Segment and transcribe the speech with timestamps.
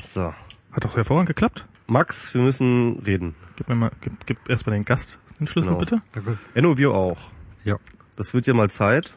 [0.00, 0.32] So.
[0.72, 1.66] Hat doch hervorragend geklappt.
[1.86, 3.34] Max, wir müssen reden.
[3.56, 5.80] Gib mir mal, gib, gib erst mal den Gast den Schlüssel Genau.
[5.80, 6.02] bitte.
[6.12, 6.38] Danke.
[6.54, 7.18] Enno, wir auch.
[7.64, 7.76] Ja.
[8.16, 9.12] Das wird ja mal Zeit,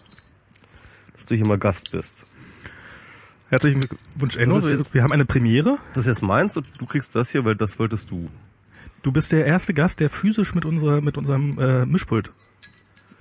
[1.13, 2.25] dass du hier mal Gast bist.
[3.49, 4.55] Herzlichen Glückwunsch, Enno.
[4.55, 5.77] Das ist Wir, jetzt- wir haben eine Premiere.
[5.93, 8.29] Das ist jetzt meins und du kriegst das hier, weil das wolltest du.
[9.03, 12.31] Du bist der erste Gast, der physisch mit unserer, mit unserem äh, Mischpult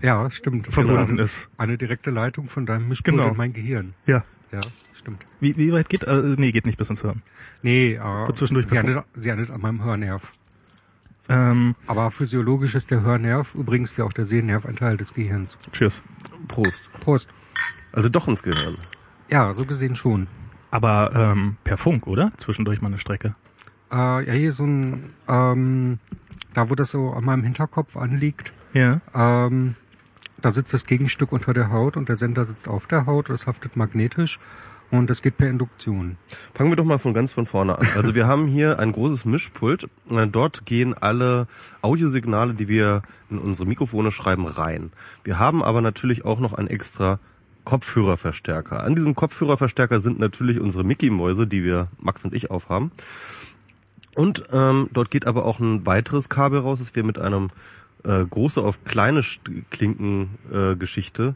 [0.01, 0.73] Ja, stimmt.
[0.73, 1.23] verbunden Genau.
[1.23, 1.51] ist.
[1.59, 3.29] Eine direkte Leitung von deinem Mischpult Genau.
[3.31, 3.93] in mein Gehirn.
[4.07, 4.25] Ja.
[4.55, 4.61] Ja,
[4.97, 5.25] stimmt.
[5.41, 6.05] Wie, wie weit geht?
[6.05, 7.23] Äh, nee, geht nicht bis ins Hirn.
[7.63, 10.31] Nee, äh, Wird zwischendurch sie, endet, sie endet an meinem Hörnerv.
[11.29, 15.57] Ähm, Aber physiologisch ist der Hörnerv übrigens wie auch der Sehnerv ein Teil des Gehirns.
[15.73, 16.03] cheers.
[16.49, 16.93] Prost.
[17.01, 17.31] Prost.
[17.93, 18.77] Also doch ins Gehirn.
[19.31, 20.27] Ja, so gesehen schon.
[20.71, 22.31] Aber ähm, per Funk, oder?
[22.37, 23.35] Zwischendurch mal eine Strecke.
[23.91, 25.99] Äh, ja, hier so ein, ähm,
[26.53, 29.01] da wo das so an meinem Hinterkopf anliegt, Ja.
[29.15, 29.77] ähm,
[30.45, 33.47] da sitzt das Gegenstück unter der Haut und der Sender sitzt auf der Haut, das
[33.47, 34.39] haftet magnetisch
[34.91, 36.19] und das geht per Induktion.
[36.53, 37.89] Fangen wir doch mal von ganz von vorne an.
[37.95, 39.89] Also wir haben hier ein großes Mischpult.
[40.11, 41.47] Äh, Dort gehen alle
[41.81, 44.93] Audiosignale, die wir in unsere Mikrofone schreiben, rein.
[45.25, 47.21] Wir haben aber natürlich auch noch ein extra
[47.65, 48.85] Kopfhörerverstärker.
[48.85, 52.93] An diesem Kopfhörerverstärker sind natürlich unsere Mickey-Mäuse, die wir, Max und ich, aufhaben.
[54.15, 57.49] Und ähm, dort geht aber auch ein weiteres Kabel raus, das wir mit einem
[58.05, 61.35] äh, große auf kleine St- Klinken äh, Geschichte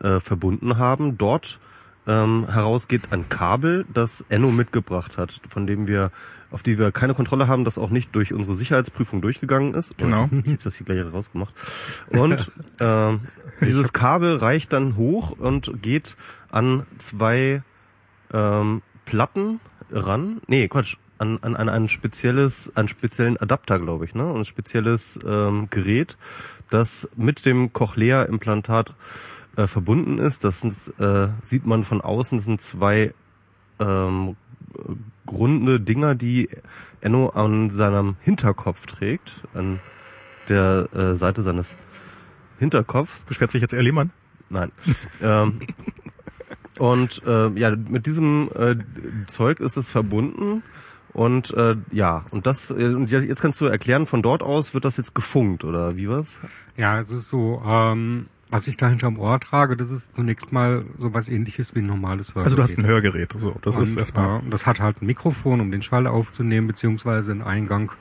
[0.00, 1.18] äh, verbunden haben.
[1.18, 1.58] Dort
[2.06, 6.10] ähm, heraus geht ein Kabel, das Enno mitgebracht hat, von dem wir,
[6.50, 9.98] auf die wir keine Kontrolle haben, das auch nicht durch unsere Sicherheitsprüfung durchgegangen ist.
[9.98, 10.24] Genau.
[10.44, 11.54] Ich habe das hier gleich rausgemacht.
[12.10, 13.20] Und ähm,
[13.60, 16.16] dieses Kabel reicht dann hoch und geht
[16.50, 17.62] an zwei
[18.32, 19.60] ähm, Platten
[19.90, 20.40] ran.
[20.46, 20.96] Nee, Quatsch.
[21.20, 24.32] An, an, an ein spezielles, einen speziellen Adapter, glaube ich, ne?
[24.34, 26.16] Ein spezielles ähm, Gerät,
[26.70, 28.94] das mit dem Cochlea-Implantat
[29.56, 30.44] äh, verbunden ist.
[30.44, 33.12] Das äh, sieht man von außen, das sind zwei
[33.78, 34.36] ähm,
[35.30, 36.48] runde Dinger, die
[37.00, 39.80] Enno an seinem Hinterkopf trägt, an
[40.48, 41.76] der äh, Seite seines
[42.58, 43.24] Hinterkopfs.
[43.24, 44.10] Beschwert sich jetzt Herr Lehmann?
[44.48, 44.72] Nein.
[45.22, 45.60] ähm,
[46.78, 48.76] und äh, ja, mit diesem äh,
[49.26, 50.62] Zeug ist es verbunden.
[51.12, 54.74] Und äh, ja, und das, äh, und ja, jetzt kannst du erklären, von dort aus
[54.74, 56.38] wird das jetzt gefunkt, oder wie war's?
[56.76, 60.84] Ja, es ist so, ähm, was ich da hinterm Ohr trage, das ist zunächst mal
[60.98, 62.44] so was ähnliches wie ein normales Hörgerät.
[62.44, 63.32] Also du hast ein Hörgerät.
[63.36, 64.40] So, das ist Und, erstmal.
[64.40, 67.92] äh, das hat halt ein Mikrofon, um den Schall aufzunehmen, beziehungsweise einen Eingang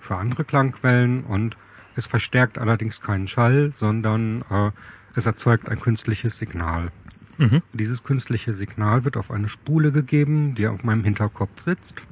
[0.00, 1.56] für andere Klangquellen und
[1.94, 4.70] es verstärkt allerdings keinen Schall, sondern äh,
[5.14, 6.90] es erzeugt ein künstliches Signal.
[7.38, 7.62] Mhm.
[7.72, 12.06] Dieses künstliche Signal wird auf eine Spule gegeben, die auf meinem Hinterkopf sitzt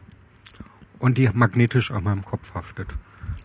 [1.05, 2.97] und die magnetisch an meinem Kopf haftet.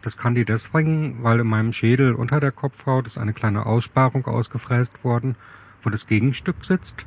[0.02, 4.25] Das kann die deswegen, weil in meinem Schädel unter der Kopfhaut ist eine kleine Aussparung
[4.28, 5.36] ausgefräst worden,
[5.84, 7.06] wo das Gegenstück sitzt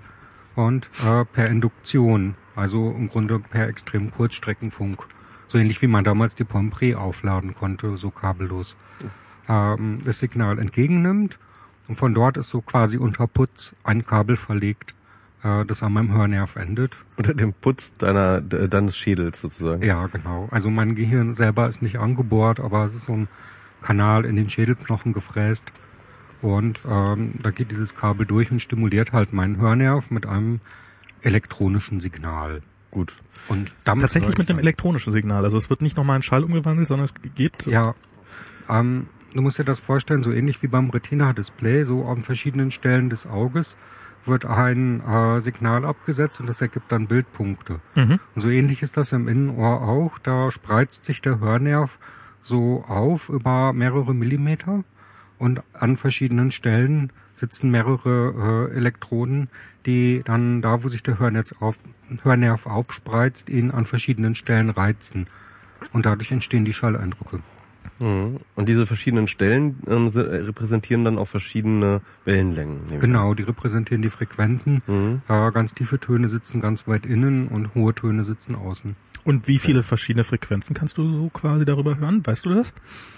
[0.55, 5.07] und äh, per Induktion, also im Grunde per extrem Kurzstreckenfunk,
[5.49, 8.77] so ähnlich wie man damals die Pompré aufladen konnte, so kabellos,
[9.49, 11.39] ähm, das Signal entgegennimmt
[11.89, 14.95] und von dort ist so quasi unter Putz ein Kabel verlegt,
[15.43, 16.97] äh, das an meinem Hörnerv endet.
[17.17, 19.83] Unter dem Putz deiner, de, deines Schädels sozusagen.
[19.83, 20.49] Ja, genau.
[20.51, 23.29] Also mein Gehirn selber ist nicht angebohrt, aber es ist so ein
[23.83, 25.73] Kanal in den Schädelknochen gefräst.
[26.41, 30.61] Und ähm, da geht dieses Kabel durch und stimuliert halt meinen Hörnerv mit einem
[31.23, 32.63] elektronischen Signal.
[32.91, 33.17] Gut.
[33.49, 34.65] Und damit Tatsächlich mit einem dann.
[34.65, 35.45] elektronischen Signal.
[35.45, 37.65] Also es wird nicht nochmal in Schall umgewandelt, sondern es geht.
[37.67, 37.95] Ja.
[38.69, 43.09] Ähm, du musst dir das vorstellen, so ähnlich wie beim Retina-Display, so an verschiedenen Stellen
[43.09, 43.77] des Auges
[44.27, 47.81] wird ein äh, Signal abgesetzt und das ergibt dann Bildpunkte.
[47.95, 48.19] Mhm.
[48.35, 50.19] Und so ähnlich ist das im Innenohr auch.
[50.19, 51.99] Da spreizt sich der Hörnerv
[52.41, 54.85] so auf über mehrere Millimeter
[55.39, 59.49] und an verschiedenen Stellen sitzen mehrere äh, Elektroden,
[59.87, 61.79] die dann da, wo sich der Hörnerv, auf,
[62.23, 65.27] Hörnerv aufspreizt, ihn an verschiedenen Stellen reizen.
[65.93, 67.41] Und dadurch entstehen die Schalleindrücke.
[68.03, 68.39] Mhm.
[68.57, 72.99] Und diese verschiedenen Stellen ähm, äh, repräsentieren dann auch verschiedene Wellenlängen.
[72.99, 74.83] Genau, die repräsentieren die Frequenzen.
[74.87, 75.23] Mhm.
[75.29, 78.97] Äh, ganz tiefe Töne sitzen ganz weit innen und hohe Töne sitzen außen.
[79.25, 82.27] Und wie viele verschiedene Frequenzen kannst du so quasi darüber hören?
[82.27, 82.75] Weißt du das?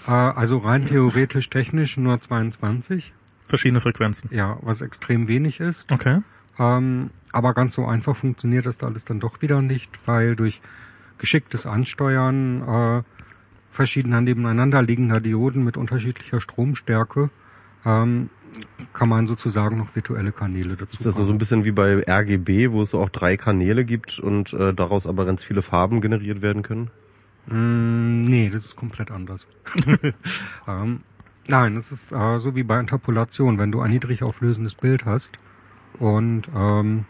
[0.07, 3.11] Äh, also rein theoretisch technisch nur 22.
[3.47, 4.29] Verschiedene Frequenzen.
[4.31, 5.91] Ja, was extrem wenig ist.
[5.91, 6.21] Okay.
[6.59, 10.61] Ähm, aber ganz so einfach funktioniert das da alles dann doch wieder nicht, weil durch
[11.17, 13.03] geschicktes Ansteuern äh,
[13.75, 17.29] verschiedener nebeneinander liegender Dioden mit unterschiedlicher Stromstärke
[17.85, 18.29] ähm,
[18.93, 21.35] kann man sozusagen noch virtuelle Kanäle dazu Ist das so bauen.
[21.35, 25.07] ein bisschen wie bei RGB, wo es so auch drei Kanäle gibt und äh, daraus
[25.07, 26.89] aber ganz viele Farben generiert werden können?
[27.47, 29.47] Mm, nee, das ist komplett anders.
[30.67, 31.01] ähm,
[31.47, 35.37] nein, es ist äh, so wie bei Interpolation, wenn du ein niedrig auflösendes Bild hast
[35.99, 37.05] und ähm,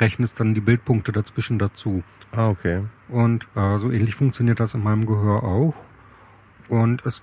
[0.00, 2.02] rechnest dann die Bildpunkte dazwischen dazu.
[2.32, 2.84] Ah, okay.
[3.08, 5.74] Und äh, so ähnlich funktioniert das in meinem Gehör auch.
[6.68, 7.22] Und es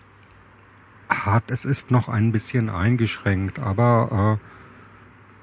[1.10, 4.44] hat, es ist noch ein bisschen eingeschränkt, aber äh,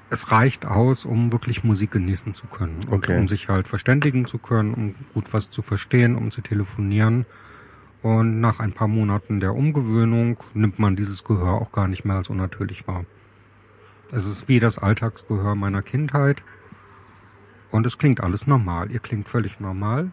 [0.09, 2.79] es reicht aus, um wirklich Musik genießen zu können.
[2.87, 3.17] Und Okay.
[3.17, 7.25] um sich halt verständigen zu können, um gut was zu verstehen, um zu telefonieren.
[8.01, 12.15] Und nach ein paar Monaten der Umgewöhnung nimmt man dieses Gehör auch gar nicht mehr
[12.17, 13.05] als unnatürlich wahr.
[14.11, 16.43] Es ist wie das Alltagsgehör meiner Kindheit.
[17.69, 18.91] Und es klingt alles normal.
[18.91, 20.11] Ihr klingt völlig normal.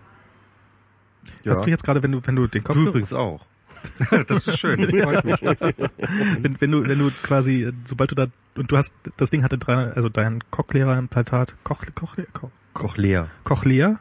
[1.42, 1.50] Ja.
[1.50, 3.44] Hast du jetzt gerade, wenn du, wenn du den Du Kopfhörer, übrigens auch.
[4.28, 5.40] Das ist schön, das freut mich.
[5.42, 8.26] wenn, wenn du, wenn du quasi, sobald du da,
[8.56, 13.28] und du hast, das Ding hatte drei, also dein Cochlehrer-Implantat, Koch, Koch, Koch, Koch leer.
[13.44, 14.00] Cochlea?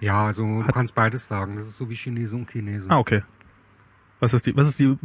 [0.00, 1.56] Ja, also du kannst beides sagen.
[1.56, 2.86] Das ist so wie Chinese und Chinese.
[2.88, 3.22] Ah, okay.
[4.18, 4.96] Was ist die, was ist die, äh,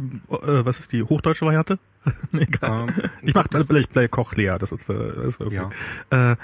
[0.64, 1.78] was ist die hochdeutsche Variante?
[2.32, 2.88] egal.
[2.88, 5.62] Ähm, ich mach das- vielleicht bei Cochlea, das ist, äh, das ist okay.
[6.10, 6.32] Ja.
[6.32, 6.36] Äh,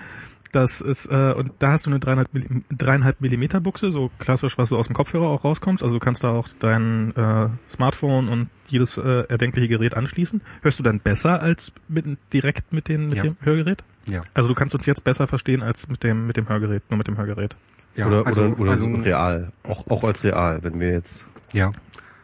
[0.52, 4.58] das ist, äh, und da hast du eine dreieinhalb, Milli- dreieinhalb Millimeter Buchse, so klassisch,
[4.58, 5.82] was du aus dem Kopfhörer auch rauskommst.
[5.82, 10.42] Also du kannst da auch dein äh, Smartphone und jedes äh, erdenkliche Gerät anschließen.
[10.62, 13.22] Hörst du dann besser als mit, direkt mit, den, mit Ja.
[13.22, 13.82] dem Hörgerät?
[14.06, 14.22] Ja.
[14.34, 17.08] Also du kannst uns jetzt besser verstehen als mit dem, mit dem Hörgerät, nur mit
[17.08, 17.56] dem Hörgerät.
[17.94, 19.52] Ja, oder also, oder, oder also, so real.
[19.64, 21.24] Auch, auch als real, wenn wir jetzt.
[21.52, 21.70] Ja.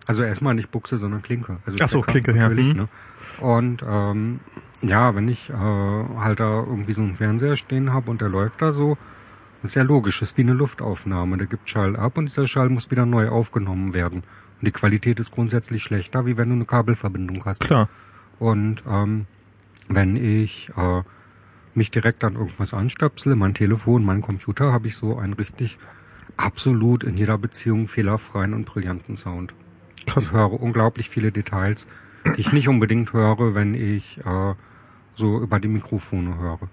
[0.09, 1.59] Also erstmal nicht Buchse, sondern Klinke.
[1.67, 2.43] Also Ach so, Klinke, ja.
[2.49, 2.81] natürlich, Mhm.
[2.81, 2.89] ne?
[3.41, 4.41] Und ähm,
[4.83, 8.61] ja, wenn ich äh, halt da irgendwie so einen Fernseher stehen habe und der läuft
[8.63, 8.97] da so,
[9.63, 11.37] ist ja logisch, ist wie eine Luftaufnahme.
[11.37, 14.23] Der gibt Schall ab und dieser Schall muss wieder neu aufgenommen werden.
[14.61, 17.61] Und die Qualität ist grundsätzlich schlechter, wie wenn du eine Kabelverbindung hast.
[17.61, 17.89] Klar.
[18.39, 19.27] Und ähm,
[19.89, 21.03] wenn ich äh,
[21.75, 25.77] mich direkt an irgendwas anstöpsele, mein Telefon, mein Computer, habe ich so einen richtig
[26.39, 29.55] absolut in jeder Beziehung fehlerfreien und brillanten Sound.
[30.17, 31.87] Ich höre unglaublich viele Details,
[32.37, 34.55] die ich nicht unbedingt höre, wenn ich äh,
[35.15, 36.69] so über die Mikrofone höre.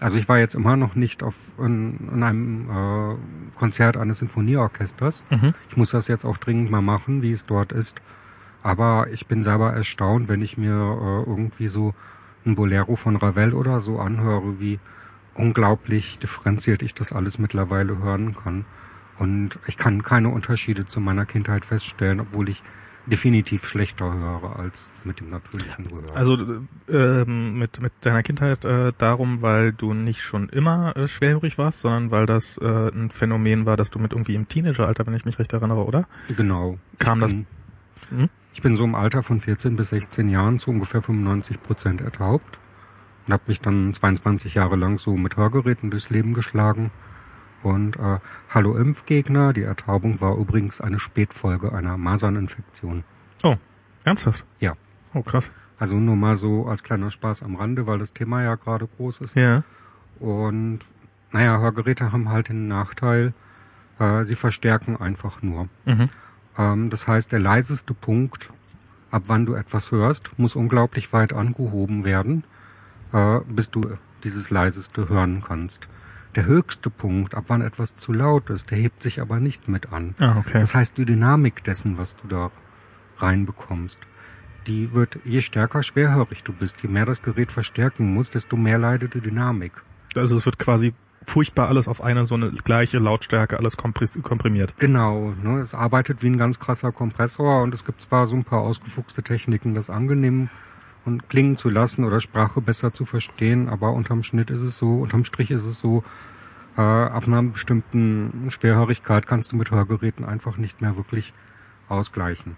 [0.00, 5.24] Also ich war jetzt immer noch nicht auf in, in einem äh, Konzert eines Sinfonieorchesters.
[5.30, 5.54] Mhm.
[5.68, 8.00] Ich muss das jetzt auch dringend mal machen, wie es dort ist.
[8.62, 11.94] Aber ich bin selber erstaunt, wenn ich mir äh, irgendwie so
[12.46, 14.78] ein Bolero von Ravel oder so anhöre, wie
[15.34, 18.64] unglaublich differenziert ich das alles mittlerweile hören kann.
[19.18, 22.62] Und ich kann keine Unterschiede zu meiner Kindheit feststellen, obwohl ich
[23.06, 26.14] definitiv schlechter höre als mit dem natürlichen Gehör.
[26.14, 26.36] Also
[26.88, 26.92] äh,
[27.22, 31.80] ähm, mit, mit deiner Kindheit äh, darum, weil du nicht schon immer äh, schwerhörig warst,
[31.80, 35.24] sondern weil das äh, ein Phänomen war, dass du mit irgendwie im Teenageralter, wenn ich
[35.24, 36.06] mich recht erinnere, oder?
[36.36, 36.78] genau.
[36.98, 37.32] Kam das-
[38.10, 38.28] Hm?
[38.54, 42.58] Ich bin so im Alter von 14 bis 16 Jahren zu ungefähr 95 Prozent ertaubt
[43.26, 46.90] und habe mich dann 22 Jahre lang so mit Hörgeräten durchs Leben geschlagen.
[47.62, 48.18] Und äh,
[48.50, 53.04] Hallo Impfgegner, die Ertaubung war übrigens eine Spätfolge einer Maserninfektion.
[53.42, 53.56] Oh,
[54.04, 54.46] ernsthaft?
[54.60, 54.74] Ja.
[55.14, 55.50] Oh, krass.
[55.78, 59.20] Also nur mal so als kleiner Spaß am Rande, weil das Thema ja gerade groß
[59.20, 59.36] ist.
[59.36, 59.62] Ja.
[60.18, 60.80] Und
[61.30, 63.32] naja, Hörgeräte haben halt den Nachteil,
[63.98, 65.68] äh, sie verstärken einfach nur.
[65.84, 66.08] Mhm.
[66.56, 68.50] Ähm, das heißt, der leiseste Punkt,
[69.10, 72.44] ab wann du etwas hörst, muss unglaublich weit angehoben werden,
[73.12, 73.82] äh, bis du
[74.24, 75.88] dieses leiseste hören kannst.
[76.38, 79.92] Der höchste Punkt, ab wann etwas zu laut ist, der hebt sich aber nicht mit
[79.92, 80.14] an.
[80.20, 80.60] Ah, okay.
[80.60, 82.52] Das heißt, die Dynamik dessen, was du da
[83.16, 83.98] reinbekommst,
[84.68, 88.78] die wird, je stärker schwerhörig du bist, je mehr das Gerät verstärken muss, desto mehr
[88.78, 89.72] leidet die Dynamik.
[90.14, 90.94] Also es wird quasi
[91.26, 94.74] furchtbar alles auf eine so eine gleiche Lautstärke, alles komprimiert.
[94.78, 98.44] Genau, ne, es arbeitet wie ein ganz krasser Kompressor und es gibt zwar so ein
[98.44, 100.50] paar ausgefuchste Techniken, das angenehm
[101.04, 104.98] und klingen zu lassen oder Sprache besser zu verstehen, aber unterm Schnitt ist es so,
[104.98, 106.04] unterm Strich ist es so,
[106.78, 111.34] äh, ab einer bestimmten Schwerhörigkeit kannst du mit Hörgeräten einfach nicht mehr wirklich
[111.88, 112.56] ausgleichen.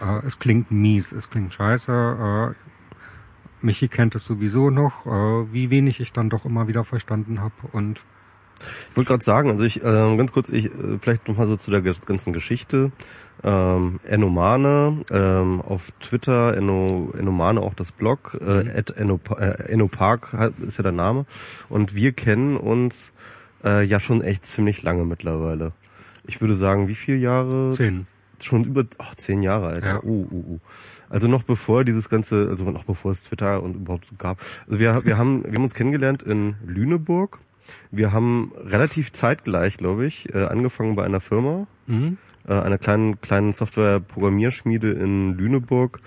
[0.00, 5.70] Äh, es klingt mies, es klingt scheiße, äh, Michi kennt es sowieso noch, äh, wie
[5.70, 8.02] wenig ich dann doch immer wieder verstanden habe und
[8.90, 11.70] Ich wollte gerade sagen, also ich äh, ganz kurz, ich äh, vielleicht nochmal so zu
[11.70, 12.92] der ganzen Geschichte.
[13.42, 20.34] Ähm, Enomane ähm, auf Twitter, Enno, Enomane auch das Blog, äh, at Enno, äh, Ennopark
[20.34, 21.24] halt ist ja der Name.
[21.70, 23.14] Und wir kennen uns
[23.64, 25.72] äh, ja schon echt ziemlich lange mittlerweile.
[26.26, 27.72] Ich würde sagen, wie viele Jahre?
[27.74, 28.06] zehn.
[28.40, 29.86] Schon über ach, zehn Jahre, Alter.
[29.86, 30.02] Ja.
[30.02, 30.58] Uh, uh, uh.
[31.10, 34.38] Also noch bevor dieses ganze, also noch bevor es Twitter und überhaupt gab.
[34.66, 37.38] Also wir, wir haben, wir haben uns kennengelernt in Lüneburg.
[37.90, 42.18] Wir haben relativ zeitgleich, glaube ich, äh, angefangen bei einer Firma, Mhm.
[42.50, 46.00] Äh, einer kleinen kleinen Software-Programmierschmiede in Lüneburg,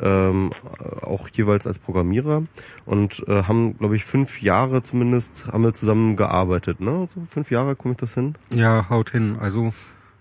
[0.00, 2.44] ähm, äh, auch jeweils als Programmierer
[2.86, 6.80] und äh, haben, glaube ich, fünf Jahre zumindest haben wir zusammen gearbeitet.
[6.80, 8.34] Ne, so fünf Jahre komme ich das hin.
[8.54, 9.36] Ja, haut hin.
[9.40, 9.72] Also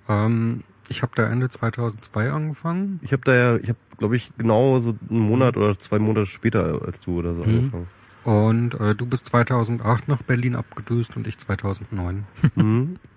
[0.07, 2.99] ähm, ich habe da Ende 2002 angefangen.
[3.03, 6.25] Ich habe da ja, ich habe, glaube ich, genau so einen Monat oder zwei Monate
[6.25, 7.49] später als du oder so Mhm.
[7.57, 7.87] angefangen.
[8.25, 12.25] Und äh, du bist 2008 nach Berlin abgedüst und ich 2009.
[12.55, 12.97] Mhm.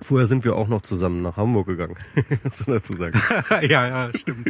[0.00, 1.96] Vorher sind wir auch noch zusammen nach Hamburg gegangen,
[2.52, 3.20] so dazu sagen.
[3.62, 4.48] ja, ja, stimmt.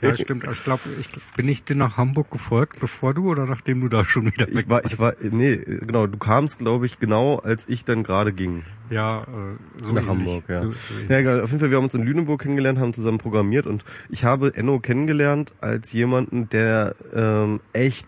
[0.00, 0.46] Ja, stimmt.
[0.52, 4.04] Ich glaube, ich bin ich dir nach Hamburg gefolgt, bevor du oder nachdem du da
[4.04, 7.84] schon wieder Ich war, ich war, nee, genau, du kamst, glaube ich, genau, als ich
[7.84, 8.62] dann gerade ging.
[8.88, 10.08] Ja, äh, so nach ähnlich.
[10.08, 10.62] Hamburg, ja.
[10.62, 11.40] So, so ja, egal.
[11.40, 14.54] Auf jeden Fall, wir haben uns in Lüneburg kennengelernt, haben zusammen programmiert und ich habe
[14.54, 18.06] Enno kennengelernt als jemanden, der ähm, echt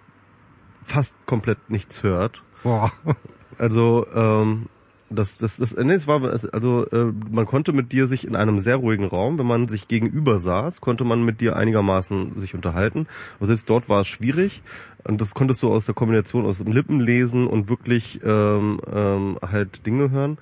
[0.82, 2.42] fast komplett nichts hört.
[2.62, 2.92] Boah.
[3.58, 4.66] Also ähm,
[5.08, 6.22] das, das, das, nee, es war,
[6.52, 9.88] also äh, man konnte mit dir sich in einem sehr ruhigen Raum, wenn man sich
[9.88, 13.06] gegenüber saß, konnte man mit dir einigermaßen sich unterhalten.
[13.38, 14.62] Aber selbst dort war es schwierig.
[15.04, 19.38] Und das konntest du aus der Kombination aus dem Lippen lesen und wirklich ähm, ähm,
[19.40, 20.38] halt Dinge hören.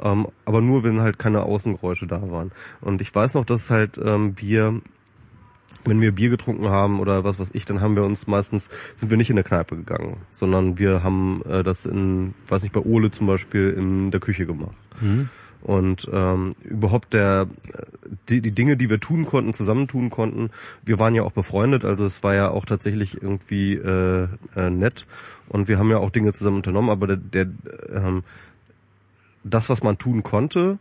[0.00, 2.52] Ähm, aber nur, wenn halt keine Außengeräusche da waren.
[2.80, 4.80] Und ich weiß noch, dass halt ähm, wir
[5.86, 9.10] wenn wir Bier getrunken haben oder was weiß ich, dann haben wir uns meistens, sind
[9.10, 12.80] wir nicht in der Kneipe gegangen, sondern wir haben äh, das in, weiß nicht, bei
[12.80, 14.76] Ole zum Beispiel in der Küche gemacht.
[15.62, 17.48] Und ähm, überhaupt der
[18.28, 20.50] die, die Dinge, die wir tun konnten, zusammentun konnten,
[20.84, 25.06] wir waren ja auch befreundet, also es war ja auch tatsächlich irgendwie äh, äh, nett
[25.48, 27.46] und wir haben ja auch Dinge zusammen unternommen, aber der, der
[27.92, 28.22] ähm,
[29.42, 30.78] das, was man tun konnte,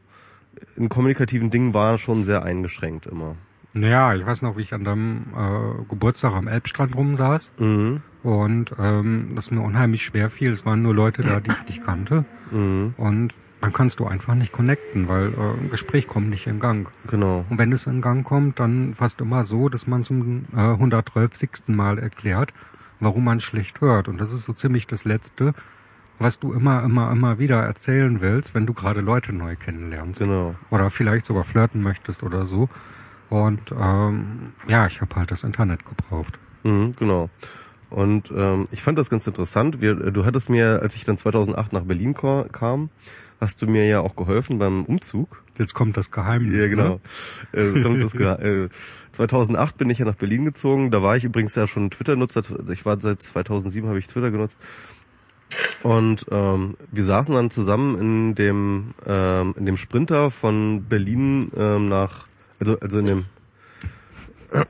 [0.76, 3.36] in kommunikativen Dingen war schon sehr eingeschränkt immer.
[3.76, 8.02] Naja, ich weiß noch, wie ich an deinem äh, Geburtstag am Elbstrand rumsaß Mhm.
[8.24, 10.52] und ähm, das mir unheimlich schwer fiel.
[10.52, 12.94] Es waren nur Leute da, die ich nicht kannte Mhm.
[12.98, 16.90] und dann kannst du einfach nicht connecten, weil äh, ein Gespräch kommt nicht in Gang.
[17.08, 17.46] Genau.
[17.50, 21.68] Und wenn es in Gang kommt, dann fast immer so, dass man zum äh, 112.
[21.68, 22.54] Mal erklärt,
[23.00, 24.08] warum man schlecht hört.
[24.08, 25.54] Und das ist so ziemlich das Letzte,
[26.20, 30.20] was du immer, immer, immer wieder erzählen willst, wenn du gerade Leute neu kennenlernst.
[30.20, 30.56] Genau.
[30.70, 32.70] Oder vielleicht sogar flirten möchtest oder so.
[33.30, 36.38] Und ähm, ja, ich habe halt das Internet gebraucht.
[36.64, 37.30] Mhm, genau.
[37.90, 39.82] Und ähm, ich fand das ganz interessant.
[39.82, 42.90] Wir, äh, du hattest mir, als ich dann 2008 nach Berlin kam,
[43.40, 45.44] hast du mir ja auch geholfen beim Umzug.
[45.58, 46.58] Jetzt kommt das Geheimnis.
[46.60, 47.00] Ja, genau.
[47.54, 47.62] Ne?
[47.62, 48.70] Äh, kommt das ge- äh,
[49.14, 50.92] 2008 bin ich ja nach Berlin gezogen.
[50.92, 52.42] Da war ich übrigens ja schon Twitter-Nutzer.
[52.72, 54.60] Ich war seit 2007 habe ich Twitter genutzt.
[55.84, 61.88] Und ähm, wir saßen dann zusammen in dem ähm, in dem Sprinter von Berlin ähm,
[61.88, 62.26] nach
[62.60, 63.26] also also in dem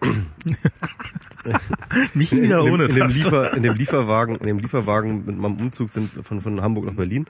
[2.15, 3.15] Nicht in, wieder in, ohne in, dem das.
[3.15, 6.93] Liefer, in dem Lieferwagen, in dem Lieferwagen mit meinem Umzug sind von, von Hamburg nach
[6.95, 7.27] Berlin.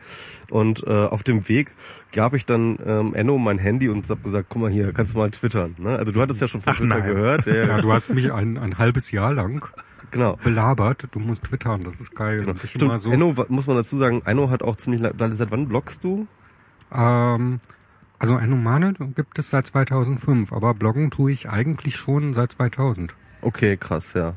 [0.51, 1.71] Und äh, auf dem Weg
[2.13, 5.17] gab ich dann ähm, Enno mein Handy und hab gesagt, guck mal hier, kannst du
[5.17, 5.75] mal twittern.
[5.77, 5.97] Ne?
[5.97, 7.07] Also du hattest ja schon von Ach, Twitter nein.
[7.13, 7.45] gehört.
[7.45, 9.65] Ja, Ja, du hast mich ein, ein halbes Jahr lang
[10.11, 10.37] genau.
[10.43, 11.07] belabert.
[11.11, 12.39] Du musst twittern, das ist geil.
[12.41, 12.53] genau.
[12.63, 15.51] Stimmt, immer so, Enno, muss man dazu sagen, Enno hat auch ziemlich, lang- weil seit
[15.51, 16.27] wann bloggst du?
[16.95, 17.59] ähm,
[18.19, 23.15] also ein Humane gibt es seit 2005, aber bloggen tue ich eigentlich schon seit 2000.
[23.41, 24.33] Okay, krass, ja.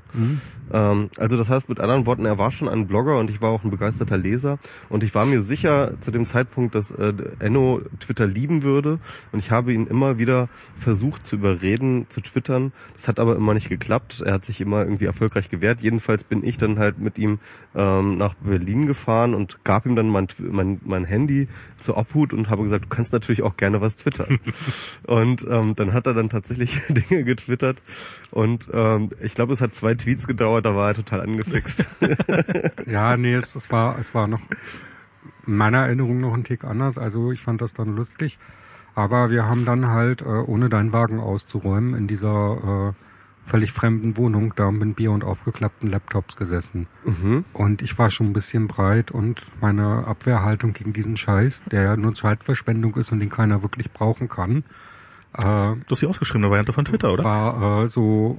[0.72, 3.50] Ähm, also das heißt mit anderen Worten, er war schon ein Blogger und ich war
[3.50, 4.58] auch ein begeisterter Leser
[4.88, 8.98] und ich war mir sicher zu dem Zeitpunkt, dass äh, Enno Twitter lieben würde
[9.32, 12.72] und ich habe ihn immer wieder versucht zu überreden zu twittern.
[12.94, 14.22] Das hat aber immer nicht geklappt.
[14.25, 15.80] Er hat sich immer irgendwie erfolgreich gewehrt.
[15.80, 17.38] Jedenfalls bin ich dann halt mit ihm
[17.75, 21.48] ähm, nach Berlin gefahren und gab ihm dann mein, mein, mein Handy
[21.78, 24.38] zur Obhut und habe gesagt, du kannst natürlich auch gerne was twittern.
[25.06, 27.78] und ähm, dann hat er dann tatsächlich Dinge getwittert
[28.30, 31.88] und ähm, ich glaube, es hat zwei Tweets gedauert, da war er total angefixt.
[32.87, 34.41] Ja, nee, es, es war, es war noch
[35.47, 36.99] in meiner Erinnerung noch ein Tick anders.
[36.99, 38.38] Also ich fand das dann lustig.
[38.95, 44.17] Aber wir haben dann halt, äh, ohne deinen Wagen auszuräumen, in dieser äh, völlig fremden
[44.17, 46.87] Wohnung da mit Bier und aufgeklappten Laptops gesessen.
[47.05, 47.45] mhm.
[47.53, 51.97] Und ich war schon ein bisschen breit und meine Abwehrhaltung gegen diesen Scheiß, der ja
[51.97, 54.65] nur Zeitverschwendung ist und den keiner wirklich brauchen kann,
[55.35, 57.25] äh, Du hast die ausgeschriebene Variante von Twitter, oder?
[57.25, 58.38] war äh, so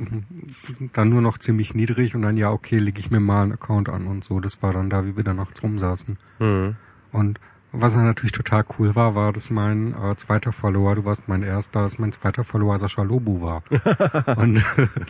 [0.93, 3.89] dann nur noch ziemlich niedrig und dann ja, okay, lege ich mir mal einen Account
[3.89, 4.39] an und so.
[4.39, 6.17] Das war dann da, wie wir da nachts rumsaßen.
[6.39, 6.75] Mhm.
[7.11, 7.39] Und
[7.71, 11.43] was dann natürlich total cool war, war, dass mein äh, zweiter Follower, du warst mein
[11.43, 13.61] erster, dass mein zweiter Follower Sascha Lobu war.
[14.37, 14.63] und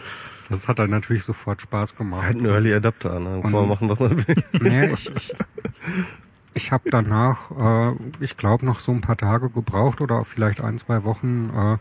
[0.50, 2.22] das hat dann natürlich sofort Spaß Ist gemacht.
[2.24, 3.40] halt ein Early Adapter, ne?
[3.42, 4.44] Kann man machen, was man will.
[4.62, 5.34] Nee, ich, ich,
[6.54, 10.78] ich habe danach, äh, ich glaube, noch so ein paar Tage gebraucht oder vielleicht ein,
[10.78, 11.78] zwei Wochen äh,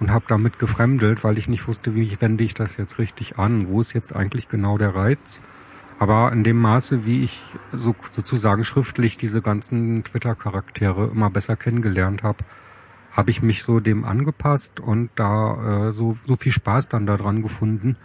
[0.00, 3.68] und habe damit gefremdelt, weil ich nicht wusste, wie wende ich das jetzt richtig an,
[3.68, 5.40] wo ist jetzt eigentlich genau der Reiz.
[5.98, 12.22] Aber in dem Maße, wie ich so, sozusagen schriftlich diese ganzen Twitter-Charaktere immer besser kennengelernt
[12.22, 12.38] habe,
[13.12, 17.42] habe ich mich so dem angepasst und da äh, so, so viel Spaß dann daran
[17.42, 17.96] gefunden,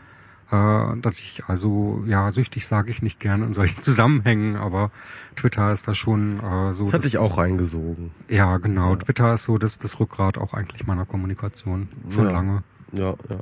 [0.51, 4.91] äh, dass ich also, ja, süchtig sage ich nicht gerne in solchen Zusammenhängen, aber
[5.35, 6.85] Twitter ist da schon äh, so.
[6.85, 8.11] Das hat dich auch reingesogen.
[8.29, 8.95] Ja, genau.
[8.95, 11.89] Twitter ist so das, das Rückgrat auch eigentlich meiner Kommunikation.
[12.11, 12.31] Schon Ja.
[12.31, 12.63] lange.
[12.93, 13.39] Ja, ja.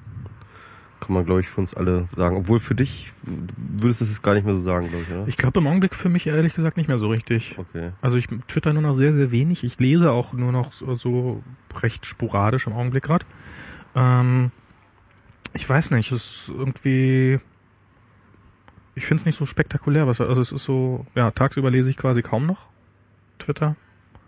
[1.00, 2.35] kann man, glaube ich, für uns alle sagen.
[2.38, 3.12] Obwohl für dich
[3.55, 5.27] würdest du es gar nicht mehr so sagen, glaube ich, oder?
[5.27, 7.55] Ich glaube im Augenblick für mich ehrlich gesagt nicht mehr so richtig.
[7.59, 7.91] Okay.
[8.01, 9.63] Also ich twitter nur noch sehr, sehr wenig.
[9.63, 11.43] Ich lese auch nur noch so, so
[11.81, 13.25] recht sporadisch im Augenblick gerade.
[13.93, 14.51] Ähm,
[15.55, 17.39] ich weiß nicht, es ist irgendwie.
[18.93, 20.07] Ich finde es nicht so spektakulär.
[20.07, 22.67] Was, also es ist so, ja, tagsüber lese ich quasi kaum noch
[23.39, 23.75] Twitter.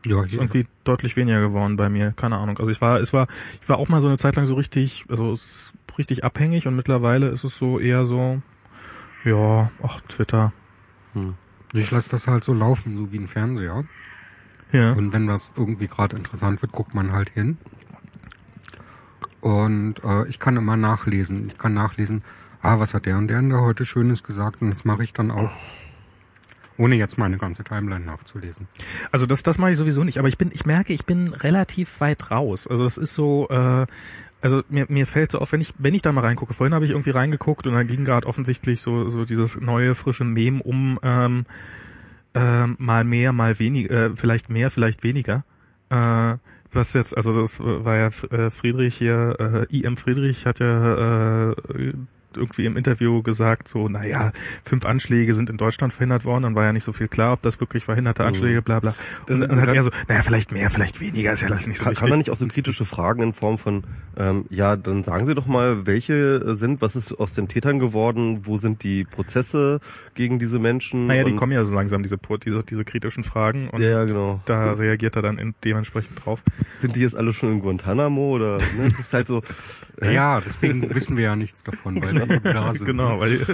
[0.05, 2.57] Ja, Ist irgendwie deutlich weniger geworden bei mir, keine Ahnung.
[2.59, 3.27] Also ich war, es war,
[3.61, 6.67] ich war auch mal so eine Zeit lang so richtig, also es ist richtig abhängig
[6.67, 8.41] und mittlerweile ist es so eher so,
[9.25, 10.53] ja, ach, Twitter.
[11.13, 11.35] Hm.
[11.73, 13.85] ich lasse das halt so laufen, so wie ein Fernseher.
[14.71, 14.93] Ja.
[14.93, 17.57] Und wenn das irgendwie gerade interessant wird, guckt man halt hin.
[19.41, 21.47] Und äh, ich kann immer nachlesen.
[21.47, 22.23] Ich kann nachlesen,
[22.61, 24.61] ah, was hat der und der denn da heute Schönes gesagt?
[24.61, 25.51] Und das mache ich dann auch,
[26.77, 28.67] ohne jetzt meine ganze Timeline nachzulesen.
[29.11, 32.01] Also das, das mache ich sowieso nicht, aber ich bin, ich merke, ich bin relativ
[32.01, 32.67] weit raus.
[32.67, 33.85] Also das ist so, äh,
[34.41, 36.85] also mir, mir fällt so auf, wenn ich, wenn ich da mal reingucke, vorhin habe
[36.85, 40.99] ich irgendwie reingeguckt und da ging gerade offensichtlich so, so dieses neue, frische Mem um
[41.01, 41.45] ähm,
[42.33, 45.43] ähm, mal mehr, mal weniger, äh, vielleicht mehr, vielleicht weniger.
[45.89, 46.37] Äh,
[46.71, 51.93] was jetzt, also das war ja äh, Friedrich hier, äh, IM Friedrich hat ja äh,
[52.37, 54.31] irgendwie im Interview gesagt, so, naja,
[54.63, 57.41] fünf Anschläge sind in Deutschland verhindert worden, dann war ja nicht so viel klar, ob
[57.41, 58.93] das wirklich verhinderte Anschläge, bla bla.
[59.27, 61.83] Und dann hat er so, naja, vielleicht mehr, vielleicht weniger, ist ja alles nicht so
[61.83, 62.31] Kann, kann man wichtig.
[62.31, 63.83] nicht auch so kritische Fragen in Form von,
[64.15, 68.45] ähm, ja, dann sagen Sie doch mal, welche sind, was ist aus den Tätern geworden,
[68.45, 69.79] wo sind die Prozesse
[70.13, 71.07] gegen diese Menschen?
[71.07, 74.41] Naja, die kommen ja so langsam, diese, diese, diese kritischen Fragen und Ja, genau.
[74.45, 76.43] da reagiert er dann in, dementsprechend drauf.
[76.77, 78.57] Sind die jetzt alle schon in Guantanamo oder?
[78.77, 79.41] Ne, es ist halt so.
[80.01, 82.85] äh, Ja, deswegen wissen wir ja nichts davon, weil da sind.
[82.87, 83.31] Genau, weil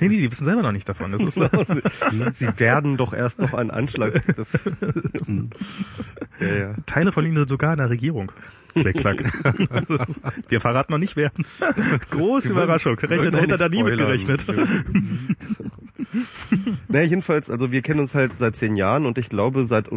[0.00, 1.12] nee, nee, die wissen selber noch nicht davon.
[1.12, 1.48] Das ist so.
[2.10, 4.22] sie, sie werden doch erst noch einen Anschlag.
[4.36, 4.58] Das,
[6.40, 6.74] ja, ja.
[6.86, 8.32] Teile von ihnen sind sogar in der Regierung.
[8.74, 9.20] Klick, klack.
[9.22, 11.32] Ist- Wir verraten noch nicht wer.
[12.10, 12.96] Große Überraschung.
[12.98, 14.00] Rechnet, hätte auch da nie nicht mit
[14.42, 14.46] spoilern.
[14.46, 14.46] gerechnet.
[16.88, 19.88] Naja, jedenfalls, also wir kennen uns halt seit zehn Jahren und ich glaube seit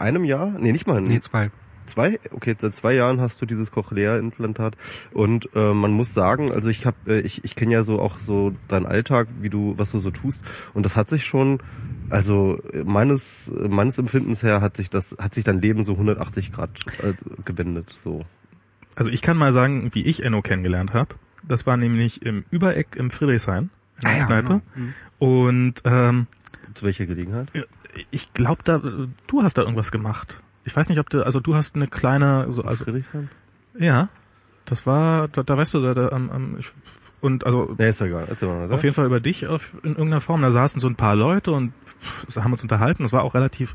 [0.00, 1.50] einem Jahr, nee, nicht mal, Nee, zwei.
[1.88, 4.76] Zwei, okay, seit zwei Jahren hast du dieses Cochlea-Implantat
[5.12, 8.18] und äh, man muss sagen, also ich habe, äh, ich, ich kenne ja so auch
[8.18, 11.60] so deinen Alltag, wie du, was du so tust und das hat sich schon,
[12.10, 16.52] also äh, meines meines Empfindens her hat sich das, hat sich dein Leben so 180
[16.52, 16.70] Grad
[17.02, 18.20] äh, gewendet, so.
[18.94, 21.14] Also ich kann mal sagen, wie ich Enno kennengelernt habe.
[21.46, 24.60] Das war nämlich im Übereck im Friedrichshain, in der Ah ja, Kneipe.
[24.74, 24.88] genau.
[25.18, 26.26] Und ähm,
[26.74, 27.48] Zu welcher Gelegenheit?
[28.10, 30.40] ich glaube, da du hast da irgendwas gemacht.
[30.68, 33.30] Ich weiß nicht, ob du, also du hast eine kleine, so, also Friedrichshain?
[33.78, 34.08] ja,
[34.66, 36.68] das war, da, da weißt du, da, da am, am ich,
[37.20, 38.74] und also Nee, ist egal, erzähl mal, oder?
[38.74, 40.42] Auf jeden Fall über dich auf, in irgendeiner Form.
[40.42, 43.04] Da saßen so ein paar Leute und pff, haben uns unterhalten.
[43.04, 43.74] Es war auch relativ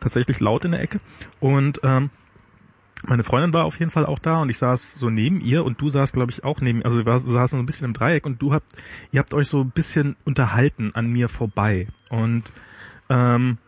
[0.00, 1.00] tatsächlich laut in der Ecke.
[1.40, 2.10] Und ähm,
[3.06, 5.80] meine Freundin war auf jeden Fall auch da und ich saß so neben ihr und
[5.80, 8.40] du saßt, glaube ich, auch neben Also wir saßen so ein bisschen im Dreieck und
[8.40, 8.70] du habt,
[9.12, 11.88] ihr habt euch so ein bisschen unterhalten an mir vorbei.
[12.08, 12.44] Und
[13.10, 13.58] ähm,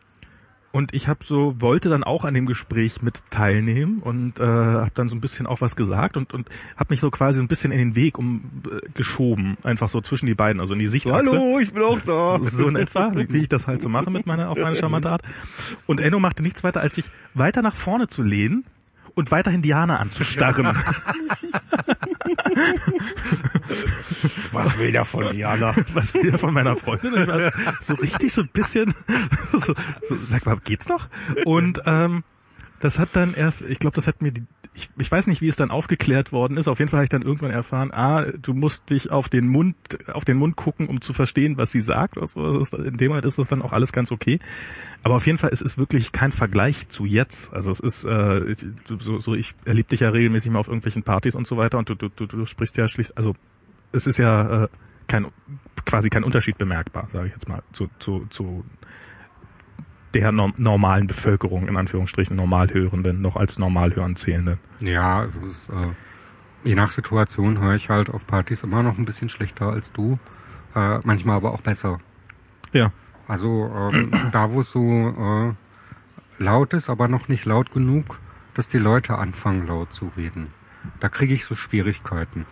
[0.73, 4.91] und ich habe so wollte dann auch an dem Gespräch mit teilnehmen und äh, habe
[4.95, 7.73] dann so ein bisschen auch was gesagt und und habe mich so quasi ein bisschen
[7.73, 11.33] in den Weg um äh, geschoben, einfach so zwischen die beiden, also in die Sichtachse.
[11.33, 12.39] Hallo, ich bin auch da.
[12.39, 15.11] So, so in etwa, wie ich das halt so mache mit meiner auf meine charmante
[15.11, 15.23] Art.
[15.87, 18.65] Und Enno machte nichts weiter, als sich weiter nach vorne zu lehnen
[19.15, 20.67] und weiterhin Diana anzustarren.
[24.53, 25.75] Was will der von Diana?
[25.95, 27.13] Was wieder von meiner Freundin.
[27.81, 28.95] So richtig so ein bisschen,
[29.53, 29.75] so,
[30.09, 31.09] so, sag mal, geht's noch?
[31.45, 32.25] Und ähm,
[32.81, 35.49] das hat dann erst, ich glaube, das hat mir die, ich, ich weiß nicht, wie
[35.49, 36.67] es dann aufgeklärt worden ist.
[36.67, 39.77] Auf jeden Fall habe ich dann irgendwann erfahren, ah, du musst dich auf den Mund,
[40.13, 42.17] auf den Mund gucken, um zu verstehen, was sie sagt.
[42.17, 44.39] Also das ist, in dem Moment ist das dann auch alles ganz okay.
[45.03, 47.53] Aber auf jeden Fall, es ist wirklich kein Vergleich zu jetzt.
[47.53, 48.55] Also es ist, äh,
[48.87, 51.89] so, so ich erlebe dich ja regelmäßig mal auf irgendwelchen Partys und so weiter und
[51.91, 53.35] du, du, du, du sprichst ja schließlich, also
[53.93, 54.69] es ist ja äh,
[55.07, 55.27] kein
[55.85, 58.65] quasi kein Unterschied bemerkbar, sage ich jetzt mal, zu, zu, zu
[60.15, 64.59] der norm normalen Bevölkerung, in Anführungsstrichen Normalhörenden, noch als Normalhören zählenden.
[64.81, 69.05] Ja, also es, äh, je nach Situation höre ich halt auf Partys immer noch ein
[69.05, 70.19] bisschen schlechter als du,
[70.75, 71.99] äh, manchmal aber auch besser.
[72.73, 72.93] Ja.
[73.29, 75.53] Also ähm, da, wo es so äh,
[76.43, 78.19] laut ist, aber noch nicht laut genug,
[78.55, 80.49] dass die Leute anfangen laut zu reden.
[80.99, 82.47] Da kriege ich so Schwierigkeiten.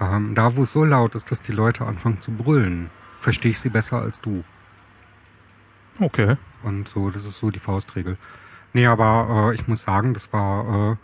[0.00, 3.60] Ähm, da, wo es so laut ist, dass die Leute anfangen zu brüllen, verstehe ich
[3.60, 4.44] sie besser als du.
[5.98, 6.36] Okay.
[6.62, 8.16] Und so, das ist so die Faustregel.
[8.72, 10.96] Nee, aber äh, ich muss sagen, das war, äh,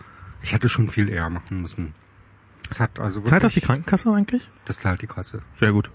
[0.43, 1.95] ich hätte schon viel eher machen müssen.
[2.71, 4.49] Es hat also wirklich, Zahlt das die Krankenkasse eigentlich?
[4.65, 5.41] das zahlt die Kasse.
[5.55, 5.91] Sehr gut.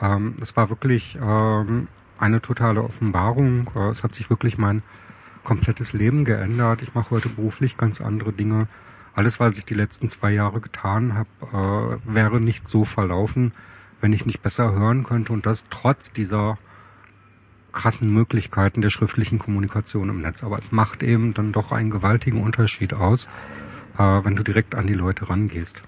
[0.00, 3.70] Ähm, es war wirklich ähm, eine totale Offenbarung.
[3.74, 4.82] Äh, es hat sich wirklich mein
[5.44, 6.82] komplettes Leben geändert.
[6.82, 8.68] Ich mache heute beruflich ganz andere Dinge.
[9.14, 13.52] alles, was ich die letzten zwei Jahre getan habe, äh, wäre nicht so verlaufen,
[14.00, 16.58] wenn ich nicht besser hören könnte und das trotz dieser
[17.72, 20.42] krassen Möglichkeiten der schriftlichen Kommunikation im Netz.
[20.44, 23.26] Aber es macht eben dann doch einen gewaltigen Unterschied aus,
[23.98, 25.82] äh, wenn du direkt an die Leute rangehst.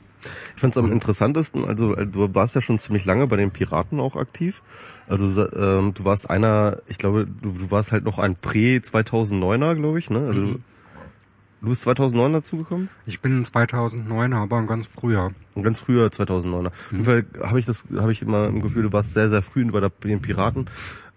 [0.57, 3.51] Ich fand es am interessantesten, also äh, du warst ja schon ziemlich lange bei den
[3.51, 4.63] Piraten auch aktiv.
[5.07, 9.99] Also ähm, du warst einer, ich glaube, du, du warst halt noch ein Prä-2009er, glaube
[9.99, 10.21] ich, ne?
[10.27, 10.63] Also Mhm.
[11.61, 12.89] du bist 2009 dazugekommen?
[13.07, 15.33] Ich bin 2009, aber ganz früher.
[15.55, 16.69] Und ganz früher 2009er.
[16.69, 19.43] Auf jeden Fall habe ich das, habe ich immer im Gefühl, du warst sehr, sehr
[19.43, 20.67] früh bei den Piraten.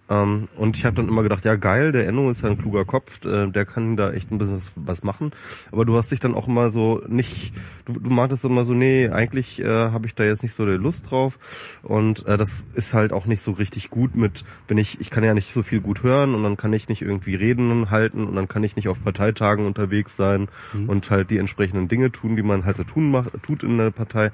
[0.09, 2.85] Ähm, und ich habe dann immer gedacht, ja geil, der Enno ist ja ein kluger
[2.85, 5.31] Kopf, äh, der kann da echt ein bisschen was, machen.
[5.71, 7.53] Aber du hast dich dann auch immer so nicht,
[7.85, 10.71] du, du meintest immer so, nee, eigentlich äh, habe ich da jetzt nicht so die
[10.71, 11.79] Lust drauf.
[11.83, 15.23] Und äh, das ist halt auch nicht so richtig gut mit, wenn ich, ich kann
[15.23, 18.35] ja nicht so viel gut hören und dann kann ich nicht irgendwie reden halten und
[18.35, 20.47] dann kann ich nicht auf Parteitagen unterwegs sein
[20.87, 23.91] und halt die entsprechenden Dinge tun, die man halt so tun macht, tut in der
[23.91, 24.31] Partei.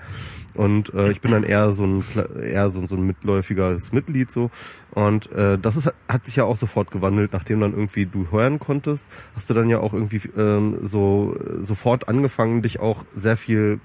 [0.56, 2.04] Und äh, ich bin dann eher so ein
[2.42, 4.52] eher so, so ein mitläufiges Mitglied so.
[4.94, 8.60] Und äh, das ist, hat sich ja auch sofort gewandelt, nachdem dann irgendwie du hören
[8.60, 13.36] konntest, hast du dann ja auch irgendwie ähm, so äh, sofort angefangen, dich auch sehr
[13.36, 13.80] viel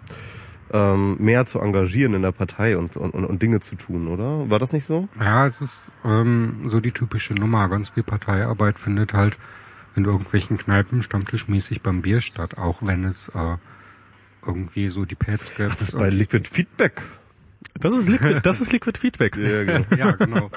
[0.70, 4.50] ähm, mehr zu engagieren in der Partei und, und, und, und Dinge zu tun, oder?
[4.50, 5.08] War das nicht so?
[5.18, 7.70] Ja, es ist ähm, so die typische Nummer.
[7.70, 9.34] Ganz viel Parteiarbeit findet halt
[9.96, 13.56] in irgendwelchen Kneipen stammtischmäßig beim Bier statt, auch wenn es äh,
[14.46, 15.70] irgendwie so die Pads gibt.
[15.70, 17.02] Das ist bei Liquid Feedback.
[17.80, 19.36] Das ist Liquid, das ist Liquid Feedback.
[19.36, 19.86] Ja, genau.
[19.96, 20.50] ja, genau.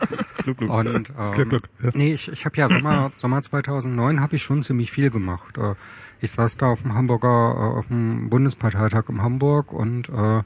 [0.44, 0.72] Glück, Glück.
[0.72, 1.92] Und ähm, Glück, Glück, ja.
[1.94, 5.58] nee, ich, ich habe ja Sommer, Sommer 2009 habe ich schon ziemlich viel gemacht.
[5.58, 5.76] Äh,
[6.20, 10.44] ich saß da auf dem Hamburger, äh, auf dem Bundesparteitag in Hamburg und äh,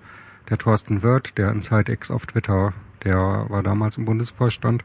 [0.50, 3.18] der Thorsten Wirth, der in ZeitX auf Twitter, der
[3.50, 4.84] war damals im Bundesvorstand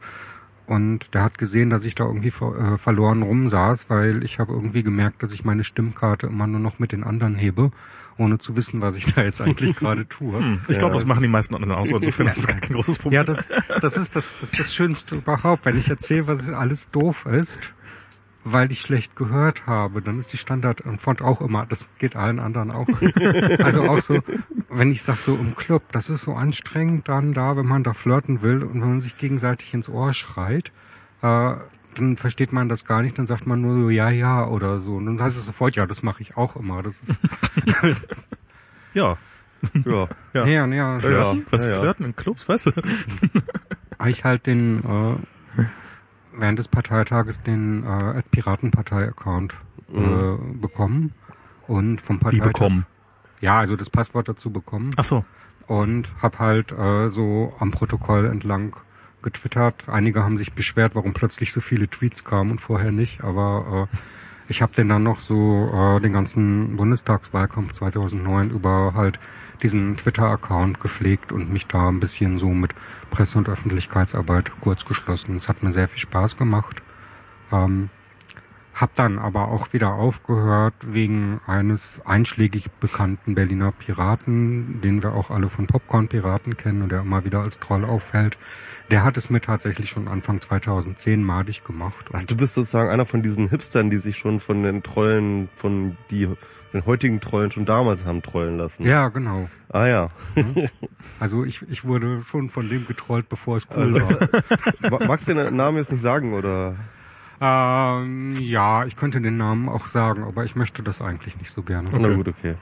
[0.67, 4.53] und der hat gesehen, dass ich da irgendwie ver äh, verloren rumsaß, weil ich habe
[4.53, 7.71] irgendwie gemerkt, dass ich meine Stimmkarte immer nur noch mit den anderen hebe,
[8.17, 10.59] ohne zu wissen, was ich da jetzt eigentlich gerade tue.
[10.67, 11.95] Ich glaube, das machen die meisten anderen auch so.
[11.97, 13.17] Insofern ist das gar kein großes Problem.
[13.17, 13.49] ja, das,
[13.81, 17.73] das ist das, das ist das Schönste überhaupt, wenn ich erzähle, was alles doof ist,
[18.43, 22.71] weil ich schlecht gehört habe, dann ist die Standardantwort auch immer, das geht allen anderen
[22.71, 22.87] auch.
[23.61, 24.19] Also auch so,
[24.69, 27.93] wenn ich sag so im Club, das ist so anstrengend dann da, wenn man da
[27.93, 30.71] flirten will und wenn man sich gegenseitig ins Ohr schreit,
[31.21, 31.55] äh,
[31.95, 34.95] dann versteht man das gar nicht, dann sagt man nur so ja, ja oder so.
[34.95, 36.81] Und dann heißt es sofort, ja, das mache ich auch immer.
[36.83, 37.19] Das ist
[38.93, 39.17] ja.
[39.85, 40.07] ja.
[40.33, 40.45] Ja.
[40.45, 41.35] ja, ja, Ja.
[41.49, 42.71] Was ja, flirten in Clubs, weißt du?
[44.07, 45.15] ich halt den äh,
[46.37, 49.53] während des Parteitages den äh, Piratenpartei-Account
[49.93, 51.13] äh, bekommen
[51.67, 52.85] und vom Die Parteitag bekommen.
[53.41, 55.25] ja also das Passwort dazu bekommen Ach so.
[55.67, 58.75] und hab halt äh, so am Protokoll entlang
[59.21, 59.87] getwittert.
[59.87, 63.97] Einige haben sich beschwert, warum plötzlich so viele Tweets kamen und vorher nicht, aber äh,
[64.47, 69.19] ich habe den dann noch so äh, den ganzen Bundestagswahlkampf 2009 über halt
[69.63, 72.73] diesen Twitter-Account gepflegt und mich da ein bisschen so mit
[73.11, 75.35] Presse- und Öffentlichkeitsarbeit kurz geschlossen.
[75.35, 76.81] Es hat mir sehr viel Spaß gemacht.
[77.51, 77.89] Ähm,
[78.73, 85.29] hab dann aber auch wieder aufgehört wegen eines einschlägig bekannten Berliner Piraten, den wir auch
[85.29, 88.37] alle von Popcorn-Piraten kennen und der immer wieder als Troll auffällt.
[88.91, 92.09] Der hat es mir tatsächlich schon Anfang 2010 madig gemacht.
[92.13, 95.97] Ach, du bist sozusagen einer von diesen Hipstern, die sich schon von den Trollen, von
[96.11, 96.27] die
[96.73, 98.85] den heutigen Trollen schon damals haben trollen lassen.
[98.85, 99.49] Ja, genau.
[99.69, 100.09] Ah ja.
[101.19, 104.89] Also ich, ich wurde schon von dem getrollt, bevor es cool Also, war.
[104.99, 106.75] Ma- magst du den Namen jetzt nicht sagen oder?
[107.41, 111.63] Ähm, ja, ich könnte den Namen auch sagen, aber ich möchte das eigentlich nicht so
[111.63, 111.89] gerne.
[111.91, 112.55] Na gut, okay.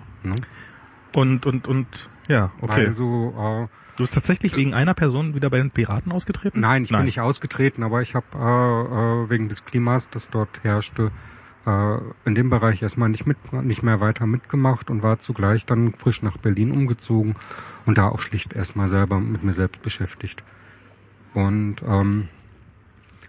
[1.13, 2.87] Und, und, und, ja, okay.
[2.87, 3.67] Weil so, äh,
[3.99, 6.61] Du bist tatsächlich wegen einer Person wieder bei den Piraten ausgetreten?
[6.61, 10.63] Nein, ich bin nicht ausgetreten, aber ich habe äh, äh, wegen des Klimas, das dort
[10.63, 11.11] herrschte,
[11.65, 15.91] äh, in dem Bereich erstmal nicht mit, nicht mehr weiter mitgemacht und war zugleich dann
[15.91, 17.35] frisch nach Berlin umgezogen
[17.85, 20.45] und da auch schlicht erstmal selber mit mir selbst beschäftigt.
[21.33, 22.29] Und ähm,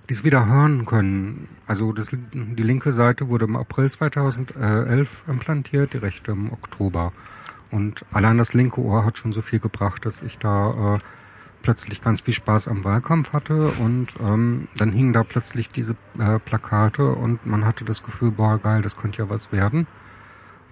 [0.09, 1.49] dies wieder hören können.
[1.67, 7.13] Also das, die linke Seite wurde im April 2011 implantiert, die rechte im Oktober.
[7.71, 10.99] Und allein das linke Ohr hat schon so viel gebracht, dass ich da äh,
[11.63, 16.39] plötzlich ganz viel Spaß am Wahlkampf hatte und ähm, dann hingen da plötzlich diese äh,
[16.39, 19.87] Plakate und man hatte das Gefühl, boah geil, das könnte ja was werden.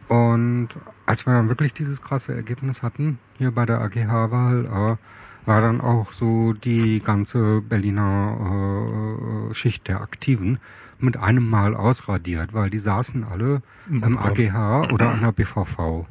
[0.08, 0.70] Und
[1.04, 5.80] als wir dann wirklich dieses krasse Ergebnis hatten, hier bei der AGH-Wahl, äh, war dann
[5.80, 10.58] auch so die ganze Berliner äh, Schicht der Aktiven
[10.98, 16.06] mit einem Mal ausradiert, weil die saßen alle im AGH oder an der BVV.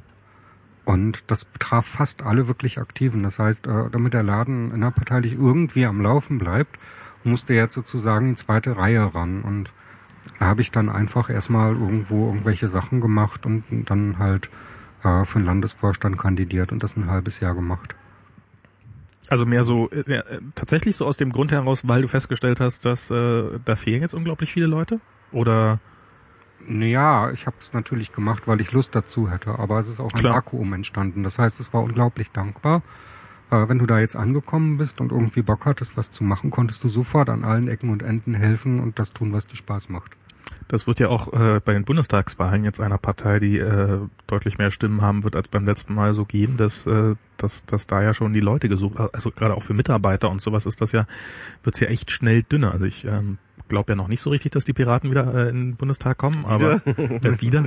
[0.87, 3.21] Und das betraf fast alle wirklich Aktiven.
[3.21, 6.79] Das heißt, äh, damit der Laden innerparteilich irgendwie am Laufen bleibt,
[7.25, 9.41] musste jetzt sozusagen die zweite Reihe ran.
[9.41, 9.73] Und
[10.39, 14.49] da habe ich dann einfach erstmal irgendwo irgendwelche Sachen gemacht und dann halt
[15.03, 17.93] äh, für den Landesvorstand kandidiert und das ein halbes Jahr gemacht.
[19.27, 22.85] Also mehr so äh, äh, tatsächlich so aus dem Grund heraus, weil du festgestellt hast,
[22.85, 25.01] dass äh, da fehlen jetzt unglaublich viele Leute?
[25.33, 25.81] Oder
[26.67, 30.13] Ja, ich habe es natürlich gemacht, weil ich Lust dazu hätte, aber es ist auch
[30.13, 30.35] ein Klar.
[30.35, 31.23] Vakuum entstanden.
[31.23, 32.81] Das heißt, es war unglaublich dankbar.
[33.49, 36.83] Äh, wenn du da jetzt angekommen bist und irgendwie Bock hattest, was zu machen, konntest
[36.83, 40.17] du sofort an allen Ecken und Enden helfen und das tun, was dir Spaß macht.
[40.67, 44.71] das wird ja auch äh, bei den Bundestagswahlen jetzt einer Partei, die äh, deutlich mehr
[44.71, 48.13] Stimmen haben wird als beim letzten Mal so gehen, dass, äh, dass, dass da ja
[48.13, 51.07] schon die Leute gesucht, also gerade auch für Mitarbeiter und sowas ist das ja,
[51.63, 52.73] wird's ja echt schnell dünner.
[52.73, 55.55] Also ich ähm, glaube ja noch nicht so richtig, dass die Piraten wieder äh, in
[55.71, 57.65] den Bundestag kommen, aber äh, wieder,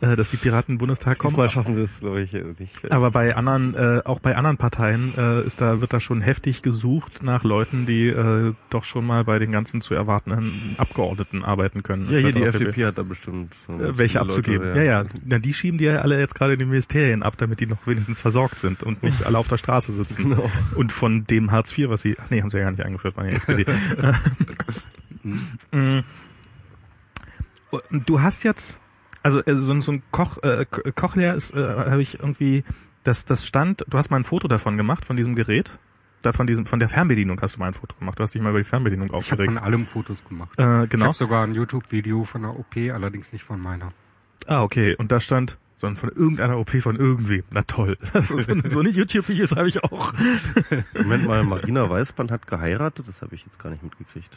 [0.00, 1.32] äh, dass die Piraten in den Bundestag kommen.
[1.34, 2.90] Diesmal schaffen wir es, glaube ich, nicht.
[2.90, 6.62] Aber bei anderen, äh, auch bei anderen Parteien äh, ist da wird da schon heftig
[6.62, 11.82] gesucht nach Leuten, die äh, doch schon mal bei den ganzen zu erwartenden Abgeordneten arbeiten
[11.82, 12.02] können.
[12.10, 12.42] Ja, hier die.
[12.42, 14.76] FDP hat da bestimmt Äh, welche Leute, abzugeben.
[14.76, 15.04] ja, ja.
[15.26, 17.86] Na, die schieben die ja alle jetzt gerade in die Ministerien ab, damit die noch
[17.86, 20.30] wenigstens versorgt sind und nicht alle auf der Straße sitzen.
[20.30, 20.50] Genau.
[20.76, 23.16] Und von dem Hartz IV, was sie, ach nee, haben sie ja gar nicht eingeführt,
[23.16, 23.64] waren ja SPD.
[25.72, 26.00] Mm.
[28.06, 28.78] du hast jetzt,
[29.22, 32.64] also äh, so, ein- so ein Koch, äh, Ko- Kochlehr ist, äh, habe ich irgendwie,
[33.04, 35.70] das, das stand, du hast mal ein Foto davon gemacht, von diesem Gerät.
[36.22, 38.18] Da von diesem, von der Fernbedienung hast du mal ein Foto gemacht.
[38.18, 39.48] Du hast dich mal über die Fernbedienung Ich habe aufgeregt.
[39.52, 40.50] von allem Fotos gemacht.
[40.58, 41.04] Äh, Ich genau.
[41.06, 43.92] habe sogar ein YouTube-Video von der OP, allerdings nicht von meiner.
[44.46, 44.96] Ah, okay.
[44.96, 47.44] Und da stand, sondern von irgendeiner OP von irgendwem.
[47.50, 47.96] Na toll.
[48.12, 50.12] Das ist, so eine YouTube-Videos habe ich auch.
[50.94, 54.30] Moment mal, Marina Weißband hat geheiratet, das habe ich jetzt gar nicht mitgekriegt.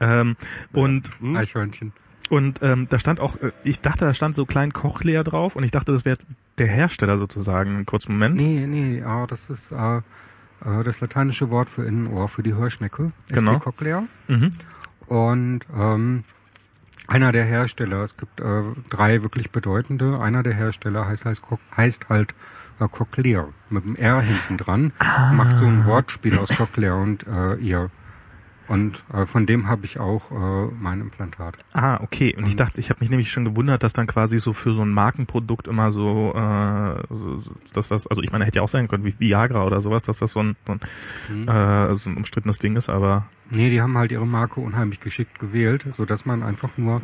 [0.00, 0.36] Ähm,
[0.72, 1.36] und Hm?
[1.36, 1.92] Eichhörnchen.
[2.30, 5.64] und ähm, da stand auch, äh, ich dachte, da stand so klein Kochleer drauf und
[5.64, 6.18] ich dachte, das wäre
[6.58, 7.76] der Hersteller sozusagen.
[7.76, 8.36] Einen kurzen Moment.
[8.36, 10.00] Nee, nee, ah, das ist äh,
[10.84, 13.12] das lateinische Wort für Innenohr, für die Heuschnecke.
[13.28, 13.54] Ist Genau.
[13.54, 14.04] die Cochlea.
[14.26, 14.50] Mhm.
[15.06, 16.24] Und ähm,
[17.06, 21.42] einer der Hersteller, es gibt äh, drei wirklich bedeutende, einer der Hersteller heißt, heißt,
[21.76, 22.34] heißt halt
[22.80, 24.92] äh, Cochlear, mit dem R hinten dran,
[25.32, 27.90] macht so ein Wortspiel aus Cochlear und äh, ihr.
[28.68, 31.56] Und äh, von dem habe ich auch äh, mein Implantat.
[31.72, 32.34] Ah, okay.
[32.36, 34.82] Und ich dachte, ich habe mich nämlich schon gewundert, dass dann quasi so für so
[34.82, 38.86] ein Markenprodukt immer so, äh, so, dass das, also ich meine, hätte ja auch sein
[38.88, 42.58] können, wie Viagra oder sowas, dass das so ein, so ein, äh, so ein umstrittenes
[42.58, 46.42] Ding ist, aber Nee, die haben halt ihre Marke unheimlich geschickt gewählt, so dass man
[46.42, 47.00] einfach nur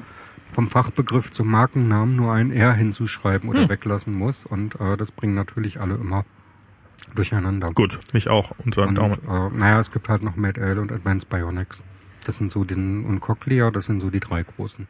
[0.53, 4.45] vom Fachbegriff zum Markennamen nur ein R hinzuschreiben oder weglassen muss.
[4.45, 6.25] Und äh, das bringen natürlich alle immer
[7.15, 7.71] durcheinander.
[7.73, 9.15] gut, mich auch unter Und, Daumen.
[9.29, 11.83] äh, naja, es gibt halt noch MedL und Advanced Bionics.
[12.27, 14.87] Das sind so den und Cochlear, das sind so die drei großen.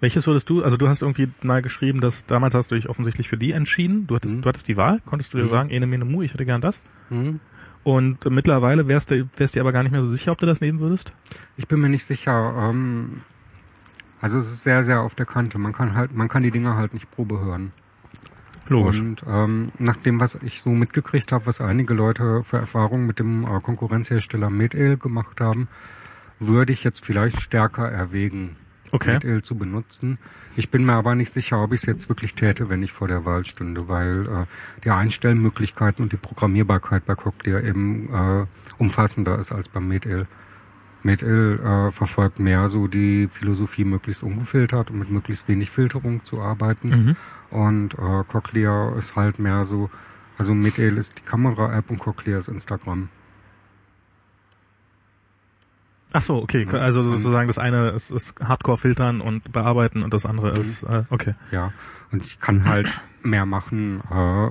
[0.00, 3.28] Welches würdest du, also du hast irgendwie mal geschrieben, dass damals hast du dich offensichtlich
[3.28, 4.06] für die entschieden.
[4.06, 4.42] Du hattest, Mhm.
[4.42, 5.50] du hattest die Wahl, konntest du dir Mhm.
[5.50, 6.80] sagen, ene mene mu, ich hätte gern das.
[7.08, 7.40] Hm?
[7.82, 10.46] Und äh, mittlerweile wärst du, wärst dir aber gar nicht mehr so sicher, ob du
[10.46, 11.12] das nehmen würdest.
[11.56, 12.54] Ich bin mir nicht sicher.
[12.70, 13.22] Ähm,
[14.20, 15.58] also es ist sehr, sehr auf der Kante.
[15.58, 17.72] Man kann halt, man kann die Dinger halt nicht Probe hören.
[18.76, 23.18] Und ähm, nach dem, was ich so mitgekriegt habe, was einige Leute für Erfahrungen mit
[23.18, 25.68] dem äh, Konkurrenzhersteller Medail gemacht haben,
[26.38, 28.56] würde ich jetzt vielleicht stärker erwägen,
[28.90, 29.14] Okay.
[29.14, 30.18] Medail zu benutzen.
[30.56, 33.06] Ich bin mir aber nicht sicher, ob ich es jetzt wirklich täte, wenn ich vor
[33.06, 34.46] der Wahl stünde, weil äh,
[34.84, 38.46] die Einstellmöglichkeiten und die Programmierbarkeit bei Cochlear eben äh,
[38.78, 40.26] umfassender ist als beim Medail.
[41.02, 46.40] Medail äh, verfolgt mehr so die Philosophie, möglichst ungefiltert und mit möglichst wenig Filterung zu
[46.40, 46.88] arbeiten.
[46.88, 47.16] Mhm.
[47.50, 49.90] Und äh, Cochlear ist halt mehr so,
[50.36, 53.08] also Medail ist die Kamera-App und Cochlear ist Instagram.
[56.12, 56.66] Ach so, okay.
[56.72, 60.60] Also sozusagen das eine ist, ist Hardcore filtern und bearbeiten und das andere Mhm.
[60.60, 61.34] ist, äh, okay.
[61.50, 61.72] Ja,
[62.10, 62.88] und ich kann halt
[63.22, 64.48] mehr machen, äh,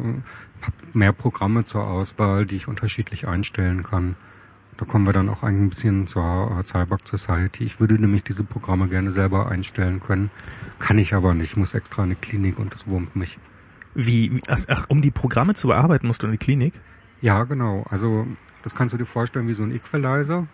[0.95, 4.15] mehr Programme zur Auswahl, die ich unterschiedlich einstellen kann.
[4.77, 7.63] Da kommen wir dann auch ein bisschen zur Cyborg Society.
[7.63, 10.29] Ich würde nämlich diese Programme gerne selber einstellen können.
[10.77, 11.51] Kann ich aber nicht.
[11.51, 13.39] Ich muss extra in die Klinik und das wurmt mich.
[13.95, 16.75] Wie, ach, um die Programme zu bearbeiten, musst du in die Klinik?
[17.21, 17.85] Ja, genau.
[17.89, 18.27] Also
[18.61, 20.47] das kannst du dir vorstellen wie so ein Equalizer.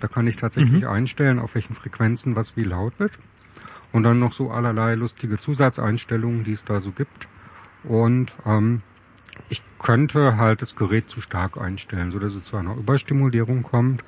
[0.00, 3.12] Da kann ich tatsächlich einstellen, auf welchen Frequenzen was wie laut wird.
[3.92, 7.28] Und dann noch so allerlei lustige Zusatzeinstellungen, die es da so gibt.
[7.84, 8.82] Und ähm,
[9.48, 14.04] ich könnte halt das Gerät zu stark einstellen, so dass es zu einer Überstimulierung kommt.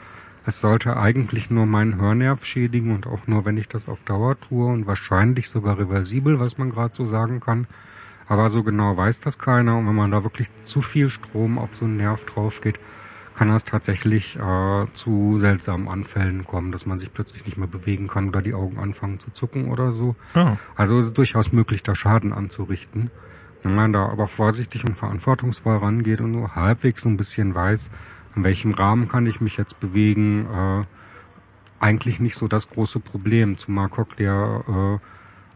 [0.46, 4.38] Es sollte eigentlich nur meinen Hörnerv schädigen und auch nur, wenn ich das auf Dauer
[4.38, 7.66] tue und wahrscheinlich sogar reversibel, was man gerade so sagen kann.
[8.28, 9.78] Aber so genau weiß das keiner.
[9.78, 12.78] Und wenn man da wirklich zu viel Strom auf so einen Nerv drauf geht,
[13.34, 18.06] kann das tatsächlich äh, zu seltsamen Anfällen kommen, dass man sich plötzlich nicht mehr bewegen
[18.06, 20.14] kann oder die Augen anfangen zu zucken oder so.
[20.34, 23.10] Ah, Also es ist durchaus möglich, da Schaden anzurichten.
[23.64, 27.90] Wenn man da aber vorsichtig und verantwortungsvoll rangeht und nur halbwegs so ein bisschen weiß,
[28.36, 30.82] in welchem Rahmen kann ich mich jetzt bewegen, äh,
[31.80, 34.98] eigentlich nicht so das große Problem, zumal Cochlear äh,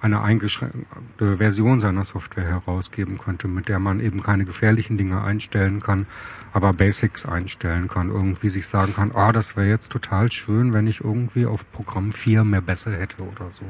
[0.01, 5.81] eine eingeschränkte Version seiner Software herausgeben könnte, mit der man eben keine gefährlichen Dinge einstellen
[5.81, 6.07] kann,
[6.53, 10.73] aber Basics einstellen kann, irgendwie sich sagen kann, ah, oh, das wäre jetzt total schön,
[10.73, 13.65] wenn ich irgendwie auf Programm 4 mehr besser hätte oder so.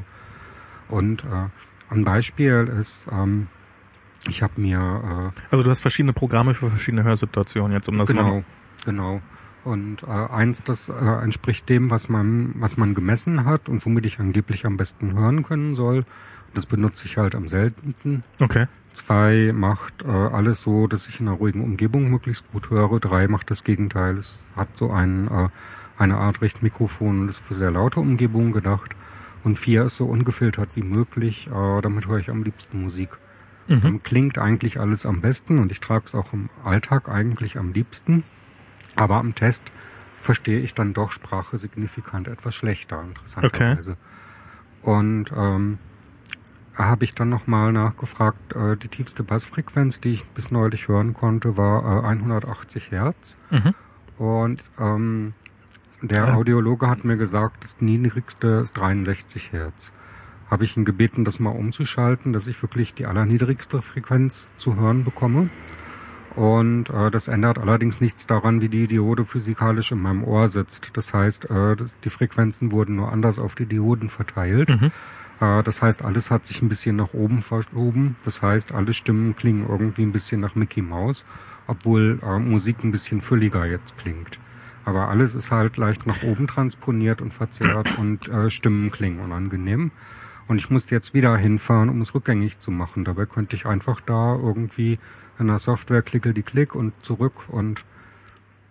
[0.87, 1.47] Und äh,
[1.89, 3.47] ein Beispiel ist, ähm,
[4.27, 5.31] ich habe mir...
[5.35, 8.43] Äh, also du hast verschiedene Programme für verschiedene Hörsituationen jetzt, um das Genau, mal
[8.85, 9.21] genau.
[9.63, 14.05] Und äh, eins, das äh, entspricht dem, was man, was man gemessen hat und womit
[14.05, 16.05] ich angeblich am besten hören können soll.
[16.53, 18.23] Das benutze ich halt am seltensten.
[18.39, 18.67] Okay.
[18.93, 22.99] Zwei macht äh, alles so, dass ich in einer ruhigen Umgebung möglichst gut höre.
[22.99, 24.17] Drei macht das Gegenteil.
[24.17, 25.49] Es hat so ein, äh,
[25.97, 28.95] eine Art Richtmikrofon und ist für sehr laute Umgebungen gedacht.
[29.43, 31.47] Und vier ist so ungefiltert wie möglich.
[31.47, 33.09] Äh, damit höre ich am liebsten Musik.
[33.69, 34.01] Mhm.
[34.03, 38.23] Klingt eigentlich alles am besten und ich trage es auch im Alltag eigentlich am liebsten.
[38.95, 39.71] Aber am Test
[40.19, 43.91] verstehe ich dann doch Sprache signifikant etwas schlechter, interessanterweise.
[43.91, 44.91] Okay.
[44.91, 45.77] Und ähm,
[46.75, 51.57] habe ich dann nochmal nachgefragt, äh, die tiefste Bassfrequenz, die ich bis neulich hören konnte,
[51.57, 53.37] war äh, 180 Hertz.
[53.51, 53.75] Mhm.
[54.17, 55.33] Und ähm,
[56.01, 56.33] der ja.
[56.33, 59.91] Audiologe hat mir gesagt, das niedrigste ist 63 Hertz.
[60.49, 65.03] Habe ich ihn gebeten, das mal umzuschalten, dass ich wirklich die allerniedrigste Frequenz zu hören
[65.03, 65.49] bekomme.
[66.35, 70.91] Und äh, das ändert allerdings nichts daran, wie die Diode physikalisch in meinem Ohr sitzt.
[70.95, 74.69] Das heißt, äh, das, die Frequenzen wurden nur anders auf die Dioden verteilt.
[74.69, 74.91] Mhm.
[75.41, 78.15] Äh, das heißt, alles hat sich ein bisschen nach oben verschoben.
[78.23, 81.25] Das heißt, alle Stimmen klingen irgendwie ein bisschen nach Mickey Mouse,
[81.67, 84.39] obwohl äh, Musik ein bisschen fülliger jetzt klingt.
[84.85, 89.91] Aber alles ist halt leicht nach oben transponiert und verzerrt und äh, Stimmen klingen unangenehm.
[90.49, 93.05] Und ich muss jetzt wieder hinfahren, um es rückgängig zu machen.
[93.05, 94.97] Dabei könnte ich einfach da irgendwie
[95.37, 97.85] in der Software klickel die Klick und zurück und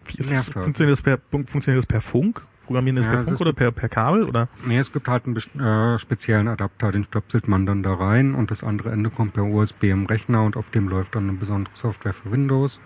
[0.09, 0.64] ist, nervt halt.
[0.64, 2.43] Funktioniert das per, funktioniert das per Funk?
[2.67, 4.49] Programmieren das ja, per Funk oder per, per Kabel oder?
[4.67, 8.51] Nee, es gibt halt einen äh, speziellen Adapter, den stöpselt man dann da rein und
[8.51, 11.75] das andere Ende kommt per USB im Rechner und auf dem läuft dann eine besondere
[11.77, 12.81] Software für Windows.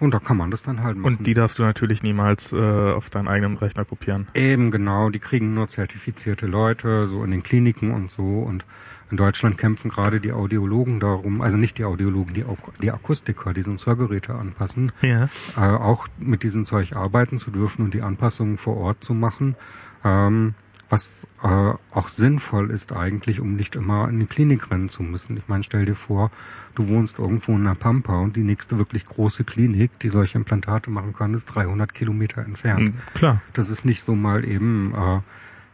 [0.00, 1.18] Und da kann man das dann halt machen.
[1.18, 4.26] Und die darfst du natürlich niemals äh, auf deinen eigenen Rechner kopieren.
[4.34, 8.64] Eben genau, die kriegen nur zertifizierte Leute, so in den Kliniken und so und
[9.10, 12.44] in Deutschland kämpfen gerade die Audiologen darum, also nicht die Audiologen, die,
[12.82, 15.28] die Akustiker, die so Hörgeräte anpassen, ja.
[15.56, 19.54] äh, auch mit diesem Zeug arbeiten zu dürfen und die Anpassungen vor Ort zu machen.
[20.04, 20.54] Ähm,
[20.88, 25.36] was äh, auch sinnvoll ist eigentlich, um nicht immer in die Klinik rennen zu müssen.
[25.36, 26.30] Ich meine, stell dir vor,
[26.76, 30.90] du wohnst irgendwo in der Pampa und die nächste wirklich große Klinik, die solche Implantate
[30.90, 32.94] machen kann, ist 300 Kilometer entfernt.
[32.94, 33.42] Mhm, klar.
[33.54, 35.20] Das ist nicht so mal eben äh,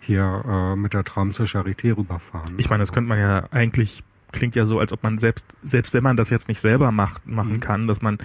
[0.01, 2.55] hier äh, mit der Tram zur Charité rüberfahren.
[2.59, 5.93] Ich meine, das könnte man ja eigentlich klingt ja so, als ob man selbst selbst
[5.93, 7.61] wenn man das jetzt nicht selber macht machen mhm.
[7.61, 8.17] kann, dass man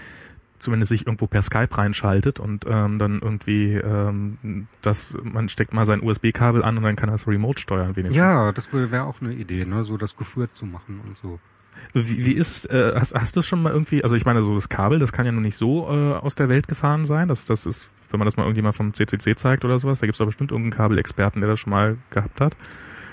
[0.60, 5.86] zumindest sich irgendwo per Skype reinschaltet und ähm, dann irgendwie ähm, das man steckt mal
[5.86, 8.16] sein USB-Kabel an und dann kann das remote steuern wenigstens.
[8.16, 11.40] Ja, das wäre auch eine Idee, ne, so das geführt zu machen und so.
[11.94, 14.56] Wie, wie ist es, äh, hast, hast du schon mal irgendwie, also ich meine, so
[14.56, 17.28] das Kabel, das kann ja nur nicht so äh, aus der Welt gefahren sein.
[17.28, 20.16] Das, das ist, wenn man das mal irgendjemand vom CCC zeigt oder sowas, da gibt
[20.16, 22.56] es doch bestimmt irgendeinen Kabelexperten, der das schon mal gehabt hat.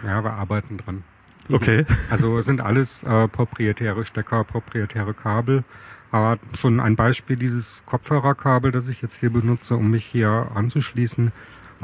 [0.05, 1.05] Ja, wir arbeiten dran.
[1.51, 1.85] Okay.
[2.11, 5.65] Also es sind alles äh, proprietäre Stecker, proprietäre Kabel.
[6.11, 11.33] Aber schon ein Beispiel, dieses Kopfhörerkabel, das ich jetzt hier benutze, um mich hier anzuschließen,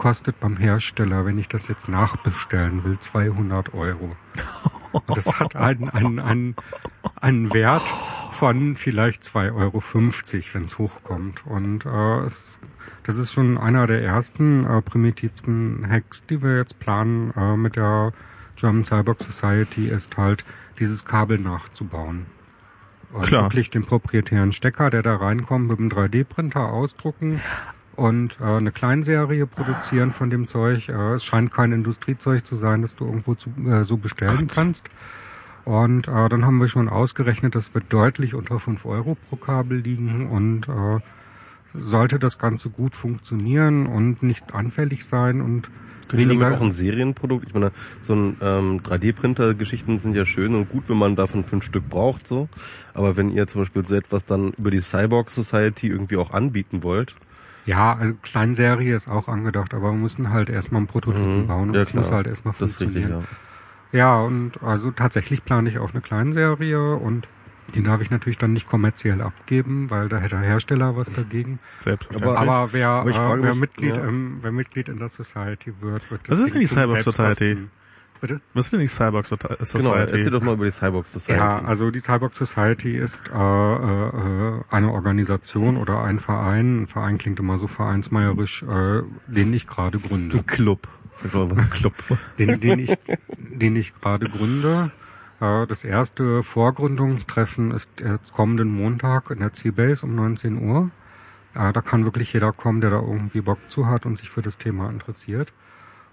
[0.01, 4.17] kostet beim Hersteller, wenn ich das jetzt nachbestellen will, 200 Euro.
[4.93, 6.57] Und das hat einen, einen, einen,
[7.21, 7.83] einen Wert
[8.31, 9.83] von vielleicht 2,50 Euro,
[10.55, 11.47] wenn es hochkommt.
[11.47, 12.61] Und äh, es,
[13.03, 17.77] das ist schon einer der ersten äh, primitivsten Hacks, die wir jetzt planen äh, mit
[17.77, 18.13] der
[18.57, 20.47] German Cyborg Society, ist halt
[20.79, 22.25] dieses Kabel nachzubauen.
[23.13, 23.43] Und Klar.
[23.43, 27.43] wirklich den proprietären Stecker, der da reinkommt, mit dem 3D-Printer ausdrucken
[28.01, 30.89] und äh, eine Kleinserie produzieren von dem Zeug.
[30.89, 34.55] Äh, es scheint kein Industriezeug zu sein, das du irgendwo zu, äh, so bestellen Gott.
[34.55, 34.89] kannst.
[35.67, 39.81] Und äh, dann haben wir schon ausgerechnet, das wird deutlich unter 5 Euro pro Kabel
[39.81, 41.01] liegen und äh,
[41.79, 45.71] sollte das Ganze gut funktionieren und nicht anfällig sein und
[46.11, 47.49] weniger auch ein Serienprodukt.
[47.49, 51.65] Ich meine, so ein ähm, 3D-Printer-Geschichten sind ja schön und gut, wenn man davon fünf
[51.65, 52.49] Stück braucht, so.
[52.95, 56.83] Aber wenn ihr zum Beispiel so etwas dann über die Cyborg Society irgendwie auch anbieten
[56.83, 57.15] wollt,
[57.71, 61.47] ja, also Kleinserie ist auch angedacht, aber wir müssen halt erstmal ein Prototypen mhm.
[61.47, 63.19] bauen und ja, das muss halt erstmal funktionieren.
[63.19, 63.39] Richtig,
[63.93, 63.99] ja.
[63.99, 67.29] ja, und also tatsächlich plane ich auch eine Kleinserie und
[67.77, 71.61] die darf ich natürlich dann nicht kommerziell abgeben, weil da hätte der Hersteller was dagegen.
[71.79, 72.37] Selbstverständlich.
[72.37, 74.05] Aber, aber wer, aber äh, wer, mich, Mitglied, ja.
[74.05, 77.69] ähm, wer Mitglied in der Society wird, wird das Was ist denn die Cyborg Society?
[78.21, 78.41] Bitte?
[78.53, 79.57] Was ist denn die Cyborg Society?
[79.79, 81.41] Genau, erzähl doch mal über die Cyborg Society.
[81.41, 86.83] Ja, also die Cyborg Society ist äh, äh, eine Organisation oder ein Verein.
[86.83, 90.39] Ein Verein klingt immer so vereinsmeierisch, äh, den ich gerade gründe.
[90.39, 90.87] Ein Club.
[91.71, 91.95] Club.
[92.39, 92.97] den, den ich,
[93.39, 94.91] den ich gerade gründe.
[95.41, 100.91] Äh, Das erste Vorgründungstreffen ist jetzt kommenden Montag in der C-Base um 19 Uhr.
[101.55, 104.43] Äh, Da kann wirklich jeder kommen, der da irgendwie Bock zu hat und sich für
[104.43, 105.53] das Thema interessiert.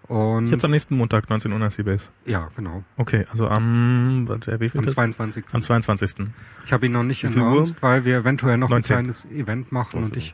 [0.08, 2.08] Und Jetzt am nächsten Montag, 19 Uhr in der Seabase.
[2.26, 2.82] ja, genau.
[2.98, 4.94] Okay, also am, was, äh, wie viel Am ist?
[4.94, 5.46] 22.
[5.52, 6.28] Am 22.
[6.66, 8.96] Ich habe ihn noch nicht announced, weil wir eventuell noch 19.
[8.96, 10.34] ein kleines Event machen und ich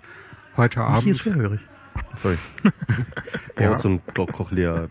[0.58, 1.62] heute Hier ist Abend, schwerhörig.
[2.16, 2.38] Sorry.
[3.58, 3.64] Ja.
[3.70, 3.76] Ja.
[3.76, 4.90] so ein Kochleer.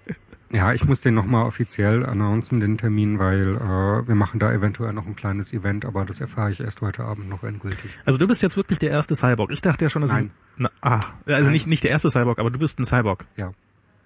[0.52, 4.92] ja, ich muss den nochmal offiziell announcen, den Termin, weil äh, wir machen da eventuell
[4.92, 7.90] noch ein kleines Event, aber das erfahre ich erst heute Abend noch endgültig.
[8.04, 9.50] Also du bist jetzt wirklich der erste Cyborg.
[9.50, 10.30] Ich dachte ja schon, dass Nein.
[10.56, 11.52] Na, ah, also Nein.
[11.52, 13.24] nicht nicht der erste Cyborg, aber du bist ein Cyborg.
[13.36, 13.52] Ja.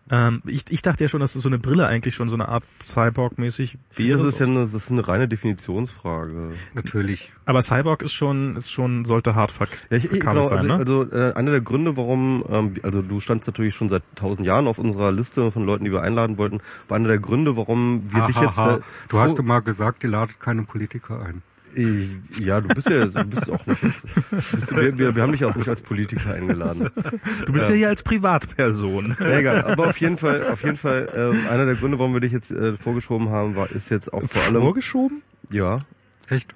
[0.09, 2.63] Ähm, ich, ich dachte ja schon, dass so eine Brille eigentlich schon so eine Art
[2.83, 6.53] Cyborg-mäßig Wie das ist ja eine, das ist eine reine Definitionsfrage.
[6.75, 7.33] Natürlich.
[7.45, 11.09] Aber Cyborg ist schon ist schon sollte Hardfuck Ja, ich, genau, sein, also, ne?
[11.09, 14.69] also äh, einer der Gründe, warum, ähm, also du standst natürlich schon seit tausend Jahren
[14.69, 18.27] auf unserer Liste von Leuten, die wir einladen wollten, war einer der Gründe, warum wir
[18.27, 18.57] dich jetzt.
[18.59, 18.77] Hahaha.
[18.77, 21.43] Äh, du hast so- immer gesagt, ihr ladet keine Politiker ein.
[21.79, 23.83] Ich, ja, du bist ja, du bist auch nicht.
[24.31, 26.89] Bist, wir, wir, wir haben dich auch nicht als Politiker eingeladen.
[27.45, 29.15] Du bist ja, hier als Privatperson.
[29.21, 29.65] Ja, egal.
[29.65, 32.51] Aber auf jeden Fall, auf jeden Fall, ähm, einer der Gründe, warum wir dich jetzt
[32.51, 35.21] äh, vorgeschoben haben, war, ist jetzt auch vor allem, Vorgeschoben?
[35.51, 35.81] ja,
[36.31, 36.55] Echt?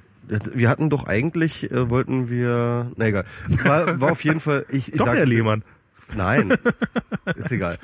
[0.54, 3.24] wir hatten doch eigentlich, äh, wollten wir, na egal,
[3.64, 5.64] war, war auf jeden Fall, ich, ich Doch, sag's- Herr Lehmann.
[6.16, 6.52] Nein,
[7.36, 7.76] ist egal.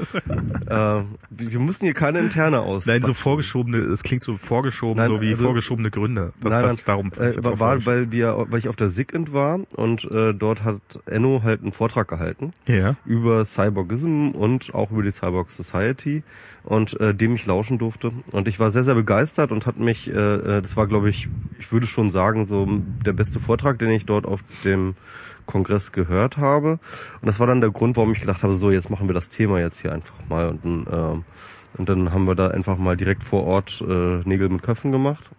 [0.67, 2.87] äh, wir mussten hier keine interne aus.
[2.87, 6.33] Nein, so vorgeschobene, es klingt so vorgeschoben, Nein, so wie also- vorgeschobene Gründe.
[6.41, 7.13] Das, nein, nein, darum.
[7.19, 10.81] äh, war, war, weil wir, weil ich auf der SIGINT war und äh, dort hat
[11.07, 12.97] Enno halt einen Vortrag gehalten ja.
[13.05, 16.23] über Cyborgism und auch über die Cyborg Society
[16.65, 20.09] und äh, dem ich lauschen durfte und ich war sehr sehr begeistert und hat mich,
[20.09, 22.67] äh, äh, das war glaube ich, ich würde schon sagen so
[23.05, 24.95] der beste Vortrag, den ich dort auf dem
[25.47, 26.79] Kongress gehört habe.
[27.21, 29.29] Und das war dann der Grund, warum ich gedacht habe, so jetzt machen wir das
[29.29, 30.49] Thema jetzt hier einfach mal.
[30.49, 31.25] Und dann, ähm,
[31.79, 35.31] und dann haben wir da einfach mal direkt vor Ort äh, Nägel mit Köpfen gemacht.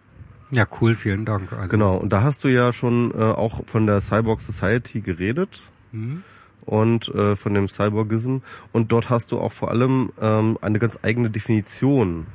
[0.50, 1.52] Ja, cool, vielen Dank.
[1.52, 5.60] Also, Genau, und da hast du ja schon äh, auch von der Cyborg Society geredet.
[5.92, 6.22] Hm?
[6.68, 8.38] und äh, von dem Cyborgism.
[8.72, 12.26] Und dort hast du auch vor allem ähm, eine ganz eigene Definition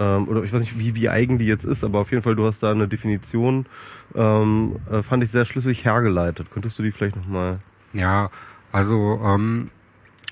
[0.00, 2.34] ähm, oder ich weiß nicht, wie, wie eigen die jetzt ist, aber auf jeden Fall,
[2.34, 3.66] du hast da eine Definition,
[4.14, 6.46] ähm, äh, fand ich sehr schlüssig hergeleitet.
[6.52, 7.54] Könntest du die vielleicht nochmal...
[7.92, 8.30] Ja,
[8.72, 9.68] also ähm,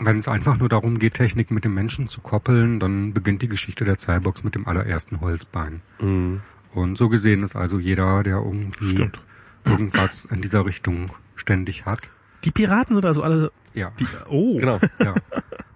[0.00, 3.48] wenn es einfach nur darum geht, Technik mit dem Menschen zu koppeln, dann beginnt die
[3.48, 5.82] Geschichte der Cyborgs mit dem allerersten Holzbein.
[6.00, 6.40] Mhm.
[6.72, 9.20] Und so gesehen ist also jeder, der irgendwie Stimmt.
[9.64, 12.00] irgendwas in dieser Richtung ständig hat.
[12.44, 13.50] Die Piraten sind also alle.
[13.74, 14.58] Ja, Die, oh.
[14.58, 15.14] Genau, ja.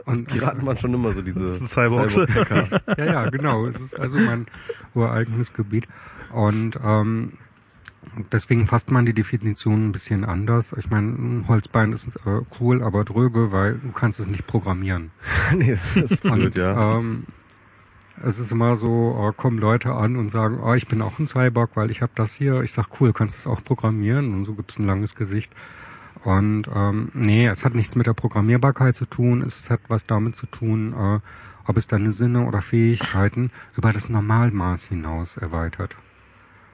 [0.04, 2.16] Und Piraten waren schon immer so diese Das Cyborgs.
[2.98, 3.66] Ja, ja, genau.
[3.66, 4.46] Es ist also mein
[4.94, 5.86] ureigenes Gebiet.
[6.32, 7.34] Und ähm,
[8.32, 10.74] deswegen fasst man die Definition ein bisschen anders.
[10.78, 15.10] Ich meine, ein Holzbein ist äh, cool, aber dröge, weil du kannst es nicht programmieren.
[15.56, 16.98] nee, das ist blöd, Und ja.
[16.98, 17.24] ähm,
[18.22, 21.26] es ist immer so, äh, kommen Leute an und sagen, oh, ich bin auch ein
[21.26, 22.62] Cyborg, weil ich habe das hier.
[22.62, 24.34] Ich sag, cool, kannst du es auch programmieren?
[24.34, 25.52] Und so gibt's ein langes Gesicht.
[26.24, 29.42] Und ähm, nee, es hat nichts mit der Programmierbarkeit zu tun.
[29.42, 31.20] Es hat was damit zu tun, äh,
[31.66, 35.96] ob es deine Sinne oder Fähigkeiten über das Normalmaß hinaus erweitert.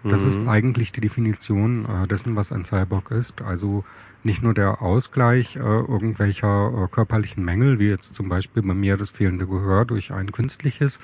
[0.05, 3.43] Das ist eigentlich die Definition äh, dessen, was ein Cyborg ist.
[3.43, 3.85] Also
[4.23, 8.97] nicht nur der Ausgleich äh, irgendwelcher äh, körperlichen Mängel, wie jetzt zum Beispiel bei mir
[8.97, 11.01] das fehlende Gehör durch ein künstliches,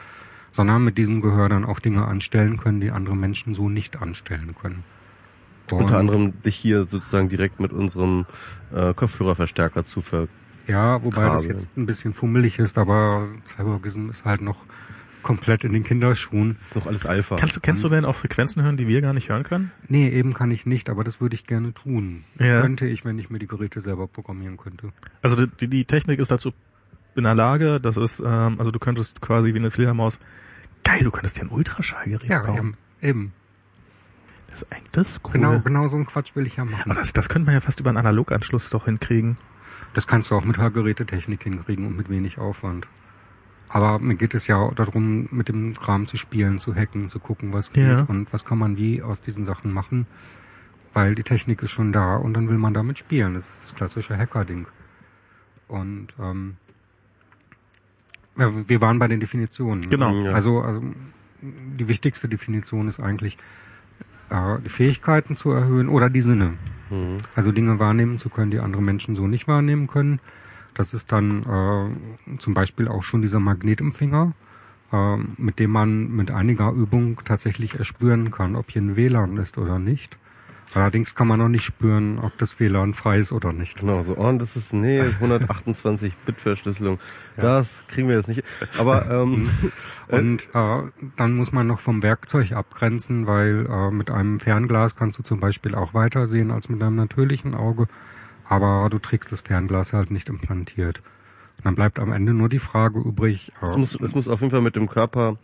[0.53, 4.55] sondern mit diesem Gehör dann auch Dinge anstellen können, die andere Menschen so nicht anstellen
[4.61, 4.85] können.
[5.73, 8.27] Unter Und- anderem dich hier sozusagen direkt mit unserem
[8.75, 10.29] äh, Kopfhörerverstärker zu ver
[10.69, 11.57] Ja, wobei das Kabel.
[11.57, 14.59] jetzt ein bisschen fummelig ist, aber Cyborgism ist halt noch
[15.23, 16.49] komplett in den Kinderschuhen.
[16.51, 17.37] Das ist doch alles Alpha.
[17.37, 19.71] Kannst du, kennst du denn auch Frequenzen hören, die wir gar nicht hören können?
[19.89, 22.25] Nee, eben kann ich nicht, aber das würde ich gerne tun.
[22.37, 22.61] Das Ja.
[22.61, 24.91] könnte ich, wenn ich mir die Geräte selber programmieren könnte.
[25.23, 26.53] Also die, die Technik ist dazu
[27.17, 30.21] in der Lage, das ist, ähm, also du könntest quasi wie eine Fledermaus,
[30.83, 32.57] geil, du könntest dir ein Ultraschallgerät Ja, bauen.
[32.59, 32.77] eben.
[33.01, 33.33] eben.
[34.55, 35.33] Das ist eigentlich das ist cool.
[35.33, 36.91] Genau, genau so einen Quatsch will ich ja machen.
[36.91, 39.37] Aber das, das könnte man ja fast über einen Analoganschluss doch hinkriegen.
[39.95, 42.87] Das kannst du auch mit Hörgerätetechnik hinkriegen und mit wenig Aufwand.
[43.69, 47.19] Aber mir geht es ja auch darum, mit dem Kram zu spielen, zu hacken, zu
[47.19, 48.03] gucken, was geht Ja.
[48.03, 50.07] und was kann man wie aus diesen Sachen machen.
[50.93, 53.35] Weil die Technik ist schon da und dann will man damit spielen.
[53.35, 54.69] Das ist das klassische Hacker-Ding.
[55.67, 56.57] Und ähm,
[58.37, 59.91] wir waren bei den Definitionen.
[59.91, 60.13] Genau.
[60.25, 60.33] Ja.
[60.33, 60.81] Also, also
[61.43, 63.37] die wichtigste Definition ist eigentlich,
[64.31, 66.55] äh, die Fähigkeiten zu erhöhen oder die Sinne.
[66.91, 67.19] Mhm.
[67.35, 70.21] Also Dinge wahrnehmen zu können, die andere Menschen so nicht wahrnehmen können.
[70.75, 74.33] Das ist dann äh, zum Beispiel auch schon dieser Magnetempfänger,
[74.93, 79.57] äh, mit dem man mit einiger Übung tatsächlich erspüren kann, ob hier ein WLAN ist
[79.59, 80.19] oder nicht.
[80.75, 83.79] Allerdings kann man noch nicht spüren, ob das WLAN frei ist oder nicht.
[83.79, 86.99] Genau, so, oh, das ist, nee, 128-Bit-Verschlüsselung.
[87.37, 88.43] Das kriegen wir jetzt nicht.
[88.79, 89.49] Aber, ähm,
[90.09, 90.83] Und äh,
[91.17, 95.41] dann muss man noch vom Werkzeug abgrenzen, weil äh, mit einem Fernglas kannst du zum
[95.41, 97.87] Beispiel auch weiter sehen als mit einem natürlichen Auge.
[98.49, 101.03] Aber du trägst das Fernglas halt nicht implantiert.
[101.65, 103.51] Dann bleibt am Ende nur die Frage übrig.
[103.63, 105.39] Es muss, es muss auf jeden Fall mit dem Körper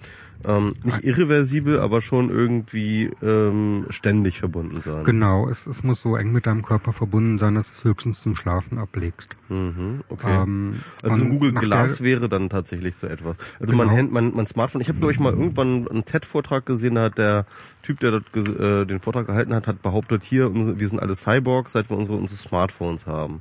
[0.44, 5.04] ähm, nicht irreversibel, aber schon irgendwie ähm, ständig verbunden sein.
[5.04, 8.20] Genau, es, es muss so eng mit deinem Körper verbunden sein, dass du es höchstens
[8.22, 9.34] zum Schlafen ablegst.
[9.48, 10.42] Mhm, okay.
[10.42, 13.36] Ähm, also Google Glass wäre dann tatsächlich so etwas.
[13.58, 13.84] Also Genau.
[13.84, 17.04] mein, Hand, mein, mein Smartphone, ich habe glaube ich mal irgendwann einen TED-Vortrag gesehen, da
[17.04, 17.46] hat der
[17.82, 21.16] Typ, der dort ge- äh, den Vortrag gehalten hat, hat behauptet, hier, wir sind alle
[21.16, 23.40] Cyborgs, seit wir unsere, unsere Smartphones haben.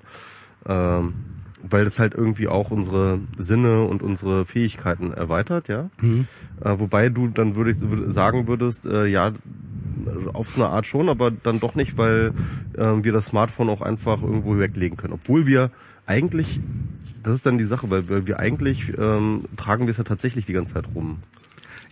[0.65, 1.13] Ähm,
[1.63, 5.89] weil das halt irgendwie auch unsere Sinne und unsere Fähigkeiten erweitert, ja.
[6.01, 6.27] Mhm.
[6.63, 9.31] Äh, wobei du dann würdest würd- sagen würdest, äh, ja,
[10.33, 12.33] auf so eine Art schon, aber dann doch nicht, weil
[12.77, 15.13] ähm, wir das Smartphone auch einfach irgendwo weglegen können.
[15.13, 15.71] Obwohl wir
[16.05, 16.59] eigentlich,
[17.23, 20.45] das ist dann die Sache, weil wir, wir eigentlich ähm, tragen wir es ja tatsächlich
[20.45, 21.17] die ganze Zeit rum.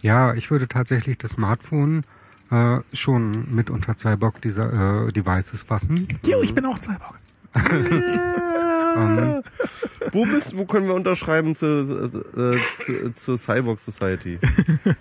[0.01, 2.03] Ja, ich würde tatsächlich das Smartphone
[2.49, 6.07] äh, schon mit unter Cyborg dieser äh, Devices fassen.
[6.26, 7.18] Jo, ich bin auch Cyborg.
[8.98, 9.43] Ähm,
[10.14, 14.39] Wo bist, wo können wir unterschreiben zur, äh, zu, zur Cyborg Society?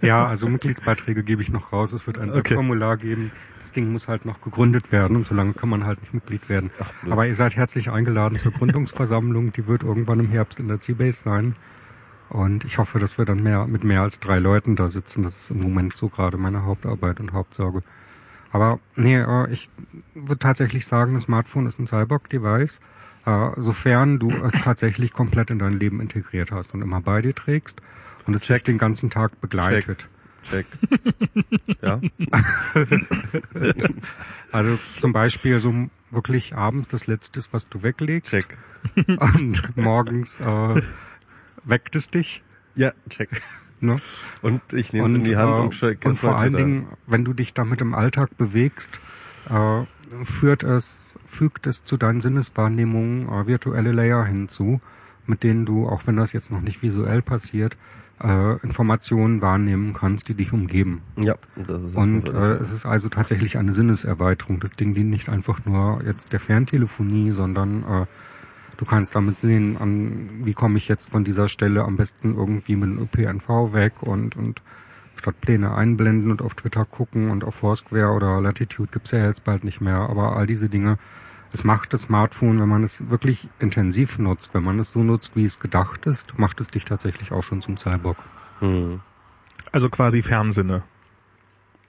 [0.02, 1.92] ja, also Mitgliedsbeiträge gebe ich noch raus.
[1.92, 2.54] Es wird ein Okay.
[2.54, 3.30] Formular geben.
[3.58, 6.70] Das Ding muss halt noch gegründet werden und solange kann man halt nicht Mitglied werden.
[7.02, 7.12] blöd.
[7.12, 9.52] Aber ihr seid herzlich eingeladen zur Gründungsversammlung.
[9.52, 11.54] Die wird irgendwann im Herbst in der C-Base sein.
[12.28, 15.22] Und ich hoffe, dass wir dann mehr mit mehr als drei Leuten da sitzen.
[15.22, 17.82] Das ist im Moment so gerade meine Hauptarbeit und Hauptsorge.
[18.50, 19.70] Aber nee, äh, ich
[20.14, 22.80] würde tatsächlich sagen, das Smartphone ist ein Cyborg-Device,
[23.26, 27.34] äh, sofern du es tatsächlich komplett in dein Leben integriert hast und immer bei dir
[27.34, 27.80] trägst
[28.26, 30.08] und es dich den ganzen Tag begleitet.
[30.42, 30.66] Check.
[31.82, 32.00] Ja?
[34.52, 35.72] Also zum Beispiel so
[36.10, 38.56] wirklich abends das Letzte, ist, was du weglegst Check.
[39.08, 40.82] und morgens äh,
[41.64, 42.42] weckt es dich.
[42.76, 43.28] Ja, check.
[43.80, 43.98] Ne?
[44.40, 46.42] Und ich nehme es in die Hand äh, und check und vor weiter.
[46.42, 49.00] allen Dingen, wenn du dich damit im Alltag bewegst,
[49.50, 49.84] äh,
[50.24, 54.80] führt es, fügt es zu deinen Sinneswahrnehmungen äh, virtuelle Layer hinzu,
[55.26, 57.76] mit denen du, auch wenn das jetzt noch nicht visuell passiert,
[58.22, 61.02] äh, Informationen wahrnehmen kannst, die dich umgeben.
[61.18, 64.60] Ja, das ist Und äh, es ist also tatsächlich eine Sinneserweiterung.
[64.60, 68.06] Das Ding dient nicht einfach nur jetzt der Ferntelefonie, sondern äh,
[68.76, 72.76] du kannst damit sehen, an wie komme ich jetzt von dieser Stelle am besten irgendwie
[72.76, 74.62] mit dem ÖPNV weg und und
[75.26, 79.64] Stadtpläne einblenden und auf Twitter gucken und auf Foursquare oder Latitude gibt's ja jetzt bald
[79.64, 80.98] nicht mehr, aber all diese Dinge,
[81.52, 85.34] es macht das Smartphone, wenn man es wirklich intensiv nutzt, wenn man es so nutzt,
[85.34, 88.18] wie es gedacht ist, macht es dich tatsächlich auch schon zum Cyborg.
[88.60, 89.00] Hm.
[89.72, 90.84] Also quasi Fernsinne.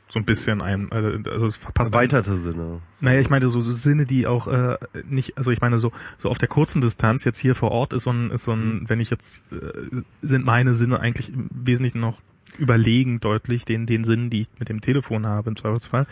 [0.10, 2.80] So ein bisschen ein, äh, also es passt Erweiterte Sinne.
[3.02, 6.30] Naja, ich meine so, so Sinne, die auch äh, nicht, also ich meine so so
[6.30, 9.02] auf der kurzen Distanz jetzt hier vor Ort ist so ein, ist so ein, wenn
[9.02, 12.22] ich jetzt äh, sind meine Sinne eigentlich im Wesentlichen noch
[12.58, 16.08] überlegen deutlich den den Sinnen, die ich mit dem Telefon habe im Zweifelsfall.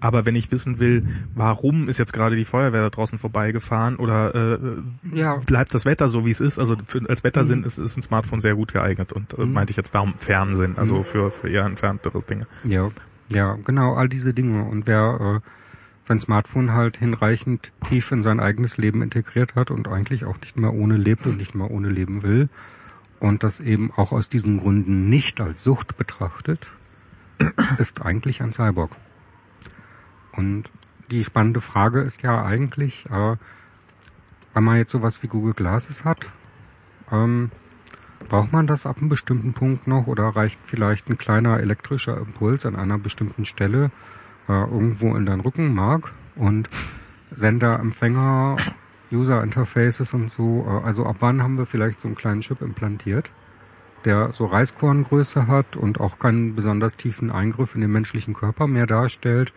[0.00, 4.34] Aber wenn ich wissen will, warum ist jetzt gerade die Feuerwehr da draußen vorbeigefahren oder
[4.34, 4.58] äh,
[5.16, 5.36] Ja.
[5.36, 8.40] bleibt das Wetter so wie es ist, also für, als Wettersinn ist, ist ein Smartphone
[8.40, 12.22] sehr gut geeignet und äh, meinte ich jetzt darum Fernsehen, also für für eher entferntere
[12.22, 12.46] Dinge.
[12.64, 12.90] Ja,
[13.28, 14.64] ja, genau, all diese Dinge.
[14.64, 15.48] Und wer äh,
[16.06, 20.56] sein Smartphone halt hinreichend tief in sein eigenes Leben integriert hat und eigentlich auch nicht
[20.56, 22.48] mehr ohne lebt und nicht mehr ohne leben will
[23.20, 26.70] und das eben auch aus diesen Gründen nicht als Sucht betrachtet,
[27.78, 28.90] ist eigentlich ein Cyborg.
[30.32, 30.70] Und
[31.10, 33.36] die spannende Frage ist ja eigentlich, äh,
[34.54, 36.26] wenn man jetzt sowas wie Google Glasses hat,
[37.10, 37.50] ähm,
[38.28, 42.66] Braucht man das ab einem bestimmten Punkt noch oder reicht vielleicht ein kleiner elektrischer Impuls
[42.66, 43.90] an einer bestimmten Stelle
[44.48, 46.68] äh, irgendwo in dein Rückenmark und
[47.30, 48.56] Sender, Empfänger,
[49.12, 50.66] User Interfaces und so?
[50.68, 53.30] Äh, also ab wann haben wir vielleicht so einen kleinen Chip implantiert,
[54.04, 58.86] der so Reiskorngröße hat und auch keinen besonders tiefen Eingriff in den menschlichen Körper mehr
[58.86, 59.52] darstellt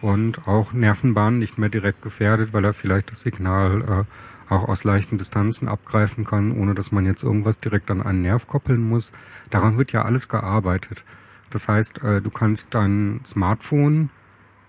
[0.00, 4.84] und auch Nervenbahnen nicht mehr direkt gefährdet, weil er vielleicht das Signal äh, auch aus
[4.84, 9.12] leichten Distanzen abgreifen kann, ohne dass man jetzt irgendwas direkt an einen Nerv koppeln muss.
[9.50, 11.04] Daran wird ja alles gearbeitet.
[11.50, 14.10] Das heißt, äh, du kannst dein Smartphone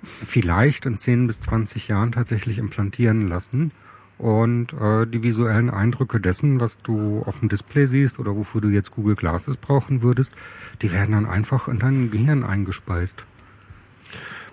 [0.03, 3.71] vielleicht in 10 bis 20 Jahren tatsächlich implantieren lassen
[4.17, 8.69] und äh, die visuellen Eindrücke dessen, was du auf dem Display siehst oder wofür du
[8.69, 10.33] jetzt Google Glasses brauchen würdest,
[10.81, 13.25] die werden dann einfach in dein Gehirn eingespeist.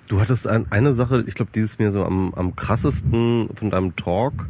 [0.08, 3.70] Du hattest ein, eine Sache, ich glaube, die ist mir so am, am krassesten von
[3.70, 4.46] deinem Talk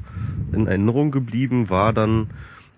[0.53, 2.31] in Erinnerung geblieben, war dann,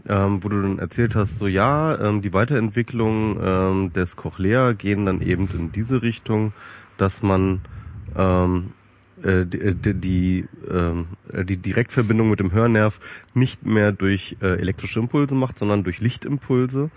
[0.08, 5.06] ähm, wo du dann erzählt hast, so ja, ähm, die Weiterentwicklung ähm, des Cochlea gehen
[5.06, 6.52] dann eben in diese Richtung,
[6.98, 7.60] dass man
[8.16, 8.72] ähm,
[9.24, 13.00] äh, die, die, die, ähm, die Direktverbindung mit dem Hörnerv
[13.32, 16.90] nicht mehr durch äh, elektrische Impulse macht, sondern durch Lichtimpulse.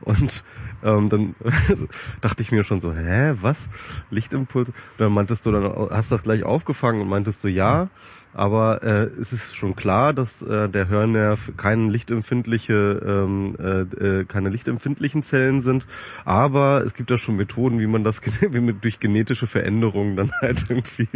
[0.00, 0.44] Und
[0.82, 1.34] ähm, dann
[2.20, 3.68] dachte ich mir schon so, hä, was?
[4.10, 4.72] Lichtimpulse?
[4.98, 7.88] Dann meintest du dann, hast das gleich aufgefangen und meintest du, ja,
[8.36, 14.24] aber äh, es ist schon klar, dass äh, der Hörnerv keine lichtempfindliche, ähm, äh, äh,
[14.26, 15.86] keine lichtempfindlichen Zellen sind,
[16.26, 18.20] aber es gibt da schon Methoden, wie man das
[18.52, 21.08] wie man durch genetische Veränderungen dann halt irgendwie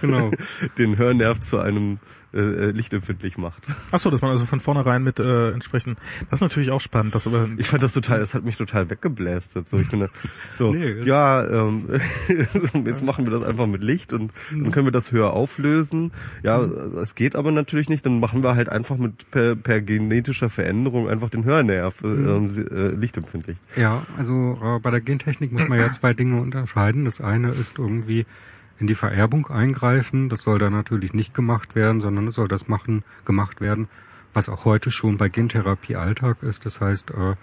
[0.00, 0.30] genau.
[0.76, 1.98] den Hörnerv zu einem
[2.34, 3.62] äh, äh, lichtempfindlich macht.
[3.92, 5.98] Ach so, dass man also von vornherein mit äh, entsprechend.
[6.30, 7.14] Das ist natürlich auch spannend.
[7.14, 9.68] Das aber Ich fand das total, es hat mich total weggeblästet.
[9.68, 10.10] So, ich finde,
[10.52, 11.88] so, Nee, das- ja, ähm,
[12.84, 16.12] jetzt machen wir das einfach mit Licht und dann können wir das höher auflösen.
[16.42, 18.04] Ja, es geht aber natürlich nicht.
[18.06, 22.50] Dann machen wir halt einfach mit per, per genetischer Veränderung einfach den Hörnerv äh, ähm,
[22.50, 23.56] sie- äh, lichtempfindlich.
[23.76, 27.04] Ja, also äh, bei der Gentechnik muss man ja zwei Dinge unterscheiden.
[27.04, 28.26] Das eine ist irgendwie
[28.78, 30.28] in die Vererbung eingreifen.
[30.28, 33.88] Das soll da natürlich nicht gemacht werden, sondern es soll das machen, gemacht werden,
[34.32, 36.66] was auch heute schon bei Gentherapie Alltag ist.
[36.66, 37.36] Das heißt, äh,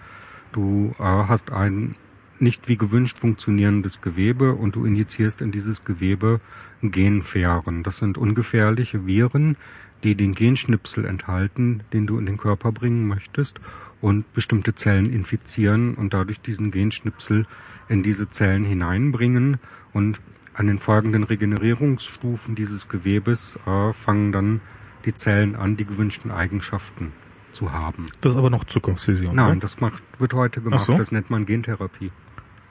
[0.52, 1.96] du äh, hast ein
[2.40, 6.40] nicht wie gewünscht funktionierendes Gewebe und du injizierst in dieses Gewebe
[6.82, 7.82] Genfähren.
[7.82, 9.56] Das sind ungefährliche Viren,
[10.02, 13.60] die den Genschnipsel enthalten, den du in den Körper bringen möchtest
[14.00, 17.46] und bestimmte Zellen infizieren und dadurch diesen Genschnipsel
[17.88, 19.58] in diese Zellen hineinbringen
[19.92, 20.20] und
[20.54, 24.60] an den folgenden Regenerierungsstufen dieses Gewebes äh, fangen dann
[25.04, 27.12] die Zellen an, die gewünschten Eigenschaften
[27.52, 28.06] zu haben.
[28.20, 29.36] das ist aber noch Zukunftsvision.
[29.36, 29.60] Nein, oder?
[29.60, 30.86] das macht, wird heute gemacht.
[30.86, 30.96] so.
[30.96, 32.10] Das nennt man Gentherapie.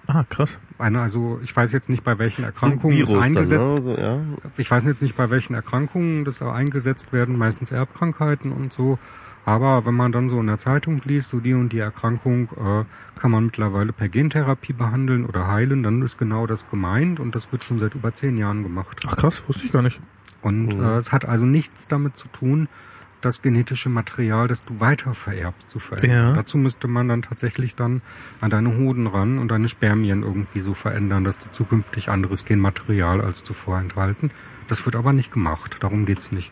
[0.07, 0.57] Ah, krass.
[0.77, 3.83] Eine, also ich weiß jetzt nicht, bei welchen Das ist ein Erkrankungen Virus eingesetzt Dann,
[3.85, 3.95] ne?
[3.95, 4.19] so, ja.
[4.57, 8.99] ich weiß jetzt nicht, bei welchen Erkrankungen das eingesetzt werden, meistens Erbkrankheiten und so.
[9.45, 13.19] Aber wenn man dann so in der Zeitung liest, so die und die Erkrankung äh,
[13.19, 17.51] kann man mittlerweile per Gentherapie behandeln oder heilen, dann ist genau das gemeint und das
[17.51, 19.01] wird schon seit über zehn Jahren gemacht.
[19.07, 19.99] Ach krass, wusste ich gar nicht.
[20.41, 20.83] Und Mhm.
[20.83, 22.67] äh, es hat also nichts damit zu tun,
[23.21, 26.11] das genetische Material, das du weiter vererbst, zu verändern.
[26.29, 26.33] Ja.
[26.33, 28.01] Dazu müsste man dann tatsächlich dann
[28.41, 33.21] an deine Hoden ran und deine Spermien irgendwie so verändern, dass die zukünftig anderes Genmaterial
[33.21, 34.31] als zuvor enthalten.
[34.67, 36.51] Das wird aber nicht gemacht, darum geht's nicht.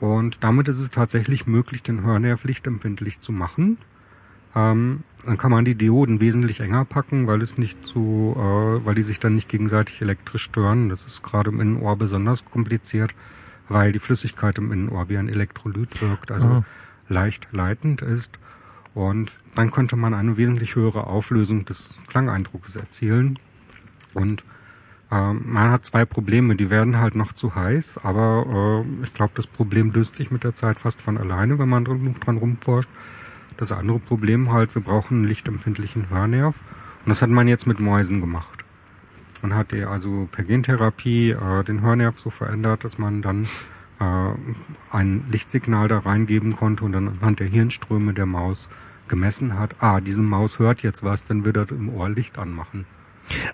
[0.00, 3.78] Und damit ist es tatsächlich möglich, den Hörnerv lichtempfindlich zu machen.
[4.54, 8.94] Ähm, dann kann man die Dioden wesentlich enger packen, weil es nicht so, äh, weil
[8.94, 10.88] die sich dann nicht gegenseitig elektrisch stören.
[10.88, 13.14] Das ist gerade im Innenohr besonders kompliziert,
[13.68, 16.64] weil die Flüssigkeit im Innenohr wie ein Elektrolyt wirkt, also Ah.
[17.08, 18.38] leicht leitend ist.
[18.94, 23.38] Und dann könnte man eine wesentlich höhere Auflösung des Klangeindrucks erzielen.
[24.14, 24.42] Und
[25.10, 29.46] man hat zwei Probleme, die werden halt noch zu heiß, aber äh, ich glaube, das
[29.46, 32.88] Problem löst sich mit der Zeit fast von alleine, wenn man dran, dran rumforscht.
[33.56, 36.56] Das andere Problem halt, wir brauchen einen lichtempfindlichen Hörnerv.
[37.04, 38.64] Und das hat man jetzt mit Mäusen gemacht.
[39.42, 43.46] Man hat also per Gentherapie äh, den Hörnerv so verändert, dass man dann
[44.00, 44.30] äh,
[44.90, 48.68] ein Lichtsignal da reingeben konnte und dann anhand der Hirnströme der Maus
[49.08, 52.86] gemessen hat, ah, diese Maus hört jetzt was, wenn wir dort im Ohr Licht anmachen.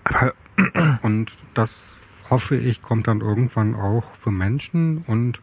[0.03, 0.33] Aber
[1.01, 1.99] Und das
[2.29, 5.41] hoffe ich, kommt dann irgendwann auch für Menschen und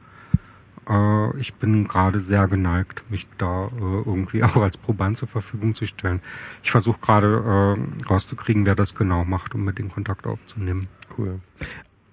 [0.88, 5.74] äh, ich bin gerade sehr geneigt, mich da äh, irgendwie auch als Proband zur Verfügung
[5.74, 6.20] zu stellen.
[6.62, 10.88] Ich versuche gerade äh, rauszukriegen, wer das genau macht, um mit den Kontakt aufzunehmen.
[11.18, 11.40] Cool.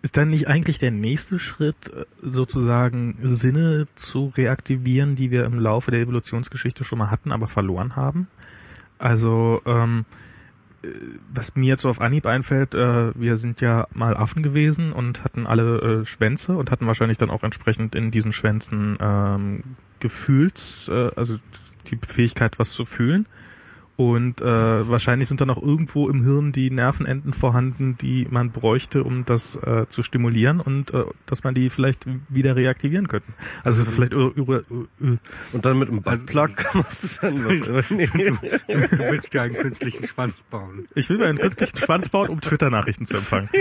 [0.02, 5.60] ist dann nicht eigentlich der nächste Schritt äh, sozusagen Sinne zu reaktivieren, die wir im
[5.60, 8.28] Laufe der Evolutionsgeschichte schon mal hatten, aber verloren haben?
[9.00, 10.27] Also ähm, äh,
[11.34, 15.24] was mir jetzt so auf Anhieb einfällt, äh, wir sind ja mal Affen gewesen und
[15.24, 19.64] hatten alle äh, Schwänze und hatten wahrscheinlich dann auch entsprechend in diesen Schwänzen ähm,
[20.00, 21.38] Gefühls, äh, also
[21.90, 23.28] die Fähigkeit, was zu fühlen.
[23.98, 29.04] Und äh, wahrscheinlich sind dann auch irgendwo im Hirn die Nervenenden vorhanden, die man bräuchte,
[29.04, 33.28] um das äh, zu stimulieren und äh, dass man die vielleicht wieder reaktivieren könnte.
[33.64, 34.64] Also vielleicht über, über
[35.00, 35.20] Und
[35.66, 37.90] dann mit einem Buttplug machst du dann was.
[37.90, 38.08] Nee.
[38.08, 40.88] Du willst ja einen künstlichen Schwanz bauen.
[40.94, 43.50] ich will mir einen künstlichen Schwanz bauen, um Twitter-Nachrichten zu empfangen.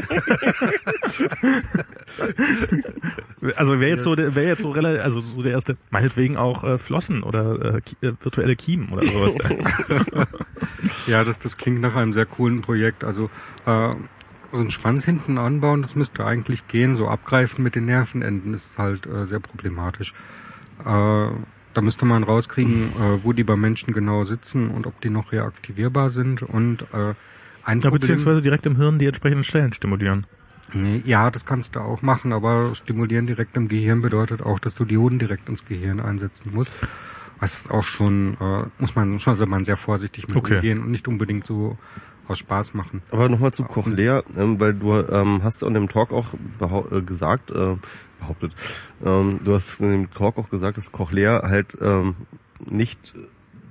[3.57, 6.65] also wäre jetzt so, der- wäre jetzt so relativ, also so der erste, meinetwegen auch
[6.65, 9.35] äh, Flossen oder äh, äh, virtuelle Kiemen oder sowas.
[11.07, 13.05] Ja, das, das klingt nach einem sehr coolen Projekt.
[13.05, 13.31] Also
[13.65, 13.91] äh,
[14.53, 16.95] so einen Schwanz hinten anbauen, das müsste eigentlich gehen.
[16.95, 20.15] So abgreifen mit den Nervenenden ist halt äh, sehr problematisch.
[20.81, 25.11] Äh, da müsste man rauskriegen, äh, wo die bei Menschen genau sitzen und ob die
[25.11, 26.43] noch reaktivierbar sind.
[26.43, 27.15] Und äh,
[27.65, 30.27] ein ja, Problem, beziehungsweise direkt im Hirn die entsprechenden Stellen stimulieren.
[30.73, 34.75] Nee, ja, das kannst du auch machen, aber stimulieren direkt im Gehirn bedeutet auch, dass
[34.75, 36.73] du Dioden direkt ins Gehirn einsetzen musst.
[37.41, 40.57] Das ist auch schon, äh, muss man schon, also man sehr vorsichtig mit Okay.
[40.57, 41.77] umgehen und nicht unbedingt so
[42.29, 43.03] aus Spaß machen.
[43.11, 46.27] Aber nochmal zu Cochlea, ähm, weil du ähm, hast an dem Talk auch
[46.91, 47.77] äh, gesagt, äh,
[48.19, 48.53] behauptet,
[49.05, 52.17] ähm, du hast in dem Talk auch gesagt, dass Cochlea halt ähm,
[52.69, 53.15] nicht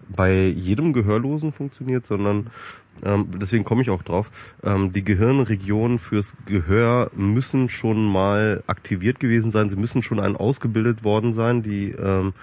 [0.07, 2.51] bei jedem Gehörlosen funktioniert, sondern
[3.03, 4.31] ähm, deswegen komme ich auch drauf.
[4.63, 9.69] Ähm, die Gehirnregionen fürs Gehör müssen schon mal aktiviert gewesen sein.
[9.69, 11.61] Sie müssen schon ein ausgebildet worden sein.
[11.61, 12.33] Die ähm,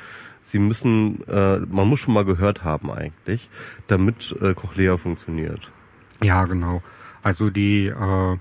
[0.43, 3.49] sie müssen, äh, man muss schon mal gehört haben eigentlich,
[3.87, 5.71] damit äh, Cochlea funktioniert.
[6.23, 6.83] Ja, genau.
[7.23, 8.33] Also die äh,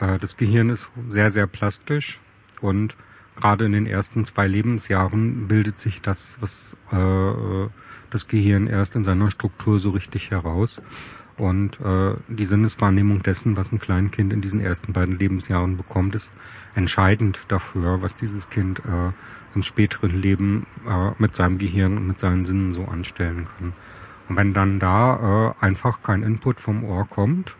[0.00, 2.18] äh, das Gehirn ist sehr sehr plastisch
[2.60, 2.96] und
[3.36, 7.68] gerade in den ersten zwei Lebensjahren bildet sich das, was äh,
[8.10, 10.82] das Gehirn erst in seiner Struktur so richtig heraus.
[11.36, 16.34] Und äh, die Sinneswahrnehmung dessen, was ein Kleinkind in diesen ersten beiden Lebensjahren bekommt, ist
[16.74, 19.12] entscheidend dafür, was dieses Kind äh,
[19.54, 23.72] im späteren Leben äh, mit seinem Gehirn und mit seinen Sinnen so anstellen kann.
[24.28, 27.56] Und wenn dann da äh, einfach kein Input vom Ohr kommt,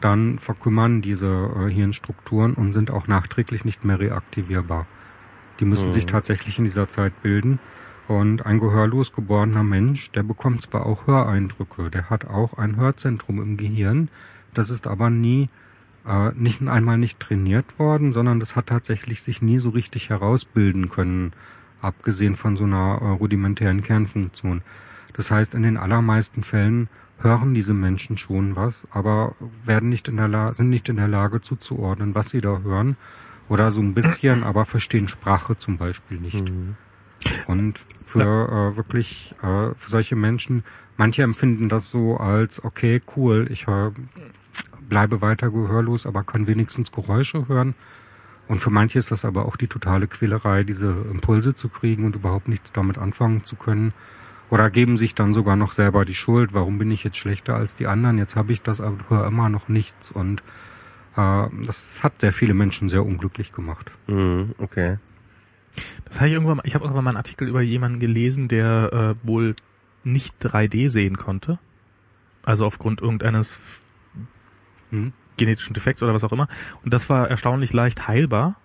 [0.00, 4.86] dann verkümmern diese äh, Hirnstrukturen und sind auch nachträglich nicht mehr reaktivierbar.
[5.60, 5.92] Die müssen mhm.
[5.92, 7.58] sich tatsächlich in dieser Zeit bilden.
[8.08, 13.40] Und ein gehörlos geborener Mensch, der bekommt zwar auch Höreindrücke, der hat auch ein Hörzentrum
[13.40, 14.08] im Gehirn,
[14.52, 15.48] das ist aber nie
[16.06, 20.88] äh, nicht einmal nicht trainiert worden, sondern das hat tatsächlich sich nie so richtig herausbilden
[20.90, 21.32] können,
[21.80, 24.62] abgesehen von so einer äh, rudimentären Kernfunktion.
[25.14, 26.88] Das heißt, in den allermeisten Fällen
[27.18, 29.34] hören diese Menschen schon was, aber
[29.64, 32.96] werden nicht in der La sind nicht in der Lage zuzuordnen, was sie da hören.
[33.48, 36.48] Oder so ein bisschen, aber verstehen Sprache zum Beispiel nicht.
[36.48, 36.76] Mhm.
[37.46, 40.64] Und für äh, wirklich äh, für solche Menschen,
[40.96, 43.90] manche empfinden das so als okay, cool, ich äh,
[44.90, 47.74] bleibe weiter gehörlos, aber kann wenigstens Geräusche hören.
[48.46, 52.16] Und für manche ist das aber auch die totale Quälerei, diese Impulse zu kriegen und
[52.16, 53.94] überhaupt nichts damit anfangen zu können.
[54.50, 57.76] Oder geben sich dann sogar noch selber die Schuld, warum bin ich jetzt schlechter als
[57.76, 60.10] die anderen, jetzt habe ich das, aber höre immer noch nichts.
[60.10, 60.42] Und
[61.16, 63.92] äh, das hat sehr viele Menschen sehr unglücklich gemacht.
[64.08, 64.98] Mhm, okay.
[66.04, 69.16] Das habe ich irgendwann mal, ich habe irgendwann mal einen Artikel über jemanden gelesen, der
[69.22, 69.54] äh, wohl
[70.02, 71.60] nicht 3D sehen konnte.
[72.42, 73.60] Also aufgrund irgendeines
[74.90, 76.48] hm, genetischen Defekts oder was auch immer.
[76.84, 78.56] Und das war erstaunlich leicht heilbar.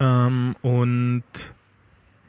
[0.00, 1.22] Ähm, und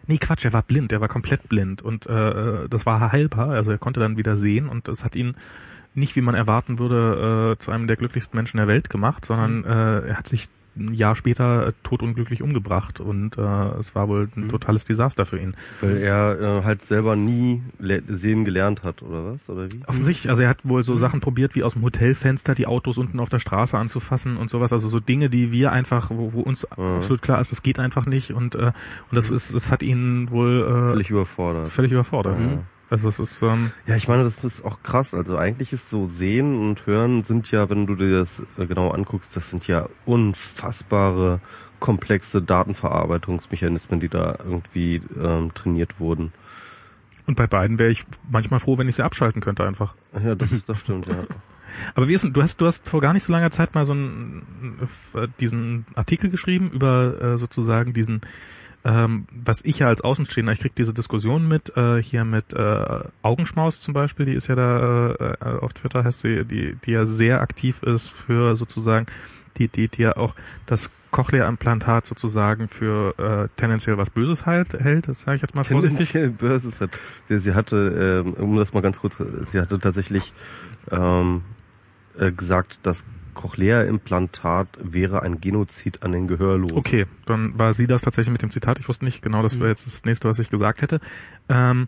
[0.07, 3.71] nee, Quatsch, er war blind, er war komplett blind und äh, das war heilbar, also
[3.71, 5.35] er konnte dann wieder sehen und das hat ihn
[5.95, 9.63] nicht, wie man erwarten würde, äh, zu einem der glücklichsten Menschen der Welt gemacht, sondern
[9.63, 10.47] äh, er hat sich
[10.77, 13.41] ein Jahr später totunglücklich umgebracht und äh,
[13.79, 14.49] es war wohl ein mhm.
[14.49, 15.55] totales Desaster für ihn.
[15.81, 17.63] Weil er äh, halt selber nie
[18.07, 19.49] sehen gelernt hat, oder was?
[19.49, 19.81] Oder wie?
[19.87, 20.97] Offensichtlich, also er hat wohl so mhm.
[20.99, 24.73] Sachen probiert, wie aus dem Hotelfenster die Autos unten auf der Straße anzufassen und sowas,
[24.73, 26.97] also so Dinge, die wir einfach, wo, wo uns ja.
[26.97, 28.71] absolut klar ist, das geht einfach nicht und äh,
[29.11, 29.35] und das mhm.
[29.35, 31.69] ist, es hat ihn wohl äh, völlig überfordert.
[31.69, 32.39] Völlig überfordert.
[32.39, 32.63] Ja.
[32.89, 35.13] Also es ist ähm ja, ich meine, das ist auch krass.
[35.13, 38.91] Also eigentlich ist so sehen und hören sind ja, wenn du dir das äh, genau
[38.91, 41.39] anguckst, das sind ja unfassbare
[41.79, 46.31] komplexe Datenverarbeitungsmechanismen, die da irgendwie ähm, trainiert wurden.
[47.27, 49.95] Und bei beiden wäre ich manchmal froh, wenn ich sie abschalten könnte einfach.
[50.13, 51.23] Ja, das, das stimmt, ja.
[51.95, 53.85] Aber wie ist denn, du hast, du hast vor gar nicht so langer Zeit mal
[53.85, 54.79] so einen,
[55.13, 58.21] äh, diesen Artikel geschrieben über äh, sozusagen diesen
[58.85, 62.99] ähm, was ich ja als Außenstehender, ich krieg diese Diskussion mit, äh, hier mit äh,
[63.23, 67.07] Augenschmaus zum Beispiel, die ist ja da äh, auf Twitter, heißt sie, die, die ja
[67.07, 69.07] sehr aktiv ist für sozusagen,
[69.57, 70.35] die, die, die ja auch
[70.67, 75.63] das Cochlea-Implantat sozusagen für äh, tendenziell was Böses halt, hält, das sage ich jetzt mal
[75.63, 76.11] vorsichtig.
[76.11, 76.91] Tendenziell Böses hat.
[77.27, 80.31] Sie hatte, ähm, um das mal ganz kurz, sie hatte tatsächlich
[80.91, 81.41] ähm,
[82.19, 83.05] äh, gesagt, dass
[83.45, 86.77] Cochlea-Implantat wäre ein Genozid an den Gehörlosen.
[86.77, 88.79] Okay, dann war sie das tatsächlich mit dem Zitat.
[88.79, 90.99] Ich wusste nicht genau, das wäre jetzt das nächste, was ich gesagt hätte.
[91.47, 91.87] Ähm,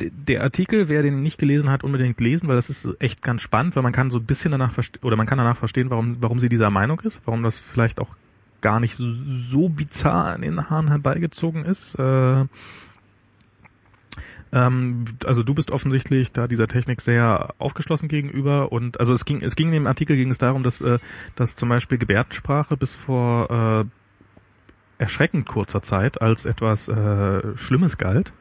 [0.00, 3.76] der Artikel, wer den nicht gelesen hat, unbedingt lesen, weil das ist echt ganz spannend,
[3.76, 6.40] weil man kann so ein bisschen danach verstehen, oder man kann danach verstehen, warum, warum
[6.40, 8.16] sie dieser Meinung ist, warum das vielleicht auch
[8.62, 11.94] gar nicht so bizarr an den Haaren herbeigezogen ist.
[11.94, 12.46] Äh,
[14.52, 19.42] ähm, also du bist offensichtlich da dieser Technik sehr aufgeschlossen gegenüber und also es ging
[19.42, 20.98] es ging in dem Artikel ging es darum, dass äh,
[21.36, 23.84] dass zum Beispiel Gebärdensprache bis vor äh,
[24.98, 28.32] erschreckend kurzer Zeit als etwas äh, Schlimmes galt.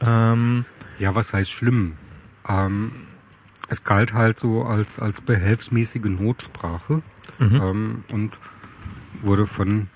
[0.00, 0.64] Ähm,
[0.98, 1.94] ja, was heißt schlimm?
[2.48, 2.92] Ähm,
[3.68, 7.02] es galt halt so als als behelfsmäßige Notsprache
[7.38, 7.60] mhm.
[7.62, 8.38] ähm, und
[9.22, 9.88] wurde von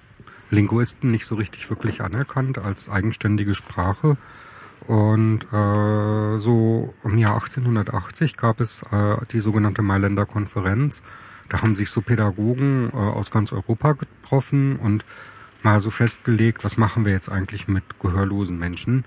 [0.50, 4.16] Linguisten nicht so richtig wirklich anerkannt als eigenständige Sprache.
[4.90, 11.04] Und äh, so im Jahr 1880 gab es äh, die sogenannte Mailänder Konferenz.
[11.48, 15.04] Da haben sich so Pädagogen äh, aus ganz Europa getroffen und
[15.62, 19.04] mal so festgelegt, was machen wir jetzt eigentlich mit gehörlosen Menschen.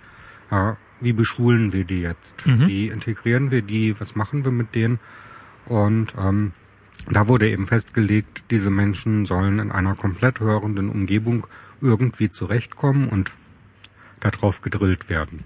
[0.52, 2.48] Äh, wie beschulen wir die jetzt?
[2.48, 2.68] Mhm.
[2.68, 4.00] Wie integrieren wir die?
[4.00, 5.02] Was machen wir mit denen?
[5.66, 6.54] Und ähm,
[7.12, 11.46] da wurde eben festgelegt, diese Menschen sollen in einer komplett hörenden Umgebung
[11.82, 13.34] irgendwie zurechtkommen und
[14.22, 15.44] darauf gedrillt werden.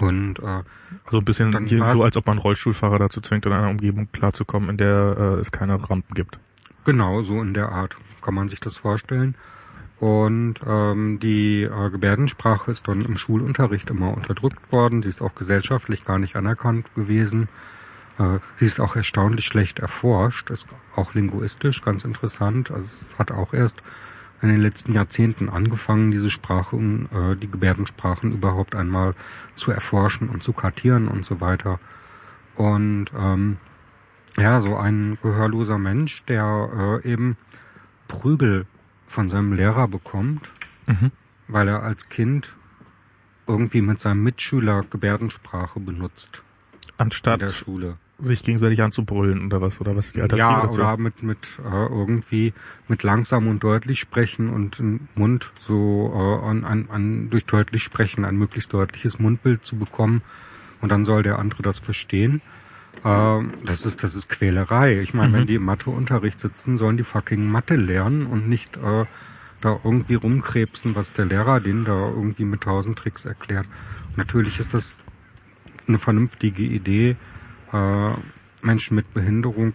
[0.00, 0.62] Und äh,
[1.04, 4.76] Also ein bisschen so, als ob man Rollstuhlfahrer dazu zwingt, in einer Umgebung klarzukommen, in
[4.78, 6.38] der äh, es keine Rampen gibt.
[6.84, 9.34] Genau, so in der Art kann man sich das vorstellen.
[10.00, 15.02] Und ähm, die äh, Gebärdensprache ist dann im Schulunterricht immer unterdrückt worden.
[15.02, 17.48] Sie ist auch gesellschaftlich gar nicht anerkannt gewesen.
[18.18, 20.66] Äh, sie ist auch erstaunlich schlecht erforscht, ist
[20.96, 22.72] auch linguistisch ganz interessant.
[22.72, 23.82] Also es hat auch erst
[24.42, 29.14] in den letzten Jahrzehnten angefangen, diese Sprachen, äh, die Gebärdensprachen überhaupt einmal
[29.54, 31.78] zu erforschen und zu kartieren und so weiter.
[32.56, 33.56] Und ähm,
[34.36, 37.36] ja, so ein gehörloser Mensch, der äh, eben
[38.08, 38.66] Prügel
[39.06, 40.50] von seinem Lehrer bekommt,
[40.86, 41.12] Mhm.
[41.46, 42.56] weil er als Kind
[43.46, 46.42] irgendwie mit seinem Mitschüler Gebärdensprache benutzt
[46.82, 47.98] in der Anstatt Schule.
[48.22, 50.74] Sich gegenseitig anzubrüllen oder was, oder was ist die Alternative Ja, dazu?
[50.74, 52.54] oder mit, mit äh, irgendwie
[52.88, 57.82] mit langsam und deutlich sprechen und im Mund so äh, an, an, an durch deutlich
[57.82, 60.22] sprechen ein möglichst deutliches Mundbild zu bekommen
[60.80, 62.40] und dann soll der andere das verstehen.
[63.04, 65.00] Äh, das ist das ist Quälerei.
[65.00, 65.32] Ich meine, Mhm.
[65.32, 69.04] wenn die im Matheunterricht sitzen, sollen die fucking Mathe lernen und nicht äh,
[69.60, 73.66] da irgendwie rumkrebsen, was der Lehrer denen da irgendwie mit tausend Tricks erklärt.
[74.16, 75.00] Natürlich ist das
[75.86, 77.16] eine vernünftige Idee,
[77.72, 78.10] äh,
[78.62, 79.74] Menschen mit Behinderung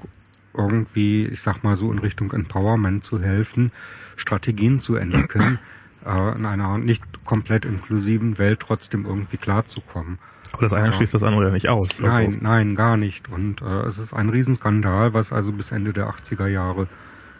[0.54, 3.72] irgendwie, ich sag mal so in Richtung Empowerment zu helfen,
[4.16, 5.60] Strategien zu entwickeln,
[6.06, 10.20] äh, in einer nicht komplett inklusiven Welt trotzdem irgendwie klarzukommen.
[10.54, 10.91] Aber das eine Ja.
[10.93, 11.89] schließt das andere ja nicht aus.
[12.00, 13.30] Nein, Also, nein, gar nicht.
[13.30, 16.88] Und äh, es ist ein Riesenskandal, was also bis Ende der 80er Jahre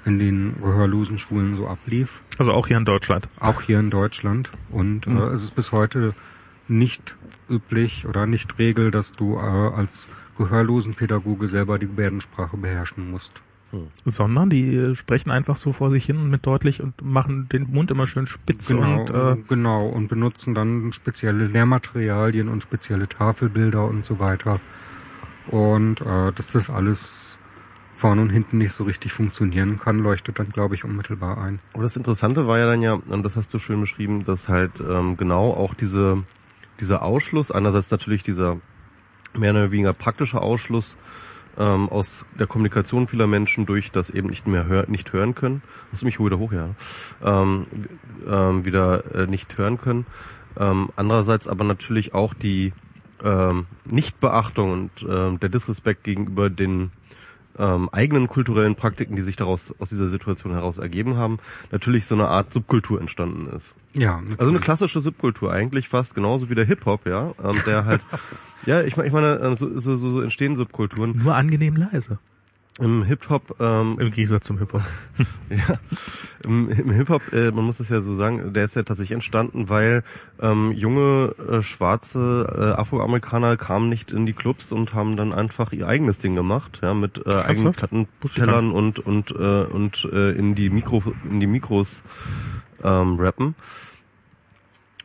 [0.06, 2.22] in den gehörlosen Schulen so ablief.
[2.38, 3.28] also auch hier in Deutschland.
[3.40, 4.52] Auch hier in Deutschland.
[4.72, 5.18] Und Mhm.
[5.18, 6.14] äh, es ist bis heute
[6.68, 7.16] nicht
[7.50, 13.42] üblich oder nicht Regel, dass du äh, als Gehörlosenpädagoge selber die Gebärdensprache beherrschen musst.
[14.06, 17.92] Sondern die äh, sprechen einfach so vor sich hin mit deutlich und machen den Mund
[17.92, 19.88] immer schön spitz Genau, und äh, genau.
[19.88, 24.62] Und benutzen dann spezielle Lehrmaterialien und spezielle Tafelbilder und so weiter.
[25.48, 27.40] Und äh, dass das alles
[27.94, 31.58] vorne und hinten nicht so richtig funktionieren kann, leuchtet dann, glaube ich, unmittelbar ein.
[31.74, 34.72] Aber das Interessante war ja dann ja, und das hast du schön beschrieben, dass halt
[34.80, 36.24] ähm, genau auch diese,
[36.80, 38.58] dieser Ausschluss, einerseits natürlich dieser
[39.38, 40.98] mehr oder weniger praktische Ausschluss
[41.58, 45.62] ähm, aus der Kommunikation vieler Menschen durch das eben nicht mehr hör, nicht hören können.
[45.92, 46.70] Hast du mich wieder hoch, ja?
[47.24, 47.66] Ähm,
[48.28, 50.06] ähm, wieder äh, nicht hören können.
[50.60, 52.74] Ähm, andererseits aber natürlich auch die
[53.24, 56.92] ähm, Nichtbeachtung und ähm, der Disrespekt gegenüber den
[57.58, 61.40] ähm, eigenen kulturellen Praktiken, die sich daraus aus dieser Situation heraus ergeben haben,
[61.72, 63.74] natürlich so eine Art Subkultur entstanden ist.
[63.98, 67.86] Ja, Also eine klassische Subkultur eigentlich fast genauso wie der Hip Hop, ja, ähm, der
[67.86, 68.02] halt,
[68.66, 72.20] ja, ich meine, ich meine, äh, so, so, so entstehen Subkulturen nur angenehm leise.
[72.80, 73.56] im Hip Hop.
[73.60, 74.84] Ähm, Im Gegensatz zum Hip-Hop.
[75.50, 75.80] ja,
[76.46, 79.16] im, im Hip Hop, äh, man muss das ja so sagen, der ist ja tatsächlich
[79.16, 80.04] entstanden, weil
[80.40, 85.72] ähm, junge äh, schwarze äh, Afroamerikaner kamen nicht in die Clubs und haben dann einfach
[85.74, 90.54] ihr eigenes Ding gemacht, ja, mit äh, eigenen Plattentellern und und äh, und äh, in
[90.54, 92.04] die Mikro in die Mikros
[92.84, 93.56] ähm, rappen.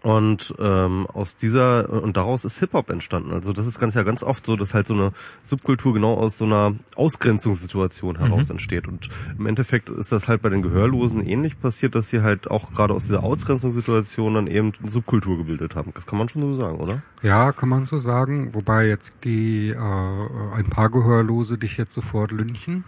[0.02, 3.32] Und ähm, aus dieser und daraus ist Hip Hop entstanden.
[3.32, 5.12] Also das ist ganz ja ganz oft so, dass halt so eine
[5.44, 8.88] Subkultur genau aus so einer Ausgrenzungssituation heraus entsteht.
[8.88, 12.72] Und im Endeffekt ist das halt bei den Gehörlosen ähnlich passiert, dass sie halt auch
[12.72, 15.92] gerade aus dieser Ausgrenzungssituation dann eben eine Subkultur gebildet haben.
[15.94, 17.02] Das kann man schon so sagen, oder?
[17.22, 18.54] Ja, kann man so sagen.
[18.54, 22.82] Wobei jetzt die äh, ein paar Gehörlose dich jetzt sofort lynchen,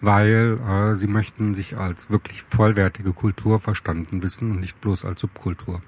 [0.00, 5.20] weil äh, sie möchten sich als wirklich vollwertige Kultur verstanden wissen und nicht bloß als
[5.20, 5.82] Subkultur.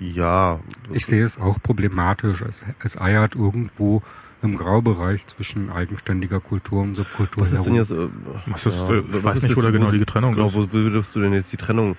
[0.00, 0.60] Ja.
[0.92, 2.42] Ich sehe es auch problematisch.
[2.42, 4.02] Es, es eiert irgendwo
[4.42, 7.78] im Graubereich zwischen eigenständiger Kultur und Subkultur Was ist denn herum.
[7.78, 7.90] jetzt?
[7.90, 10.34] Äh, Was ist, ja, äh, was weiß ist nicht, wo da genau wo- die Trennung
[10.34, 10.54] Genau, ist.
[10.54, 11.96] wo würdest du denn jetzt die Trennung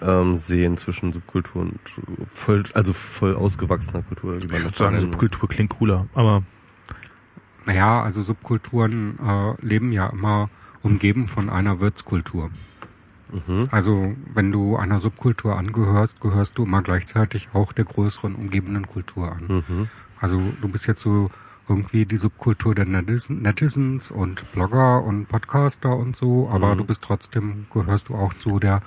[0.00, 1.78] ähm, sehen zwischen Subkultur und
[2.28, 4.36] voll, also voll ausgewachsener Kultur?
[4.36, 6.42] Ich würde sagen, nennen Subkultur klingt cooler, aber
[7.66, 10.48] Naja, also Subkulturen äh, leben ja immer
[10.82, 12.50] umgeben von einer Wirtskultur.
[13.46, 13.68] Mhm.
[13.70, 19.30] Also wenn du einer Subkultur angehörst, gehörst du immer gleichzeitig auch der größeren umgebenden Kultur
[19.32, 19.62] an.
[19.68, 19.88] Mhm.
[20.20, 21.30] Also du bist jetzt so
[21.68, 26.78] irgendwie die Subkultur der Netizen- Netizens und Blogger und Podcaster und so, aber Mhm.
[26.78, 28.82] du bist trotzdem, gehörst du auch zu der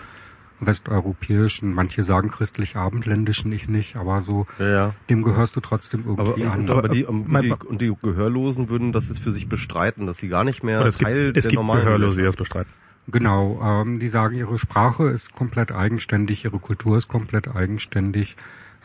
[0.59, 4.93] westeuropäischen, manche sagen christlich-abendländischen, ich nicht, aber so, Ja, ja.
[5.09, 6.59] dem gehörst du trotzdem Aber, irgendwie an.
[6.61, 9.47] und, aber die, Aber, und, mein- die, und die Gehörlosen würden das jetzt für sich
[9.49, 12.19] bestreiten, dass sie gar nicht mehr aber es gibt, Teil es der gibt normalen Gehörlose,
[12.19, 12.71] die das bestreiten.
[13.07, 18.35] Genau, ähm, die sagen, ihre Sprache ist komplett eigenständig, ihre Kultur ist komplett eigenständig.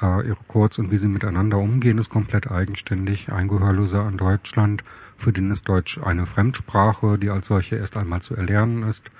[0.01, 3.33] Äh, ihre Codes und wie sie miteinander umgehen, ist komplett eigenständig.
[3.33, 4.85] Ein Gehörloser in Deutschland,
[5.16, 9.11] für den ist Deutsch eine Fremdsprache, die als solche erst einmal zu erlernen ist.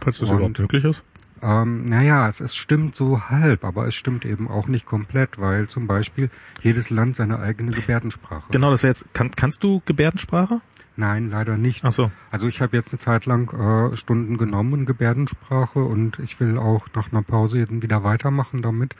[0.00, 1.02] Falls das Und- überhaupt möglich ist.
[1.40, 5.68] Ähm, naja, es, es stimmt so halb, aber es stimmt eben auch nicht komplett, weil
[5.68, 6.30] zum Beispiel
[6.62, 8.50] jedes Land seine eigene Gebärdensprache.
[8.50, 10.60] Genau, das wäre jetzt, kann, kannst du Gebärdensprache?
[10.98, 11.84] Nein, leider nicht.
[11.84, 12.10] Ach so.
[12.32, 16.58] Also ich habe jetzt eine Zeit lang äh, Stunden genommen in Gebärdensprache und ich will
[16.58, 18.96] auch nach einer Pause wieder weitermachen damit,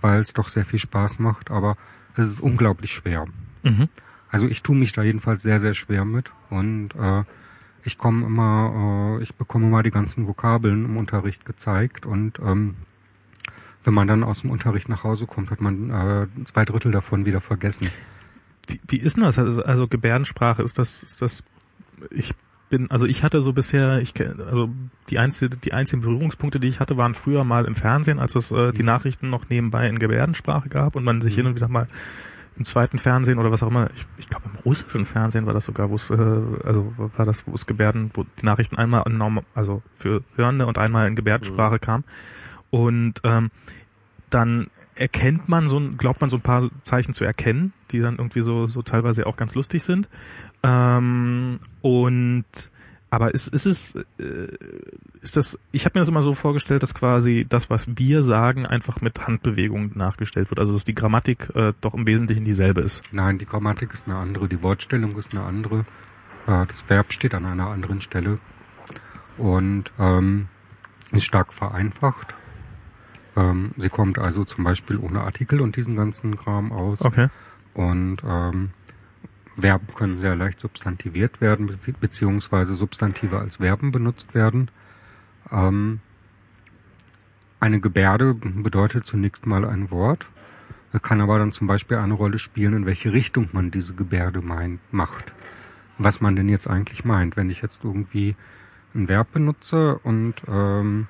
[0.00, 1.76] weil es doch sehr viel Spaß macht, aber
[2.16, 3.26] es ist unglaublich schwer.
[3.62, 3.90] Mhm.
[4.30, 7.24] Also ich tue mich da jedenfalls sehr, sehr schwer mit und äh,
[7.84, 12.76] ich komme immer, äh, ich bekomme immer die ganzen Vokabeln im Unterricht gezeigt und ähm,
[13.84, 17.26] wenn man dann aus dem Unterricht nach Hause kommt, hat man äh, zwei Drittel davon
[17.26, 17.90] wieder vergessen.
[18.66, 19.38] Wie, wie ist denn das?
[19.38, 21.44] Also, also Gebärdensprache, ist das, ist das,
[22.10, 22.34] ich
[22.68, 24.68] bin, also ich hatte so bisher, ich also
[25.08, 28.50] die einzige, die einzigen Berührungspunkte, die ich hatte, waren früher mal im Fernsehen, als es
[28.50, 31.86] äh, die Nachrichten noch nebenbei in Gebärdensprache gab und man sich hin und wieder mal
[32.58, 35.66] im zweiten Fernsehen oder was auch immer, ich, ich glaube im russischen Fernsehen war das
[35.66, 39.18] sogar, wo es, äh, also war das, wo es Gebärden, wo die Nachrichten einmal in
[39.18, 42.04] Norm, also für Hörende und einmal in Gebärdensprache kam.
[42.70, 43.50] Und ähm,
[44.30, 48.16] dann erkennt man so ein, glaubt man so ein paar Zeichen zu erkennen, die dann
[48.16, 50.08] irgendwie so, so teilweise auch ganz lustig sind.
[50.62, 52.44] Ähm, und
[53.08, 54.48] aber ist, ist es, äh,
[55.22, 58.66] ist das, ich habe mir das immer so vorgestellt, dass quasi das, was wir sagen,
[58.66, 60.58] einfach mit Handbewegungen nachgestellt wird.
[60.58, 63.12] Also dass die Grammatik äh, doch im Wesentlichen dieselbe ist.
[63.12, 65.86] Nein, die Grammatik ist eine andere, die Wortstellung ist eine andere,
[66.46, 68.38] äh, das Verb steht an einer anderen Stelle
[69.38, 70.48] und ähm,
[71.12, 72.34] ist stark vereinfacht.
[73.36, 77.02] Ähm, sie kommt also zum Beispiel ohne Artikel und diesen ganzen Kram aus.
[77.02, 77.28] Okay.
[77.74, 78.70] Und ähm,
[79.58, 84.70] Verben können sehr leicht substantiviert werden, be beziehungsweise Substantive als Verben benutzt werden.
[85.50, 86.00] Ähm,
[87.60, 90.26] eine Gebärde bedeutet zunächst mal ein Wort,
[91.02, 94.80] kann aber dann zum Beispiel eine Rolle spielen, in welche Richtung man diese Gebärde meint,
[94.92, 95.32] macht.
[95.98, 97.36] Was man denn jetzt eigentlich meint.
[97.36, 98.36] Wenn ich jetzt irgendwie
[98.94, 101.06] ein Verb benutze und ähm,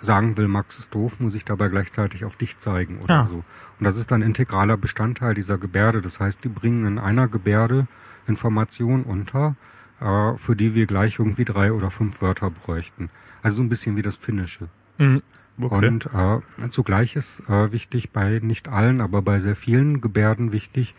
[0.00, 3.24] sagen will, Max ist doof, muss ich dabei gleichzeitig auf dich zeigen oder Ah.
[3.24, 3.36] so.
[3.78, 6.00] Und das ist dann integraler Bestandteil dieser Gebärde.
[6.02, 7.86] Das heißt, die bringen in einer Gebärde
[8.26, 9.56] Informationen unter,
[10.00, 13.10] äh, für die wir gleich irgendwie drei oder fünf Wörter bräuchten.
[13.42, 14.68] Also so ein bisschen wie das Finnische.
[14.98, 15.22] Mhm.
[15.60, 15.88] Okay.
[15.88, 20.94] Und äh, zugleich ist äh, wichtig bei nicht allen, aber bei sehr vielen Gebärden wichtig,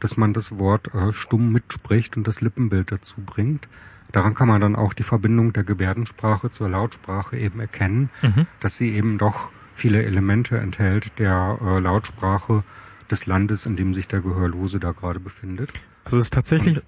[0.00, 3.68] dass man das Wort äh, stumm mitspricht und das Lippenbild dazu bringt.
[4.12, 8.46] Daran kann man dann auch die Verbindung der Gebärdensprache zur Lautsprache eben erkennen, Mhm.
[8.60, 12.62] dass sie eben doch viele Elemente enthält der äh, Lautsprache
[13.10, 15.72] des Landes, in dem sich der Gehörlose da gerade befindet.
[16.04, 16.80] Also es ist tatsächlich,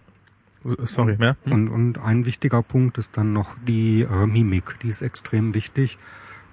[0.84, 1.36] sorry, mehr?
[1.44, 1.52] Hm?
[1.52, 4.78] Und, und ein wichtiger Punkt ist dann noch die äh, Mimik.
[4.82, 5.98] Die ist extrem wichtig.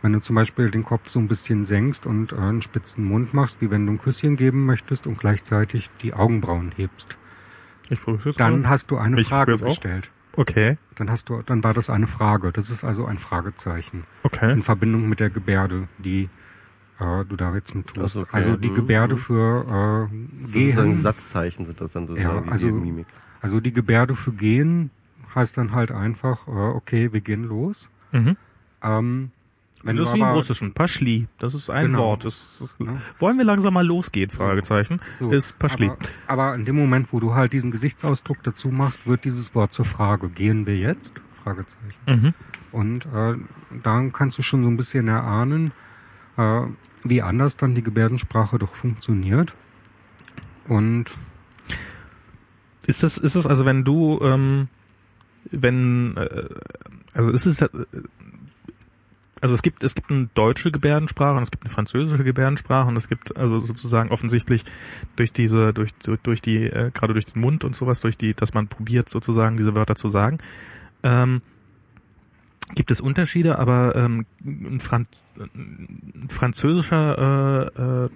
[0.01, 3.33] Wenn du zum Beispiel den Kopf so ein bisschen senkst und äh, einen spitzen Mund
[3.33, 7.17] machst, wie wenn du ein Küsschen geben möchtest und gleichzeitig die Augenbrauen hebst,
[7.89, 7.99] Ich
[8.37, 10.09] dann hast du eine Ich Frage gestellt.
[10.37, 12.51] Okay, Dann hast du, dann war das eine Frage.
[12.51, 14.53] Das ist also ein Fragezeichen okay.
[14.53, 16.29] in Verbindung mit der Gebärde, die
[16.99, 17.99] äh, du da jetzt mit tust.
[18.05, 18.29] Ach so, okay.
[18.33, 19.19] Also die Mhm, Gebärde mhm.
[19.19, 21.01] für äh, Sozusagen Gehen.
[21.01, 23.07] Satzzeichen sind das dann sozusagen, Ja, also- die Mimik.
[23.41, 24.91] Also die Gebärde für Gehen
[25.33, 27.89] heißt dann halt einfach, äh, okay, wir gehen los.
[28.11, 28.37] Mhm.
[28.83, 29.31] Ähm,
[29.83, 30.73] wenn das du ist wie im Russischen.
[30.73, 31.27] Paschli.
[31.39, 31.99] Das ist ein Genau.
[31.99, 32.25] Wort.
[32.25, 32.97] Das ist, Ja.
[33.19, 34.29] Wollen wir langsam mal losgehen?
[34.29, 35.01] Fragezeichen.
[35.19, 35.89] So, ist Paschli.
[36.27, 39.73] Aber, aber in dem Moment, wo du halt diesen Gesichtsausdruck dazu machst, wird dieses Wort
[39.73, 40.29] zur Frage.
[40.29, 41.21] Gehen wir jetzt?
[41.43, 41.99] Fragezeichen.
[42.05, 42.33] Mhm.
[42.71, 43.35] Und äh,
[43.83, 45.71] dann kannst du schon so ein bisschen erahnen,
[46.37, 46.61] äh,
[47.03, 49.53] wie anders dann die Gebärdensprache doch funktioniert.
[50.67, 51.05] Und
[52.85, 54.67] Ist das, ist das also, wenn du, ähm,
[55.49, 56.49] wenn, äh,
[57.13, 57.69] also ist es, äh,
[59.41, 62.95] also es gibt, es gibt eine deutsche Gebärdensprache und es gibt eine französische Gebärdensprache und
[62.95, 64.63] es gibt also sozusagen offensichtlich
[65.15, 68.33] durch diese, durch, durch, durch die, äh, gerade durch den Mund und sowas, durch die,
[68.33, 70.37] dass man probiert sozusagen diese Wörter zu sagen,
[71.03, 71.41] ähm,
[72.75, 78.09] gibt es Unterschiede, aber ähm, ein, Fran ein französischer äh, äh,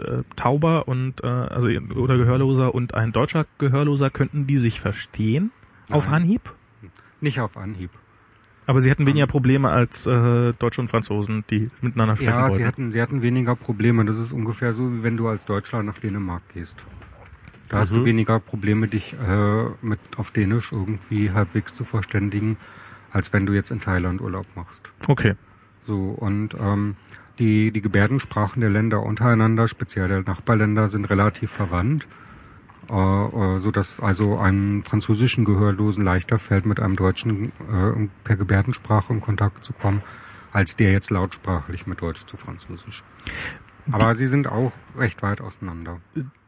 [0.00, 5.50] äh, Tauber und äh, also oder Gehörloser und ein deutscher Gehörloser könnten die sich verstehen
[5.90, 6.22] auf Nein.
[6.22, 6.54] Anhieb?
[7.20, 7.90] nicht auf Anhieb.
[8.66, 12.56] Aber sie hätten weniger Probleme als äh, Deutsche und Franzosen, die miteinander sprechen Ja, wollten.
[12.56, 14.04] sie hatten, sie hatten weniger Probleme.
[14.04, 16.84] Das ist ungefähr so, wie wenn du als Deutscher nach Dänemark gehst.
[17.68, 18.04] Da hast du Mhm.
[18.04, 22.56] weniger Probleme, dich äh, mit auf Dänisch irgendwie halbwegs zu verständigen,
[23.12, 24.92] als wenn du jetzt in Thailand Urlaub machst.
[25.08, 25.34] okay.
[25.84, 26.96] So, und ähm,
[27.38, 32.06] die, die Gebärdensprachen der Länder untereinander, speziell der Nachbarländer, sind relativ verwandt,
[32.92, 38.36] äh, äh, so dass also einem französischen Gehörlosen leichter fällt, mit einem Deutschen äh, per
[38.36, 40.02] Gebärdensprache in Kontakt zu kommen,
[40.52, 43.02] als der jetzt lautsprachlich mit Deutsch zu Französisch.
[43.90, 46.00] Aber sie sind auch recht weit auseinander.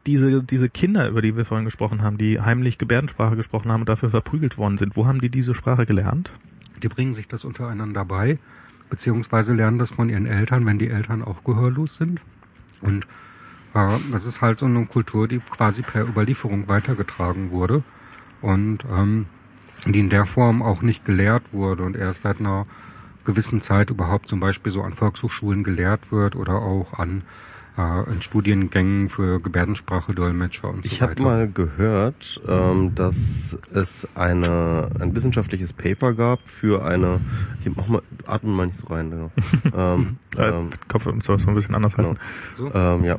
[0.05, 3.89] Diese, diese Kinder, über die wir vorhin gesprochen haben, die heimlich Gebärdensprache gesprochen haben und
[3.89, 6.31] dafür verprügelt worden sind, wo haben die diese Sprache gelernt?
[6.83, 8.37] Die bringen sich das untereinander bei,
[8.89, 12.21] beziehungsweise lernen das von ihren Eltern, wenn die Eltern auch gehörlos sind.
[12.81, 13.07] Und
[13.75, 17.83] äh, das ist halt so eine Kultur, die quasi per Überlieferung weitergetragen wurde
[18.41, 19.27] und ähm,
[19.85, 22.65] die in der Form auch nicht gelehrt wurde und erst seit einer
[23.25, 27.23] gewissen Zeit überhaupt zum Beispiel so an Volkshochschulen gelehrt wird oder auch an
[27.77, 31.23] äh, in Studiengängen für Gebärdensprache, Dolmetscher und Ich so habe weiter.
[31.23, 37.19] mal gehört, ähm, dass es eine, ein wissenschaftliches Paper gab für eine,
[37.63, 39.31] hier mach mal, atme mal nicht so rein, genau.
[39.75, 42.09] ähm, Äh, ähm, Kopf im Service ein bisschen anders genau.
[42.09, 42.21] halten.
[42.55, 42.73] So?
[42.73, 43.17] Ähm, ja.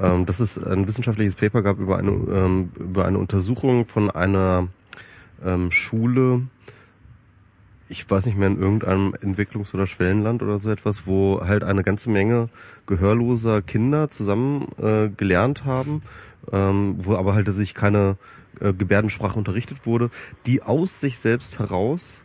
[0.00, 4.68] Ähm, dass es ein wissenschaftliches Paper gab über eine, ähm, über eine Untersuchung von einer
[5.44, 6.42] ähm, Schule,
[7.88, 11.82] ich weiß nicht mehr, in irgendeinem Entwicklungs- oder Schwellenland oder so etwas, wo halt eine
[11.82, 12.48] ganze Menge
[12.86, 16.02] gehörloser Kinder zusammen äh, gelernt haben,
[16.52, 18.16] ähm, wo aber halt sich keine
[18.60, 20.10] äh, Gebärdensprache unterrichtet wurde,
[20.46, 22.24] die aus sich selbst heraus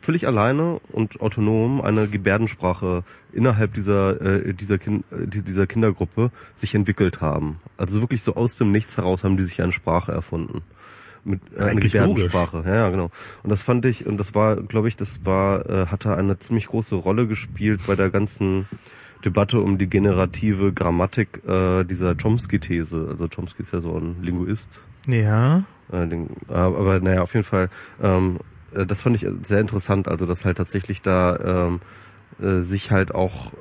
[0.00, 6.74] völlig alleine und autonom eine Gebärdensprache innerhalb dieser äh, dieser, kind, äh, dieser Kindergruppe sich
[6.74, 7.60] entwickelt haben.
[7.76, 10.62] Also wirklich so aus dem Nichts heraus haben die sich eine Sprache erfunden.
[11.24, 12.62] Mit äh, Gebärdensprache.
[12.66, 13.10] Ja, ja, genau.
[13.42, 16.66] Und das fand ich und das war, glaube ich, das war äh, hatte eine ziemlich
[16.66, 18.66] große Rolle gespielt bei der ganzen
[19.24, 23.08] Debatte um die generative Grammatik äh, dieser Chomsky-These.
[23.10, 24.80] Also Chomsky ist ja so ein Linguist.
[25.06, 25.64] Ja.
[25.92, 27.68] Äh, äh, aber naja, auf jeden Fall,
[28.02, 28.38] ähm,
[28.74, 31.80] äh, das fand ich sehr interessant, also dass halt tatsächlich da ähm,
[32.40, 33.52] äh, sich halt auch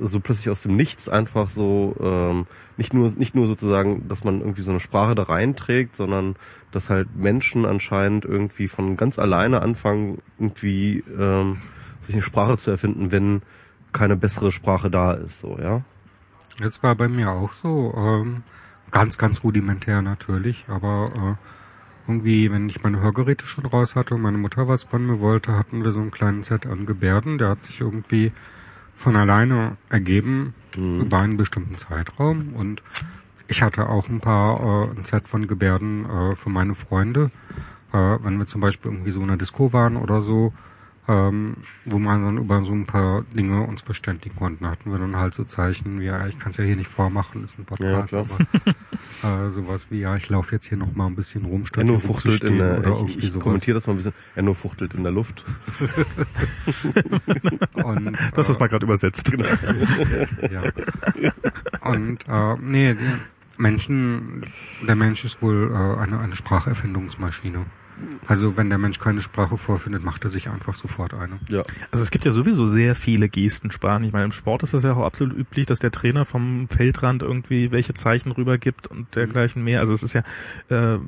[0.00, 2.46] so plötzlich aus dem Nichts einfach so ähm,
[2.76, 6.36] nicht nur nicht nur sozusagen, dass man irgendwie so eine Sprache da reinträgt, sondern
[6.70, 11.58] dass halt Menschen anscheinend irgendwie von ganz alleine anfangen, irgendwie ähm,
[12.02, 13.42] sich eine Sprache zu erfinden, wenn
[13.92, 15.82] keine bessere Sprache da ist, so ja.
[16.58, 17.94] Das war bei mir auch so.
[17.96, 18.42] Ähm,
[18.90, 24.22] ganz, ganz rudimentär natürlich, aber äh, irgendwie, wenn ich meine Hörgeräte schon raus hatte und
[24.22, 27.38] meine Mutter was von mir wollte, hatten wir so einen kleinen Set an Gebärden.
[27.38, 28.32] Der hat sich irgendwie
[28.98, 32.52] von alleine ergeben über einen bestimmten Zeitraum.
[32.54, 32.82] Und
[33.46, 37.30] ich hatte auch ein paar, äh, ein Set von Gebärden äh, für meine Freunde,
[37.92, 40.52] äh, wenn wir zum Beispiel irgendwie so in einer Disco waren oder so,
[41.08, 44.64] ähm, wo man dann über so ein paar Dinge uns verständigen konnten.
[44.64, 46.90] Da hatten wir dann halt so Zeichen wie, ja, ich kann es ja hier nicht
[46.90, 48.24] vormachen, ist ein Podcast, Ja,
[49.22, 51.84] aber äh, sowas wie, ja, ich laufe jetzt hier noch mal ein bisschen rum, statt
[51.84, 55.02] Enno fuchtelt in der, oder ich, ich kommentiere das mal ein bisschen, Enno fuchtelt in
[55.02, 55.44] der Luft.
[57.74, 59.30] Und, Das äh, ist mal gerade übersetzt.
[59.30, 59.48] Genau.
[60.50, 60.62] Ja.
[61.82, 63.12] Und äh, nee, die
[63.56, 64.42] Menschen,
[64.86, 67.66] der Mensch ist wohl äh, eine, eine Spracherfindungsmaschine.
[68.26, 71.38] Also wenn der Mensch keine Sprache vorfindet, macht er sich einfach sofort eine.
[71.48, 71.62] Ja.
[71.90, 74.04] Also es gibt ja sowieso sehr viele Gestensprachen.
[74.04, 77.22] Ich meine, im Sport ist das ja auch absolut üblich, dass der Trainer vom Feldrand
[77.22, 79.80] irgendwie welche Zeichen rübergibt und dergleichen mehr.
[79.80, 80.22] Also es ist ja
[80.68, 80.98] äh,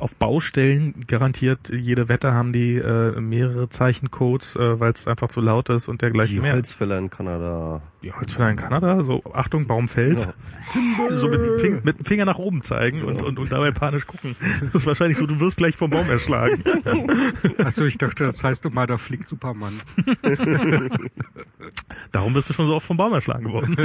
[0.00, 5.40] auf Baustellen garantiert, jede Wette haben die äh, mehrere Zeichencodes, äh, weil es einfach zu
[5.40, 6.52] laut ist und dergleichen Die mehr.
[6.52, 7.80] Holzfäller in Kanada.
[8.06, 10.20] Die Holzfäller in Kanada, so Achtung, Baum fällt.
[10.20, 10.32] Ja.
[11.10, 14.06] So mit, dem Finger, mit dem Finger nach oben zeigen und, und, und dabei panisch
[14.06, 14.34] gucken.
[14.60, 16.62] Das ist wahrscheinlich so, du wirst gleich vom Baum erschlagen.
[17.58, 19.80] Achso, ich dachte, das heißt immer, da fliegt Superman.
[22.12, 23.76] Darum bist du schon so oft vom Baum erschlagen worden.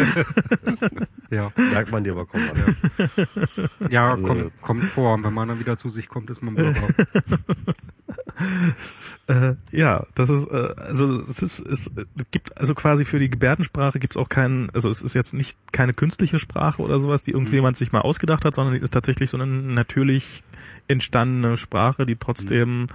[1.30, 3.90] Ja, Merkt man dir aber kaum an.
[3.90, 5.14] ja Also- kommt, kommt vor.
[5.14, 6.82] Und wenn man dann wieder zu sich kommt, ist man Bürger.
[9.28, 11.92] Äh, ja, das ist äh, also es ist es
[12.32, 15.58] gibt also quasi für die Gebärdensprache gibt es auch keinen also es ist jetzt nicht
[15.72, 19.30] keine künstliche Sprache oder sowas, die irgendjemand sich mal ausgedacht hat, sondern die ist tatsächlich
[19.30, 20.44] so eine natürlich
[20.88, 22.88] entstandene Sprache, die trotzdem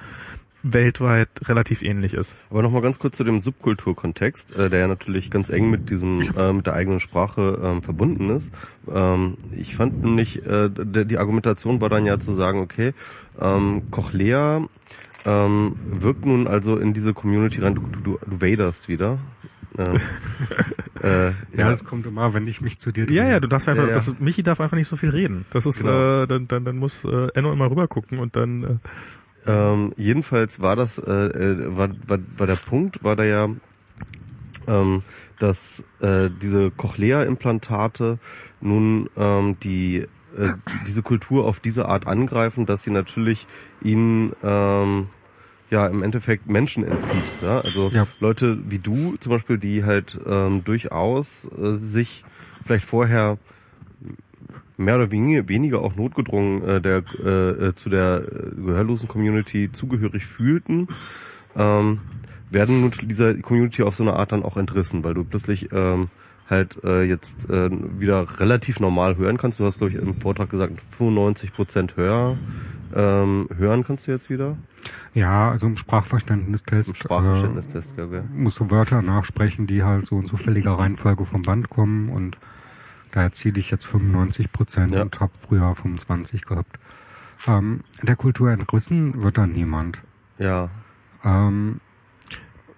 [0.72, 2.36] weltweit relativ ähnlich ist.
[2.50, 6.22] Aber nochmal ganz kurz zu dem Subkulturkontext, äh, der ja natürlich ganz eng mit diesem
[6.36, 8.52] äh, mit der eigenen Sprache ähm, verbunden ist.
[8.92, 12.94] Ähm, ich fand nämlich, äh, die Argumentation war dann ja zu sagen, okay,
[13.40, 14.66] ähm, Cochlea
[15.26, 19.18] ähm, wirkt nun also in diese Community rein, du, du, du waderst wieder.
[19.76, 20.00] Ähm,
[21.02, 23.82] äh, Ja, es kommt immer, wenn ich mich zu dir Ja, ja, du darfst einfach,
[23.82, 23.94] Ja, ja.
[23.94, 25.44] Das, Michi darf einfach nicht so viel reden.
[25.50, 26.22] Das ist, Genau.
[26.22, 28.76] äh, dann, dann, dann muss äh, Enno immer rüber gucken und dann äh,
[29.48, 33.48] Ähm, jedenfalls war das, äh, äh, war, war, war der Punkt, war da ja,
[34.66, 35.02] ähm,
[35.38, 38.18] dass äh, diese Cochlea-Implantate
[38.60, 40.06] nun ähm, die, äh,
[40.38, 43.46] die diese Kultur auf diese Art angreifen, dass sie natürlich
[43.82, 45.08] ihnen ähm,
[45.70, 47.24] ja im Endeffekt Menschen entzieht.
[47.42, 47.60] Ja?
[47.60, 48.06] Also Ja.
[48.20, 52.24] Leute wie du zum Beispiel, die halt ähm, durchaus äh, sich
[52.64, 53.38] vielleicht vorher
[54.76, 59.70] mehr oder weniger, weniger auch notgedrungen äh, der, äh, äh, zu der äh, gehörlosen Community
[59.72, 60.88] zugehörig fühlten,
[61.56, 62.00] ähm,
[62.50, 66.08] werden nun dieser Community auf so eine Art dann auch entrissen, weil du plötzlich ähm,
[66.48, 69.58] halt äh, jetzt äh, wieder relativ normal hören kannst.
[69.60, 72.36] Du hast, glaube ich, im Vortrag gesagt, 95 Prozent Hör,
[72.94, 74.56] ähm, hören kannst du jetzt wieder.
[75.14, 78.30] Ja, also im Sprachverständnistest, Im Sprachverständnistest, glaube ich.
[78.36, 82.36] äh, musst du Wörter nachsprechen, die halt so in zufälliger Reihenfolge vom Band kommen und
[83.12, 85.02] da erziele ich jetzt 95 Prozent Ja.
[85.02, 86.78] und habe früher 25 gehabt.
[87.46, 89.98] Ähm, der Kultur entrissen wird dann niemand.
[90.38, 90.68] Ja.
[91.24, 91.80] Ähm,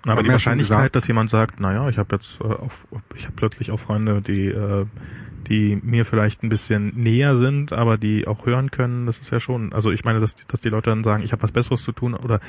[0.05, 3.35] Na, aber die Wahrscheinlichkeit, dass jemand sagt, naja, ich habe jetzt äh, auf, ich habe
[3.37, 4.87] plötzlich auch Freunde, die äh,
[5.49, 9.41] die mir vielleicht ein bisschen näher sind, aber die auch hören können, das ist ja
[9.41, 11.93] schon, also ich meine, dass, dass die Leute dann sagen, ich habe was Besseres zu
[11.93, 12.41] tun oder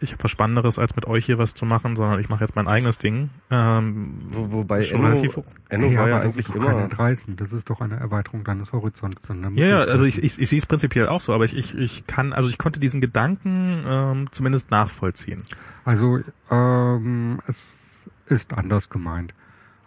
[0.00, 2.56] ich habe was Spannenderes, als mit euch hier was zu machen, sondern ich mache jetzt
[2.56, 3.30] mein eigenes Ding.
[3.50, 6.72] Ähm, Wo, wobei Schon Enno, relativ- Enno ja, war ja das eigentlich ist doch kein
[6.72, 6.82] immer.
[6.82, 7.36] Entreißen.
[7.36, 9.22] Das ist doch eine Erweiterung deines Horizonts.
[9.54, 12.06] ja, ja, also ich, ich, ich sehe es prinzipiell auch so, aber ich, ich, ich
[12.06, 15.42] kann, also ich konnte diesen Gedanken ähm, zumindest nachvollziehen.
[15.84, 16.20] Also
[16.50, 19.34] ähm, es ist anders gemeint.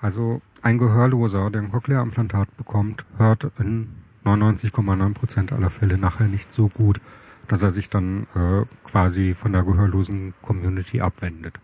[0.02, 3.88] Also ein Gehörloser, der ein Cochlea-Implantat bekommt, hört in
[4.26, 7.00] 99,9 Prozent aller Fälle nachher nicht so gut,
[7.48, 11.56] dass er sich dann äh, quasi von der gehörlosen Community abwendet.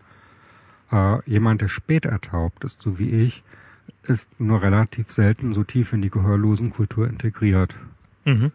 [0.90, 3.42] Äh, jemand, der spät ertaubt ist, so wie ich,
[4.04, 7.74] ist nur relativ selten so tief in die gehörlosen Kultur integriert
[8.24, 8.52] Mhm.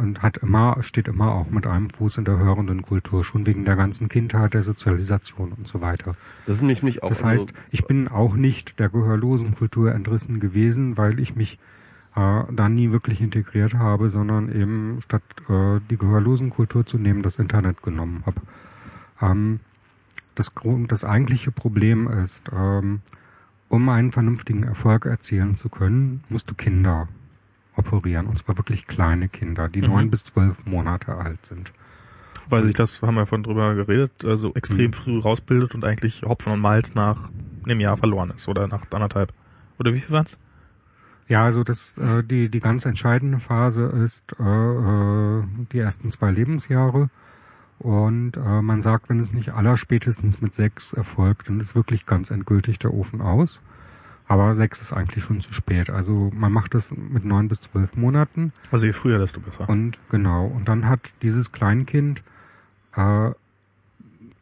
[0.00, 3.66] Und hat immer, steht immer auch mit einem Fuß in der hörenden Kultur, schon wegen
[3.66, 6.16] der ganzen Kindheit, der Sozialisation und so weiter.
[6.46, 7.10] Das ist nämlich mich auch.
[7.10, 11.58] Das also- heißt, ich bin auch nicht der gehörlosen Kultur entrissen gewesen, weil ich mich
[12.16, 17.22] äh, da nie wirklich integriert habe, sondern eben statt äh, die gehörlosen Kultur zu nehmen,
[17.22, 18.40] das Internet genommen habe.
[19.20, 19.60] Ähm,
[20.34, 23.02] das, Grund, das eigentliche Problem ist, ähm,
[23.68, 27.06] um einen vernünftigen Erfolg erzielen zu können, musst du Kinder
[27.80, 29.88] operieren, und zwar wirklich kleine Kinder, die Mhm.
[29.88, 31.72] neun bis zwölf Monate alt sind.
[32.48, 34.92] Weil sich das, haben wir von drüber geredet, also extrem Mhm.
[34.92, 37.30] früh rausbildet und eigentlich Hopfen und Malz nach
[37.64, 39.32] einem Jahr verloren ist oder nach anderthalb.
[39.78, 40.38] Oder wie viel war's?
[41.28, 46.32] Ja, also das äh, die die ganz entscheidende Phase ist äh, äh, die ersten zwei
[46.32, 47.08] Lebensjahre
[47.78, 52.30] und äh, man sagt, wenn es nicht allerspätestens mit sechs erfolgt, dann ist wirklich ganz
[52.32, 53.60] endgültig der Ofen aus.
[54.30, 55.90] Aber sechs ist eigentlich schon zu spät.
[55.90, 59.68] Also man macht das mit neun bis zwölf Monaten Also je früher, desto besser.
[59.68, 62.22] und genau und dann hat dieses Kleinkind
[62.94, 63.30] äh,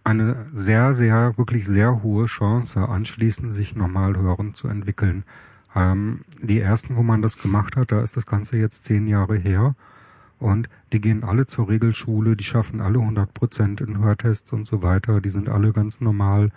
[0.05, 5.25] eine sehr sehr wirklich sehr hohe Chance anschließend sich normal hören zu entwickeln.
[5.75, 9.37] Ähm, die ersten, wo man das gemacht hat, da ist das Ganze jetzt zehn Jahre
[9.39, 9.75] her.
[10.39, 14.83] Und die gehen alle zur Regelschule, die schaffen alle 100 Prozent in Hörtests und so
[14.83, 15.21] weiter.
[15.23, 16.51] Die sind alle ganz normal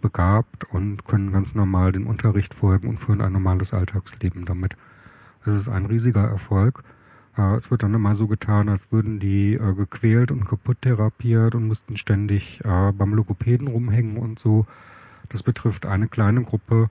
[0.00, 4.76] begabt und können ganz normal dem Unterricht folgen und führen ein normales Alltagsleben damit.
[5.44, 6.82] Es ist ein riesiger Erfolg.
[7.36, 11.54] Äh, Es wird dann immer so getan, als würden die äh, gequält und kaputt therapiert
[11.54, 14.66] und müssten ständig äh, beim Logopäden rumhängen und so.
[15.28, 16.90] Das betrifft eine kleine Gruppe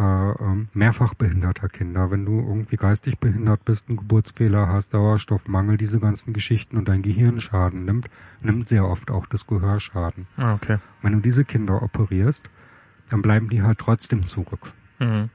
[0.00, 2.10] äh, ähm, mehrfach behinderter Kinder.
[2.10, 7.02] Wenn du irgendwie geistig behindert bist, einen Geburtsfehler hast, Sauerstoffmangel, diese ganzen Geschichten und dein
[7.02, 8.08] Gehirn Schaden nimmt,
[8.40, 10.26] nimmt sehr oft auch das Gehör Schaden.
[10.38, 10.78] Ah, okay.
[11.02, 12.48] Wenn du diese Kinder operierst,
[13.10, 14.72] dann bleiben die halt trotzdem zurück.
[15.00, 15.28] Mhm.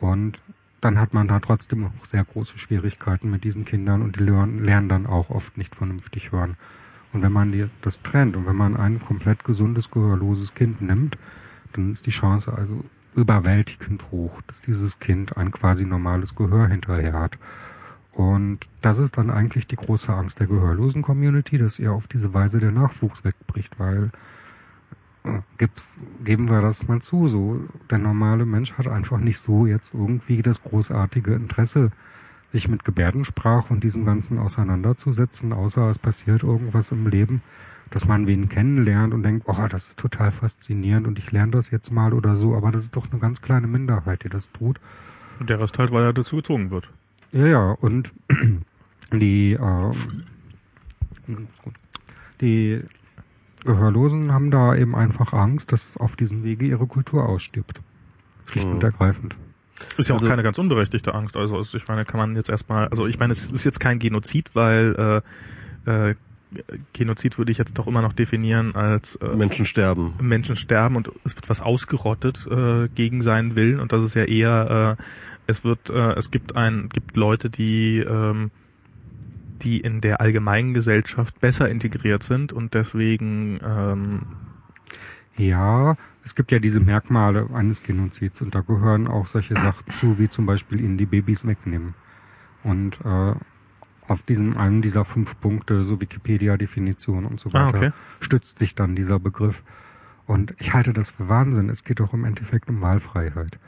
[0.00, 0.40] Und
[0.80, 4.62] dann hat man da trotzdem noch sehr große Schwierigkeiten mit diesen Kindern und die lernen,
[4.64, 6.56] lernen dann auch oft nicht vernünftig hören.
[7.12, 11.16] Und wenn man die, das trennt und wenn man ein komplett gesundes, gehörloses Kind nimmt,
[11.72, 12.84] dann ist die Chance also
[13.14, 17.38] überwältigend hoch, dass dieses Kind ein quasi normales Gehör hinterher hat.
[18.12, 22.32] Und das ist dann eigentlich die große Angst der gehörlosen Community, dass ihr auf diese
[22.32, 24.10] Weise der Nachwuchs wegbricht, weil
[25.24, 27.60] äh, gibt's, geben wir das mal zu, so
[27.90, 31.90] der normale Mensch hat einfach nicht so jetzt irgendwie das großartige Interesse,
[32.52, 37.42] sich mit Gebärdensprache und diesem Ganzen auseinanderzusetzen, außer es passiert irgendwas im Leben,
[37.90, 41.70] dass man wen kennenlernt und denkt, oh, das ist total faszinierend und ich lerne das
[41.70, 44.80] jetzt mal oder so, aber das ist doch eine ganz kleine Minderheit, die das tut.
[45.40, 46.90] Und der Rest halt, weil er dazu gezwungen wird.
[47.32, 48.12] Ja, ja, und
[49.12, 49.92] die, ähm,
[52.40, 52.80] die
[53.64, 57.80] Gehörlosen haben da eben einfach Angst, dass auf diesem Wege ihre Kultur ausstirbt.
[58.46, 59.36] Schlicht und ergreifend.
[59.96, 61.36] Ist ja auch Also- keine ganz unberechtigte Angst.
[61.36, 64.50] Also ich meine, kann man jetzt erstmal, also ich meine, es ist jetzt kein Genozid,
[64.54, 65.22] weil
[65.86, 66.14] äh, äh,
[66.92, 70.14] Genozid würde ich jetzt doch immer noch definieren als äh, Menschen sterben.
[70.20, 74.24] Menschen sterben und es wird was ausgerottet äh, gegen seinen Willen und das ist ja
[74.24, 75.02] eher, äh,
[75.46, 78.50] es wird, äh, es gibt ein, gibt Leute, die ähm,
[79.62, 84.22] die in der allgemeinen Gesellschaft besser integriert sind und deswegen ähm,
[85.36, 90.18] Ja, es gibt ja diese Merkmale eines Genozids und da gehören auch solche Sachen zu,
[90.18, 91.94] wie zum Beispiel ihnen die Babys wegnehmen.
[92.62, 93.34] Und äh,
[94.08, 97.92] auf diesem einen dieser fünf Punkte, so Wikipedia-Definition und so Ah, weiter, okay.
[98.20, 99.62] stützt sich dann dieser Begriff.
[100.26, 101.68] Und ich halte das für Wahnsinn.
[101.68, 103.58] Es geht doch im Endeffekt um Wahlfreiheit.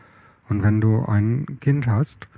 [0.48, 2.28] Und wenn du ein Kind hast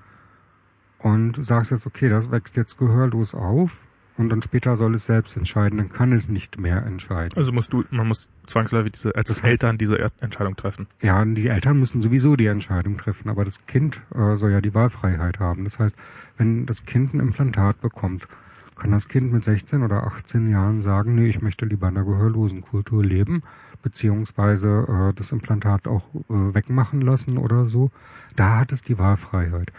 [0.98, 3.76] und sagst jetzt, okay, das wächst jetzt gehörlos auf
[4.18, 7.36] und dann später soll es selbst entscheiden, dann kann es nicht mehr entscheiden.
[7.38, 10.86] Also musst du, man muss zwangsläufig diese, als Das heißt- Eltern diese Er- Entscheidung treffen.
[11.00, 14.74] Ja, die Eltern müssen sowieso die Entscheidung treffen, aber das Kind äh, soll ja die
[14.74, 15.64] Wahlfreiheit haben.
[15.64, 15.96] Das heißt,
[16.36, 18.28] wenn das Kind ein Implantat bekommt,
[18.76, 22.04] kann das Kind mit 16 oder 18 Jahren sagen, nee, ich möchte lieber in der
[22.04, 23.42] gehörlosen Kultur leben,
[23.82, 27.90] beziehungsweise äh, das Implantat auch äh, wegmachen lassen oder so.
[28.36, 29.72] Da hat es die Wahlfreiheit.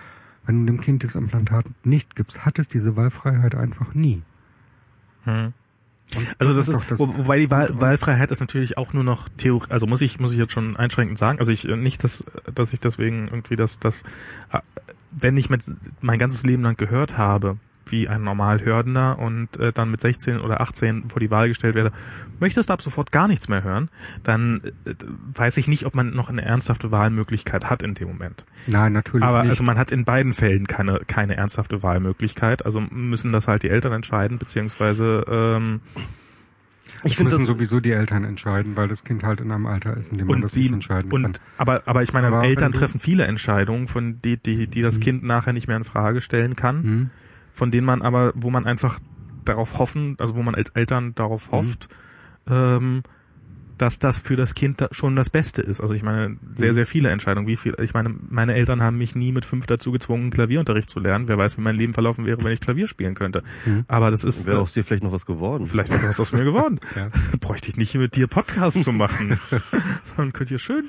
[0.46, 4.24] Wenn du dem Kind das Implantat nicht gibst, hat es diese Wahlfreiheit einfach nie.
[5.26, 5.54] Hm.
[6.40, 9.86] Also das ist, wo, wobei die Wahl, Wahlfreiheit ist natürlich auch nur noch Theorie, also
[9.86, 12.24] muss ich, muss ich jetzt schon einschränkend sagen, also ich, nicht, dass,
[12.54, 14.02] dass ich deswegen irgendwie das, das,
[14.52, 14.60] äh,
[15.12, 15.62] wenn ich mit,
[16.02, 17.58] mein ganzes Leben lang gehört habe,
[17.92, 21.76] wie ein normal Hörender und äh, dann mit 16 oder 18 vor die Wahl gestellt
[21.76, 21.92] werde,
[22.40, 23.90] möchtest du ab sofort gar nichts mehr hören,
[24.24, 24.94] dann äh,
[25.36, 28.44] weiß ich nicht, ob man noch eine ernsthafte Wahlmöglichkeit hat in dem Moment.
[28.68, 29.50] Nein, natürlich Aber nicht.
[29.52, 33.70] also man hat in beiden Fällen keine, keine ernsthafte Wahlmöglichkeit, also müssen das halt die
[33.70, 35.82] Eltern entscheiden, beziehungsweise ähm,
[37.04, 39.66] Ich Ich finde müssen das sowieso die Eltern entscheiden, weil das Kind halt in einem
[39.66, 41.38] Alter ist, in dem man das sie nicht entscheiden und kann.
[41.58, 45.02] aber aber ich meine Aber Eltern treffen viele Entscheidungen von die die die das Mhm.
[45.02, 47.10] Kind nachher nicht mehr in Frage stellen kann Hm?
[47.52, 49.00] Von denen man aber wo man einfach
[49.46, 51.52] darauf hoffen also wo man als Eltern darauf Mhm.
[51.56, 51.90] hofft
[52.50, 53.04] ähm,
[53.78, 55.80] dass das für das Kind da schon das Beste ist.
[55.80, 56.74] Also ich meine, sehr, Mhm.
[56.74, 57.48] sehr viele Entscheidungen.
[57.48, 61.00] Wie viel, ich meine, meine Eltern haben mich nie mit fünf dazu gezwungen, Klavierunterricht zu
[61.00, 61.30] lernen.
[61.30, 63.42] Wer weiß, wie mein Leben verlaufen wäre, wenn ich Klavier spielen könnte.
[63.66, 63.86] Mhm.
[63.88, 65.66] Aber das ist, wäre äh, aus dir vielleicht noch was geworden.
[65.66, 66.78] vielleicht wäre was aus mir geworden.
[66.98, 67.08] Ja.
[67.40, 69.40] Bräuchte ich nicht mit dir Podcast zu machen.
[70.04, 70.84] Sondern könnt ihr schön,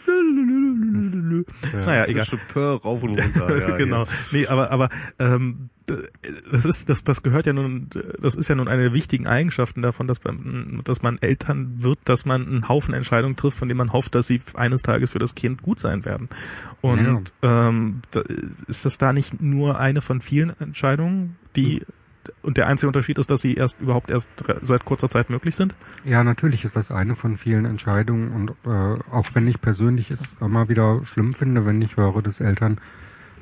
[1.86, 2.26] naja, egal.
[2.56, 3.58] Rauf und runter.
[3.68, 4.04] Ja, genau.
[4.04, 4.10] Ja.
[4.32, 4.88] Nee, aber aber
[5.20, 5.70] ähm,
[6.50, 7.88] das ist das das gehört ja nun
[8.20, 11.98] das ist ja nun eine der wichtigen Eigenschaften davon, dass man dass man Eltern wird,
[12.04, 15.18] dass man einen Haufen Entscheidungen trifft, von denen man hofft, dass sie eines Tages für
[15.18, 16.28] das Kind gut sein werden.
[16.80, 18.22] Und ähm, da,
[18.68, 21.82] ist das da nicht nur eine von vielen Entscheidungen, die
[22.42, 24.28] und der einzige Unterschied ist, dass sie erst überhaupt erst
[24.62, 25.74] seit kurzer Zeit möglich sind?
[26.04, 30.36] Ja, natürlich ist das eine von vielen Entscheidungen und äh, auch wenn ich persönlich es
[30.40, 32.78] immer wieder schlimm finde, wenn ich höre, dass Eltern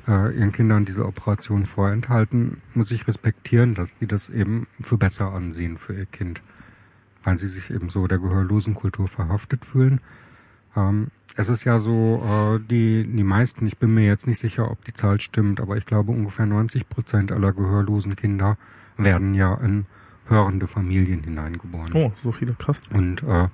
[0.07, 5.31] äh, ihren Kindern diese Operation vorenthalten, muss ich respektieren, dass sie das eben für besser
[5.31, 6.41] ansehen für ihr Kind,
[7.23, 10.01] weil sie sich eben so der gehörlosen Kultur verhaftet fühlen.
[10.75, 14.69] Ähm, es ist ja so, äh, die, die meisten, ich bin mir jetzt nicht sicher,
[14.71, 18.57] ob die Zahl stimmt, aber ich glaube ungefähr 90 Prozent aller gehörlosen Kinder
[18.97, 19.85] werden ja in
[20.27, 22.77] hörende Familien hineingeboren Oh, so viele, krass.
[22.91, 23.47] und äh,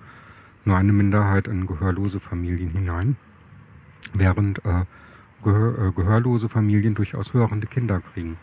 [0.65, 3.15] nur eine Minderheit in gehörlose Familien hinein,
[4.13, 4.83] während äh,
[5.45, 8.37] gehör, äh, gehörlose Familien durchaus hörende Kinder kriegen.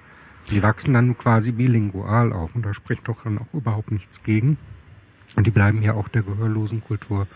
[0.50, 4.56] Die wachsen dann quasi bilingual auf und da spricht doch dann auch überhaupt nichts gegen.
[5.36, 7.26] Und die bleiben ja auch der gehörlosen Kultur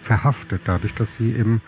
[0.00, 1.62] verhaftet, dadurch, dass sie eben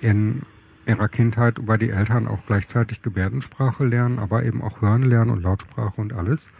[0.00, 0.42] in
[0.86, 5.42] ihrer Kindheit über die Eltern auch gleichzeitig Gebärdensprache lernen, aber eben auch hören lernen und
[5.42, 6.50] Lautsprache und alles.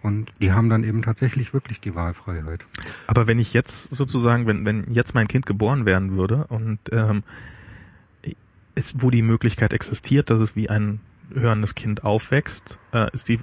[0.00, 2.64] Und die haben dann eben tatsächlich wirklich die Wahlfreiheit.
[3.08, 7.24] Aber wenn ich jetzt sozusagen, wenn, wenn jetzt mein Kind geboren werden würde und ähm,
[8.78, 11.00] es, wo die Möglichkeit existiert, dass es wie ein
[11.34, 13.38] hörendes Kind aufwächst, äh, ist die äh,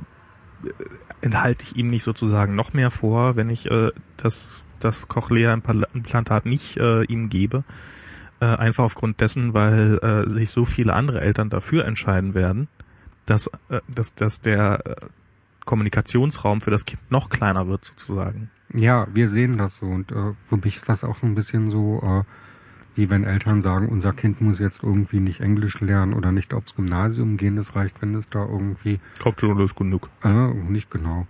[1.21, 6.77] enthalte ich ihm nicht sozusagen noch mehr vor, wenn ich äh, das das Cochlea-Implantat nicht
[6.77, 7.63] äh, ihm gebe,
[8.39, 12.67] äh, einfach aufgrund dessen, weil äh, sich so viele andere Eltern dafür entscheiden werden,
[13.25, 14.95] dass äh, dass dass der äh,
[15.65, 18.51] Kommunikationsraum für das Kind noch kleiner wird sozusagen.
[18.73, 22.01] Ja, wir sehen das so und äh, für mich ist das auch ein bisschen so,
[22.03, 22.23] äh,
[22.95, 26.75] wie wenn Eltern sagen, unser Kind muss jetzt irgendwie nicht Englisch lernen oder nicht aufs
[26.75, 30.09] Gymnasium gehen, das reicht, wenn es da irgendwie, Hauptschule ist genug.
[30.23, 31.27] äh, nicht genau,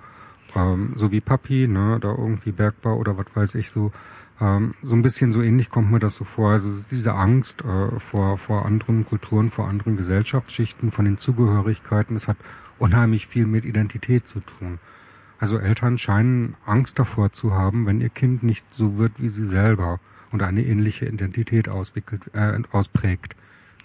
[0.55, 3.91] ähm, so wie Papi, ne, da irgendwie Bergbau oder was weiß ich so,
[4.39, 6.51] ähm, so ein bisschen so ähnlich kommt mir das so vor.
[6.51, 11.17] Also es ist diese Angst äh, vor, vor anderen Kulturen, vor anderen Gesellschaftsschichten, von den
[11.17, 12.37] Zugehörigkeiten, es hat
[12.77, 14.79] unheimlich viel mit Identität zu tun.
[15.39, 19.45] Also Eltern scheinen Angst davor zu haben, wenn ihr Kind nicht so wird wie sie
[19.45, 19.99] selber
[20.35, 23.35] und eine ähnliche Identität auswickelt, äh, ausprägt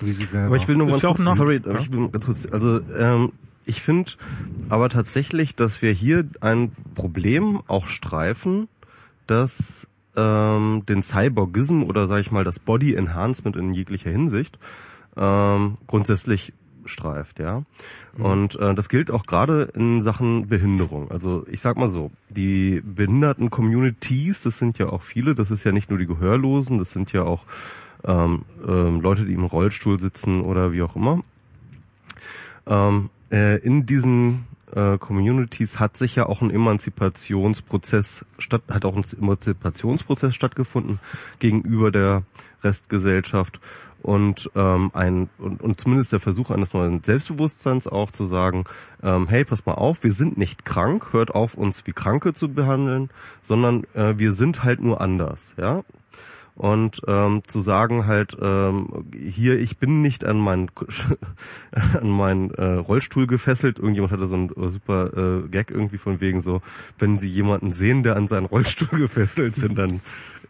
[0.00, 0.46] wie sie selber.
[0.46, 1.78] Aber ich will nur ganz kurz, noch- sorry, ja.
[1.78, 3.32] ich will ganz kurz, also ähm,
[3.66, 4.10] ich finde
[4.68, 8.68] aber tatsächlich, dass wir hier ein Problem auch streifen,
[9.26, 9.86] das
[10.16, 14.58] ähm, den Cyborgism oder sage ich mal das Body Enhancement in jeglicher Hinsicht
[15.16, 16.52] ähm, grundsätzlich
[16.90, 17.62] streift, ja.
[18.18, 21.10] Und äh, das gilt auch gerade in Sachen Behinderung.
[21.10, 25.64] Also ich sag mal so, die behinderten Communities, das sind ja auch viele, das ist
[25.64, 27.44] ja nicht nur die Gehörlosen, das sind ja auch
[28.04, 31.22] ähm, ähm, Leute, die im Rollstuhl sitzen oder wie auch immer.
[32.66, 38.96] Ähm, äh, in diesen äh, Communities hat sich ja auch ein Emanzipationsprozess statt, hat auch
[38.96, 41.00] ein Emanzipationsprozess stattgefunden
[41.38, 42.22] gegenüber der
[42.62, 43.60] Restgesellschaft
[44.02, 48.64] und ähm, ein und, und zumindest der Versuch eines neuen Selbstbewusstseins auch zu sagen,
[49.02, 52.52] ähm, hey, pass mal auf, wir sind nicht krank, hört auf uns wie Kranke zu
[52.52, 53.10] behandeln,
[53.42, 55.82] sondern äh, wir sind halt nur anders, ja?
[56.56, 60.70] Und ähm, zu sagen halt ähm, hier ich bin nicht an meinen
[61.72, 63.78] an meinen äh, Rollstuhl gefesselt.
[63.78, 66.60] Irgendjemand hatte so einen äh, super äh, Gag irgendwie von wegen so
[66.98, 70.02] wenn sie jemanden sehen der an seinen Rollstuhl gefesselt sind dann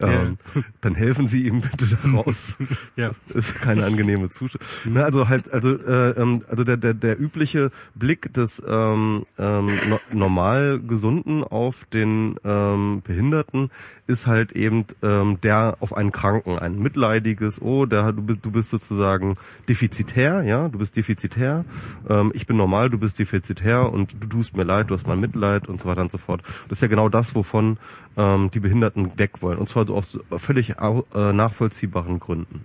[0.02, 0.62] ähm, ja.
[0.80, 2.56] dann helfen Sie ihm bitte daraus.
[2.96, 3.10] ja.
[3.28, 4.64] Das ist keine angenehme Zustand.
[4.84, 9.70] Ne, also halt, also äh, ähm, also der der der übliche Blick des ähm, ähm,
[9.88, 13.70] no normal Gesunden auf den ähm, Behinderten
[14.06, 18.50] ist halt eben ähm, der auf einen Kranken, ein mitleidiges, oh, der du bist du
[18.50, 19.36] bist sozusagen
[19.68, 21.64] defizitär, ja, du bist defizitär.
[22.08, 25.20] Ähm, ich bin normal, du bist defizitär und du tust mir leid, du hast mein
[25.20, 26.42] Mitleid und so weiter und so fort.
[26.68, 27.78] Das ist ja genau das, wovon
[28.16, 29.58] ähm, die Behinderten weg wollen.
[29.58, 32.64] Und zwar so aus völlig äh, nachvollziehbaren Gründen.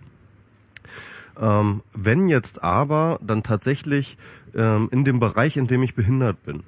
[1.39, 4.17] Ähm, wenn jetzt aber dann tatsächlich
[4.53, 6.63] ähm, in dem Bereich, in dem ich behindert bin,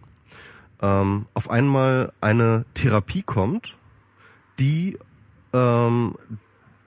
[0.82, 3.78] ähm, auf einmal eine Therapie kommt,
[4.60, 4.98] die
[5.54, 6.16] ähm,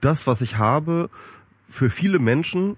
[0.01, 1.09] das, was ich habe,
[1.67, 2.75] für viele Menschen,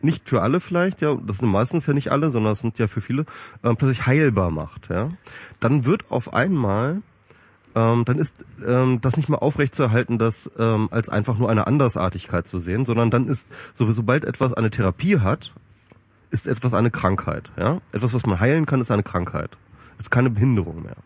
[0.00, 2.86] nicht für alle vielleicht, ja, das sind meistens ja nicht alle, sondern das sind ja
[2.86, 3.22] für viele,
[3.62, 5.10] äh, plötzlich heilbar macht, ja,
[5.58, 7.02] dann wird auf einmal
[7.74, 12.46] ähm, dann ist ähm, das nicht mehr aufrechtzuerhalten, das ähm, als einfach nur eine Andersartigkeit
[12.46, 15.52] zu sehen, sondern dann ist, so, sobald etwas eine Therapie hat,
[16.30, 17.50] ist etwas eine Krankheit.
[17.56, 17.80] Ja?
[17.92, 19.50] Etwas, was man heilen kann, ist eine Krankheit.
[19.98, 20.96] Ist keine Behinderung mehr.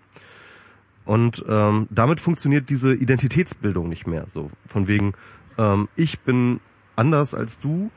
[1.04, 4.26] Und ähm, damit funktioniert diese Identitätsbildung nicht mehr.
[4.28, 5.14] So von wegen,
[5.58, 6.60] ähm, ich bin
[6.96, 7.90] anders als du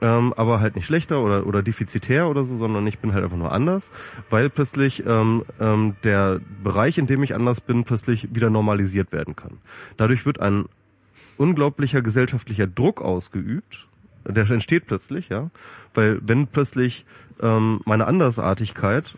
[0.00, 3.36] ähm, aber halt nicht schlechter oder, oder defizitär oder so, sondern ich bin halt einfach
[3.36, 3.90] nur anders,
[4.28, 9.36] weil plötzlich ähm, ähm, der Bereich, in dem ich anders bin, plötzlich wieder normalisiert werden
[9.36, 9.58] kann.
[9.96, 10.66] Dadurch wird ein
[11.36, 13.86] unglaublicher gesellschaftlicher Druck ausgeübt,
[14.24, 15.50] der entsteht plötzlich, ja,
[15.94, 17.06] weil wenn plötzlich
[17.40, 19.14] ähm, meine Andersartigkeit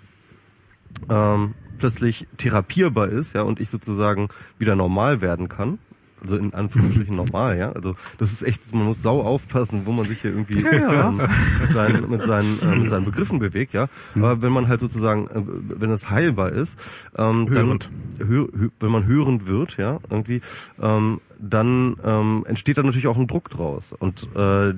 [1.10, 4.28] ähm, plötzlich therapierbar ist, ja, und ich sozusagen
[4.58, 5.78] wieder normal werden kann,
[6.22, 7.72] also in Anführungsstrichen normal, ja.
[7.72, 11.08] Also das ist echt, man muss sau aufpassen, wo man sich hier irgendwie ja.
[11.08, 11.16] ähm,
[11.60, 13.88] mit, seinen, mit, seinen, äh, mit seinen Begriffen bewegt, ja.
[14.14, 15.42] Aber wenn man halt sozusagen, äh,
[15.80, 16.78] wenn es heilbar ist,
[17.16, 17.90] ähm, hörend.
[18.18, 20.40] dann hör, hör, wenn man hörend wird, ja, irgendwie,
[20.80, 23.92] ähm, dann ähm, entsteht da natürlich auch ein Druck draus.
[23.92, 24.74] Und äh,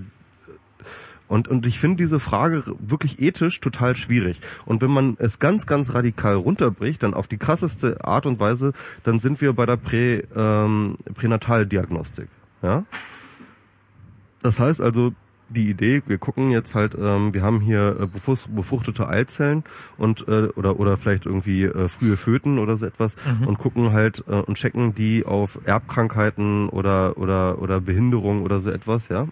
[1.27, 4.41] und, und ich finde diese Frage wirklich ethisch total schwierig.
[4.67, 8.73] Und wenn man es ganz, ganz radikal runterbricht, dann auf die krasseste Art und Weise,
[9.05, 12.29] dann sind wir bei der Prä, ähm, Pränataldiagnostik.
[12.63, 12.85] Ja?
[14.43, 15.13] Das heißt also,
[15.49, 18.07] die Idee, wir gucken jetzt halt, ähm, wir haben hier äh,
[18.49, 19.63] befruchtete Eizellen
[19.99, 23.47] und äh, oder oder vielleicht irgendwie äh, frühe Föten oder so etwas mhm.
[23.47, 28.71] und gucken halt äh, und checken die auf Erbkrankheiten oder oder oder Behinderung oder so
[28.71, 29.29] etwas, ja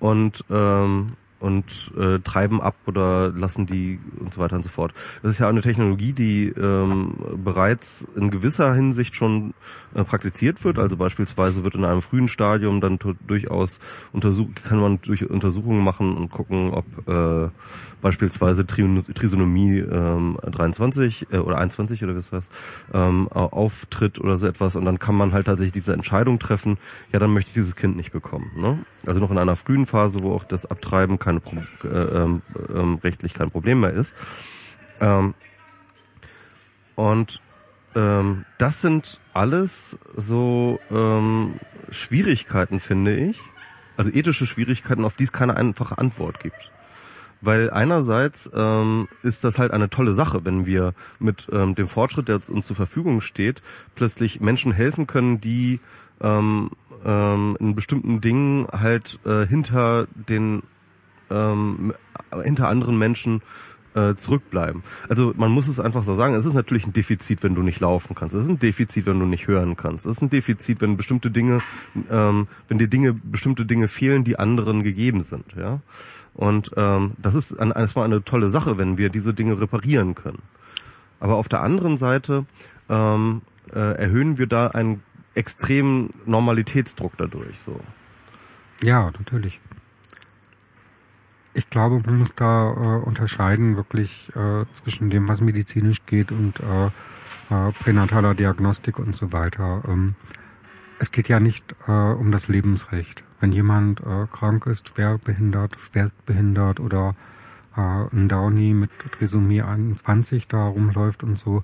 [0.00, 4.92] und ähm, und äh, treiben ab oder lassen die und so weiter und so fort.
[5.22, 7.14] Das ist ja eine Technologie, die ähm,
[7.44, 9.54] bereits in gewisser Hinsicht schon
[9.94, 10.78] äh, praktiziert wird.
[10.78, 13.78] Also beispielsweise wird in einem frühen Stadium dann durchaus
[14.12, 17.50] untersucht, kann man durch Untersuchungen machen und gucken, ob äh,
[18.00, 22.48] beispielsweise Trisonomie ähm, 23 äh, oder 21 oder was das
[22.92, 26.78] ähm, auftritt oder so etwas und dann kann man halt tatsächlich diese Entscheidung treffen,
[27.12, 28.50] ja, dann möchte ich dieses Kind nicht bekommen.
[28.56, 28.78] Ne?
[29.06, 31.40] Also noch in einer frühen Phase, wo auch das Abtreiben keine
[31.84, 32.42] äh, ähm,
[32.74, 34.14] ähm, rechtlich kein Problem mehr ist.
[35.00, 35.34] Ähm,
[36.94, 37.40] und
[37.94, 41.54] ähm, das sind alles so ähm,
[41.90, 43.38] Schwierigkeiten, finde ich.
[43.96, 46.72] Also ethische Schwierigkeiten, auf die es keine einfache Antwort gibt.
[47.40, 52.28] Weil einerseits ähm, ist das halt eine tolle Sache, wenn wir mit ähm, dem Fortschritt,
[52.28, 53.62] der uns zur Verfügung steht,
[53.94, 55.80] plötzlich Menschen helfen können, die
[56.20, 56.70] ähm,
[57.04, 60.62] ähm, in bestimmten Dingen halt äh, hinter den
[61.30, 61.92] ähm,
[62.42, 63.42] hinter anderen Menschen
[63.94, 64.82] äh, zurückbleiben.
[65.08, 67.80] Also man muss es einfach so sagen, es ist natürlich ein Defizit, wenn du nicht
[67.80, 68.34] laufen kannst.
[68.34, 70.06] Es ist ein Defizit, wenn du nicht hören kannst.
[70.06, 71.60] Es ist ein Defizit, wenn bestimmte Dinge,
[72.10, 75.44] ähm, wenn dir Dinge, bestimmte Dinge fehlen, die anderen gegeben sind.
[75.56, 75.80] Ja.
[76.38, 80.40] Und ähm, das ist ein, erstmal eine tolle Sache, wenn wir diese Dinge reparieren können.
[81.18, 82.46] Aber auf der anderen Seite
[82.88, 83.42] ähm,
[83.74, 85.02] äh, erhöhen wir da einen
[85.34, 87.58] extremen Normalitätsdruck dadurch.
[87.58, 87.80] So.
[88.84, 89.60] Ja, natürlich.
[91.54, 96.60] Ich glaube, man muss da äh, unterscheiden wirklich äh, zwischen dem, was medizinisch geht und
[96.60, 96.86] äh,
[97.50, 99.82] äh, pränataler Diagnostik und so weiter.
[99.88, 100.14] Ähm,
[100.98, 103.22] es geht ja nicht äh, um das Lebensrecht.
[103.40, 107.14] Wenn jemand äh, krank ist, schwer behindert, schwerst behindert oder
[107.76, 111.62] äh, ein Downey mit Trisomie 21 da rumläuft und so,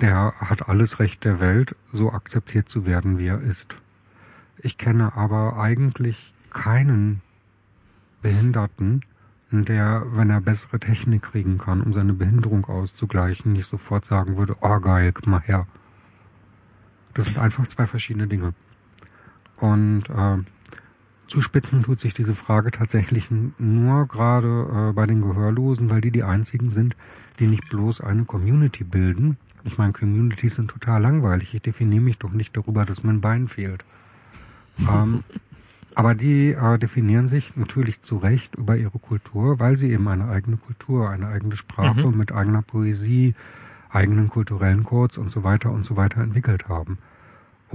[0.00, 3.76] der hat alles Recht der Welt, so akzeptiert zu werden, wie er ist.
[4.58, 7.22] Ich kenne aber eigentlich keinen
[8.22, 9.02] Behinderten,
[9.50, 14.56] der, wenn er bessere Technik kriegen kann, um seine Behinderung auszugleichen, nicht sofort sagen würde,
[14.60, 15.66] oh geil, mal her.
[17.14, 18.54] Das sind einfach zwei verschiedene Dinge.
[19.58, 20.38] Und äh,
[21.26, 26.22] zuspitzen tut sich diese Frage tatsächlich nur gerade äh, bei den Gehörlosen, weil die die
[26.22, 26.96] einzigen sind,
[27.38, 29.36] die nicht bloß eine Community bilden.
[29.64, 31.54] Ich meine, Communities sind total langweilig.
[31.54, 33.84] Ich definiere mich doch nicht darüber, dass mir ein Bein fehlt.
[34.78, 35.24] ähm,
[35.94, 40.28] aber die äh, definieren sich natürlich zu Recht über ihre Kultur, weil sie eben eine
[40.28, 42.18] eigene Kultur, eine eigene Sprache mhm.
[42.18, 43.34] mit eigener Poesie,
[43.88, 46.98] eigenen kulturellen Codes und so weiter und so weiter entwickelt haben.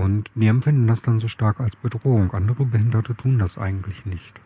[0.01, 2.31] Und wir empfinden das dann so stark als Bedrohung.
[2.31, 4.39] Andere Behinderte tun das eigentlich nicht.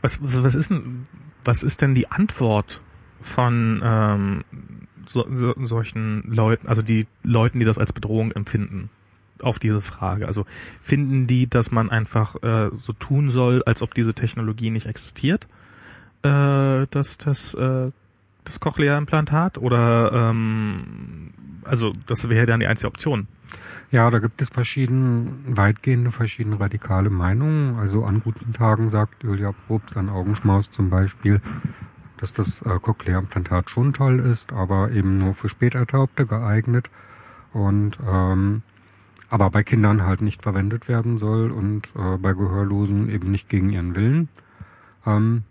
[0.00, 1.04] Was, was ist denn,
[1.44, 2.80] was ist denn die Antwort
[3.20, 4.44] von ähm,
[5.06, 8.90] so, so, solchen Leuten, also die Leuten, die das als Bedrohung empfinden?
[9.42, 10.26] auf diese Frage?
[10.26, 10.44] Also
[10.82, 15.48] finden die, dass man einfach äh, so tun soll, als ob diese Technologie nicht existiert?
[16.22, 17.90] Äh, dass das äh,
[18.44, 21.32] das Cochlea-Implantat oder ähm,
[21.64, 23.28] also das wäre dann die einzige Option.
[23.92, 27.76] Ja, da gibt es verschiedene, weitgehende, verschiedene radikale Meinungen.
[27.76, 31.40] Also an guten Tagen sagt Julia Probst an Augenschmaus zum Beispiel,
[32.18, 36.88] dass das äh, Cochlea-Implantat schon toll ist, aber eben nur für Spätertaubte geeignet.
[37.52, 38.62] Und ähm,
[39.28, 43.70] aber bei Kindern halt nicht verwendet werden soll und äh, bei Gehörlosen eben nicht gegen
[43.70, 44.28] ihren Willen.
[45.04, 45.44] Ähm,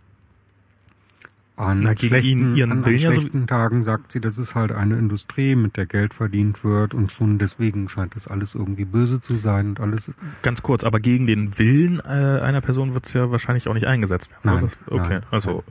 [1.59, 5.55] an Na, schlechten, ihren an, an schlechten Tagen sagt sie, das ist halt eine Industrie,
[5.55, 9.69] mit der Geld verdient wird und schon deswegen scheint das alles irgendwie böse zu sein
[9.69, 10.13] und alles.
[10.41, 13.87] Ganz kurz, aber gegen den Willen äh, einer Person wird es ja wahrscheinlich auch nicht
[13.87, 14.41] eingesetzt werden.
[14.43, 15.63] Nein, das, okay, nein, also.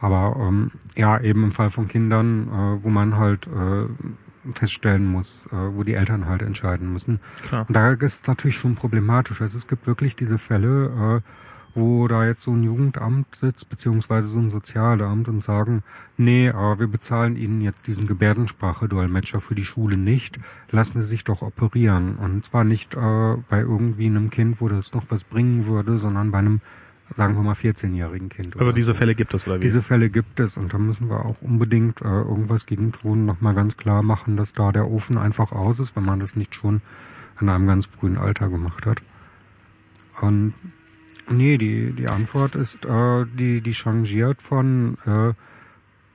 [0.00, 3.86] Aber ähm, ja, eben im Fall von Kindern, äh, wo man halt äh,
[4.54, 7.20] feststellen muss, äh, wo die Eltern halt entscheiden müssen.
[7.48, 7.66] Klar.
[7.68, 9.40] Und da ist es natürlich schon problematisch.
[9.42, 11.30] Also es gibt wirklich diese Fälle, äh,
[11.74, 15.82] wo da jetzt so ein Jugendamt sitzt, beziehungsweise so ein Sozialamt und sagen,
[16.16, 20.38] nee, äh, wir bezahlen Ihnen jetzt diesen Gebärdensprache-Dolmetscher für die Schule nicht,
[20.70, 22.16] lassen Sie sich doch operieren.
[22.16, 26.30] Und zwar nicht äh, bei irgendwie einem Kind, wo das noch was bringen würde, sondern
[26.30, 26.60] bei einem
[27.16, 28.56] sagen wir mal 14-jährigen Kind.
[28.56, 28.94] Also diese.
[28.94, 29.62] Fälle gibt es, oder wie?
[29.62, 33.54] Diese Fälle gibt es und da müssen wir auch unbedingt äh, irgendwas gegen tun, nochmal
[33.54, 36.82] ganz klar machen, dass da der Ofen einfach aus ist, wenn man das nicht schon
[37.40, 39.02] in einem ganz frühen Alter gemacht hat.
[40.20, 40.54] Und
[41.30, 45.32] nee, die, die Antwort ist, äh, die, die changiert von äh,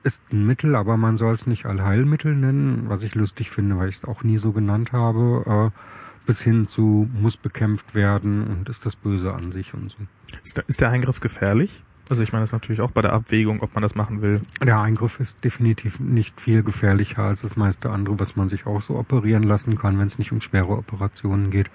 [0.02, 3.88] ist ein Mittel, aber man soll es nicht Allheilmittel nennen, was ich lustig finde, weil
[3.88, 5.72] ich es auch nie so genannt habe.
[5.72, 5.78] Äh,
[6.26, 9.98] bis hin zu muss bekämpft werden und ist das Böse an sich und so.
[10.44, 11.82] Ist der, ist der Eingriff gefährlich?
[12.08, 14.42] Also ich meine das natürlich auch bei der Abwägung, ob man das machen will.
[14.62, 18.82] Der Eingriff ist definitiv nicht viel gefährlicher als das meiste andere, was man sich auch
[18.82, 21.70] so operieren lassen kann, wenn es nicht um schwere Operationen geht.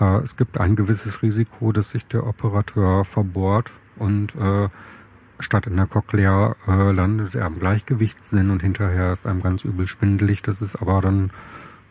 [0.00, 4.68] Äh, es gibt ein gewisses Risiko, dass sich der Operateur verbohrt und äh,
[5.40, 9.86] statt in der Cochlea äh, landet er am Gleichgewichtssinn und hinterher ist einem ganz übel
[9.88, 10.42] schwindelig.
[10.42, 11.30] Das ist aber dann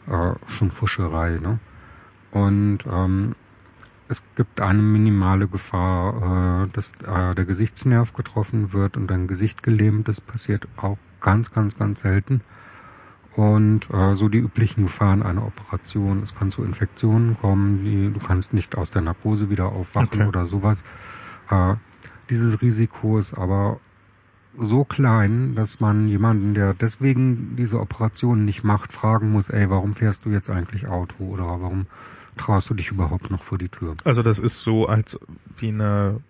[0.07, 1.37] äh, schon Fuscherei.
[1.41, 1.59] Ne?
[2.31, 3.33] Und ähm,
[4.09, 9.63] es gibt eine minimale Gefahr, äh, dass äh, der Gesichtsnerv getroffen wird und ein Gesicht
[9.63, 10.07] gelähmt.
[10.07, 12.41] Das passiert auch ganz, ganz, ganz selten.
[13.37, 16.23] Und äh, so die üblichen Gefahren einer Operation.
[16.23, 20.27] Es kann zu Infektionen kommen, die, du kannst nicht aus der Narkose wieder aufwachen okay.
[20.27, 20.83] oder sowas.
[21.51, 21.75] Äh,
[22.31, 23.79] dieses Risiko ist aber
[24.57, 29.93] so klein, dass man jemanden, der deswegen diese Operation nicht macht, fragen muss, ey, warum
[29.93, 31.85] fährst du jetzt eigentlich Auto oder warum
[32.37, 33.95] traust du dich überhaupt noch vor die Tür?
[34.03, 35.19] Also das ist so als
[35.57, 36.21] wie eine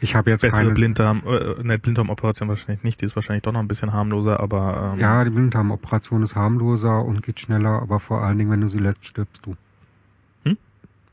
[0.00, 3.52] ich habe jetzt bessere keine Blinddarm, äh, eine Blinddarmoperation wahrscheinlich nicht, die ist wahrscheinlich doch
[3.52, 8.00] noch ein bisschen harmloser, aber ähm, ja, die Blinddarmoperation ist harmloser und geht schneller, aber
[8.00, 9.56] vor allen Dingen, wenn du sie lässt, stirbst du.
[10.44, 10.56] Hm?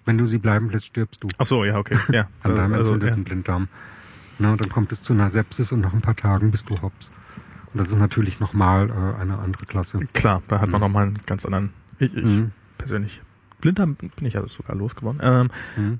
[0.05, 1.27] Wenn du sie bleiben lässt, stirbst du.
[1.38, 2.27] Ach so, ja, okay, ja.
[2.43, 3.30] An deinem also, entzündeten ja.
[3.30, 3.68] Blinddarm.
[4.39, 7.11] Na, dann kommt es zu einer Sepsis und nach ein paar Tagen bist du hops.
[7.73, 9.99] Und das ist natürlich nochmal äh, eine andere Klasse.
[10.14, 10.88] Klar, da hat man mhm.
[10.88, 11.73] nochmal einen ganz anderen.
[11.99, 12.51] Ich, ich mhm.
[12.77, 13.22] persönlich
[13.59, 15.19] Blinddarm bin ich ja sogar losgeworden.
[15.23, 15.99] Ähm, mhm.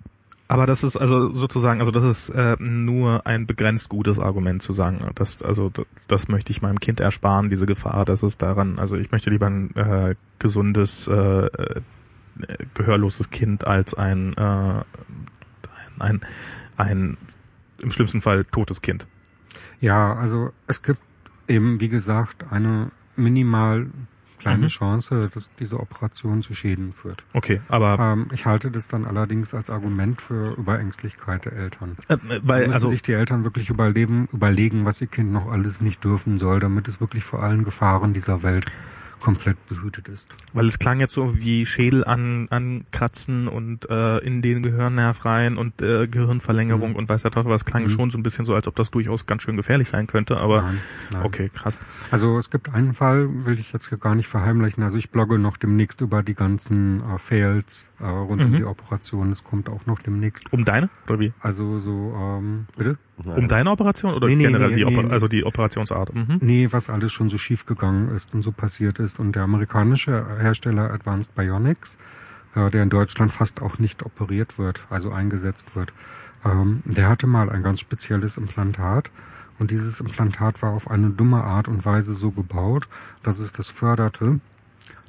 [0.49, 4.72] Aber das ist also sozusagen, also das ist äh, nur ein begrenzt gutes Argument zu
[4.72, 8.80] sagen, dass also das, das möchte ich meinem Kind ersparen, diese Gefahr, dass es daran,
[8.80, 11.82] also ich möchte lieber ein äh, gesundes, äh, äh,
[12.76, 14.84] gehörloses Kind als ein, äh, ein,
[15.99, 16.22] ein,
[16.78, 17.18] ein
[17.80, 19.06] im schlimmsten Fall totes Kind.
[19.82, 21.02] Ja, also es gibt
[21.48, 23.88] eben, wie gesagt, eine minimal
[24.38, 24.69] kleine Mhm.
[24.69, 27.23] Chance, dass diese Operation zu Schäden führt.
[27.34, 31.95] Okay, aber Ähm, ich halte das dann allerdings als Argument für Überängstlichkeit der Eltern.
[32.07, 35.47] äh, Da weil müssen also sich die Eltern wirklich überleben, überlegen, was ihr Kind noch
[35.51, 38.65] alles nicht dürfen soll, damit es wirklich vor allen Gefahren dieser Welt
[39.19, 40.30] komplett behütet ist.
[40.53, 45.57] Weil es klang jetzt so wie Schädel an, ankratzen und äh, in den Gehirnnerv rein
[45.57, 46.95] und äh, Gehirnverlängerung Mhm.
[46.95, 47.89] und weiß der Teufel was klang Mhm.
[47.89, 50.61] schon so ein bisschen so, als ob das durchaus ganz schön gefährlich sein könnte, aber
[50.64, 50.80] Nein,
[51.14, 51.23] nein.
[51.23, 51.77] okay, krass.
[52.11, 54.84] Also es gibt einen Fall, will ich jetzt gar nicht verheimlichen.
[54.84, 58.56] Also ich blogge noch demnächst über die ganzen äh, Fails äh, rund um Mhm.
[58.57, 59.30] die Operation.
[59.30, 60.52] Das kommt auch noch demnächst.
[60.53, 61.34] Um deine oder wie?
[61.41, 62.98] Also so, ähm, bitte?
[63.26, 66.14] Um deine Operation oder Nee, nee, generell nee, die Oper also die Operationsart?
[66.14, 66.38] Mhm.
[66.41, 69.19] Nee, was alles schon so schief gegangen ist und so passiert ist.
[69.19, 71.98] Und der amerikanische Hersteller Advanced Bionics,
[72.56, 75.94] äh, der in Deutschland fast auch nicht operiert wird, also eingesetzt wird,
[76.45, 79.10] ähm, der hatte mal ein ganz spezielles Implantat.
[79.60, 82.88] Und dieses Implantat war auf eine dumme Art und Weise so gebaut,
[83.23, 84.39] dass es das förderte,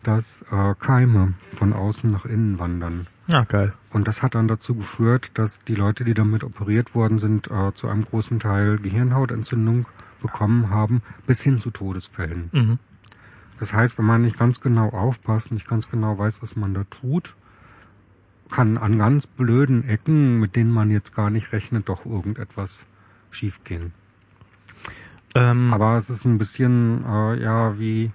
[0.03, 3.07] dass äh, Keime von außen nach innen wandern.
[3.29, 3.75] Ja, geil.
[3.91, 7.75] Und das hat dann dazu geführt, dass die Leute, die damit operiert worden sind, äh,
[7.75, 9.87] zu einem großen Teil Gehirnhautentzündung
[10.23, 12.49] bekommen haben, bis hin zu Todesfällen.
[12.53, 12.79] Mhm.
[13.59, 16.85] Das heißt, wenn man nicht ganz genau aufpasst, nicht ganz genau weiß, was man da
[16.85, 17.35] tut,
[18.51, 22.87] kann an ganz blöden Ecken, mit denen man jetzt gar nicht rechnet, doch irgendetwas
[23.31, 23.93] schiefgehen.
[25.35, 28.11] Ähm, Aber es ist ein bisschen, äh, ja, wie,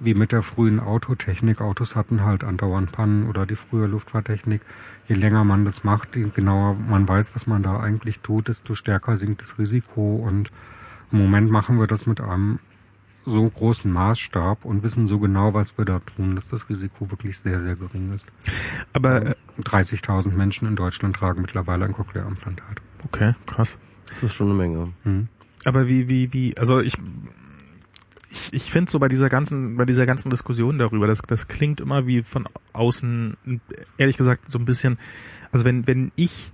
[0.00, 1.60] wie mit der frühen Autotechnik.
[1.60, 4.62] Autos hatten halt andauernd Pannen oder die frühe Luftfahrttechnik.
[5.08, 8.74] Je länger man das macht, je genauer man weiß, was man da eigentlich tut, desto
[8.74, 10.16] stärker sinkt das Risiko.
[10.16, 10.50] Und
[11.12, 12.58] im Moment machen wir das mit einem
[13.24, 17.38] so großen Maßstab und wissen so genau, was wir da tun, dass das Risiko wirklich
[17.38, 18.28] sehr, sehr gering ist.
[18.92, 22.80] aber äh, 30.000 Menschen in Deutschland tragen mittlerweile ein Cochlea-Implantat.
[23.04, 23.76] okay, krass.
[24.20, 24.92] Das ist schon eine Menge.
[25.02, 25.28] Hm.
[25.64, 26.96] Aber wie, wie, wie, also ich,
[28.36, 31.80] ich, ich finde so bei dieser ganzen, bei dieser ganzen Diskussion darüber, das, das klingt
[31.80, 33.36] immer wie von außen,
[33.96, 34.98] ehrlich gesagt, so ein bisschen,
[35.52, 36.50] also wenn, wenn ich,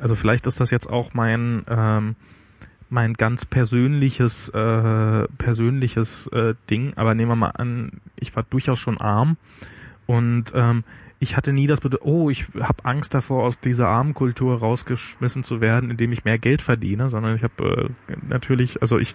[0.00, 2.14] also vielleicht ist das jetzt auch mein, ähm,
[2.90, 8.78] mein ganz persönliches, äh, persönliches äh, Ding, aber nehmen wir mal an, ich war durchaus
[8.78, 9.36] schon arm
[10.06, 10.84] und ähm,
[11.18, 15.60] ich hatte nie das Bedürfnis, oh, ich habe Angst davor, aus dieser Armenkultur rausgeschmissen zu
[15.60, 19.14] werden, indem ich mehr Geld verdiene, sondern ich habe äh, natürlich, also ich,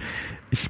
[0.49, 0.69] ich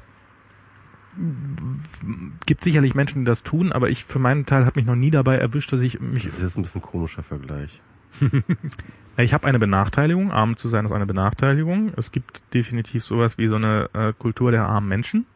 [2.46, 5.10] gibt sicherlich Menschen, die das tun, aber ich für meinen Teil habe mich noch nie
[5.10, 7.80] dabei erwischt, dass ich mich Das ist jetzt ein bisschen komischer Vergleich.
[9.16, 10.30] ich habe eine Benachteiligung.
[10.30, 11.92] Arm zu sein ist eine Benachteiligung.
[11.96, 15.26] Es gibt definitiv sowas wie so eine äh, Kultur der armen Menschen.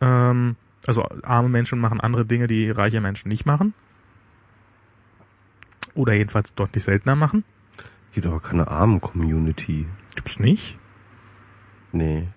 [0.00, 0.56] Ähm,
[0.86, 3.74] also arme Menschen machen andere Dinge, die reiche Menschen nicht machen.
[5.94, 7.44] Oder jedenfalls deutlich seltener machen.
[8.08, 9.86] Es gibt aber keine Armen-Community.
[10.14, 10.78] Gibt's nicht?
[11.92, 12.28] Nee.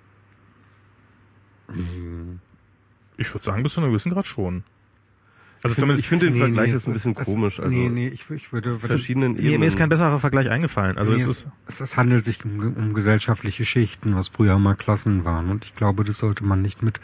[3.18, 4.64] Ich würde sagen, bis zu einem gewissen Grad schon.
[5.64, 7.60] Also Ich zumindest ich finde den Nee, Vergleich nee, jetzt ein bisschen es- komisch.
[7.60, 9.60] Also nee, nee, ich, ich würde, verschiedenen mir, Ebenen.
[9.62, 10.98] mir ist kein besserer Vergleich eingefallen.
[10.98, 14.60] Also nee, es es, ist es, es handelt sich um, um gesellschaftliche Schichten, was früher
[14.60, 15.50] mal Klassen waren.
[15.50, 17.00] Und ich glaube, das sollte man nicht mit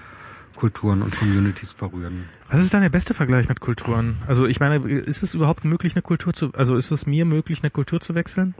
[0.56, 2.26] Kulturen und Communities verrühren.
[2.50, 4.18] Was ist dann der beste Vergleich mit Kulturen?
[4.28, 7.64] Also ich meine, ist es überhaupt möglich, eine Kultur zu, also ist es mir möglich,
[7.64, 8.54] eine Kultur zu wechseln?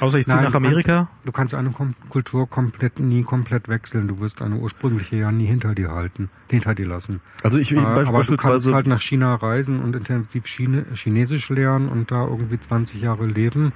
[0.00, 1.08] Außer ich ziehe nach du kannst- Amerika?
[1.24, 4.08] Du kannst eine Kom Kultur komplett nie komplett wechseln.
[4.08, 7.20] Du wirst eine ursprüngliche ja nie hinter dir halten, hinter dir lassen.
[7.42, 11.88] Also ich Äh, aber du kannst halt nach China reisen und intensiv Chine Chinesisch lernen
[11.88, 13.72] und da irgendwie 20 Jahre leben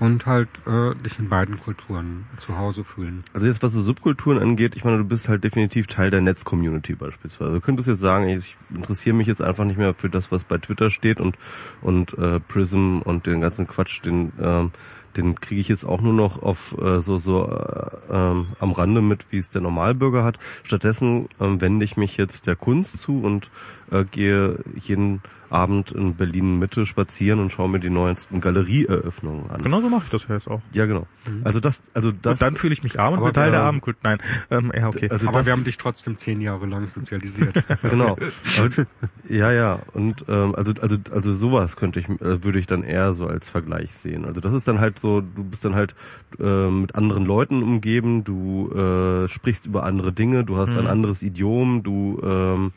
[0.00, 3.20] und halt äh, dich in beiden Kulturen zu Hause fühlen.
[3.32, 6.94] Also jetzt was so Subkulturen angeht, ich meine, du bist halt definitiv Teil der Netz-Community
[6.96, 7.52] beispielsweise.
[7.52, 10.58] Du könntest jetzt sagen, ich interessiere mich jetzt einfach nicht mehr für das, was bei
[10.58, 11.36] Twitter steht und
[11.80, 14.72] und äh, Prism und den ganzen Quatsch, den ähm,
[15.16, 19.00] den kriege ich jetzt auch nur noch auf äh, so so äh, ähm, am Rande
[19.00, 20.38] mit, wie es der Normalbürger hat.
[20.62, 23.50] Stattdessen ähm, wende ich mich jetzt der Kunst zu und
[23.90, 25.22] äh, gehe jeden
[25.54, 29.62] Abend in Berlin Mitte spazieren und schaue mir die neuesten Galerieeröffnungen an.
[29.62, 30.60] Genau so mache ich das ja jetzt auch.
[30.72, 31.06] Ja, genau.
[31.44, 32.32] Also das, also das.
[32.34, 33.80] und dann fühle ich mich arm und bin Teil der ähm.
[34.02, 34.18] Nein,
[34.50, 35.08] ähm, ja, okay.
[35.10, 37.54] Also Aber das- wir haben dich trotzdem zehn Jahre lang sozialisiert.
[37.82, 38.16] genau.
[38.58, 38.86] Aber,
[39.28, 39.78] ja, ja.
[39.92, 43.48] Und ähm, also also also sowas könnte ich äh, würde ich dann eher so als
[43.48, 44.24] Vergleich sehen.
[44.24, 45.94] Also das ist dann halt so, du bist dann halt
[46.40, 50.90] äh, mit anderen Leuten umgeben, du äh, sprichst über andere Dinge, du hast ein Mhm.
[50.90, 52.72] anderes Idiom, du ähm,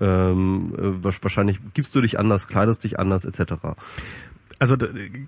[0.00, 3.54] ähm, äh, wahrscheinlich gibst du dich anders, kleidest dich anders, etc.
[4.58, 4.76] Also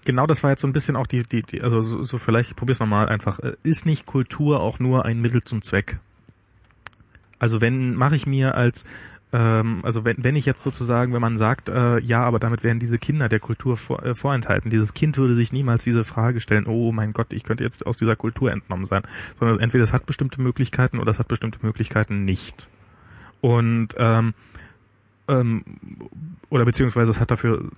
[0.04, 2.50] genau das war jetzt so ein bisschen auch die, die, die also so, so vielleicht,
[2.50, 3.38] ich probier's nochmal einfach.
[3.40, 5.98] Äh, Ist nicht Kultur auch nur ein Mittel zum Zweck?
[7.38, 8.84] Also wenn mache ich mir als
[9.32, 12.78] ähm, also wenn, wenn ich jetzt sozusagen, wenn man sagt, äh, ja, aber damit werden
[12.78, 16.66] diese Kinder der Kultur vor, äh, vorenthalten, dieses Kind würde sich niemals diese Frage stellen,
[16.66, 19.02] oh mein Gott, ich könnte jetzt aus dieser Kultur entnommen sein,
[19.38, 22.68] sondern entweder es hat bestimmte Möglichkeiten oder es hat bestimmte Möglichkeiten nicht.
[23.40, 24.34] Und ähm,
[25.28, 25.64] ähm,
[26.50, 27.70] oder beziehungsweise es hat dafür,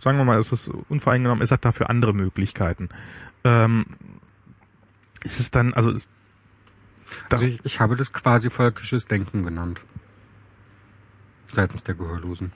[0.00, 2.88] sagen wir mal, es ist unvoreingenommen, es hat dafür andere Möglichkeiten.
[3.44, 3.86] Ähm,
[5.24, 6.12] ist es dann, also ist
[7.30, 9.80] also ich, ich habe das quasi völkisches Denken genannt.
[11.46, 12.52] Seitens der Gehörlosen.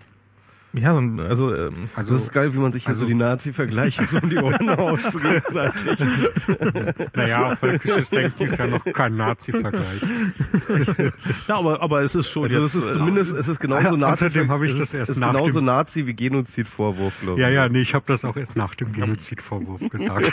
[0.74, 4.06] Ja, also, ähm, also das ist geil, wie man sich hier also, so die Nazi-Vergleiche
[4.06, 5.98] so um die Ohren haut gegenseitig.
[7.14, 10.02] naja, völkisches Denken ist ja noch kein Nazi-Vergleich.
[11.48, 13.96] ja, aber aber es ist schon also jetzt, es ist äh, zumindest es ist genauso
[13.96, 14.24] Nazi.
[14.24, 17.42] Außerdem habe ich das erst ist nach genauso dem, Nazi wie Genozidvorwurf, glaube ich.
[17.42, 20.32] Ja, ja, nee, ich habe das auch erst nach dem Genozidvorwurf gesagt.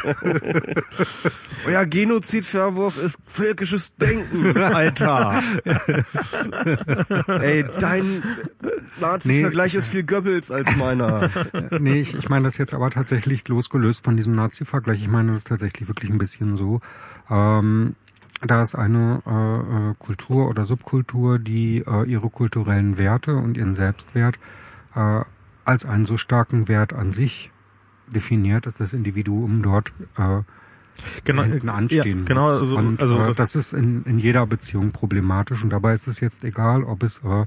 [1.67, 5.43] oh ja, Genozidvorwurf ist völkisches Denken, Alter.
[7.27, 8.23] Ey, dein
[9.01, 9.79] Nazi-Vergleich nee.
[9.79, 11.29] ist viel Göbbel Goebbels als meiner.
[11.79, 15.01] nee, ich, ich meine das jetzt aber tatsächlich losgelöst von diesem Nazi-Vergleich.
[15.01, 16.81] Ich meine das tatsächlich wirklich ein bisschen so.
[17.29, 17.95] Ähm,
[18.41, 23.75] da ist eine äh, äh, Kultur oder Subkultur, die äh, ihre kulturellen Werte und ihren
[23.75, 24.39] Selbstwert
[24.95, 25.21] äh,
[25.65, 27.51] als einen so starken Wert an sich
[28.07, 30.41] definiert, dass das Individuum dort äh,
[31.25, 34.91] genau, hinten anstehen ja, genau, also, und also, äh, das ist in, in jeder Beziehung
[34.91, 37.45] problematisch und dabei ist es jetzt egal, ob es äh,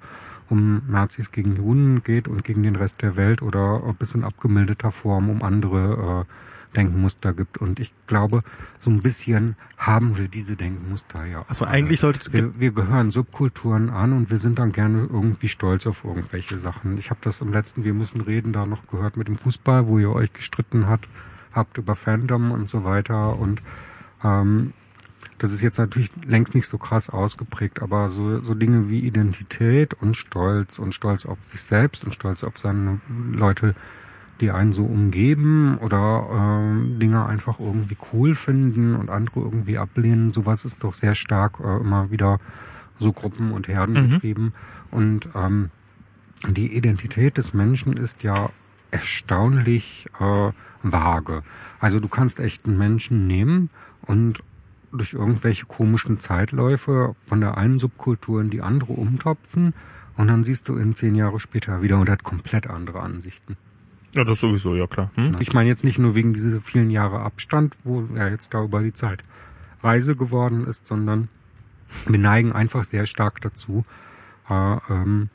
[0.52, 4.22] um Nazis gegen Juden geht und gegen den Rest der Welt oder ob es in
[4.22, 7.56] abgemildeter Form um andere äh, Denkmuster gibt.
[7.58, 8.42] Und ich glaube,
[8.78, 11.40] so ein bisschen haben wir diese Denkmuster ja.
[11.48, 15.86] Also eigentlich sollte wir, wir gehören Subkulturen an und wir sind dann gerne irgendwie stolz
[15.86, 16.98] auf irgendwelche Sachen.
[16.98, 19.98] Ich habe das im letzten Wir müssen reden da noch gehört mit dem Fußball, wo
[19.98, 21.00] ihr euch gestritten hat,
[21.54, 23.62] habt über Fandom und so weiter und
[24.22, 24.74] ähm,
[25.42, 29.92] das ist jetzt natürlich längst nicht so krass ausgeprägt, aber so, so Dinge wie Identität
[29.94, 33.00] und Stolz und Stolz auf sich selbst und Stolz auf seine
[33.32, 33.74] Leute,
[34.40, 40.32] die einen so umgeben oder äh, Dinge einfach irgendwie cool finden und andere irgendwie ablehnen,
[40.32, 42.38] sowas ist doch sehr stark äh, immer wieder
[43.00, 44.10] so Gruppen und Herden mhm.
[44.10, 44.54] betrieben.
[44.92, 45.70] Und ähm,
[46.48, 48.50] die Identität des Menschen ist ja
[48.92, 50.52] erstaunlich äh,
[50.84, 51.42] vage.
[51.80, 53.70] Also du kannst echt einen Menschen nehmen
[54.02, 54.44] und
[54.92, 59.74] durch irgendwelche komischen Zeitläufe von der einen Subkultur in die andere umtopfen
[60.16, 63.56] und dann siehst du ihn zehn Jahre später wieder und hat komplett andere Ansichten.
[64.14, 65.10] Ja, das sowieso, ja klar.
[65.14, 65.32] Hm?
[65.40, 68.82] Ich meine jetzt nicht nur wegen dieser vielen Jahre Abstand, wo er jetzt da über
[68.82, 69.24] die Zeit
[69.82, 71.28] Reise geworden ist, sondern
[72.06, 73.84] wir neigen einfach sehr stark dazu,
[74.50, 75.30] äh, ähm,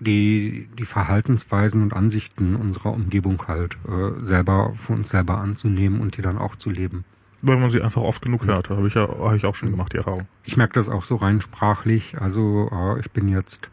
[0.00, 6.16] die, die Verhaltensweisen und Ansichten unserer Umgebung halt äh, selber für uns selber anzunehmen und
[6.16, 7.04] die dann auch zu leben.
[7.40, 8.70] Weil man sie einfach oft genug hört.
[8.70, 10.26] Habe ich ja hab ich auch schon gemacht, die Erfahrung.
[10.44, 12.20] Ich merke das auch so rein sprachlich.
[12.20, 13.70] Also äh, ich bin jetzt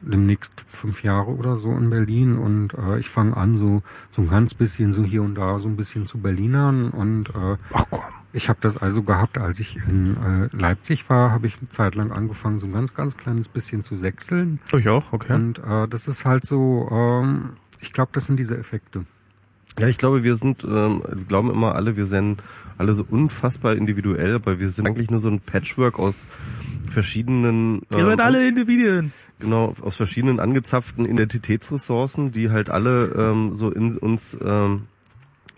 [0.00, 4.28] demnächst fünf Jahre oder so in Berlin und äh, ich fange an, so so ein
[4.28, 8.02] ganz bisschen so hier und da so ein bisschen zu Berlinern und äh, Ach komm.
[8.32, 11.94] ich habe das also gehabt, als ich in äh, Leipzig war, habe ich eine Zeit
[11.94, 14.60] lang angefangen, so ein ganz ganz kleines bisschen zu sechseln.
[14.72, 15.32] Ich auch, okay.
[15.32, 19.04] Und äh, das ist halt so, ähm, ich glaube, das sind diese Effekte.
[19.78, 22.40] Ja, ich glaube, wir sind, ähm, glauben immer alle, wir sind
[22.78, 26.26] alle so unfassbar individuell, aber wir sind eigentlich nur so ein Patchwork aus
[26.90, 27.82] verschiedenen.
[27.92, 29.12] Ähm, Ihr seid alle Individuen.
[29.40, 34.82] Genau, aus verschiedenen angezapften Identitätsressourcen, die halt alle ähm, so in uns ähm,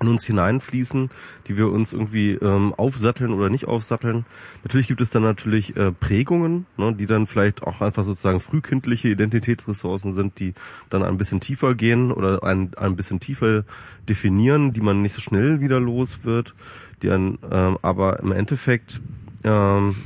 [0.01, 1.11] in uns hineinfließen,
[1.49, 4.27] die wir uns irgendwie ähm, aufsatteln oder nicht aufsatteln.
[4.63, 9.09] Natürlich gibt es dann natürlich äh, Prägungen, ne, die dann vielleicht auch einfach sozusagen frühkindliche
[9.09, 10.55] Identitätsressourcen sind, die
[10.91, 13.65] dann ein bisschen tiefer gehen oder ein, ein bisschen tiefer
[14.09, 16.55] definieren, die man nicht so schnell wieder los wird,
[17.03, 19.01] die dann ähm, aber im Endeffekt
[19.45, 19.97] ähm,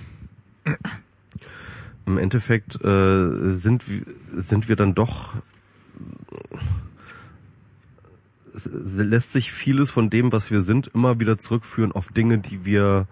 [2.06, 3.84] im Endeffekt äh, sind
[4.32, 5.30] sind wir dann doch
[8.66, 13.06] lässt sich vieles von dem, was wir sind, immer wieder zurückführen auf Dinge, die wir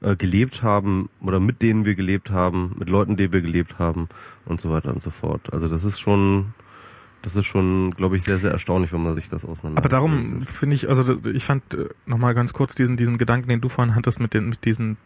[0.00, 4.08] äh, gelebt haben oder mit denen wir gelebt haben, mit Leuten, die wir gelebt haben
[4.44, 5.52] und so weiter und so fort.
[5.52, 6.54] Also das ist schon,
[7.22, 9.78] das ist schon, glaube ich, sehr, sehr erstaunlich, wenn man sich das auseinander.
[9.78, 13.60] Aber darum finde ich, also ich fand äh, nochmal ganz kurz diesen, diesen Gedanken, den
[13.60, 14.98] du vorhin hattest mit den, mit diesen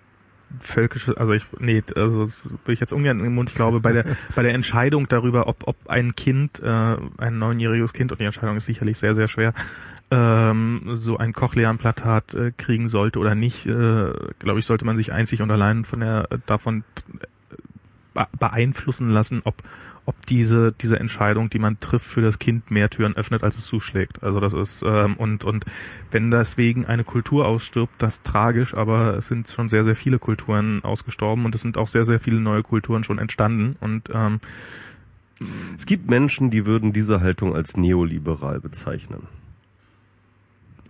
[0.60, 3.50] völkische, also ich, nee, also das will ich jetzt ungern im Mund.
[3.50, 4.04] Ich glaube, bei der,
[4.34, 8.56] bei der Entscheidung darüber, ob, ob ein Kind, äh, ein neunjähriges Kind, und die Entscheidung
[8.56, 9.52] ist sicherlich sehr, sehr schwer,
[10.10, 15.12] ähm, so ein Cochlea-Implantat äh, kriegen sollte oder nicht, äh, glaube ich, sollte man sich
[15.12, 16.84] einzig und allein von der, davon
[18.14, 19.56] äh, beeinflussen lassen, ob,
[20.09, 23.66] ob diese diese Entscheidung, die man trifft für das Kind, mehr Türen öffnet, als es
[23.66, 24.22] zuschlägt.
[24.22, 25.66] Also das ist ähm, und und
[26.10, 30.18] wenn deswegen eine Kultur ausstirbt, das ist tragisch, aber es sind schon sehr sehr viele
[30.18, 34.40] Kulturen ausgestorben und es sind auch sehr sehr viele neue Kulturen schon entstanden und ähm,
[35.76, 39.24] es gibt Menschen, die würden diese Haltung als neoliberal bezeichnen.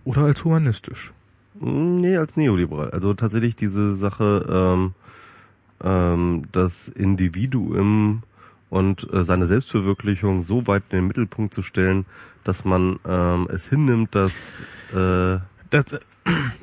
[0.05, 1.11] Oder als humanistisch.
[1.59, 2.89] Nee, als neoliberal.
[2.91, 4.93] Also tatsächlich diese Sache, ähm,
[5.83, 8.23] ähm, das Individuum
[8.69, 12.05] und äh, seine Selbstverwirklichung so weit in den Mittelpunkt zu stellen,
[12.43, 14.61] dass man ähm, es hinnimmt, dass
[14.93, 15.39] äh,
[15.69, 15.99] das,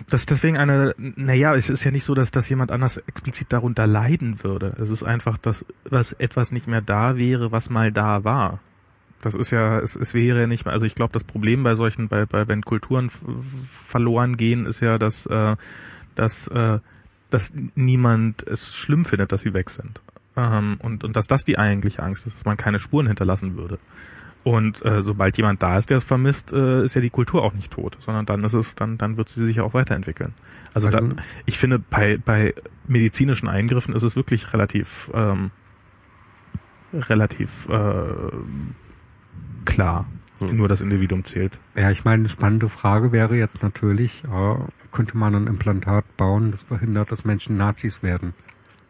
[0.09, 3.87] das deswegen eine, naja, es ist ja nicht so, dass, dass jemand anders explizit darunter
[3.87, 4.69] leiden würde.
[4.81, 8.61] Es ist einfach, dass, dass etwas nicht mehr da wäre, was mal da war.
[9.23, 11.75] Das ist ja, es, es wäre ja nicht mehr, also ich glaube, das Problem bei
[11.75, 15.57] solchen, bei, bei wenn Kulturen verloren gehen, ist ja, dass, äh,
[16.15, 16.79] dass, äh,
[17.31, 20.01] dass niemand es schlimm findet, dass sie weg sind.
[20.37, 23.79] Ähm, und, und dass das die eigentliche Angst ist, dass man keine Spuren hinterlassen würde.
[24.45, 27.53] Und äh, sobald jemand da ist, der es vermisst, äh, ist ja die Kultur auch
[27.53, 30.35] nicht tot, sondern dann ist es, dann, dann wird sie sich auch weiterentwickeln.
[30.73, 32.55] Also, also da, ich finde, bei, bei
[32.87, 35.51] medizinischen Eingriffen ist es wirklich relativ, ähm,
[36.93, 38.05] relativ äh,
[39.65, 40.07] klar.
[40.39, 40.57] Hm.
[40.57, 41.59] Nur das Individuum zählt.
[41.75, 44.55] Ja, ich meine, eine spannende Frage wäre jetzt natürlich, äh,
[44.93, 48.33] könnte man ein Implantat bauen, das verhindert, dass Menschen Nazis werden?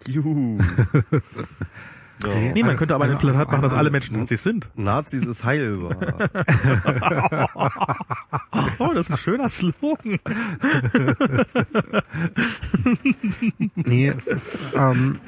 [0.09, 0.59] Juhu.
[2.25, 2.53] Ja.
[2.53, 4.71] Nee, man könnte aber ein Implantat machen, dass alle Menschen Nazis sind.
[4.75, 5.95] Nazis ist heilbar.
[8.79, 10.15] oh, das ist ein schöner Slogan.
[13.75, 15.19] nee, es ist, ähm,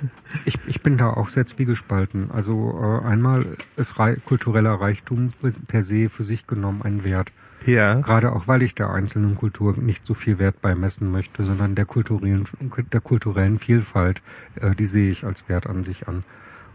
[0.46, 2.30] ich, ich bin da auch sehr zwiegespalten.
[2.30, 3.44] Also äh, einmal
[3.76, 5.30] ist rei kultureller Reichtum
[5.66, 7.32] per se für sich genommen ein Wert.
[7.64, 8.00] Ja.
[8.00, 11.84] Gerade auch, weil ich der einzelnen Kultur nicht so viel Wert beimessen möchte, sondern der
[11.84, 12.44] kulturellen,
[12.92, 14.22] der kulturellen Vielfalt,
[14.56, 16.24] äh, die sehe ich als Wert an sich an.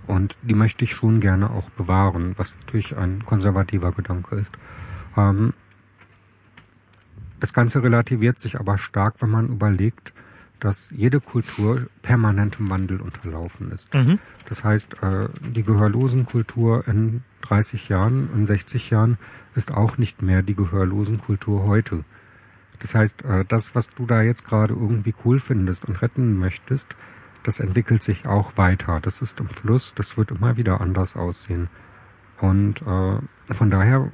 [0.05, 4.55] Und die möchte ich schon gerne auch bewahren, was natürlich ein konservativer Gedanke ist.
[5.15, 5.53] Ähm,
[7.39, 10.13] das Ganze relativiert sich aber stark, wenn man überlegt,
[10.59, 13.93] dass jede Kultur permanentem Wandel unterlaufen ist.
[13.93, 14.19] Mhm.
[14.47, 19.17] Das heißt, äh, die Gehörlosenkultur in 30 Jahren, in 60 Jahren
[19.55, 22.03] ist auch nicht mehr die Gehörlosenkultur heute.
[22.79, 26.95] Das heißt, äh, das, was du da jetzt gerade irgendwie cool findest und retten möchtest,
[27.43, 28.99] das entwickelt sich auch weiter.
[29.01, 31.69] Das ist im Fluss, das wird immer wieder anders aussehen.
[32.39, 34.09] Und äh, von daher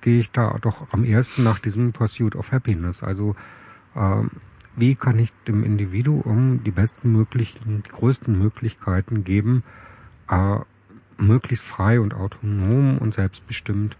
[0.00, 3.02] gehe ich da doch am ersten nach diesem Pursuit of Happiness.
[3.02, 3.36] Also
[3.94, 4.22] äh,
[4.76, 9.62] wie kann ich dem Individuum die besten möglichen, die größten Möglichkeiten geben,
[10.28, 10.58] äh,
[11.18, 13.96] möglichst frei und autonom und selbstbestimmt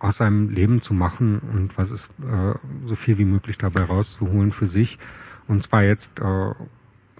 [0.00, 2.54] aus seinem Leben zu machen und was ist äh,
[2.84, 4.98] so viel wie möglich dabei rauszuholen für sich.
[5.46, 6.54] Und zwar jetzt äh,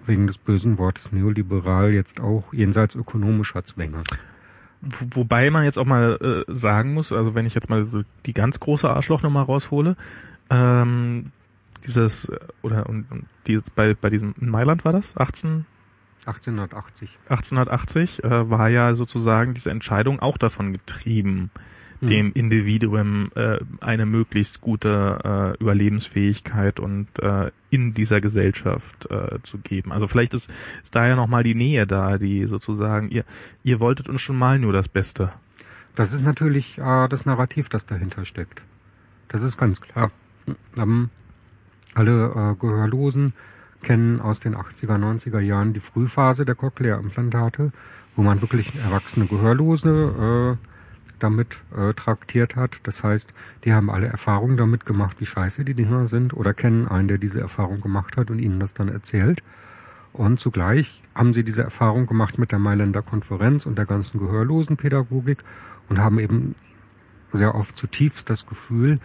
[0.05, 4.03] wegen des bösen Wortes neoliberal jetzt auch jenseits ökonomischer Zwänge.
[4.81, 8.33] Wobei man jetzt auch mal äh, sagen muss, also wenn ich jetzt mal so die
[8.33, 9.95] ganz große Arschlochnummer raushole,
[10.49, 11.31] ähm,
[11.85, 15.65] dieses äh, oder und, und dieses, bei bei diesem in Mailand war das 18
[16.25, 21.51] 1880 1880 äh, war ja sozusagen diese Entscheidung auch davon getrieben,
[22.01, 22.07] mhm.
[22.07, 29.59] dem Individuum äh, eine möglichst gute äh, Überlebensfähigkeit und äh, in dieser Gesellschaft äh, zu
[29.59, 29.91] geben.
[29.91, 30.51] Also vielleicht ist,
[30.83, 33.23] ist da ja nochmal die Nähe da, die sozusagen, ihr,
[33.63, 35.31] ihr wolltet uns schon mal nur das Beste.
[35.95, 38.61] Das ist natürlich äh, das Narrativ, das dahinter steckt.
[39.27, 40.11] Das ist ganz klar.
[40.77, 41.09] Ähm,
[41.93, 43.33] alle äh, Gehörlosen
[43.81, 47.71] kennen aus den 80er, 90er Jahren die Frühphase der Cochlea-Implantate,
[48.15, 50.70] wo man wirklich erwachsene Gehörlose äh,
[51.23, 52.79] damit äh, traktiert hat.
[52.83, 53.33] Das heißt,
[53.63, 57.17] die haben alle Erfahrungen damit gemacht, wie scheiße die Dinger sind oder kennen einen, der
[57.17, 59.43] diese Erfahrung gemacht hat und ihnen das dann erzählt.
[60.13, 65.39] Und zugleich haben sie diese Erfahrung gemacht mit der Mailänder Konferenz und der ganzen Gehörlosenpädagogik
[65.87, 66.55] und haben eben
[67.31, 68.99] sehr oft zutiefst das Gefühl,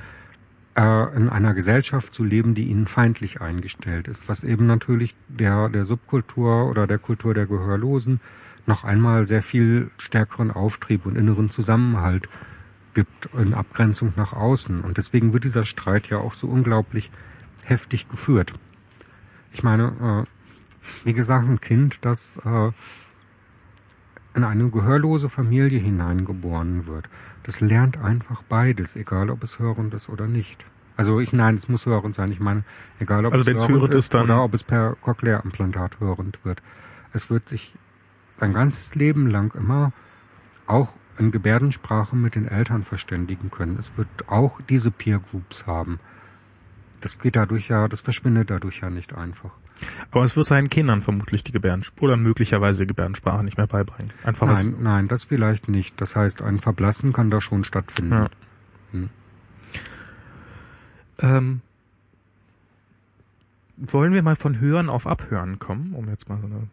[0.77, 5.69] äh, in einer Gesellschaft zu leben, die ihnen feindlich eingestellt ist, was eben natürlich der,
[5.69, 8.21] der Subkultur oder der Kultur der Gehörlosen
[8.67, 12.29] noch einmal sehr viel stärkeren Auftrieb und inneren Zusammenhalt
[12.95, 14.81] gibt in Abgrenzung nach außen.
[14.81, 17.11] Und deswegen wird dieser Streit ja auch so unglaublich
[17.65, 18.55] heftig geführt.
[19.53, 22.71] Ich meine, äh, wie gesagt, ein Kind, das äh,
[24.35, 27.09] in eine gehörlose Familie hineingeboren wird,
[27.43, 30.65] das lernt einfach beides, egal ob es hörend ist oder nicht.
[30.97, 32.33] Also ich nein, es muss hörend sein.
[32.33, 32.65] Ich meine,
[32.99, 36.63] egal ob also es hörend ist, ist oder ob es per Cochlea-Implantat hörend wird.
[37.13, 37.75] Es wird sich
[38.39, 39.93] sein ganzes Leben lang immer
[40.67, 43.77] auch in Gebärdensprache mit den Eltern verständigen können.
[43.79, 45.99] Es wird auch diese Peer Groups haben.
[47.01, 49.53] Das geht dadurch ja, das verschwindet dadurch ja nicht einfach.
[50.11, 54.13] Aber es wird seinen Kindern vermutlich die Gebärdensprache oder möglicherweise Gebärdensprache nicht mehr beibringen.
[54.25, 56.01] Einfach nein, nein, das vielleicht nicht.
[56.01, 58.13] Das heißt, ein Verblassen kann da schon stattfinden.
[58.13, 58.29] Ja.
[58.93, 59.11] Hm.
[61.19, 61.61] Ähm,
[63.77, 66.69] wollen wir mal von Hören auf Abhören kommen, um jetzt mal so eine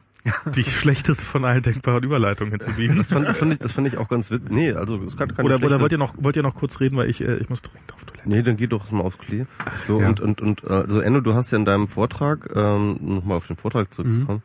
[0.55, 2.97] die schlechteste von allen denkbaren Überleitungen hinzubiegen.
[2.97, 4.49] Das fand, das fand ich, das fand ich auch ganz witzig.
[4.51, 6.97] Nee, also es kann keine oder, oder wollt ihr noch, wollt ihr noch kurz reden,
[6.97, 8.29] weil ich, äh, ich muss dringend auf Toilette.
[8.29, 9.45] Nee, dann geh doch mal aufs Klee.
[9.87, 10.07] So, ja.
[10.07, 13.47] und, und, und, äh, also Enno, du hast ja in deinem Vortrag, ähm, nochmal auf
[13.47, 14.43] den Vortrag zurückzukommen,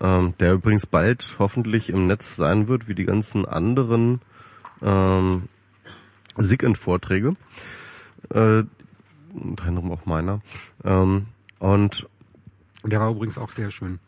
[0.00, 4.20] ähm, der übrigens bald hoffentlich im Netz sein wird, wie die ganzen anderen
[4.82, 5.48] ähm,
[6.36, 7.34] SIGINT-Vorträge.
[8.30, 8.64] Äh,
[9.34, 10.40] unter anderem auch meiner.
[10.84, 11.26] Ähm,
[11.58, 12.08] und
[12.84, 13.98] Der war übrigens auch sehr schön.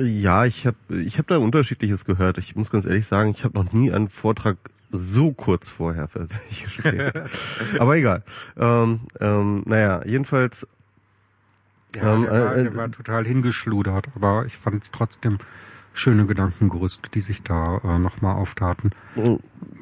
[0.00, 2.38] Ja, ich habe ich hab da unterschiedliches gehört.
[2.38, 4.56] Ich muss ganz ehrlich sagen, ich habe noch nie einen Vortrag
[4.90, 7.22] so kurz vorher fertiggestellt.
[7.78, 8.22] Aber egal.
[8.56, 10.66] Ähm, ähm, naja, jedenfalls
[11.94, 15.38] Ja, Ähm, der, war, äh, der war total hingeschludert, aber ich fand es trotzdem
[15.92, 18.90] schöne Gedankengerüste, die sich da äh, nochmal auftaten.
[19.16, 19.36] mm,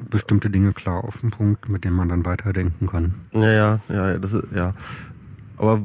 [0.09, 3.15] Bestimmte Dinge klar auf den Punkt, mit denen man dann weiterdenken kann.
[3.31, 4.73] Ja, ja, ja, ja, das ist, ja.
[5.57, 5.81] Aber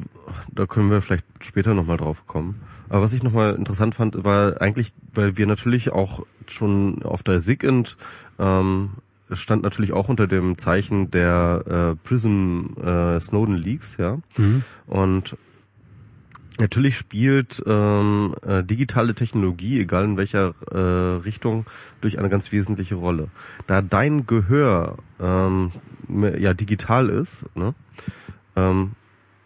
[0.53, 2.61] da können wir vielleicht später nochmal drauf kommen.
[2.91, 7.41] Aber was ich nochmal interessant fand, war eigentlich, weil wir natürlich auch schon auf der
[7.41, 7.97] SIGINT
[8.39, 8.91] ähm,
[9.33, 14.19] stand natürlich auch unter dem Zeichen der äh, Prism äh, Snowden Leaks, ja.
[14.37, 14.65] Mhm.
[14.87, 15.37] Und
[16.59, 21.67] natürlich spielt ähm, äh, digitale Technologie, egal in welcher äh, Richtung,
[22.01, 23.29] durch eine ganz wesentliche Rolle.
[23.69, 25.71] Da dein Gehör ähm,
[26.09, 27.75] ja digital ist, ne,
[28.57, 28.93] ähm,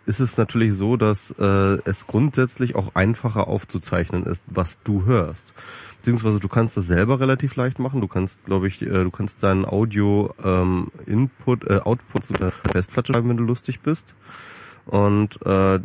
[0.06, 5.52] ist es natürlich so, dass äh, es grundsätzlich auch einfacher aufzuzeichnen ist, was du hörst.
[5.98, 8.00] Beziehungsweise du kannst das selber relativ leicht machen.
[8.00, 12.50] Du kannst, glaube ich, äh, du kannst deinen Audio ähm, Input, äh, Output zu der
[12.50, 14.14] Festplatte schreiben, wenn du lustig bist.
[14.84, 15.80] Und äh,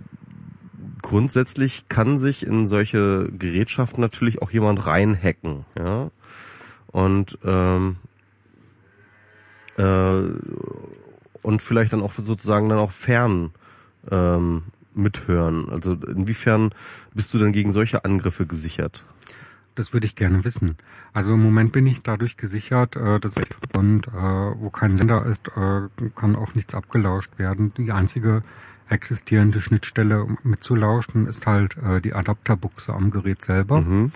[1.02, 6.12] grundsätzlich kann sich in solche Gerätschaften natürlich auch jemand reinhacken, ja.
[6.88, 7.98] Und ähm,
[9.78, 10.22] äh,
[11.42, 13.52] und vielleicht dann auch sozusagen dann auch fern
[14.12, 14.64] ähm,
[14.94, 15.70] mithören.
[15.70, 16.72] Also inwiefern
[17.14, 19.04] bist du denn gegen solche Angriffe gesichert?
[19.76, 20.76] Das würde ich gerne wissen.
[21.14, 25.26] Also im Moment bin ich dadurch gesichert, äh, dass ich und äh, wo kein Sender
[25.26, 27.74] ist, äh, kann auch nichts abgelauscht werden.
[27.78, 28.44] Die einzige
[28.90, 33.82] existierende Schnittstelle um mitzulauschen ist halt äh, die Adapterbuchse am Gerät selber.
[33.82, 34.12] Mhm.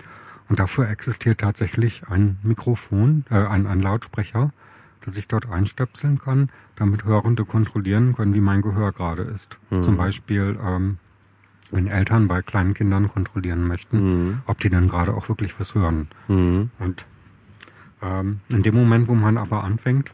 [0.48, 4.52] Und dafür existiert tatsächlich ein Mikrofon, äh, ein, ein Lautsprecher,
[5.04, 9.58] das ich dort einstöpseln kann, damit Hörende kontrollieren können, wie mein Gehör gerade ist.
[9.70, 9.82] Mhm.
[9.82, 10.98] Zum Beispiel, ähm,
[11.70, 14.42] wenn Eltern bei kleinen Kindern kontrollieren möchten, Mhm.
[14.46, 16.08] ob die dann gerade auch wirklich was hören.
[16.28, 16.70] Mhm.
[16.78, 17.06] Und
[18.02, 20.12] ähm, in dem Moment, wo man aber anfängt,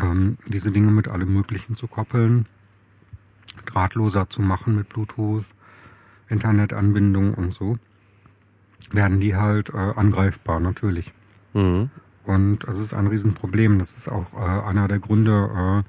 [0.00, 2.46] ähm, diese Dinge mit allem Möglichen zu koppeln,
[3.66, 5.44] drahtloser zu machen mit Bluetooth,
[6.28, 7.78] Internetanbindung und so,
[8.90, 11.12] werden die halt äh, angreifbar, natürlich.
[11.54, 11.90] Mhm.
[12.26, 13.78] Und das ist ein Riesenproblem.
[13.78, 15.84] Das ist auch äh, einer der Gründe,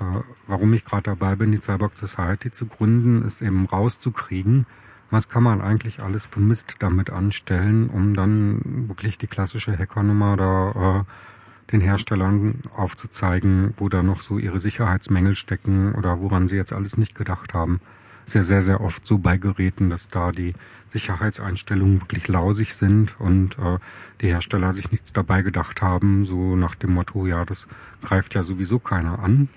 [0.00, 4.66] äh, äh, warum ich gerade dabei bin, die Cyborg Society zu gründen, ist eben rauszukriegen,
[5.10, 10.36] was kann man eigentlich alles für Mist damit anstellen, um dann wirklich die klassische Hackernummer
[10.36, 16.56] da äh, den Herstellern aufzuzeigen, wo da noch so ihre Sicherheitsmängel stecken oder woran sie
[16.56, 17.80] jetzt alles nicht gedacht haben.
[18.26, 20.54] Ist ja sehr, sehr oft so bei Geräten, dass da die
[20.94, 23.78] Sicherheitseinstellungen wirklich lausig sind und äh,
[24.20, 27.66] die Hersteller sich nichts dabei gedacht haben, so nach dem Motto, ja, das
[28.00, 29.48] greift ja sowieso keiner an.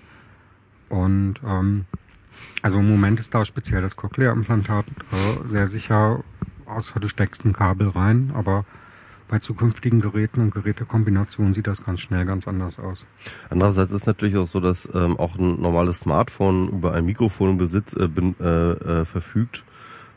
[0.89, 1.85] Und ähm,
[2.63, 6.23] also im Moment ist da speziell das Cochlea-Implantat äh, sehr sicher,
[6.65, 8.65] außer du steckst ein Kabel rein, aber
[9.27, 13.05] bei zukünftigen Geräten und Gerätekombinationen sieht das ganz schnell ganz anders aus.
[13.49, 17.93] Andererseits ist natürlich auch so, dass ähm, auch ein normales Smartphone über ein Mikrofon besitz,
[17.93, 19.65] äh, bin, äh, äh, verfügt,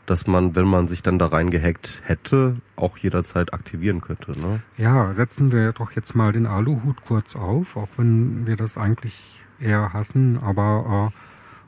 [0.05, 4.31] dass man, wenn man sich dann da reingehackt hätte, auch jederzeit aktivieren könnte.
[4.39, 4.61] Ne?
[4.77, 9.41] Ja, setzen wir doch jetzt mal den Aluhut kurz auf, auch wenn wir das eigentlich
[9.59, 11.17] eher hassen, aber äh,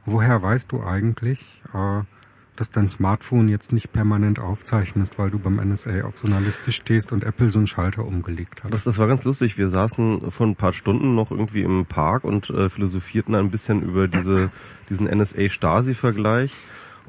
[0.05, 2.01] woher weißt du eigentlich, äh,
[2.55, 6.71] dass dein Smartphone jetzt nicht permanent aufzeichnest, weil du beim NSA auf so einer Liste
[6.71, 8.73] stehst und Apple so einen Schalter umgelegt hat?
[8.73, 9.57] Das, das war ganz lustig.
[9.57, 13.81] Wir saßen vor ein paar Stunden noch irgendwie im Park und äh, philosophierten ein bisschen
[13.81, 14.51] über diese,
[14.89, 16.53] diesen NSA-Stasi-Vergleich.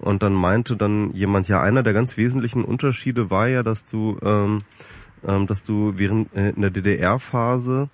[0.00, 4.18] Und dann meinte dann jemand, ja, einer der ganz wesentlichen Unterschiede war ja, dass du,
[4.22, 4.62] ähm,
[5.26, 7.88] ähm, dass du während äh, in der DDR-Phase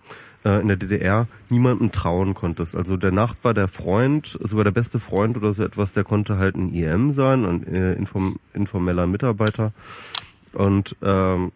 [0.44, 2.74] äh, in der DDR niemandem trauen konntest.
[2.74, 6.56] Also der Nachbar, der Freund, sogar der beste Freund oder so etwas, der konnte halt
[6.56, 9.72] ein IM sein, ein äh, inform informeller Mitarbeiter.
[10.52, 11.52] Und ähm,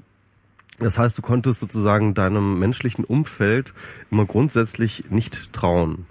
[0.78, 3.72] das heißt, du konntest sozusagen deinem menschlichen Umfeld
[4.10, 6.06] immer grundsätzlich nicht trauen.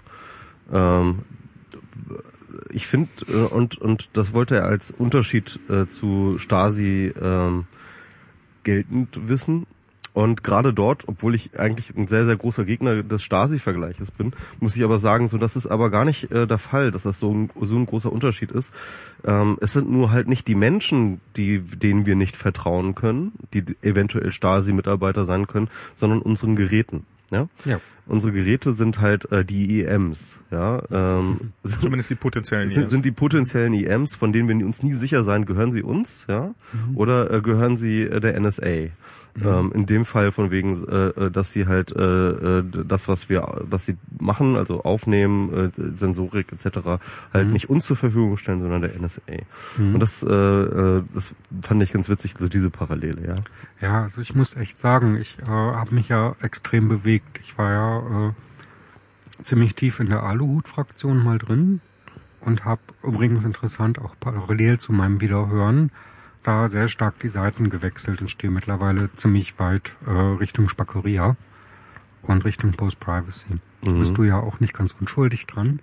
[0.72, 1.20] Ähm,
[2.70, 7.66] ich finde, äh, und, und das wollte er als Unterschied äh, zu Stasi ähm,
[8.62, 9.66] geltend wissen.
[10.14, 14.76] Und gerade dort, obwohl ich eigentlich ein sehr, sehr großer Gegner des Stasi-Vergleiches bin, muss
[14.76, 17.34] ich aber sagen, so das ist aber gar nicht äh, der Fall, dass das so
[17.34, 18.72] ein, so ein großer Unterschied ist.
[19.24, 23.64] Ähm, es sind nur halt nicht die Menschen, die, denen wir nicht vertrauen können, die
[23.82, 27.06] eventuell Stasi-Mitarbeiter sein können, sondern unseren Geräten.
[27.30, 27.48] Ja?
[27.64, 27.80] Ja.
[28.06, 30.82] unsere Geräte sind halt äh, die EMs, ja.
[30.90, 32.90] Ähm, Zumindest die potenziellen sind, EMs.
[32.90, 36.54] sind die potenziellen EMs, von denen wir uns nie sicher sein, gehören sie uns, ja,
[36.94, 38.90] oder äh, gehören sie äh, der NSA?
[39.42, 43.28] Ähm, in dem Fall von wegen, äh, äh, dass sie halt äh, äh, das, was
[43.28, 47.00] wir, was sie machen, also aufnehmen, äh, Sensorik etc.,
[47.32, 49.22] halt nicht uns zur Verfügung stellen, sondern der NSA.
[49.76, 53.34] Und das, äh, äh, das fand ich ganz witzig, so diese Parallele, ja.
[53.80, 57.40] Ja, also ich muss echt sagen, ich äh, habe mich ja extrem bewegt.
[57.42, 58.32] Ich war ja äh,
[59.42, 61.80] ziemlich tief in der Aluhut-Fraktion mal drin
[62.40, 65.90] und habe übrigens interessant auch parallel zu meinem Wiederhören
[66.44, 71.36] da sehr stark die Seiten gewechselt und stehe mittlerweile ziemlich weit äh, Richtung Spackeria
[72.22, 73.58] und Richtung Post-Privacy.
[73.84, 73.98] Mhm.
[73.98, 75.80] Bist du ja auch nicht ganz unschuldig dran.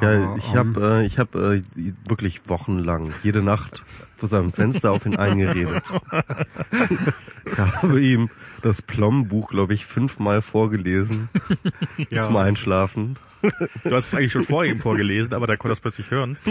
[0.00, 1.62] Ja, ich ähm, habe äh, ich hab, äh,
[2.08, 3.84] wirklich wochenlang, jede Nacht
[4.16, 5.84] vor seinem Fenster auf ihn eingeredet.
[7.44, 8.28] ich habe ihm
[8.62, 11.28] das Plom-Buch, glaube ich, fünfmal vorgelesen
[12.10, 12.22] Ja.
[12.22, 13.16] zum Einschlafen.
[13.84, 16.36] Du hast es eigentlich schon vor ihm vorgelesen, aber der konnte das plötzlich hören.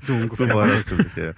[0.00, 0.48] so ungefähr.
[0.48, 1.32] So war das ja.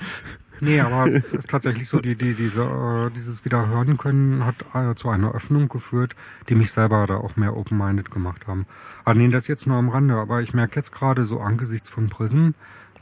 [0.61, 4.95] Nee, aber es ist tatsächlich so, die, die, diese, äh, dieses Wiederhören können hat äh,
[4.95, 6.17] zu einer Öffnung geführt,
[6.49, 8.67] die mich selber da auch mehr open-minded gemacht haben.
[9.05, 12.09] Ah, nee, das jetzt nur am Rande, aber ich merke jetzt gerade so angesichts von
[12.09, 12.51] Prism,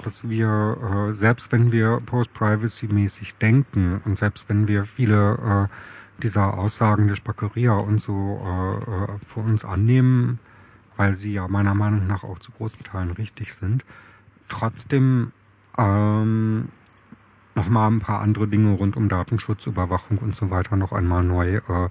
[0.03, 5.75] dass wir, äh, selbst wenn wir post-privacy-mäßig denken und selbst wenn wir viele äh,
[6.23, 10.39] dieser Aussagen der Spackeria und so äh, äh, für uns annehmen,
[10.97, 13.85] weil sie ja meiner Meinung nach auch zu großen Teilen richtig sind,
[14.49, 15.33] trotzdem
[15.77, 16.69] ähm,
[17.55, 21.57] nochmal ein paar andere Dinge rund um Datenschutz, Überwachung und so weiter noch einmal neu
[21.57, 21.89] äh,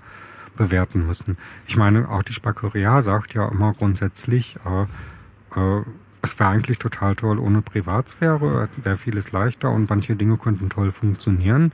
[0.55, 1.37] bewerten müssen.
[1.67, 5.83] Ich meine, auch die Spackeria sagt ja immer grundsätzlich, äh, äh,
[6.21, 10.91] es wäre eigentlich total toll ohne Privatsphäre, wäre vieles leichter und manche Dinge könnten toll
[10.91, 11.71] funktionieren.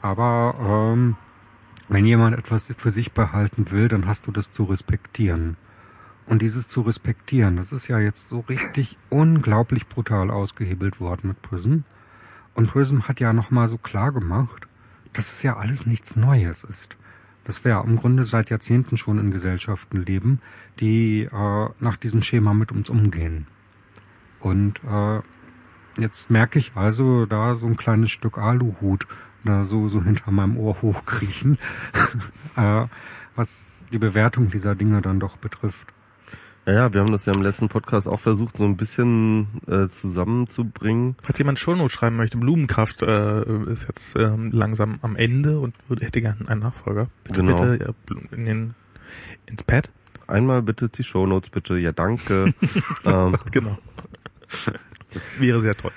[0.00, 0.54] Aber
[0.94, 1.16] ähm,
[1.90, 5.56] wenn jemand etwas für sich behalten will, dann hast du das zu respektieren.
[6.24, 11.42] Und dieses zu respektieren, das ist ja jetzt so richtig unglaublich brutal ausgehebelt worden mit
[11.42, 11.78] Prism.
[12.54, 14.68] Und Prism hat ja nochmal so klar gemacht,
[15.14, 16.96] dass es ja alles nichts Neues ist.
[17.42, 20.40] Dass wir im Grunde seit Jahrzehnten schon in Gesellschaften leben,
[20.78, 23.48] die äh, nach diesem Schema mit uns umgehen.
[24.38, 25.20] Und äh,
[26.00, 29.08] jetzt merke ich also da so ein kleines Stück Aluhut
[29.44, 31.58] da so, so hinter meinem Ohr hochkriechen,
[32.56, 32.86] äh,
[33.36, 35.88] was die Bewertung dieser Dinge dann doch betrifft.
[36.66, 39.88] Ja, ja, wir haben das ja im letzten Podcast auch versucht, so ein bisschen äh,
[39.88, 41.16] zusammenzubringen.
[41.22, 46.04] Falls jemand Shownotes schreiben möchte, Blumenkraft äh, ist jetzt ähm, langsam am Ende und würde,
[46.04, 47.08] hätte gerne einen Nachfolger.
[47.24, 47.62] Bitte, Genau.
[47.64, 48.74] bitte ja, in den,
[49.46, 49.88] ins Pad.
[50.26, 51.76] Einmal bitte die Shownotes, bitte.
[51.78, 52.52] Ja, danke.
[53.04, 53.78] ähm, Genau.
[55.38, 55.92] Wäre sehr toll.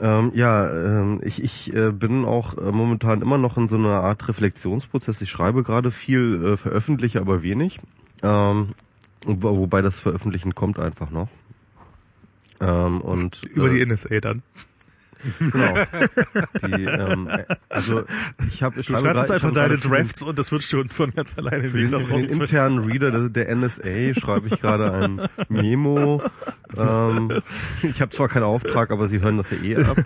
[0.00, 4.02] Ähm, ja, ähm, ich, ich äh, bin auch äh, momentan immer noch in so einer
[4.02, 5.20] Art Reflexionsprozess.
[5.20, 7.80] Ich schreibe gerade viel, äh, veröffentliche aber wenig.
[8.22, 8.70] Ähm,
[9.26, 11.28] wo, wobei das Veröffentlichen kommt einfach noch.
[12.60, 14.42] Ähm, und Über äh, die NSA dann.
[15.38, 15.74] Genau.
[16.66, 18.04] Die, ähm, äh, also
[18.48, 21.68] ich habe schreibe schreibst grad- einfach deine Drafts und das wird schon von ganz alleine
[21.68, 26.22] für den, wieder für den internen Reader der, der NSA schreibe ich gerade ein Memo.
[26.76, 27.42] Ähm,
[27.82, 29.96] ich habe zwar keinen Auftrag, aber sie hören das ja eh ab.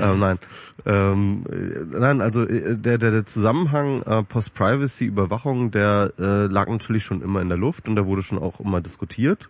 [0.00, 0.38] ähm, nein,
[0.86, 7.04] ähm, äh, nein, also äh, der der, der Zusammenhang äh, Post-Privacy-Überwachung, der äh, lag natürlich
[7.04, 9.48] schon immer in der Luft und der wurde schon auch immer diskutiert.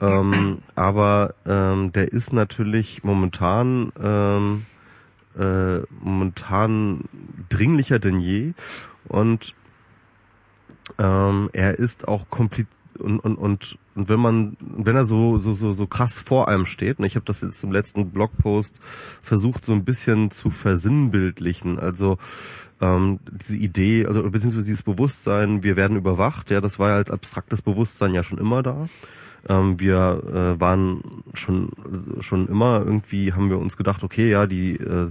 [0.00, 4.66] Ähm, aber ähm, der ist natürlich momentan ähm,
[5.38, 7.04] äh, momentan
[7.48, 8.52] dringlicher denn je
[9.06, 9.54] und
[10.98, 12.68] ähm, er ist auch kompliziert
[12.98, 16.66] und, und, und, und wenn man, wenn er so, so, so, so krass vor einem
[16.66, 18.80] steht, und ich habe das jetzt im letzten Blogpost
[19.22, 22.18] versucht, so ein bisschen zu versinnbildlichen, also
[22.80, 27.10] ähm, diese Idee, also beziehungsweise dieses Bewusstsein, wir werden überwacht, ja, das war ja als
[27.10, 28.88] abstraktes Bewusstsein ja schon immer da.
[29.48, 30.22] Ähm, wir
[30.56, 31.02] äh, waren
[31.34, 31.70] schon
[32.20, 35.10] schon immer irgendwie haben wir uns gedacht, okay, ja, die äh,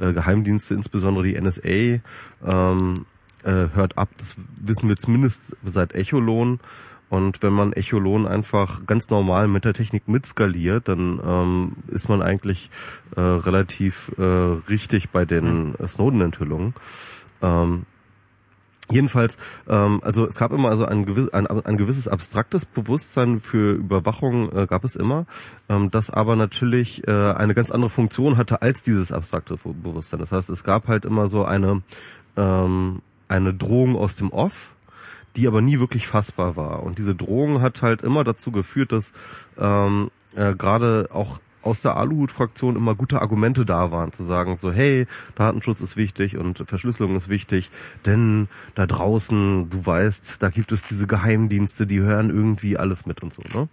[0.00, 2.00] äh, Geheimdienste, insbesondere die NSA,
[2.46, 3.06] ähm,
[3.44, 4.08] äh, hört ab.
[4.18, 6.60] Das wissen wir zumindest seit Echolon.
[7.10, 12.20] Und wenn man Echolon einfach ganz normal mit der Technik mitskaliert, dann ähm, ist man
[12.20, 12.70] eigentlich
[13.16, 16.74] äh, relativ äh, richtig bei den äh, Snowden-Enthüllungen.
[17.40, 17.86] Ähm,
[18.90, 19.36] Jedenfalls,
[19.68, 24.50] ähm, also es gab immer also ein, gewiss, ein, ein gewisses abstraktes Bewusstsein für Überwachung
[24.56, 25.26] äh, gab es immer,
[25.68, 30.20] ähm, das aber natürlich äh, eine ganz andere Funktion hatte als dieses abstrakte Bewusstsein.
[30.20, 31.82] Das heißt, es gab halt immer so eine
[32.36, 34.74] ähm, eine Drohung aus dem Off,
[35.36, 36.82] die aber nie wirklich fassbar war.
[36.82, 39.12] Und diese Drohung hat halt immer dazu geführt, dass
[39.58, 41.38] ähm, äh, gerade auch
[41.68, 46.36] aus der Aluhut-Fraktion immer gute Argumente da waren, zu sagen so, hey, Datenschutz ist wichtig
[46.36, 47.70] und Verschlüsselung ist wichtig,
[48.06, 53.22] denn da draußen, du weißt, da gibt es diese Geheimdienste, die hören irgendwie alles mit
[53.22, 53.42] und so.
[53.54, 53.68] Ne?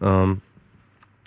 [0.00, 0.40] Ähm,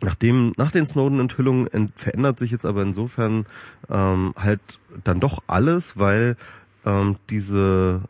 [0.01, 3.45] Nachdem, nach den Snowden-Enthüllungen verändert sich jetzt aber insofern
[3.89, 4.59] ähm, halt
[5.03, 6.35] dann doch alles, weil
[6.85, 8.01] ähm, diese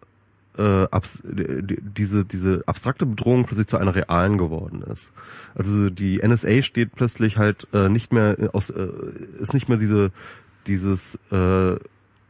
[0.58, 5.12] äh, abs diese diese abstrakte Bedrohung plötzlich zu einer realen geworden ist.
[5.54, 8.88] Also die NSA steht plötzlich halt äh, nicht mehr aus äh,
[9.40, 10.12] ist nicht mehr diese
[10.68, 11.76] dieses äh,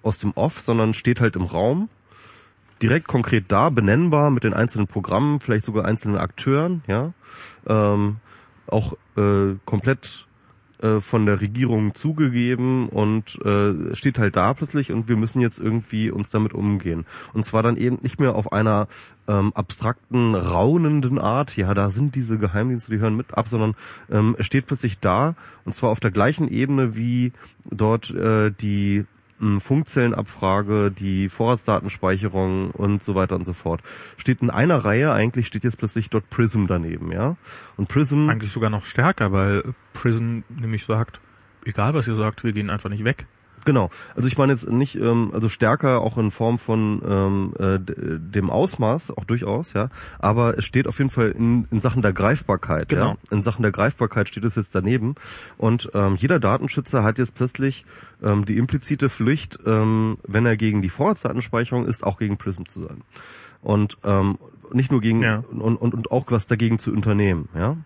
[0.04, 1.90] aus dem Off, sondern steht halt im Raum
[2.82, 7.14] direkt konkret da, benennbar mit den einzelnen Programmen, vielleicht sogar einzelnen Akteuren, ja.
[7.66, 8.18] Ähm,
[8.68, 10.26] auch äh, komplett
[10.82, 15.60] äh, von der Regierung zugegeben und äh, steht halt da plötzlich und wir müssen jetzt
[15.60, 17.06] irgendwie uns damit umgehen.
[17.34, 18.88] Und zwar dann eben nicht mehr auf einer
[19.28, 23.76] ähm, abstrakten, raunenden Art, ja, da sind diese Geheimdienste, die hören mit ab, sondern
[24.12, 25.36] ähm, steht plötzlich da
[25.66, 27.32] und zwar auf der gleichen Ebene wie
[27.70, 29.06] dort äh, die
[29.40, 33.82] Funkzellenabfrage, die Vorratsdatenspeicherung und so weiter und so fort.
[34.18, 37.36] Steht in einer Reihe, eigentlich steht jetzt plötzlich dort Prism daneben, ja?
[37.76, 38.30] Und Prism...
[38.30, 39.64] Eigentlich sogar noch stärker, weil
[39.94, 41.20] Prism nämlich sagt,
[41.66, 43.26] egal was ihr sagt, wir gehen einfach nicht weg.
[43.66, 43.90] Genau.
[44.16, 48.50] Also ich meine jetzt nicht, ähm, also stärker auch in Form von ähm, äh, dem
[48.50, 49.90] Ausmaß, auch durchaus, ja.
[50.20, 52.90] Aber es steht auf jeden Fall in, in Sachen der Greifbarkeit.
[52.90, 53.10] Genau.
[53.10, 53.18] Ja?
[53.32, 55.16] In Sachen der Greifbarkeit steht es jetzt daneben.
[55.58, 57.86] Und ähm, jeder Datenschützer hat jetzt plötzlich
[58.24, 62.84] ähm, die implizite Pflicht, ähm, wenn er gegen die Vorratsdatenspeicherung ist, auch gegen Prism zu
[62.84, 63.02] sein.
[63.62, 64.38] Und ähm,
[64.74, 65.44] nicht nur gegen ja.
[65.52, 67.78] und, und, und auch was dagegen zu unternehmen, ja.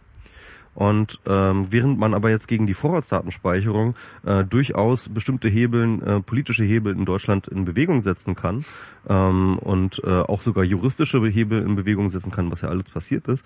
[0.80, 3.96] Und ähm, während man aber jetzt gegen die Vorratsdatenspeicherung
[4.26, 8.64] äh, durchaus bestimmte Hebeln, äh, politische Hebel in Deutschland in Bewegung setzen kann
[9.10, 13.28] ähm, und äh, auch sogar juristische Hebel in Bewegung setzen kann, was ja alles passiert
[13.28, 13.44] ist,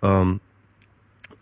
[0.00, 0.38] ähm,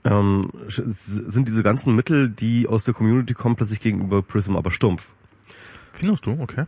[0.05, 5.13] ähm, sind diese ganzen Mittel, die aus der Community kommen, plötzlich gegenüber Prism aber stumpf.
[5.93, 6.39] Findest du?
[6.41, 6.65] Okay.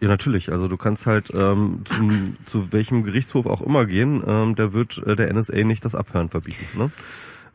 [0.00, 0.50] Ja, natürlich.
[0.50, 5.02] Also du kannst halt ähm, zum, zu welchem Gerichtshof auch immer gehen, ähm, der wird
[5.06, 6.66] äh, der NSA nicht das Abhören verbieten.
[6.78, 6.90] Ne?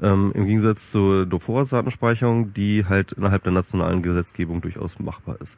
[0.02, 5.58] Ähm, Im Gegensatz zur Vorratsdatenspeicherung, die halt innerhalb der nationalen Gesetzgebung durchaus machbar ist.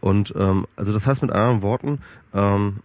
[0.00, 1.98] Und ähm, also das heißt mit anderen Worten,
[2.34, 2.80] ähm,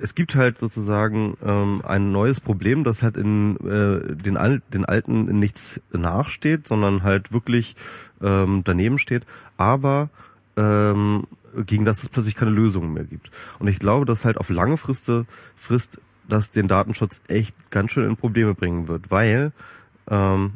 [0.00, 4.84] es gibt halt sozusagen ähm, ein neues Problem, das halt in äh, den, Al den
[4.84, 7.74] alten in nichts nachsteht, sondern halt wirklich
[8.22, 9.24] ähm, daneben steht,
[9.56, 10.10] aber
[10.56, 11.24] ähm,
[11.66, 13.30] gegen das es plötzlich keine Lösungen mehr gibt.
[13.58, 15.10] Und ich glaube, dass halt auf lange Frist,
[15.56, 19.52] Frist das den Datenschutz echt ganz schön in Probleme bringen wird, weil
[20.08, 20.52] ähm,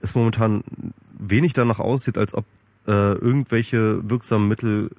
[0.00, 0.64] es momentan
[1.18, 2.44] wenig danach aussieht, als ob
[2.86, 4.90] äh, irgendwelche wirksamen Mittel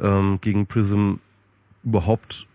[0.00, 1.14] ähm, gegen Prism
[1.82, 2.46] überhaupt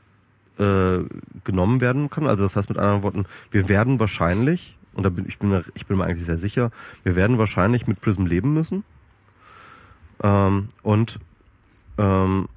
[0.58, 1.00] äh,
[1.44, 2.28] genommen werden kann.
[2.28, 5.88] Also das heißt mit anderen Worten, wir werden wahrscheinlich, und da bin ich bin ich
[5.88, 6.70] bin mir eigentlich sehr sicher,
[7.04, 8.84] wir werden wahrscheinlich mit Prism leben müssen.
[10.22, 11.20] Ähm, und
[11.98, 12.48] ähm,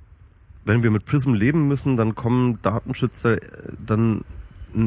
[0.64, 4.24] wenn wir mit Prism leben müssen, dann kommen Datenschützer äh, dann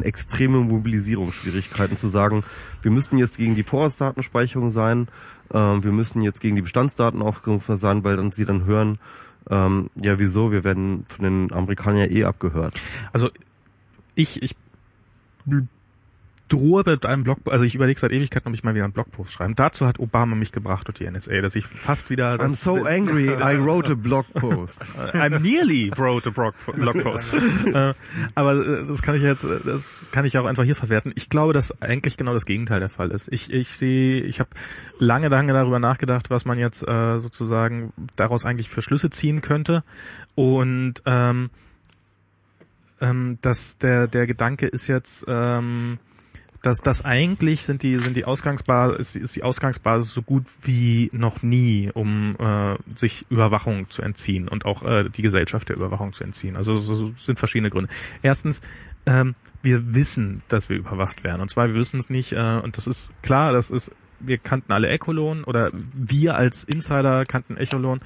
[0.04, 2.44] extreme Mobilisierungsschwierigkeiten zu sagen,
[2.82, 5.08] wir müssen jetzt gegen die Vorratsdatenspeicherung sein,
[5.50, 8.98] äh, wir müssen jetzt gegen die Bestandsdaten aufgerufen sein, weil dann sie dann hören,
[9.50, 12.74] ähm, ja wieso, wir werden von den Amerikanern eh abgehört.
[13.14, 13.30] Also
[14.16, 14.56] ich, ich
[16.48, 19.32] drohe mit einem Blog, also ich überlege seit Ewigkeiten, ob ich mal wieder einen Blogpost
[19.32, 19.56] schreiben.
[19.56, 22.36] Dazu hat Obama mich gebracht und die NSA, dass ich fast wieder...
[22.36, 24.84] I'm so angry, I wrote a blog post.
[25.14, 26.56] I nearly wrote a blog,
[27.02, 27.36] post.
[27.66, 27.94] Äh,
[28.36, 31.12] aber äh, das kann ich jetzt, äh, das kann ich auch einfach hier verwerten.
[31.16, 33.32] Ich glaube, dass eigentlich genau das Gegenteil der Fall ist.
[33.32, 34.50] Ich, ich sehe, ich habe
[35.00, 39.84] lange, lange darüber nachgedacht, was man jetzt äh, sozusagen daraus eigentlich für Schlüsse ziehen könnte.
[40.36, 41.50] Und ähm,
[43.02, 45.26] ähm, dass der, der Gedanke ist jetzt...
[45.28, 45.98] Ähm,
[46.66, 51.44] dass das eigentlich sind die sind die Ausgangsbasis ist die Ausgangsbasis so gut wie noch
[51.44, 56.24] nie, um äh, sich Überwachung zu entziehen und auch äh, die Gesellschaft der Überwachung zu
[56.24, 56.56] entziehen.
[56.56, 57.92] Also es sind verschiedene Gründe.
[58.24, 58.62] Erstens,
[59.06, 61.42] ähm, wir wissen, dass wir überwacht werden.
[61.42, 64.74] Und zwar wir wissen es nicht äh, und das ist klar, das ist wir kannten
[64.74, 68.00] alle Echolon oder wir als Insider kannten Echolon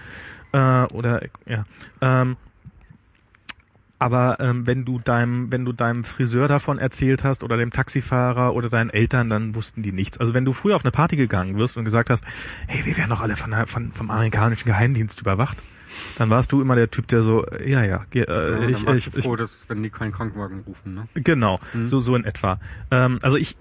[0.52, 1.64] äh, oder ja
[2.02, 2.36] ähm,
[3.99, 8.55] aber ähm, wenn du deinem, wenn du deinem Friseur davon erzählt hast oder dem Taxifahrer
[8.55, 10.19] oder deinen Eltern, dann wussten die nichts.
[10.19, 12.23] Also wenn du früher auf eine Party gegangen wirst und gesagt hast,
[12.67, 15.57] hey, wir werden doch alle von, von, vom amerikanischen Geheimdienst überwacht,
[16.17, 19.23] dann warst du immer der Typ, der so, ja, ja, äh, ja ich, ich, ich,
[19.23, 21.07] froh, dass, wenn die keinen Krankenwagen rufen, ne?
[21.13, 21.87] Genau, mhm.
[21.87, 22.59] so, so in etwa.
[22.91, 23.57] Ähm, also ich,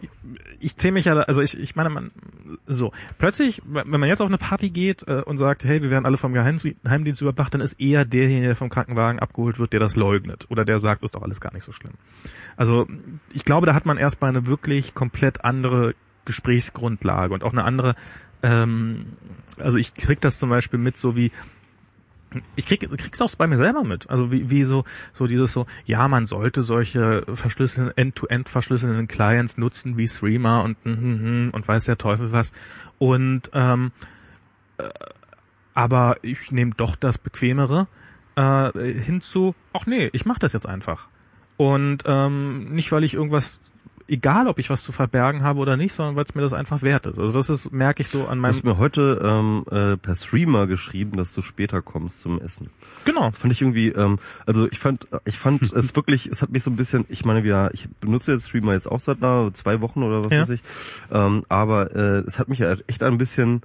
[0.60, 2.10] ich zähle mich ja, also ich, ich meine, man,
[2.66, 6.06] so, plötzlich, wenn man jetzt auf eine Party geht äh, und sagt, hey, wir werden
[6.06, 9.96] alle vom Geheimdienst überwacht, dann ist eher derjenige, der vom Krankenwagen abgeholt wird, der das
[9.96, 11.94] leugnet oder der sagt, ist doch alles gar nicht so schlimm.
[12.56, 12.86] Also
[13.32, 15.94] ich glaube, da hat man erstmal eine wirklich komplett andere
[16.24, 17.94] Gesprächsgrundlage und auch eine andere
[18.42, 19.06] ähm,
[19.58, 21.32] also ich krieg das zum Beispiel mit, so wie
[22.56, 24.10] ich krieg, krieg's auch bei mir selber mit.
[24.10, 29.56] Also wie, wie so, so dieses so, ja, man sollte solche verschlüsselten, end-to-end verschlüsselten Clients
[29.56, 32.52] nutzen wie Streamer und, und weiß der Teufel was.
[32.98, 33.92] Und, ähm,
[34.78, 34.88] äh,
[35.74, 37.86] aber ich nehme doch das Bequemere
[38.36, 41.08] äh, hinzu, ach nee, ich mach das jetzt einfach.
[41.56, 43.60] Und ähm, nicht, weil ich irgendwas
[44.08, 46.82] egal, ob ich was zu verbergen habe oder nicht, sondern weil es mir das einfach
[46.82, 47.18] wert ist.
[47.18, 48.52] Also das ist, merke ich so an meinem...
[48.52, 52.70] Du hast mir heute ähm, äh, per Streamer geschrieben, dass du später kommst zum Essen.
[53.04, 53.30] Genau.
[53.30, 56.62] Das fand ich irgendwie, ähm, also ich fand, ich fand es wirklich, es hat mich
[56.62, 59.80] so ein bisschen, ich meine, wir, ich benutze jetzt Streamer jetzt auch seit na, zwei
[59.80, 60.40] Wochen oder was Ja.
[60.42, 60.62] weiß ich,
[61.12, 63.62] ähm, aber äh, es hat mich ja echt ein bisschen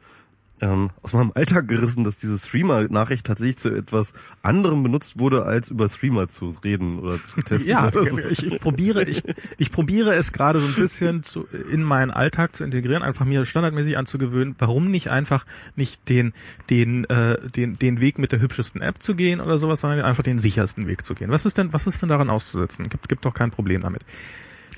[0.63, 5.69] ähm, aus meinem Alltag gerissen, dass diese Streamer-Nachricht tatsächlich zu etwas anderem benutzt wurde, als
[5.69, 7.69] über Streamer zu reden oder zu testen.
[7.69, 8.17] Ja, so.
[8.29, 9.23] ich, ich probiere, ich,
[9.57, 13.45] ich probiere es gerade so ein bisschen zu, in meinen Alltag zu integrieren, einfach mir
[13.45, 15.45] standardmäßig anzugewöhnen, warum nicht einfach
[15.75, 16.33] nicht den,
[16.69, 20.23] den, äh, den, den Weg mit der hübschesten App zu gehen oder sowas, sondern einfach
[20.23, 21.29] den sichersten Weg zu gehen.
[21.29, 22.87] Was ist denn, was ist denn daran auszusetzen?
[22.87, 24.03] Gibt, gibt doch kein Problem damit.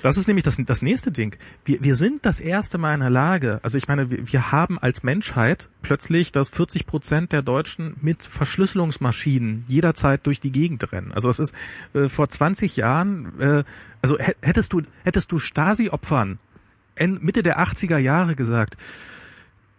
[0.06, 1.36] Das ist nämlich das, das nächste Ding.
[1.64, 4.78] Wir, wir sind das erste Mal in der Lage, also ich meine, wir, wir haben
[4.78, 11.10] als Menschheit plötzlich, dass 40 Prozent der Deutschen mit Verschlüsselungsmaschinen jederzeit durch die Gegend rennen.
[11.10, 11.56] Also es ist
[11.92, 13.64] äh, vor 20 Jahren, äh,
[14.00, 16.38] also hä- hättest du, hättest du Stasi-Opfern
[16.98, 18.76] Mitte der 80er Jahre gesagt,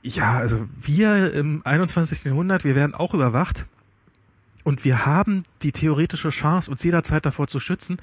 [0.01, 2.25] ja, also wir im 21.
[2.25, 3.65] Jahrhundert, wir werden auch überwacht
[4.65, 7.97] und wir haben die theoretische Chance, uns jederzeit davor zu schützen.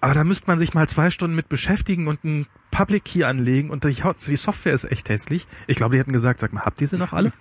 [0.00, 3.70] Aber da müsste man sich mal zwei Stunden mit beschäftigen und einen Public Key anlegen
[3.70, 5.46] und die, Software ist echt hässlich.
[5.66, 7.32] Ich glaube, die hätten gesagt, sag mal, habt ihr sie noch alle?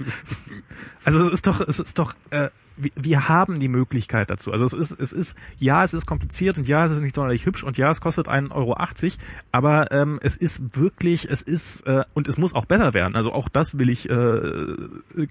[1.03, 4.52] also es ist doch, es ist doch, äh, wir, wir haben die Möglichkeit dazu.
[4.52, 7.45] Also es ist, es ist, ja, es ist kompliziert und ja, es ist nicht sonderlich
[7.45, 8.77] hübsch und ja, es kostet 1,80 Euro,
[9.52, 13.15] aber ähm, es ist wirklich, es ist, äh, und es muss auch besser werden.
[13.15, 15.27] Also auch das will ich äh,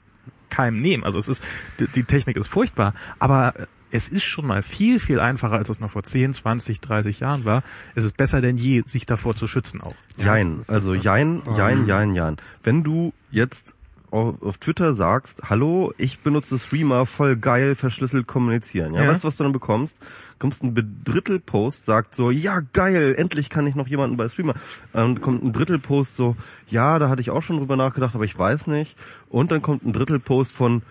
[0.50, 1.04] keinem nehmen.
[1.04, 1.42] Also es ist,
[1.80, 3.54] die, die Technik ist furchtbar, aber
[3.94, 7.44] es ist schon mal viel, viel einfacher, als es noch vor 10, 20, 30 Jahren
[7.44, 7.62] war.
[7.94, 9.94] Es ist besser denn je, sich davor zu schützen auch.
[10.18, 11.86] Jein, ist also jein, jein, Ähm.
[11.86, 12.36] jein, jein.
[12.64, 13.76] Wenn du jetzt
[14.10, 18.94] auf, auf Twitter sagst, hallo, ich benutze Streamer, voll geil, verschlüsselt kommunizieren.
[18.94, 19.10] Ja, Ja.
[19.10, 19.96] weißt du, was du dann bekommst?
[20.40, 24.54] Kommst ein Drittel-Post, sagt so, ja geil, endlich kann ich noch jemanden bei Streamer.
[24.92, 26.36] Dann kommt ein Drittel-Post so,
[26.68, 28.96] ja, da hatte ich auch schon drüber nachgedacht, aber ich weiß nicht.
[29.30, 30.82] Und dann kommt ein Drittel-Post von,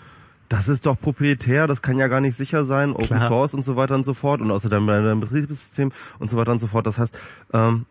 [0.50, 3.28] das ist doch proprietär, das kann ja gar nicht sicher sein, Open Klar.
[3.28, 6.60] Source und so weiter und so fort und außerdem deinem Betriebssystem und so weiter und
[6.60, 6.86] so fort.
[6.86, 7.18] Das heißt,
[7.54, 7.86] ähm,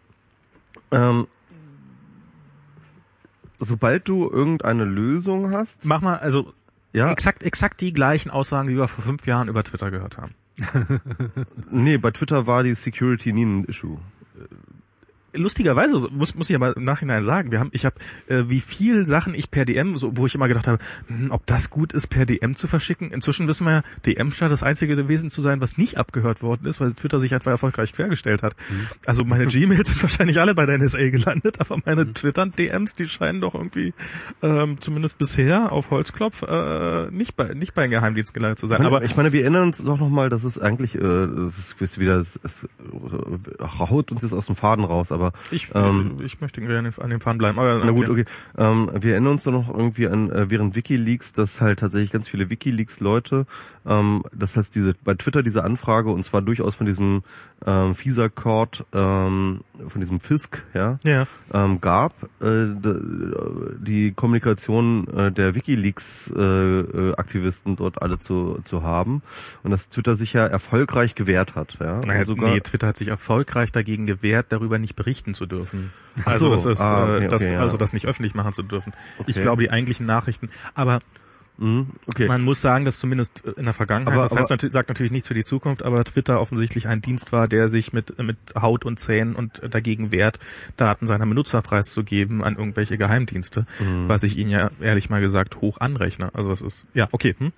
[0.91, 1.27] ähm,
[3.59, 6.53] sobald du irgendeine Lösung hast, Mach mal, also
[6.93, 10.35] ja, exakt, exakt die gleichen Aussagen, die wir vor fünf Jahren über Twitter gehört haben.
[11.71, 13.99] nee, bei Twitter war die Security nie ein Issue.
[15.35, 17.97] Lustigerweise muss muss ich aber im Nachhinein sagen, wir haben ich habe
[18.29, 20.79] äh, wie viel Sachen ich per DM so wo ich immer gedacht habe,
[21.09, 23.11] hm, ob das gut ist per DM zu verschicken.
[23.11, 26.67] Inzwischen wissen wir ja, DM scheint das einzige gewesen zu sein, was nicht abgehört worden
[26.67, 28.55] ist, weil Twitter sich einfach erfolgreich quergestellt hat.
[29.07, 33.07] Also meine Gmails sind wahrscheinlich alle bei der NSA gelandet, aber meine Twitter DMs, die
[33.07, 33.93] scheinen doch irgendwie
[34.43, 38.85] ähm, zumindest bisher auf Holzklopf äh, nicht bei nicht bei Geheimdienst gelandet zu sein.
[38.85, 41.81] Aber Aber ich meine, wir erinnern uns doch nochmal, dass es eigentlich, äh, das ist
[41.81, 46.17] ist wieder, es, es äh, haut uns jetzt aus dem Faden raus, aber ich ähm,
[46.25, 47.59] ich möchte gerne an dem- Faden bleiben.
[47.59, 48.25] Aber, Na gut, okay.
[48.59, 52.29] Ähm, wir erinnern uns doch noch irgendwie an äh, während WikiLeaks, dass halt tatsächlich ganz
[52.29, 53.47] viele WikiLeaks-Leute,
[53.87, 57.23] ähm, das heißt diese bei Twitter diese Anfrage und zwar durchaus von diesem
[57.65, 61.27] ähm, FISA Court, ähm, von diesem Fisk, ja, Ja.
[61.55, 62.67] ähm, gab äh,
[63.79, 69.23] die Kommunikation äh, der WikiLeaks-Aktivisten dort alle zu zu haben
[69.63, 73.09] und dass Twitter sich ja erfolgreich gewehrt hat, ja, Naja, sogar nee, Twitter hat sich
[73.09, 75.93] erfolgreich dagegen gewehrt, darüber nicht berichten zu dürfen.
[76.23, 77.61] Ach Also so, das ist, ah, okay, äh, das, okay, ja.
[77.61, 78.93] also das nicht öffentlich machen zu dürfen.
[79.27, 79.43] Ich Okay.
[79.43, 80.49] glaube, die eigentlichen Nachrichten.
[80.75, 81.01] Aber
[81.59, 82.27] Mhm, okay.
[82.29, 85.29] man muss sagen, dass zumindest in der Vergangenheit, Aber- das heißt, aber- sagt natürlich nichts
[85.29, 88.99] für die Zukunft, aber Twitter offensichtlich ein Dienst war, der sich mit, mit Haut und
[88.99, 90.39] Zähnen und dagegen wehrt,
[90.79, 94.09] Daten seiner Benutzer preiszugeben an irgendwelche Geheimdienste, Mhm.
[94.09, 96.31] was ich ihnen ja ehrlich mal gesagt hoch anrechne.
[96.35, 97.35] Also das ist, ja, okay.
[97.39, 97.53] Hm?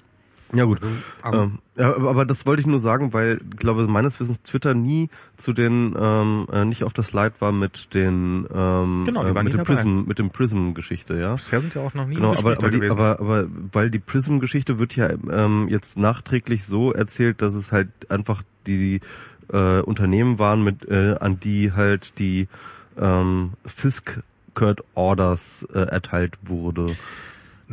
[0.54, 0.80] Ja gut.
[1.22, 4.74] aber- ähm, ja, aber das wollte ich nur sagen, weil ich glaube meines Wissens Twitter
[4.74, 9.42] nie zu den ähm, äh, nicht auf das Slide war mit den ähm, Genau, äh,
[9.42, 9.64] mit dem.
[9.64, 11.34] Prism mit dem Prism Geschichte, ja.
[11.34, 14.38] Bisher sind ja auch noch nie Genau, aber aber, die, aber aber weil die Prism
[14.38, 19.00] Geschichte wird ja ähm, jetzt nachträglich so erzählt, dass es halt einfach die
[19.52, 22.48] äh, Unternehmen waren mit äh, an die halt die
[22.96, 24.20] ähm, Fisk
[24.54, 26.94] Curt Orders äh, erteilt wurde.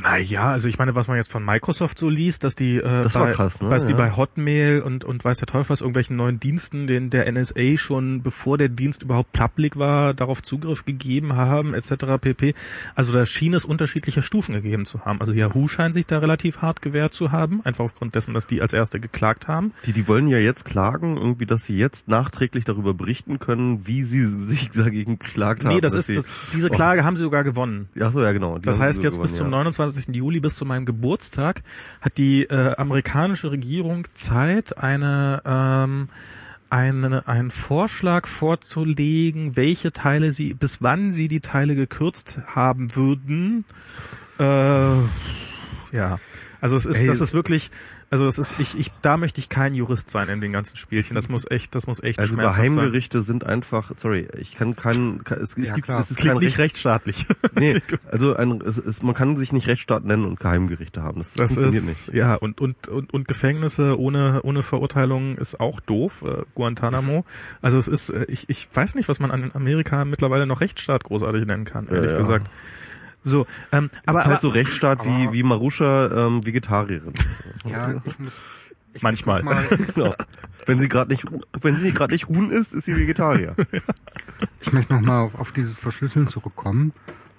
[0.02, 3.14] Naja, also ich meine, was man jetzt von Microsoft so liest, dass die, äh, Das
[3.14, 3.70] bei, krass, ne?
[3.70, 3.98] dass die Ja.
[3.98, 8.22] bei Hotmail und, und weiß der Teufel was, irgendwelchen neuen Diensten, den der NSA schon
[8.24, 12.18] bevor der Dienst überhaupt public war, darauf Zugriff gegeben haben, etc.
[12.20, 12.56] pp.
[12.96, 15.20] Also da schien es unterschiedliche Stufen gegeben zu haben.
[15.22, 18.62] Also Yahoo scheint sich da relativ hart gewehrt zu haben, einfach aufgrund dessen, dass die
[18.62, 19.74] als erste geklagt haben.
[19.86, 24.04] Die, die wollen ja jetzt klagen, irgendwie, dass sie jetzt nachträglich darüber berichten können, wie
[24.04, 25.76] sie sich dagegen geklagt haben.
[25.76, 26.74] Nee, das ist, das, diese Oh.
[26.74, 27.90] Klage haben sie sogar gewonnen.
[28.02, 28.58] Ach so, ja, genau.
[28.58, 29.52] Die Das heißt, jetzt gewonnen, bis zum ja.
[29.52, 29.91] 29.
[30.14, 31.64] Juli, bis zu meinem Geburtstag,
[32.02, 36.10] hat die äh, amerikanische Regierung Zeit, eine, ähm,
[36.70, 43.66] eine, einen Vorschlag vorzulegen, welche Teile sie, bis wann sie die Teile gekürzt haben würden.
[44.40, 44.44] Äh,
[45.96, 46.20] ja.
[46.62, 47.72] Also es ist, Ey, das ist wirklich,
[48.12, 51.16] also es ist, ich, ich, da möchte ich kein Jurist sein in den ganzen Spielchen.
[51.16, 52.72] Das muss echt, das muss echt Also schmerzhaft sein.
[52.76, 56.00] Geheimgerichte sind einfach, sorry, ich kann keinen, es, es Ja, gibt, klar.
[56.02, 57.26] es ist Klingt kein nicht Rechts, rechtsstaatlich.
[57.56, 57.82] nee,
[58.12, 61.20] also ein, es ist, man kann sich nicht Rechtsstaat nennen und Geheimgerichte haben.
[61.20, 62.18] Das, Das funktioniert ist, nicht.
[62.18, 67.26] ja, und, und, und, und Gefängnisse ohne, ohne Verurteilung ist auch doof, äh, Guantanamo.
[67.62, 71.06] Also es ist, äh, ich, ich weiß nicht, was man an Amerika mittlerweile noch Rechtsstaat
[71.06, 72.18] großartig nennen kann, ehrlich Ja, ja.
[73.24, 77.14] So, ähm, Aber, aber, ist halt aber so Rechtsstaat wie, aber- wie Maruscha ähm, Vegetarierin.
[77.66, 78.34] Ja, ich muss.
[78.94, 79.42] Ich Manchmal.
[79.44, 79.66] Mal,
[79.96, 80.14] genau.
[80.66, 81.26] Wenn sie gerade nicht,
[81.62, 83.56] wenn sie gerade nicht Huhn ist, ist sie Vegetarier.
[84.62, 86.92] ich möchte nochmal auf, auf dieses Verschlüsseln zurückkommen.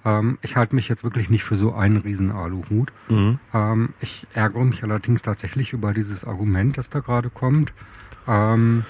[0.03, 2.91] Ähm, ich halte mich jetzt wirklich nicht für so einen riesen Aluhut.
[3.07, 3.39] Mhm.
[3.53, 7.71] Ähm, ich ärgere mich allerdings tatsächlich über dieses Argument, das da gerade kommt.
[8.27, 8.83] Ähm,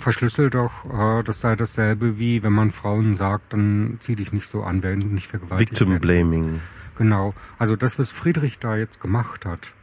[0.00, 4.48] verschlüssel doch, äh, das sei dasselbe wie, wenn man Frauen sagt, dann zieh dich nicht
[4.48, 6.60] so an, wenn du nicht vergewaltigt Victim werden Blaming.
[6.98, 7.34] Genau.
[7.58, 9.74] Also das, was Friedrich da jetzt gemacht hat,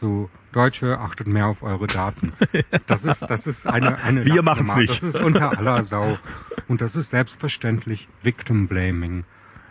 [0.00, 2.32] so Deutsche, achtet mehr auf eure Daten.
[2.86, 4.90] Das ist, das ist eine, eine Wir machen's nicht.
[4.90, 6.18] Das ist unter aller Sau.
[6.68, 9.24] Und das ist selbstverständlich Victim Blaming.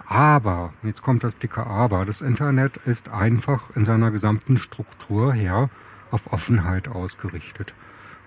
[0.05, 5.69] Aber, jetzt kommt das dicke Aber, das Internet ist einfach in seiner gesamten Struktur her
[6.09, 7.73] auf Offenheit ausgerichtet.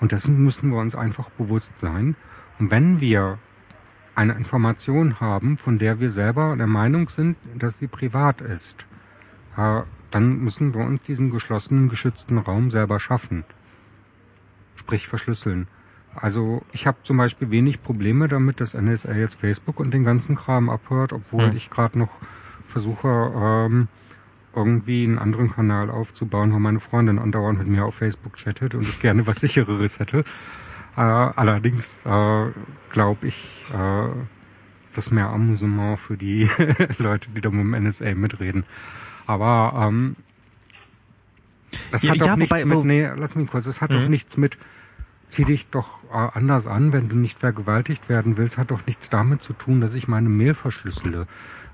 [0.00, 2.16] Und dessen müssen wir uns einfach bewusst sein.
[2.58, 3.38] Und wenn wir
[4.14, 8.86] eine Information haben, von der wir selber der Meinung sind, dass sie privat ist,
[9.56, 13.44] äh, dann müssen wir uns diesen geschlossenen, geschützten Raum selber schaffen.
[14.76, 15.66] Sprich verschlüsseln.
[16.14, 20.36] Also ich habe zum Beispiel wenig Probleme damit, dass NSA jetzt Facebook und den ganzen
[20.36, 21.56] Kram abhört, obwohl Hm.
[21.56, 22.10] ich gerade noch
[22.68, 23.88] versuche, ähm,
[24.56, 28.82] irgendwie einen anderen Kanal aufzubauen, wo meine Freundin andauernd mit mir auf Facebook chattet und
[28.82, 30.24] ich gerne was sichereres hätte.
[30.96, 32.46] Äh, allerdings äh,
[32.90, 34.06] glaube ich, äh,
[34.86, 36.48] ist das mehr Amusement für die
[36.98, 38.64] Leute, die da mit dem NSA mitreden.
[39.26, 40.16] Aber ähm,
[41.90, 43.94] das Ja, hat doch ja, nichts wobei- mit, nee, lass mich kurz, das hat Mhm.
[43.94, 44.58] doch nichts mit,
[45.28, 49.10] zieh dich doch äh, anders an, wenn du nicht vergewaltigt werden willst, hat doch nichts
[49.10, 51.26] damit zu tun, dass ich meine Mail verschlüssele.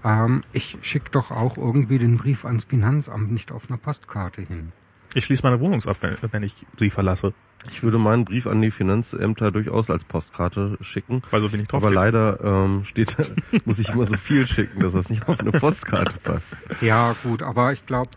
[0.04, 4.72] Ähm, ich schicke doch auch irgendwie den Brief ans Finanzamt nicht auf einer Postkarte hin.
[5.14, 7.34] ich schließe meine Wohnung ab, wenn, wenn ich sie verlasse.
[7.68, 11.22] Ich würde meinen Brief an die Finanzämter durchaus als Postkarte schicken.
[11.30, 13.16] Weil so wenig drauf Aber leider ähm, steht,
[13.66, 16.56] muss ich immer so viel schicken, dass das nicht auf eine Postkarte passt.
[16.80, 18.08] Ja, gut, aber ich glaube,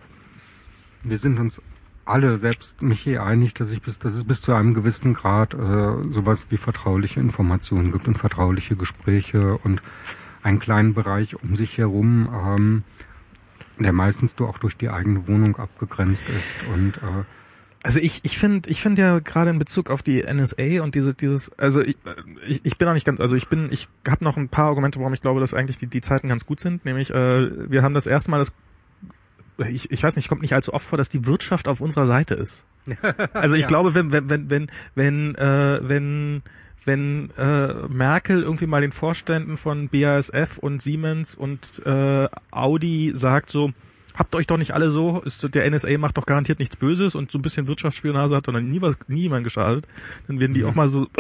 [1.04, 1.62] wir sind uns
[2.06, 6.10] alle, selbst Michi, einig, dass, ich bis, dass es bis zu einem gewissen Grad äh,
[6.10, 9.82] sowas wie vertrauliche Informationen gibt und vertrauliche Gespräche und
[10.44, 12.84] einen kleinen Bereich um sich herum, ähm,
[13.80, 17.24] der meistens du auch durch die eigene Wohnung abgegrenzt ist und äh,
[17.82, 21.18] Also ich ich finde ich finde ja gerade in Bezug auf die NSA und dieses
[21.18, 21.98] dieses also ich,
[22.48, 25.00] ich, ich bin auch nicht ganz also ich bin ich habe noch ein paar Argumente
[25.00, 27.94] warum ich glaube dass eigentlich die die Zeiten ganz gut sind nämlich äh, wir haben
[27.96, 28.54] das erste Mal das
[29.70, 32.36] ich, ich weiß nicht kommt nicht allzu oft vor dass die Wirtschaft auf unserer Seite
[32.36, 32.66] ist
[33.34, 33.68] also ich Ja.
[33.68, 36.44] glaube wenn wenn wenn wenn wenn äh, wenn
[36.86, 43.50] wenn äh, Merkel irgendwie mal den Vorständen von BASF und Siemens und äh, Audi sagt
[43.50, 43.72] so,
[44.16, 47.32] habt euch doch nicht alle so, ist, der NSA macht doch garantiert nichts Böses und
[47.32, 49.88] so ein bisschen Wirtschaftsspionage hat und dann nie was, nie jemand geschadet,
[50.28, 51.08] dann werden die auch mal so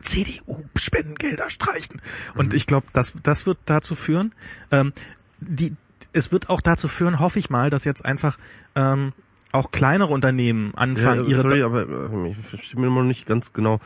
[0.00, 2.00] CDU-Spendengelder streichen.
[2.34, 4.34] Und ich glaube, das, das wird dazu führen,
[4.70, 4.92] ähm,
[5.40, 5.74] die,
[6.12, 8.38] es wird auch dazu führen, hoffe ich mal, dass jetzt einfach
[8.74, 9.12] ähm,
[9.52, 13.26] auch kleinere Unternehmen anfangen, Ja, ihre sorry, aber äh, ich verstehe mir immer noch nicht
[13.26, 13.80] ganz genau.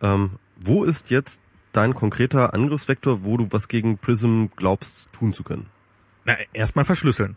[0.00, 1.40] Ähm, wo ist jetzt
[1.72, 5.66] dein konkreter Angriffsvektor, wo du was gegen Prism glaubst tun zu können?
[6.24, 7.36] Na, erstmal verschlüsseln.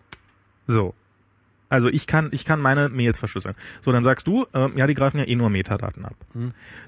[0.68, 0.94] So.
[1.70, 3.56] Also ich kann, ich kann meine Mails verschlüsseln.
[3.80, 6.16] So, dann sagst du, ähm, ja, die greifen ja eh nur Metadaten ab.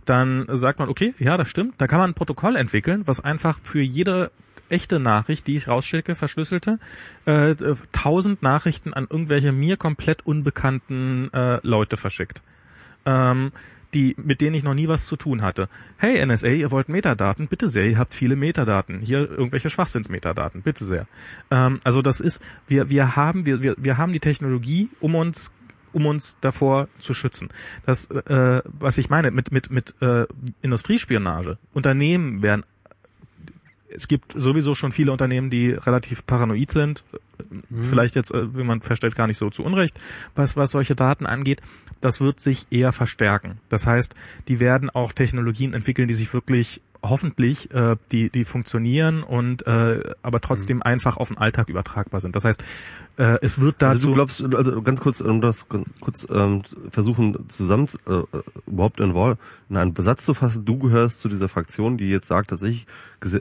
[0.04, 1.76] Dann äh, sagt man, okay, ja, das stimmt.
[1.78, 4.32] Da kann man ein Protokoll entwickeln, was einfach für jede
[4.74, 6.80] echte Nachricht, die ich rausschicke, verschlüsselte,
[7.26, 12.42] äh, äh, tausend Nachrichten an irgendwelche mir komplett unbekannten äh, Leute verschickt.
[13.06, 13.52] Ähm,
[13.94, 15.70] die, mit denen ich noch nie was zu tun hatte.
[15.98, 17.48] Hey NSA, ihr wollt Metadaten?
[17.48, 19.02] Bitte sehr, ihr habt viele Metadaten.
[19.02, 21.06] Hier irgendwelche Schwachsinnsmetadaten, bitte sehr.
[21.52, 25.54] Ähm, also das ist, wir, wir haben, wir, wir, wir haben die Technologie, um uns
[25.92, 27.50] um uns davor zu schützen.
[27.86, 30.26] Das, äh, was ich meine mit mit mit äh,
[30.64, 31.60] Industriespionage.
[31.72, 32.66] Unternehmen werden
[33.96, 37.04] es gibt sowieso schon viele Unternehmen, die relativ paranoid sind.
[37.50, 37.84] Mhm.
[37.84, 40.00] Vielleicht jetzt, äh, wie man verstellt, gar nicht so zu Unrecht,
[40.36, 41.62] was, was solche Daten angeht.
[42.02, 43.60] Das wird sich eher verstärken.
[43.70, 44.14] Das heißt,
[44.48, 50.02] die werden auch Technologien entwickeln, die sich wirklich hoffentlich äh, die die funktionieren und äh,
[50.22, 50.84] aber trotzdem mhm.
[50.84, 52.36] einfach auf den Alltag übertragbar sind.
[52.36, 52.64] Das heißt,
[53.18, 53.94] äh, es wird dazu.
[53.94, 58.22] Also du glaubst, also ganz kurz, um das ganz kurz ähm, versuchen zusammen äh,
[58.66, 59.38] überhaupt in, Wort,
[59.70, 60.66] in einen Besatz zu fassen.
[60.66, 62.88] Du gehörst zu dieser Fraktion, die jetzt sagt tatsächlich,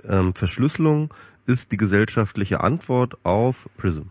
[0.09, 1.15] ähm, Verschlüsselung
[1.47, 4.03] ist die gesellschaftliche Antwort auf Prism.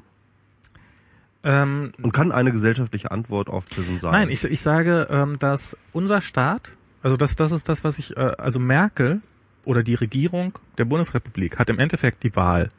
[1.44, 4.12] Ähm, und kann eine gesellschaftliche Antwort auf Prism sein?
[4.12, 8.16] Nein, ich, ich sage, ähm, dass unser Staat, also das, das ist das, was ich,
[8.16, 9.22] äh, also Merkel
[9.66, 12.70] oder die Regierung der Bundesrepublik hat im Endeffekt die Wahl.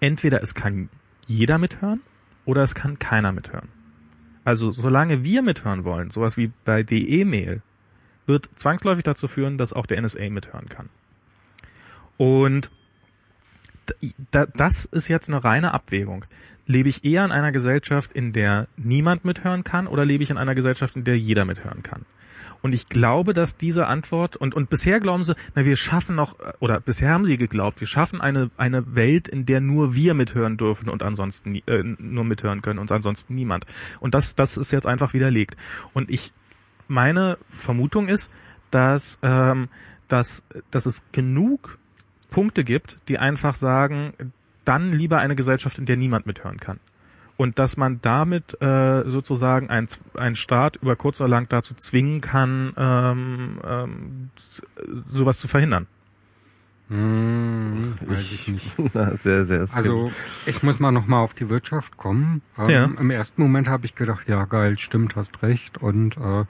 [0.00, 0.88] Entweder es kann
[1.26, 2.00] jeder mithören
[2.44, 3.68] oder es kann keiner mithören.
[4.44, 7.62] Also solange wir mithören wollen, sowas wie bei DE-Mail,
[8.26, 10.88] wird zwangsläufig dazu führen, dass auch der NSA mithören kann.
[12.16, 12.70] Und
[14.30, 16.24] das ist jetzt eine reine Abwägung.
[16.66, 20.38] Lebe ich eher in einer Gesellschaft, in der niemand mithören kann, oder lebe ich in
[20.38, 22.06] einer Gesellschaft, in der jeder mithören kann?
[22.62, 26.36] Und ich glaube, dass diese Antwort und und bisher glauben sie, na wir schaffen noch
[26.60, 30.56] oder bisher haben sie geglaubt, wir schaffen eine eine Welt, in der nur wir mithören
[30.56, 33.66] dürfen und ansonsten äh, nur mithören können und ansonsten niemand.
[34.00, 35.56] Und das das ist jetzt einfach widerlegt.
[35.94, 36.32] Und ich
[36.88, 38.30] meine Vermutung ist,
[38.70, 39.68] dass ähm,
[40.08, 41.78] dass dass es genug
[42.30, 44.12] Punkte gibt, die einfach sagen,
[44.64, 46.78] dann lieber eine Gesellschaft, in der niemand mithören kann
[47.40, 52.20] und dass man damit äh, sozusagen ein, ein Staat über kurz oder lang dazu zwingen
[52.20, 54.30] kann, ähm, ähm,
[55.02, 55.86] sowas zu verhindern.
[56.88, 58.74] Hm, weiß ich nicht.
[58.92, 60.10] Na, sehr, sehr also
[60.44, 62.42] ich muss mal nochmal auf die Wirtschaft kommen.
[62.58, 62.84] Ähm, ja.
[62.84, 65.78] Im ersten Moment habe ich gedacht, ja geil, stimmt, hast recht.
[65.78, 66.44] Und äh,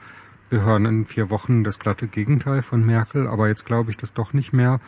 [0.49, 4.13] wir hören in vier Wochen das glatte Gegenteil von Merkel, aber jetzt glaube ich das
[4.13, 4.81] doch nicht mehr.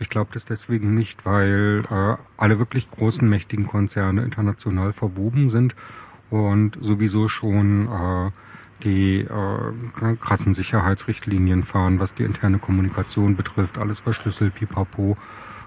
[0.00, 5.76] Ich glaube das deswegen nicht, weil äh, alle wirklich großen, mächtigen Konzerne international verwoben sind
[6.30, 8.30] und sowieso schon äh,
[8.82, 15.18] die äh, krassen Sicherheitsrichtlinien fahren, was die interne Kommunikation betrifft, alles verschlüsselt, pipapo.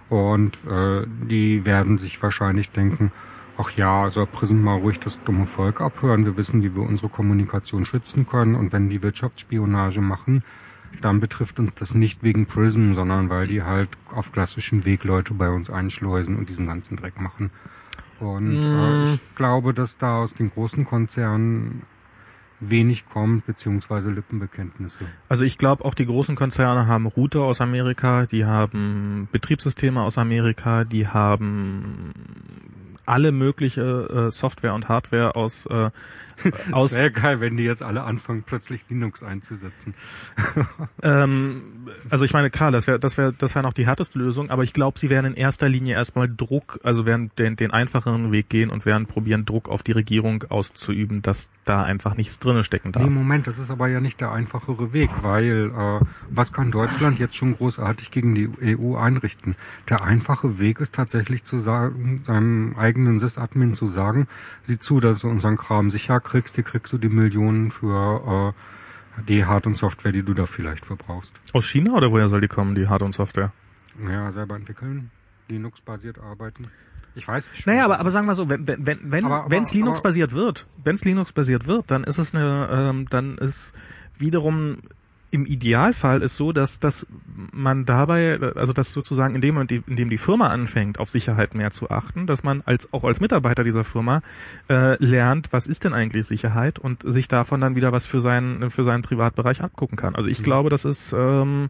[0.09, 3.11] Und äh, die werden sich wahrscheinlich denken,
[3.57, 6.25] ach ja, soll Prism mal ruhig das dumme Volk abhören.
[6.25, 8.55] Wir wissen, wie wir unsere Kommunikation schützen können.
[8.55, 10.43] Und wenn die Wirtschaftsspionage machen,
[11.01, 15.33] dann betrifft uns das nicht wegen Prism, sondern weil die halt auf klassischem Weg Leute
[15.33, 17.51] bei uns einschleusen und diesen ganzen Dreck machen.
[18.19, 18.79] Und mm.
[18.79, 21.83] äh, ich glaube, dass da aus den großen Konzernen
[22.59, 25.05] wenig kommt, beziehungsweise Lippenbekenntnisse.
[25.27, 30.17] Also ich glaube, auch die großen Konzerne haben Router aus Amerika, die haben Betriebssysteme aus
[30.17, 32.13] Amerika, die haben
[33.05, 35.89] alle mögliche äh, Software und Hardware aus äh,
[36.71, 39.93] aus wäre geil, wenn die jetzt alle anfangen, plötzlich Linux einzusetzen.
[41.03, 44.49] ähm, also ich meine, klar, das wäre das wäre das wäre noch die härteste Lösung,
[44.49, 48.31] aber ich glaube, sie werden in erster Linie erstmal Druck, also werden den, den einfacheren
[48.31, 52.63] Weg gehen und werden probieren, Druck auf die Regierung auszuüben, dass da einfach nichts drinne
[52.63, 53.03] stecken darf.
[53.03, 57.19] Nee, Moment, das ist aber ja nicht der einfachere Weg, weil äh, was kann Deutschland
[57.19, 59.55] jetzt schon großartig gegen die EU einrichten?
[59.89, 64.27] Der einfache Weg ist tatsächlich zu sagen, seinem eigenen Sysadmin zu sagen,
[64.63, 68.53] sieh zu, dass du unseren Kram sicher kriegst, die kriegst du die Millionen für
[69.17, 71.39] äh, die Hard- und Software, die du da vielleicht verbrauchst.
[71.53, 73.51] Aus China oder woher soll die kommen, die Hard- und Software?
[74.09, 75.11] Ja, selber entwickeln,
[75.49, 76.69] Linux-basiert arbeiten.
[77.15, 77.67] Ich weiß nicht.
[77.67, 81.05] Naja, aber, aber sagen wir so, wenn wenn wenn wenn es Linux-basiert wird, wenn es
[81.05, 83.73] Linux-basiert wird, dann ist es eine, ähm, dann ist
[84.17, 84.77] wiederum
[85.33, 87.07] im Idealfall ist so, dass, dass
[87.51, 91.55] man dabei, also dass sozusagen in dem Moment, in dem die Firma anfängt, auf Sicherheit
[91.55, 94.21] mehr zu achten, dass man als auch als Mitarbeiter dieser Firma
[94.69, 98.69] äh, lernt, was ist denn eigentlich Sicherheit und sich davon dann wieder was für seinen
[98.69, 100.15] für seinen Privatbereich abgucken kann.
[100.15, 100.43] Also ich mhm.
[100.43, 101.69] glaube, das ist ähm,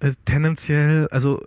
[0.00, 1.40] äh, tendenziell, also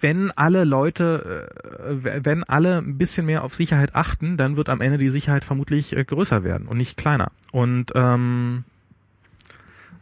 [0.00, 1.50] wenn alle Leute,
[1.86, 5.44] äh, wenn alle ein bisschen mehr auf Sicherheit achten, dann wird am Ende die Sicherheit
[5.44, 7.30] vermutlich äh, größer werden und nicht kleiner.
[7.52, 8.64] Und ähm,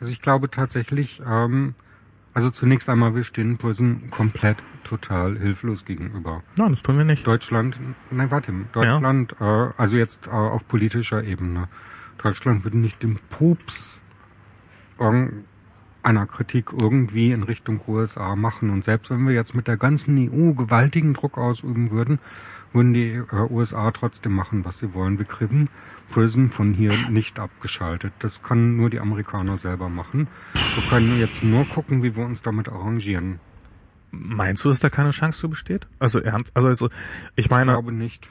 [0.01, 1.75] also ich glaube tatsächlich, ähm,
[2.35, 6.43] also zunächst einmal, wir stehen Prison komplett total hilflos gegenüber.
[6.59, 7.27] Nein, das tun wir nicht.
[7.27, 7.79] Deutschland,
[8.11, 9.69] nein, warte, Deutschland, ja.
[9.69, 11.69] äh, also jetzt äh, auf politischer Ebene.
[12.19, 14.03] Deutschland würde nicht den Pups
[16.07, 18.71] einer Kritik irgendwie in Richtung USA machen.
[18.71, 22.21] Und selbst wenn wir jetzt mit der ganzen EU gewaltigen Druck ausüben würden,
[22.73, 25.19] würden die äh, USA trotzdem machen, was sie wollen.
[25.19, 25.69] Wir kriegen
[26.11, 28.13] Prism von hier nicht abgeschaltet.
[28.21, 30.29] Das kann nur die Amerikaner selber machen.
[30.75, 33.41] Wir können jetzt nur gucken, wie wir uns damit arrangieren.
[34.11, 35.87] Meinst du, dass da keine Chance zu besteht?
[35.99, 36.89] Also ernst, also, also
[37.35, 38.31] ich meine, Ich glaube nicht.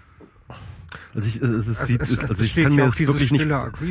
[1.13, 3.41] Also ich, es, es, sieht, es- also ich kann mir das wirklich nicht,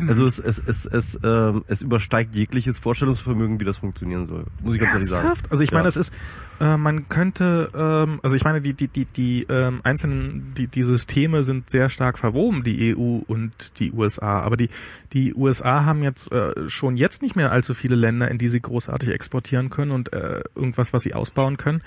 [0.09, 4.45] also es, es, es, es, ähm, es übersteigt jegliches Vorstellungsvermögen, wie das funktionieren soll.
[4.63, 5.29] Muss ich ganz ehrlich sagen.
[5.51, 6.15] Also ich meine, es ist,
[6.61, 10.83] äh, man könnte, ähm, also ich meine, die, die, die, die ähm, einzelnen, die, die
[10.83, 14.41] Systeme sind sehr stark verwoben, die EU und die USA.
[14.41, 14.69] Aber die,
[15.13, 18.61] die USA haben jetzt äh, schon jetzt nicht mehr allzu viele Länder, in die sie
[18.61, 21.83] großartig exportieren können und äh, irgendwas, was sie ausbauen können.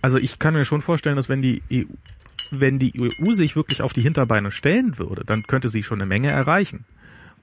[0.00, 1.82] Also ich kann mir schon vorstellen, dass wenn die EU,
[2.50, 6.06] wenn die EU sich wirklich auf die Hinterbeine stellen würde, dann könnte sie schon eine
[6.06, 6.84] Menge erreichen.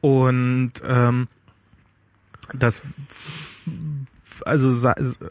[0.02, 1.28] Und ähm,
[2.54, 2.84] das
[4.46, 4.90] also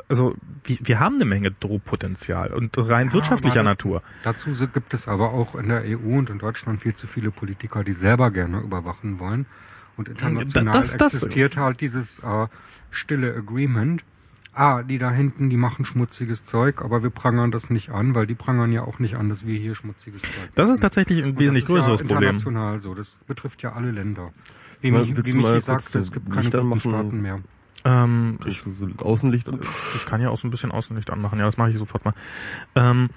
[0.08, 0.34] also
[0.64, 4.02] wir, haben eine Menge Drohpotenzial und rein wirtschaftlicher aber- Natur.
[4.22, 7.84] Dazu gibt es aber auch in der EU und in Deutschland viel zu viele Politiker,
[7.84, 9.46] die selber gerne überwachen wollen.
[9.96, 12.46] Und international Das- das- existiert halt dieses äh,
[12.90, 14.04] stille Agreement.
[14.56, 18.26] Ah, die da hinten, die machen schmutziges Zeug, aber wir prangern das nicht an, weil
[18.26, 20.82] die prangern ja auch nicht an, dass wir hier schmutziges Zeug Das ist machen.
[20.82, 22.30] tatsächlich ein wesentlich das ist größeres ja Problem.
[22.30, 22.94] international so.
[22.94, 24.32] Das betrifft ja alle Länder.
[24.80, 26.80] Wie, Mal- mich, wie Michi sagte, es gibt keine Lichter guten machen?
[26.80, 27.40] Staaten mehr.
[27.86, 28.62] Ähm, Ich,
[28.98, 29.62] Außenlicht und
[29.96, 31.38] ich kann ja auch so ein bisschen Außenlicht anmachen.
[31.38, 32.14] Ja, das mache ich sofort mal.
[32.76, 33.10] Ähm,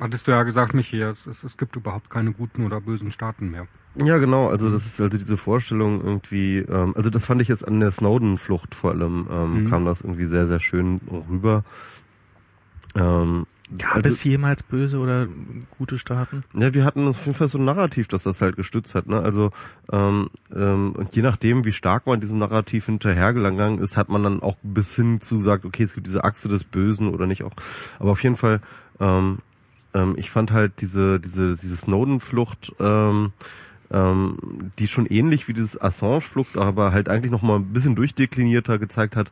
[0.00, 3.50] Hattest du ja gesagt, Michi, es, es, es gibt überhaupt keine guten oder bösen Staaten
[3.50, 3.66] mehr.
[3.96, 4.48] Ja, genau.
[4.48, 6.58] Also das ist also diese Vorstellung irgendwie.
[6.58, 9.70] Ähm, also das fand ich jetzt an der Snowden-Flucht vor allem ähm, Mhm.
[9.70, 11.00] kam das irgendwie sehr sehr schön
[11.30, 11.62] rüber.
[12.96, 13.46] Ähm,
[13.78, 15.26] gab also- es jemals böse oder
[15.78, 16.44] gute Staaten?
[16.54, 19.06] Ja, wir hatten auf jeden Fall so ein Narrativ, das das halt gestützt hat.
[19.06, 19.20] Ne?
[19.20, 19.50] Also
[19.92, 24.42] ähm, ähm, und je nachdem, wie stark man diesem Narrativ hinterhergegangen ist, hat man dann
[24.42, 27.52] auch bis hin zu sagt, okay, es gibt diese Achse des Bösen oder nicht auch.
[28.00, 28.60] Aber auf jeden Fall,
[29.00, 29.38] ähm,
[29.94, 33.32] ähm, ich fand halt diese diese diese Snowden-Flucht, ähm,
[33.90, 34.38] ähm,
[34.78, 39.16] die schon ähnlich wie dieses Assange-Flucht, aber halt eigentlich noch mal ein bisschen durchdeklinierter gezeigt
[39.16, 39.30] hat.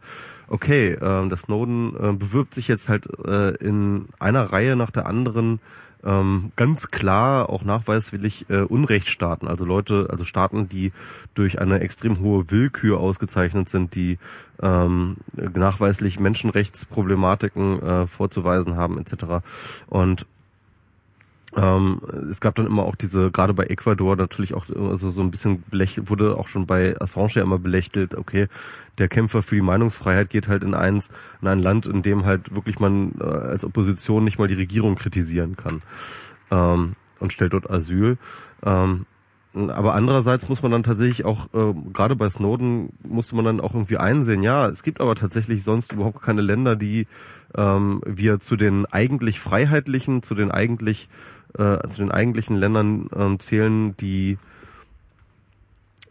[0.49, 5.07] Okay, ähm, der Snowden äh, bewirbt sich jetzt halt äh, in einer Reihe nach der
[5.07, 5.61] anderen
[6.05, 10.93] ähm, ganz klar auch nachweiswillig äh, Unrechtsstaaten, also Leute, also Staaten, die
[11.35, 14.19] durch eine extrem hohe Willkür ausgezeichnet sind, die
[14.61, 19.45] ähm, nachweislich Menschenrechtsproblematiken äh, vorzuweisen haben etc.
[19.89, 20.27] Und
[21.55, 22.01] ähm,
[22.31, 25.63] es gab dann immer auch diese, gerade bei Ecuador natürlich auch also so ein bisschen
[25.71, 28.49] belächelt, wurde auch schon bei Assange ja immer belächelt, okay,
[28.99, 31.11] der Kämpfer für die Meinungsfreiheit geht halt in eins,
[31.43, 34.95] in ein Land, in dem halt wirklich man äh, als Opposition nicht mal die Regierung
[34.95, 35.83] kritisieren kann
[36.51, 38.17] ähm, und stellt dort Asyl.
[38.65, 39.05] Ähm,
[39.55, 43.75] aber andererseits muss man dann tatsächlich auch, äh, gerade bei Snowden musste man dann auch
[43.75, 47.07] irgendwie einsehen, ja, es gibt aber tatsächlich sonst überhaupt keine Länder, die
[47.55, 51.11] ähm, wir zu den eigentlich freiheitlichen, zu den eigentlich,
[51.59, 54.39] äh, zu den eigentlichen Ländern ähm, zählen, die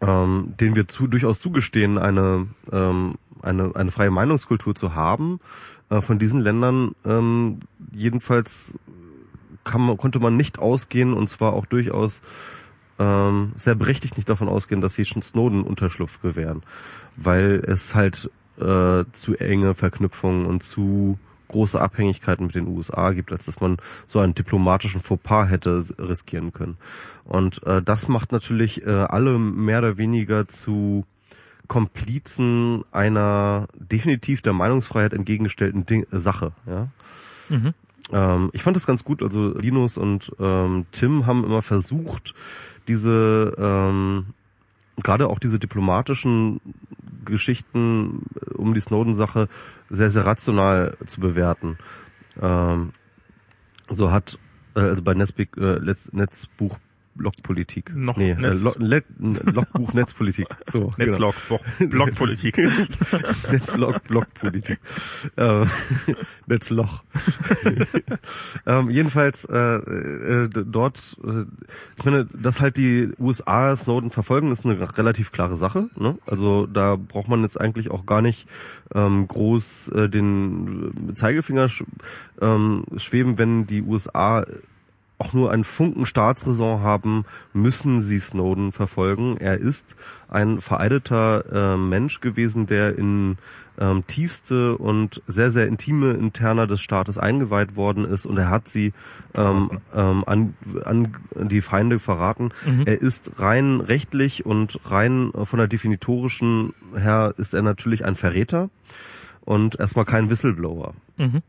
[0.01, 5.39] ähm, denen wir zu, durchaus zugestehen, eine, ähm, eine, eine freie Meinungskultur zu haben.
[5.89, 7.59] Äh, von diesen Ländern ähm,
[7.93, 8.77] jedenfalls
[9.63, 12.21] kann man, konnte man nicht ausgehen und zwar auch durchaus
[12.97, 16.63] ähm, sehr berechtigt nicht davon ausgehen, dass sie schon Snowden Unterschlupf gewähren,
[17.15, 21.19] weil es halt äh, zu enge Verknüpfungen und zu
[21.51, 26.51] große Abhängigkeiten mit den USA gibt, als dass man so einen diplomatischen Fauxpas hätte riskieren
[26.53, 26.77] können.
[27.25, 31.05] Und äh, das macht natürlich äh, alle mehr oder weniger zu
[31.67, 36.51] Komplizen einer definitiv der Meinungsfreiheit entgegengestellten Ding Sache.
[36.65, 36.87] Ja?
[37.49, 37.73] Mhm.
[38.11, 39.21] Ähm, ich fand das ganz gut.
[39.23, 42.33] Also Linus und ähm, Tim haben immer versucht,
[42.87, 44.33] diese ähm,
[44.97, 46.59] gerade auch diese diplomatischen
[47.23, 48.23] Geschichten
[48.55, 49.47] um die Snowden-Sache
[49.89, 51.77] sehr, sehr rational zu bewerten.
[52.41, 52.91] Ähm,
[53.89, 54.37] so hat
[54.75, 56.77] äh, also bei Netzbig, äh, Netz, Netzbuch
[57.21, 57.95] Blogpolitik.
[57.95, 59.01] Noch nee, Netz- äh,
[59.51, 60.47] Logbuch Netzpolitik.
[60.71, 60.97] So, genau.
[60.97, 62.57] Netzlog, Block, Blockpolitik.
[63.51, 64.79] Netzlog, Blockpolitik.
[65.35, 65.65] äh,
[66.47, 67.03] Netzloch.
[68.65, 71.45] ähm, jedenfalls äh, äh, dort, äh,
[71.99, 75.89] ich meine, dass halt die USA Snowden verfolgen, ist eine relativ klare Sache.
[75.95, 76.17] Ne?
[76.25, 78.47] Also da braucht man jetzt eigentlich auch gar nicht
[78.95, 81.83] ähm, groß äh, den Zeigefinger sch
[82.41, 84.43] ähm, schweben, wenn die USA
[85.21, 89.37] auch nur einen Funken Staatsräson haben, müssen sie Snowden verfolgen.
[89.37, 89.95] Er ist
[90.29, 93.37] ein vereideter äh, Mensch gewesen, der in
[93.77, 98.67] ähm, tiefste und sehr, sehr intime Interna des Staates eingeweiht worden ist und er hat
[98.67, 98.93] sie
[99.35, 102.51] ähm, ähm, an, an die Feinde verraten.
[102.65, 102.83] Mhm.
[102.85, 108.71] Er ist rein rechtlich und rein von der definitorischen her ist er natürlich ein Verräter
[109.41, 110.95] und erstmal kein Whistleblower.
[111.17, 111.41] Mhm.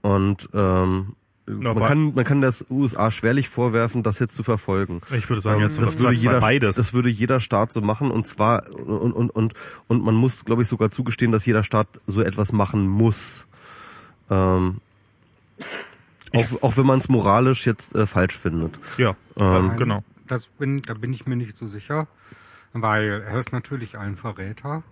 [0.00, 1.14] Und ähm,
[1.46, 5.00] man aber- kann man kann das USA schwerlich vorwerfen, das jetzt zu verfolgen.
[5.16, 6.76] Ich würde sagen, Ähm, jetzt das würde jeder beides.
[6.76, 9.54] das würde jeder Staat so machen und zwar und und und
[9.88, 13.46] und man muss glaube ich sogar zugestehen, dass jeder Staat so etwas machen muss.
[14.30, 14.80] Ähm,
[16.32, 18.78] auch, auch wenn man es moralisch jetzt äh, falsch findet.
[18.96, 20.04] ja, Ähm, Nein, genau.
[20.28, 22.06] Das bin, da bin ich mir nicht so sicher,
[22.72, 24.82] weil er ist natürlich ein Verräter,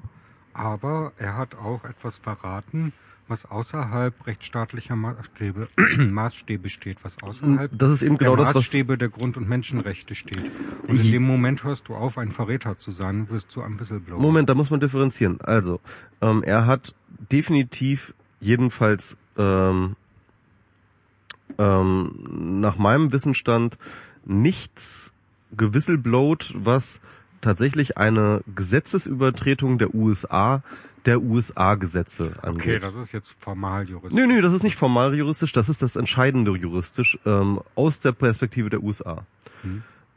[0.52, 2.92] aber er hat auch etwas verraten,
[3.30, 8.98] was außerhalb rechtsstaatlicher Maßstäbe, Maßstäbe steht, was außerhalb Das ist eben genau der das, Maßstäbe
[8.98, 10.50] der Grund- und Menschenrechte steht.
[10.88, 14.20] Und in dem Moment hörst du auf, ein Verräter zu sein, wirst du ein Whistleblower.
[14.20, 15.40] Moment, da muss man differenzieren.
[15.40, 15.80] Also,
[16.20, 16.94] ähm, er hat
[17.30, 19.96] definitiv jedenfalls ähm,
[21.58, 23.78] ähm, nach meinem Wissensstand
[24.24, 25.12] nichts
[25.56, 27.00] gewhisselblowt, was
[27.40, 30.62] tatsächlich eine Gesetzesübertretung der USA,
[31.06, 32.62] der USA-Gesetze angeht.
[32.62, 34.18] Okay, das ist jetzt formal juristisch.
[34.18, 38.12] Nö, nö, das ist nicht formal juristisch, das ist das Entscheidende juristisch ähm, aus der
[38.12, 39.24] Perspektive der USA.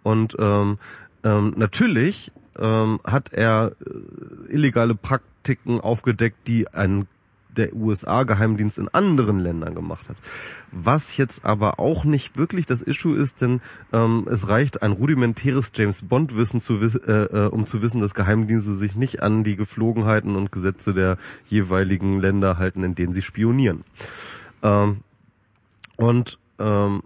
[0.03, 0.78] Und ähm,
[1.24, 7.08] ähm, natürlich ähm, hat er äh, illegale Praktiken aufgedeckt, die ein
[7.57, 10.17] der USA-Geheimdienst in anderen Ländern gemacht hat.
[10.72, 15.72] Was jetzt aber auch nicht wirklich das Issue ist, denn ähm, es reicht ein rudimentäres
[15.75, 20.35] James Bond-Wissen, zu äh, äh, um zu wissen, dass Geheimdienste sich nicht an die Geflogenheiten
[20.35, 21.17] und Gesetze der
[21.48, 23.83] jeweiligen Länder halten, in denen sie spionieren.
[24.61, 25.01] Ähm,
[25.95, 27.03] und ähm,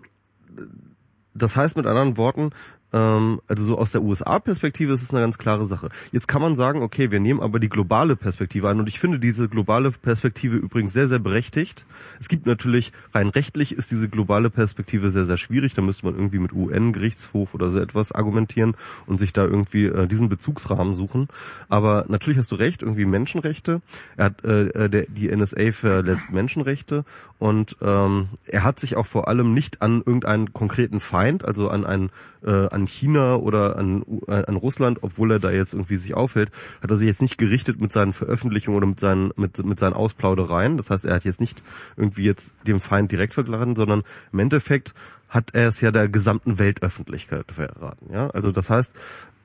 [1.33, 2.51] das heißt mit anderen Worten,
[2.93, 5.89] ähm, also so aus der USA-Perspektive ist es eine ganz klare Sache.
[6.11, 9.19] Jetzt kann man sagen, okay, wir nehmen aber die globale Perspektive an und ich finde
[9.19, 11.85] diese globale Perspektive übrigens sehr, sehr berechtigt.
[12.19, 15.73] Es gibt natürlich, rein rechtlich ist diese globale Perspektive sehr, sehr schwierig.
[15.73, 18.75] Da müsste man irgendwie mit UN-Gerichtshof oder so etwas argumentieren
[19.05, 21.27] und sich da irgendwie äh, diesen Bezugsrahmen suchen.
[21.67, 23.81] Aber natürlich hast du recht, irgendwie Menschenrechte.
[24.15, 27.03] Er hat, äh, äh, der, die NSA verletzt Menschenrechte
[27.39, 31.85] und ähm, er hat sich auch vor allem nicht an irgendeinen konkreten Feind, also an
[31.85, 32.09] einen
[32.43, 36.51] äh, an China oder an, äh, an Russland, obwohl er da jetzt irgendwie sich aufhält,
[36.81, 39.93] hat er sich jetzt nicht gerichtet mit seinen Veröffentlichungen oder mit seinen mit mit seinen
[39.93, 40.77] Ausplaudereien.
[40.77, 41.63] Das heißt, er hat jetzt nicht
[41.97, 44.93] irgendwie jetzt dem Feind direkt verklagen, sondern im Endeffekt
[45.27, 48.13] hat er es ja der gesamten Weltöffentlichkeit verraten.
[48.13, 48.93] Ja, also das heißt,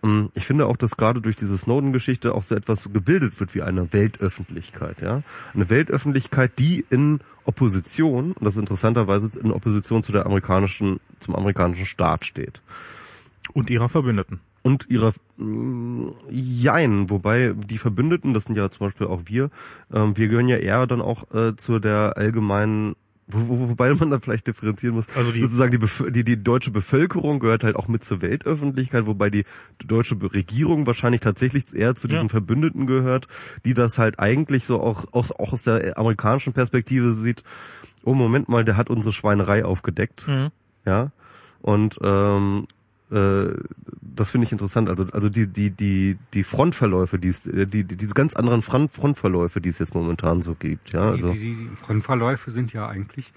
[0.05, 3.63] ähm, ich finde auch, dass gerade durch diese Snowden-Geschichte auch so etwas gebildet wird wie
[3.63, 5.23] eine Weltöffentlichkeit, ja.
[5.55, 11.35] Eine Weltöffentlichkeit, die in Opposition, und das ist interessanterweise in Opposition zu der amerikanischen, zum
[11.35, 12.61] amerikanischen Staat steht.
[13.55, 14.41] Und ihrer Verbündeten.
[14.63, 19.51] Und ihrer, mh, jein, wobei die Verbündeten, das sind ja zum Beispiel auch wir,
[19.93, 22.95] ähm, wir gehören ja eher dann auch äh, zu der allgemeinen
[23.29, 25.07] wo, wo, wobei man da vielleicht differenzieren muss.
[25.17, 29.07] Also die- sozusagen die, Bef die die deutsche Bevölkerung gehört halt auch mit zur Weltöffentlichkeit,
[29.07, 29.45] wobei die
[29.87, 32.29] deutsche Regierung wahrscheinlich tatsächlich eher zu diesen Ja.
[32.29, 33.29] Verbündeten gehört,
[33.65, 37.43] die das halt eigentlich so auch, auch, auch aus der amerikanischen Perspektive sieht.
[38.05, 40.49] Oh Moment mal, der hat unsere Schweinerei aufgedeckt, Mhm.
[40.85, 41.13] ja.
[41.63, 42.67] Und ähm,
[43.13, 43.55] äh,
[44.01, 44.89] das finde ich interessant.
[44.89, 48.63] Also also die die die die Frontverläufe, die es, äh, die, die diese ganz anderen
[48.63, 51.11] Front, Frontverläufe, die es jetzt momentan so gibt, ja.
[51.11, 53.33] Also die, die, die Frontverläufe sind ja eigentlich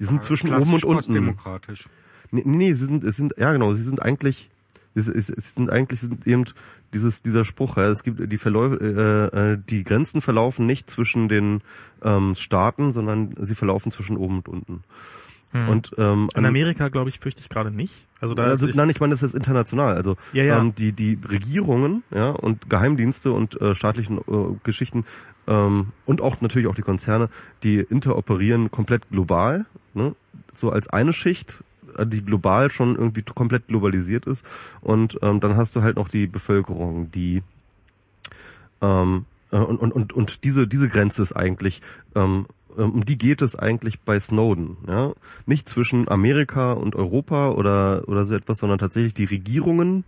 [0.00, 0.96] die sind äh, zwischen oben und unten.
[0.96, 1.88] postdemokratisch.
[2.30, 4.50] Nee, nee, nee, sie sind, es sind, ja genau, sie sind eigentlich,
[4.94, 6.44] es, es, es sind eigentlich sind eben
[6.92, 11.28] dieses dieser Spruch, ja, es gibt die Verläufe, äh, äh, die Grenzen verlaufen nicht zwischen
[11.28, 11.62] den
[12.02, 14.84] ähm, Staaten, sondern sie verlaufen zwischen oben und unten.
[15.52, 15.68] Mhm.
[15.68, 18.06] Und ähm, In Amerika, glaube ich, fürchte ich gerade nicht.
[18.20, 19.96] Also da also, ist nein, ich meine, das ist international.
[19.96, 20.60] Also Ja, ja.
[20.60, 25.04] Ähm, die die Regierungen, ja, und Geheimdienste und äh, staatlichen äh, Geschichten
[25.46, 27.28] ähm, und auch natürlich auch die Konzerne,
[27.62, 30.14] die interoperieren komplett global, ne?
[30.54, 31.64] so als eine Schicht,
[31.96, 34.44] äh, die global schon irgendwie komplett globalisiert ist.
[34.80, 37.42] Und ähm, dann hast du halt noch die Bevölkerung, die
[38.80, 41.80] ähm, äh, und, und, und, und diese, diese Grenze ist eigentlich,
[42.14, 44.76] ähm, um die geht es eigentlich bei Snowden.
[44.86, 45.12] Ja?
[45.46, 50.04] Nicht zwischen Amerika und Europa oder, oder so etwas, sondern tatsächlich die Regierungen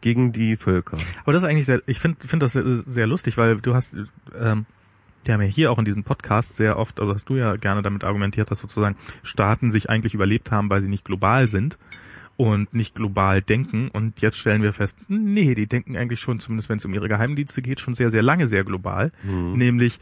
[0.00, 0.98] gegen die Völker.
[1.22, 3.96] Aber das ist eigentlich sehr, ich finde finde das sehr, sehr lustig, weil du hast,
[4.38, 4.66] ähm,
[5.24, 7.82] wir haben ja hier auch in diesem Podcast sehr oft, also hast du ja gerne
[7.82, 11.78] damit argumentiert, dass sozusagen Staaten sich eigentlich überlebt haben, weil sie nicht global sind
[12.36, 13.88] und nicht global denken.
[13.88, 17.08] Und jetzt stellen wir fest, nee, die denken eigentlich schon, zumindest wenn es um ihre
[17.08, 19.10] Geheimdienste geht, schon sehr, sehr lange sehr global.
[19.56, 19.98] Nämlich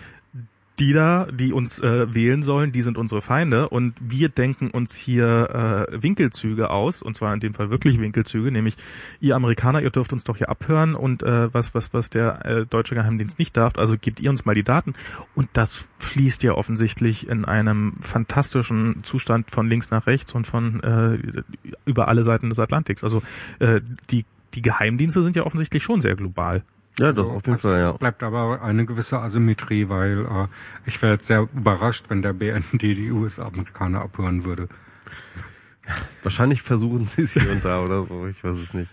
[0.78, 4.96] die da, die uns äh, wählen sollen, die sind unsere Feinde und wir denken uns
[4.96, 8.76] hier äh, Winkelzüge aus, und zwar in dem Fall wirklich Winkelzüge, nämlich
[9.20, 12.66] ihr Amerikaner, ihr dürft uns doch hier abhören und äh, was, was, was der äh,
[12.66, 14.94] deutsche Geheimdienst nicht darf, also gebt ihr uns mal die Daten.
[15.34, 20.82] Und das fließt ja offensichtlich in einem fantastischen Zustand von links nach rechts und von
[20.82, 21.18] äh,
[21.84, 23.04] über alle Seiten des Atlantiks.
[23.04, 23.22] Also
[23.60, 23.80] äh,
[24.10, 26.64] die, die Geheimdienste sind ja offensichtlich schon sehr global.
[26.98, 27.96] Ja, doch, So, auf jeden es, Fall, Es ja.
[27.96, 30.46] bleibt aber eine gewisse Asymmetrie, weil äh,
[30.86, 34.68] ich wäre jetzt sehr überrascht, wenn der BND die US-Amerikaner abhören würde.
[36.22, 38.90] Wahrscheinlich versuchen sie es hier und da oder so, ich weiß es nicht.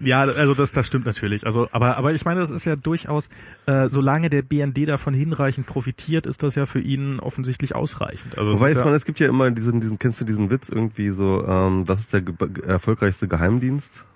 [0.00, 1.44] Ja, also das, das stimmt natürlich.
[1.44, 3.28] Also, aber, aber ich meine, das ist ja durchaus,
[3.66, 8.38] äh, solange der BND davon hinreichend profitiert, ist das ja für ihn offensichtlich ausreichend.
[8.38, 10.24] Also es Wobei ist es, ja, man, es gibt ja immer diesen, diesen, kennst du
[10.24, 12.34] diesen Witz irgendwie so, ähm, was ist der ge
[12.66, 14.06] erfolgreichste Geheimdienst?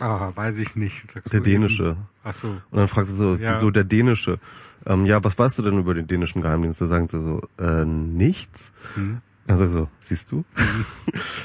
[0.00, 1.10] Ah, weiß ich nicht.
[1.10, 1.44] Sagst Der eben?
[1.44, 1.96] dänische.
[2.24, 2.48] Ach so.
[2.48, 3.54] Und dann fragt er so, Ja.
[3.54, 4.38] wieso der dänische?
[4.86, 6.80] Ähm, ja, was weißt du denn über den dänischen Geheimdienst?
[6.80, 8.72] Da sagen sie so, äh, nichts.
[8.94, 9.18] Hm.
[9.58, 10.44] Sagt so, siehst du?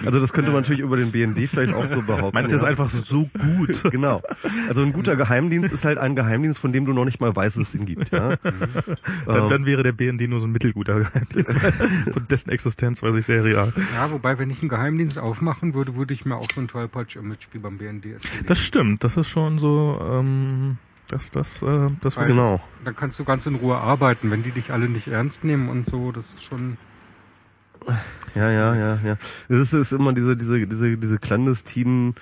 [0.05, 2.31] also das könnte man natürlich über den BND vielleicht auch so behaupten.
[2.33, 2.69] meinst du jetzt ja.
[2.69, 3.83] einfach so, gut?
[3.91, 4.21] Genau.
[4.67, 7.57] Also ein guter Geheimdienst ist halt ein Geheimdienst, von dem du noch nicht mal weißt,
[7.57, 8.11] dass es ihn gibt.
[8.11, 8.35] Ja?
[8.35, 8.53] Dann,
[9.27, 11.57] Ähm, dann wäre der BND nur so ein mittelguter Geheimdienst.
[12.13, 13.71] Von dessen Existenz weiß ich sehr real.
[13.93, 17.47] Ja, wobei, wenn ich einen Geheimdienst aufmachen würde, würde ich mir auch so ein Tollpatsch-Image
[17.51, 18.45] wie beim BND erzählen.
[18.47, 20.77] Das stimmt, das ist schon so, ähm,
[21.07, 22.59] das, das, äh, das Weil- genau.
[22.83, 25.85] Dann kannst du ganz in Ruhe arbeiten, wenn die dich alle nicht ernst nehmen und
[25.85, 26.77] so, das ist schon...
[28.35, 29.17] Ja, ja, ja, ja.
[29.47, 32.15] Es ist, immer diese, diese, diese, diese clandestinen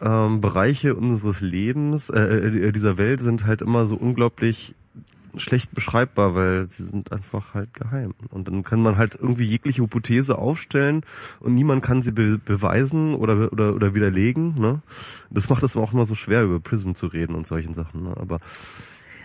[0.00, 4.74] ähm, Bereiche unseres Lebens, äh, äh, dieser Welt sind halt immer so unglaublich
[5.36, 8.14] schlecht beschreibbar, weil sie sind einfach halt geheim.
[8.30, 11.02] Und dann kann man halt irgendwie jegliche Hypothese aufstellen
[11.40, 14.58] und niemand kann sie be beweisen oder, oder, oder widerlegen.
[14.58, 14.80] Ne?
[15.30, 18.04] Das macht es auch immer so schwer, über Prism zu reden und solchen Sachen.
[18.04, 18.16] Ne?
[18.16, 18.40] Aber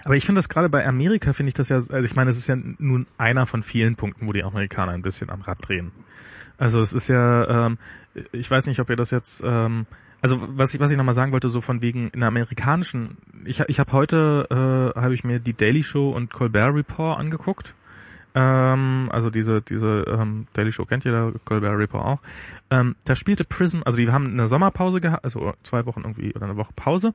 [0.04, 2.38] Aber ich finde das gerade bei Amerika, finde ich das ja, also ich meine, es
[2.38, 5.92] ist ja nun einer von vielen Punkten, wo die Amerikaner ein bisschen am Rad drehen.
[6.58, 7.78] Also es ist ja, ähm,
[8.32, 9.86] ich weiß nicht, ob ihr das jetzt, ähm,
[10.22, 13.60] also was ich, was ich nochmal sagen wollte, so von wegen in der amerikanischen, ich,
[13.62, 14.48] ich habe heute,
[14.96, 17.76] äh, habe ich mir die Daily Show und Colbert Report angeguckt.
[18.36, 22.20] Ähm, also diese, diese ähm, Daily Show kennt jeder, Colbert Report auch.
[22.70, 26.46] Ähm, da spielte Prism, also die haben eine Sommerpause gehabt, also zwei Wochen irgendwie oder
[26.46, 27.14] eine Woche Pause.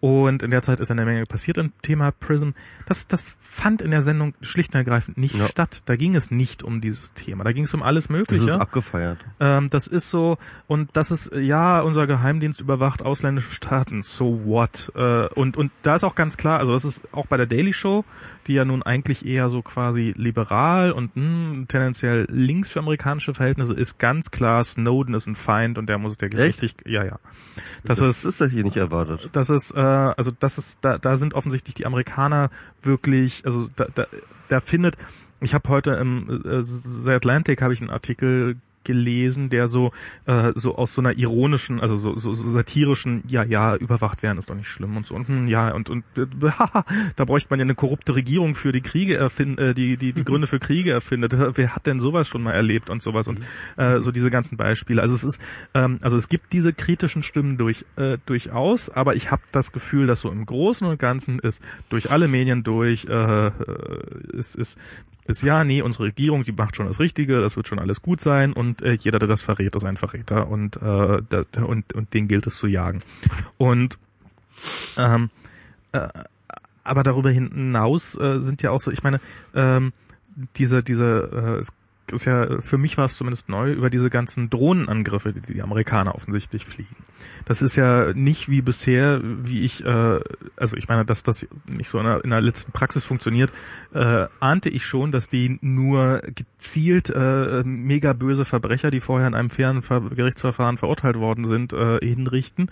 [0.00, 2.50] Und in der Zeit ist eine Menge passiert im Thema Prism.
[2.86, 5.48] Das, das fand in der Sendung schlicht und ergreifend nicht Ja.
[5.48, 5.82] statt.
[5.86, 7.44] Da ging es nicht um dieses Thema.
[7.44, 8.44] Da ging es um alles das Mögliche.
[8.44, 9.18] ist abgefeiert.
[9.40, 14.92] Ähm, das ist so, und das ist, ja, unser Geheimdienst überwacht ausländische Staaten, so what?
[14.94, 17.72] Äh, und, und da ist auch ganz klar, also das ist auch bei der Daily
[17.72, 18.04] Show,
[18.46, 23.74] die ja nun eigentlich eher so quasi liberal und mh, tendenziell links für amerikanische Verhältnisse
[23.74, 27.18] ist ganz klar, Snowden ist ein Feind und der muss der richtig, ja, ja.
[27.84, 29.28] Das, Das, ist, ist das hier nicht erwartet.
[29.32, 32.50] das ist, äh, also das ist, da, da sind offensichtlich die Amerikaner
[32.82, 34.06] wirklich, also da, da,
[34.48, 34.96] da findet,
[35.40, 39.92] ich habe heute im äh, The Atlantic habe ich einen Artikel gelesen, der so
[40.24, 44.38] äh, so aus so einer ironischen, also so, so, so satirischen, ja ja überwacht werden
[44.38, 46.26] ist doch nicht schlimm und so und hm, ja und und äh,
[47.16, 50.24] da bräuchte man ja eine korrupte Regierung für die Kriege erfinden, äh, die die die
[50.24, 51.36] Gründe für Kriege erfindet.
[51.56, 53.40] Wer hat denn sowas schon mal erlebt und sowas und
[53.76, 55.02] äh, so diese ganzen Beispiele.
[55.02, 55.42] Also es ist
[55.74, 60.06] ähm, also es gibt diese kritischen Stimmen durch äh, durchaus, aber ich habe das Gefühl,
[60.06, 63.50] dass so im Großen und Ganzen ist durch alle Medien durch äh, äh,
[64.32, 64.78] ist ist
[65.26, 68.20] ist ja, nee, unsere Regierung, die macht schon das Richtige, das wird schon alles gut
[68.20, 71.92] sein und äh, jeder, der das verrät, ist ein Verräter und, äh, da, da- und,
[71.92, 73.02] und den gilt es zu jagen.
[73.58, 73.98] Und
[74.96, 75.30] ähm,
[75.92, 76.08] äh,
[76.84, 79.20] aber darüber hinaus äh, sind ja auch so, ich meine,
[79.54, 79.92] ähm,
[80.56, 81.74] diese, diese, äh, es
[82.12, 86.14] ist ja, für mich war es zumindest neu, über diese ganzen Drohnenangriffe, die die Amerikaner
[86.14, 86.96] offensichtlich fliegen.
[87.44, 90.20] Das ist ja nicht wie bisher, wie ich, äh,
[90.56, 93.50] also ich meine, dass das nicht so in der, in der letzten Praxis funktioniert,
[93.94, 99.34] äh, ahnte ich schon, dass die nur gezielt äh, mega böse Verbrecher, die vorher in
[99.34, 102.70] einem fairen Ver Gerichtsverfahren verurteilt worden sind, äh, hinrichten.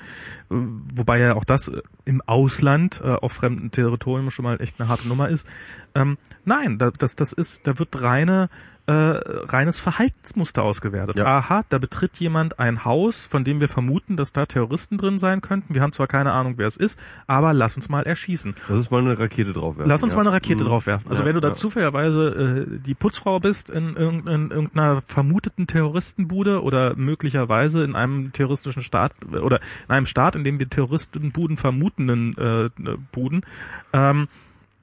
[0.51, 0.55] Äh,
[0.95, 4.89] Wobei ja auch das äh, im Ausland äh, auf fremdem Territorium schon mal echt eine
[4.89, 5.47] harte Nummer ist.
[5.95, 8.49] Ähm, nein, da, das, das ist, da wird reine
[8.87, 11.17] äh, reines Verhaltensmuster ausgewertet.
[11.17, 11.25] Ja.
[11.39, 15.41] Aha, da betritt jemand ein Haus, von dem wir vermuten, dass da Terroristen drin sein
[15.41, 15.75] könnten.
[15.75, 18.55] Wir haben zwar keine Ahnung, wer es ist, aber lass uns mal erschießen.
[18.69, 19.89] Lass uns mal eine Rakete draufwerfen.
[19.91, 20.19] Lass uns ja.
[20.19, 20.69] mal eine Rakete Mhm.
[20.69, 21.11] draufwerfen.
[21.11, 25.67] Also Ja, wenn du da zufälligerweise äh, die Putzfrau bist in, irgend- in irgendeiner vermuteten
[25.67, 31.57] Terroristenbude oder möglicherweise in einem terroristischen Staat oder in einem Staat, in dem wir Terroristenbuden
[31.57, 32.69] vermutenden äh,
[33.13, 33.47] Buden,
[33.95, 34.29] ähm,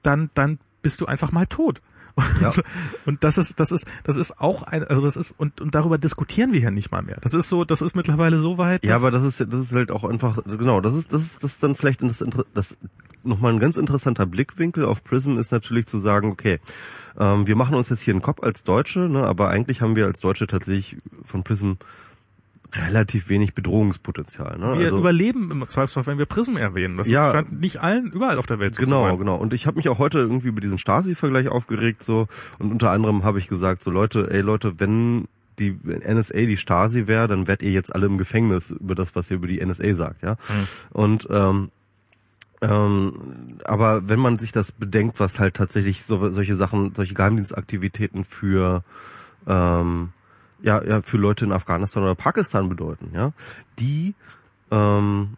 [0.02, 1.80] dann dann bist du einfach mal tot.
[2.14, 2.52] Und, Ja.
[3.06, 5.98] und das ist, das ist, das ist auch ein, also das ist, und, und darüber
[5.98, 7.18] diskutieren wir ja nicht mal mehr.
[7.20, 8.84] Das ist so, das ist mittlerweile so weit.
[8.84, 11.54] Ja, aber das ist das ist halt auch einfach genau, das ist das ist das
[11.54, 12.24] ist dann vielleicht das
[12.54, 12.76] das
[13.24, 16.58] nochmal ein ganz interessanter Blickwinkel auf Prism ist natürlich zu sagen, okay,
[17.18, 20.06] ähm, wir machen uns jetzt hier einen Kopf als Deutsche, ne, aber eigentlich haben wir
[20.06, 21.74] als Deutsche tatsächlich von Prism
[22.74, 24.58] relativ wenig Bedrohungspotenzial.
[24.58, 24.78] Ne?
[24.78, 26.96] wir also, überleben im Zweifelsfall, wenn wir Prism erwähnen.
[26.96, 27.30] Das Ja.
[27.30, 29.18] scheint nicht allen überall auf der Welt so zu Genau, sein.
[29.18, 29.36] genau.
[29.36, 32.28] Und ich habe mich auch heute irgendwie über diesen Stasi-Vergleich aufgeregt so
[32.58, 35.28] und unter anderem habe ich gesagt, so Leute, ey Leute, wenn
[35.58, 39.30] die NSA die Stasi wäre, dann wärt ihr jetzt alle im Gefängnis über das, was
[39.30, 40.36] ihr über die NSA sagt, ja.
[40.90, 41.70] Und ähm,
[42.62, 48.24] ähm, aber wenn man sich das bedenkt, was halt tatsächlich so, solche Sachen, solche Geheimdienstaktivitäten
[48.24, 48.84] für
[49.48, 50.10] ähm,
[50.62, 53.32] ja, ja für Leute in Afghanistan oder Pakistan bedeuten, ja,
[53.78, 54.14] die
[54.70, 55.36] ähm,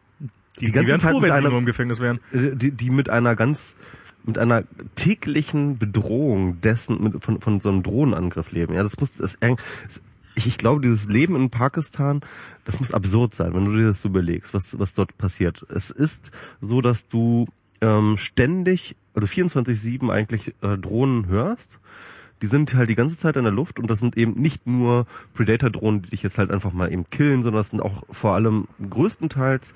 [0.61, 2.21] Die, die, die wären froh, wenn sie nur im Gefängnis wären.
[2.33, 3.77] äh, die, die mit einer ganz
[4.27, 8.75] mit einer täglichen Bedrohung dessen mit, von, von so einem Drohnenangriff leben.
[8.75, 9.37] Ja, das muss das,
[10.35, 12.23] ich, ich glaube, dieses Leben in Pakistan,
[12.65, 15.63] das muss absurd sein, wenn du dir das so überlegst, was was dort passiert.
[15.69, 16.31] Es ist
[16.61, 17.47] so, dass du
[17.81, 21.81] ähm, ständig, also 24/7 eigentlich äh, Drohnen hörst.
[22.45, 25.07] Die sind halt die ganze Zeit in der Luft und das sind eben nicht nur
[25.33, 28.69] Predator-Drohnen, die dich jetzt halt einfach mal eben killen, sondern das sind auch vor allem
[28.87, 29.73] größtenteils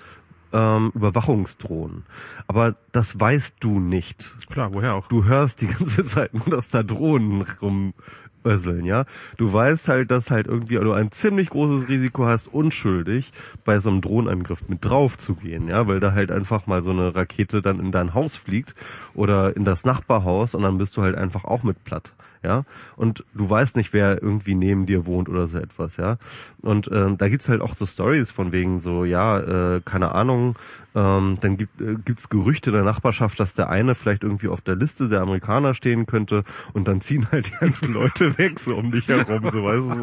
[0.53, 2.05] ähm, Überwachungsdrohnen.
[2.47, 4.37] Aber das weißt du nicht.
[4.51, 5.09] Klar, woher auch?
[5.09, 9.07] Du hörst die ganze Zeit nur, dass da Drohnen rumösseln, ja.
[9.39, 13.33] Du weißt halt, dass halt irgendwie du ein ziemlich großes Risiko hast, unschuldig
[13.65, 16.91] bei so einem Drohnenangriff mit drauf zu gehen, ja, weil da halt einfach mal so
[16.91, 18.75] eine Rakete dann in dein Haus fliegt
[19.15, 22.65] oder in das Nachbarhaus und dann bist du halt einfach auch mit platt ja,
[22.97, 26.17] und du weißt nicht, wer irgendwie neben dir wohnt oder so etwas, ja.
[26.63, 29.39] Und ähm, da gibt's halt auch so Stories von wegen so, ja,
[29.77, 30.57] äh, keine Ahnung,
[30.95, 34.61] ähm, dann gibt äh, gibt's Gerüchte in der Nachbarschaft, dass der eine vielleicht irgendwie auf
[34.61, 38.77] der Liste der Amerikaner stehen könnte und dann ziehen halt die ganzen Leute weg so
[38.77, 39.95] um dich herum, so weißt du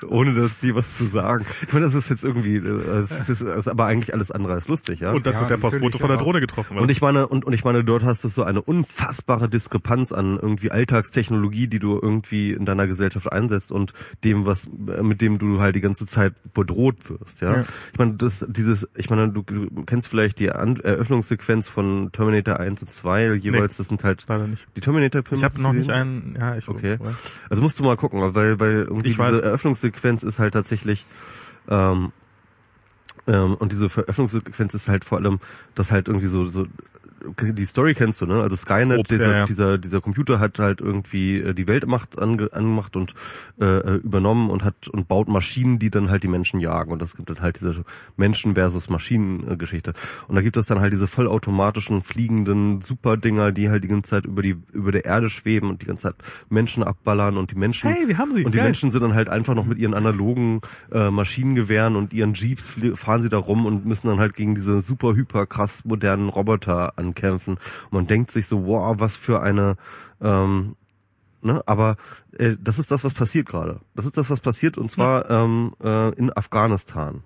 [0.00, 1.44] so, ohne dass die was zu sagen.
[1.66, 2.68] Ich meine, das ist jetzt irgendwie, äh,
[3.02, 5.12] es ist, es ist aber eigentlich alles andere als lustig, ja.
[5.12, 6.78] Und dann Ja, wird der Postbote von der aber- Drohne getroffen.
[6.78, 10.38] Und ich meine, und, und ich meine, dort hast du so eine unfassbare Diskrepanz an
[10.40, 13.92] irgendwie Alltagstechnologie, die du irgendwie in deiner Gesellschaft einsetzt und
[14.24, 17.56] dem, was, äh, mit dem du halt die ganze Zeit bedroht wirst, ja.
[17.56, 17.64] Ja.
[17.92, 22.58] Ich meine, das, dieses, ich meine, du, du kennst vielleicht die An Eröffnungssequenz von Terminator
[22.60, 24.66] 1 und 2, jeweils, das sind halt Leider nicht.
[24.76, 25.38] die Terminator-Filme.
[25.38, 26.98] Ich habe noch nicht einen, ja, ich Okay.
[26.98, 27.14] weiß.
[27.50, 29.30] Also musst du mal gucken, weil, weil irgendwie Ich weiß.
[29.30, 31.06] diese Eröffnungssequenz ist halt tatsächlich,
[31.68, 32.12] ähm,
[33.26, 35.40] ähm, und diese Eröffnungssequenz ist halt vor allem,
[35.74, 36.66] dass halt irgendwie so, so
[37.40, 38.42] die Story kennst du, ne?
[38.42, 42.52] Also Skynet, Grob, dieser, ja, dieser dieser Computer hat halt irgendwie äh, die Weltmacht ange,
[42.52, 43.14] angemacht und
[43.60, 47.00] äh, äh, übernommen und hat und baut Maschinen, die dann halt die Menschen jagen und
[47.00, 47.84] das gibt dann halt diese
[48.16, 49.94] Menschen versus Maschinen äh, Geschichte.
[50.28, 54.26] Und da gibt es dann halt diese vollautomatischen fliegenden Superdinger, die halt die ganze Zeit
[54.26, 56.16] über die über der Erde schweben und die ganze Zeit
[56.48, 58.66] Menschen abballern und die Menschen Hey, wir haben sie, und die geil.
[58.66, 60.60] Menschen sind dann halt einfach noch mit ihren analogen
[60.92, 64.80] äh, Maschinengewehren und ihren Jeeps fahren sie da rum und müssen dann halt gegen diese
[64.80, 67.54] super hyper krass modernen Roboter ankämpfen.
[67.84, 69.76] Und man denkt sich so, wow, was für eine
[70.20, 70.76] ähm,
[71.46, 71.98] Ne, aber
[72.38, 73.80] äh, das ist das, was passiert gerade.
[73.94, 77.22] Das ist das, was passiert, und zwar ähm, äh, in Afghanistan.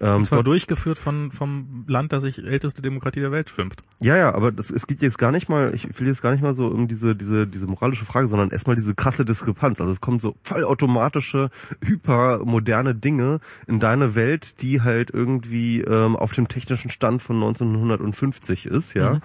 [0.00, 3.82] Ähm, Und zwar durchgeführt von vom Land, das sich älteste Demokratie der Welt schimpft.
[4.00, 6.42] Ja, ja, aber das, es geht jetzt gar nicht mal, ich will jetzt gar nicht
[6.42, 9.80] mal so um diese, diese, diese moralische Frage, sondern erstmal diese krasse Diskrepanz.
[9.80, 11.50] Also es kommen so vollautomatische,
[11.84, 18.66] hypermoderne Dinge in deine Welt, die halt irgendwie ähm, auf dem technischen Stand von 1950
[18.66, 19.14] ist, ja.
[19.14, 19.20] Mhm.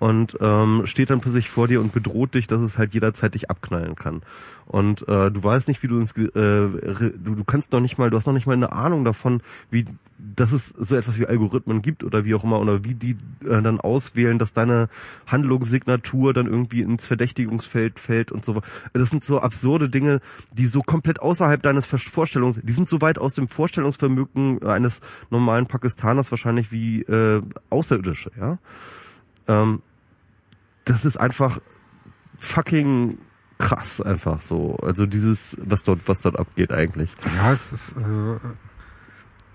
[0.00, 3.48] Und ähm, steht dann plötzlich vor dir und bedroht dich, dass es halt jederzeit dich
[3.48, 4.22] abknallen kann.
[4.66, 8.10] Und äh, du weißt nicht, wie du ins, äh, du, du kannst noch nicht mal,
[8.10, 9.40] du hast noch nicht mal eine Ahnung davon,
[9.70, 9.84] wie
[10.18, 13.60] dass es so etwas wie Algorithmen gibt oder wie auch immer oder wie die äh,
[13.60, 14.88] dann auswählen, dass deine
[15.26, 18.62] Handlungssignatur dann irgendwie ins Verdächtigungsfeld fällt und so.
[18.92, 20.20] Das sind so absurde Dinge,
[20.52, 25.66] die so komplett außerhalb deines Vorstellungs, die sind so weit aus dem Vorstellungsvermögen eines normalen
[25.66, 28.58] Pakistaners wahrscheinlich wie äh, Außerirdische, ja.
[29.48, 29.82] Ähm,
[30.84, 31.60] das ist einfach
[32.38, 33.18] fucking
[33.58, 34.76] krass einfach so.
[34.76, 37.12] Also dieses, was dort, was dort abgeht eigentlich.
[37.36, 38.38] Ja, es ist, äh,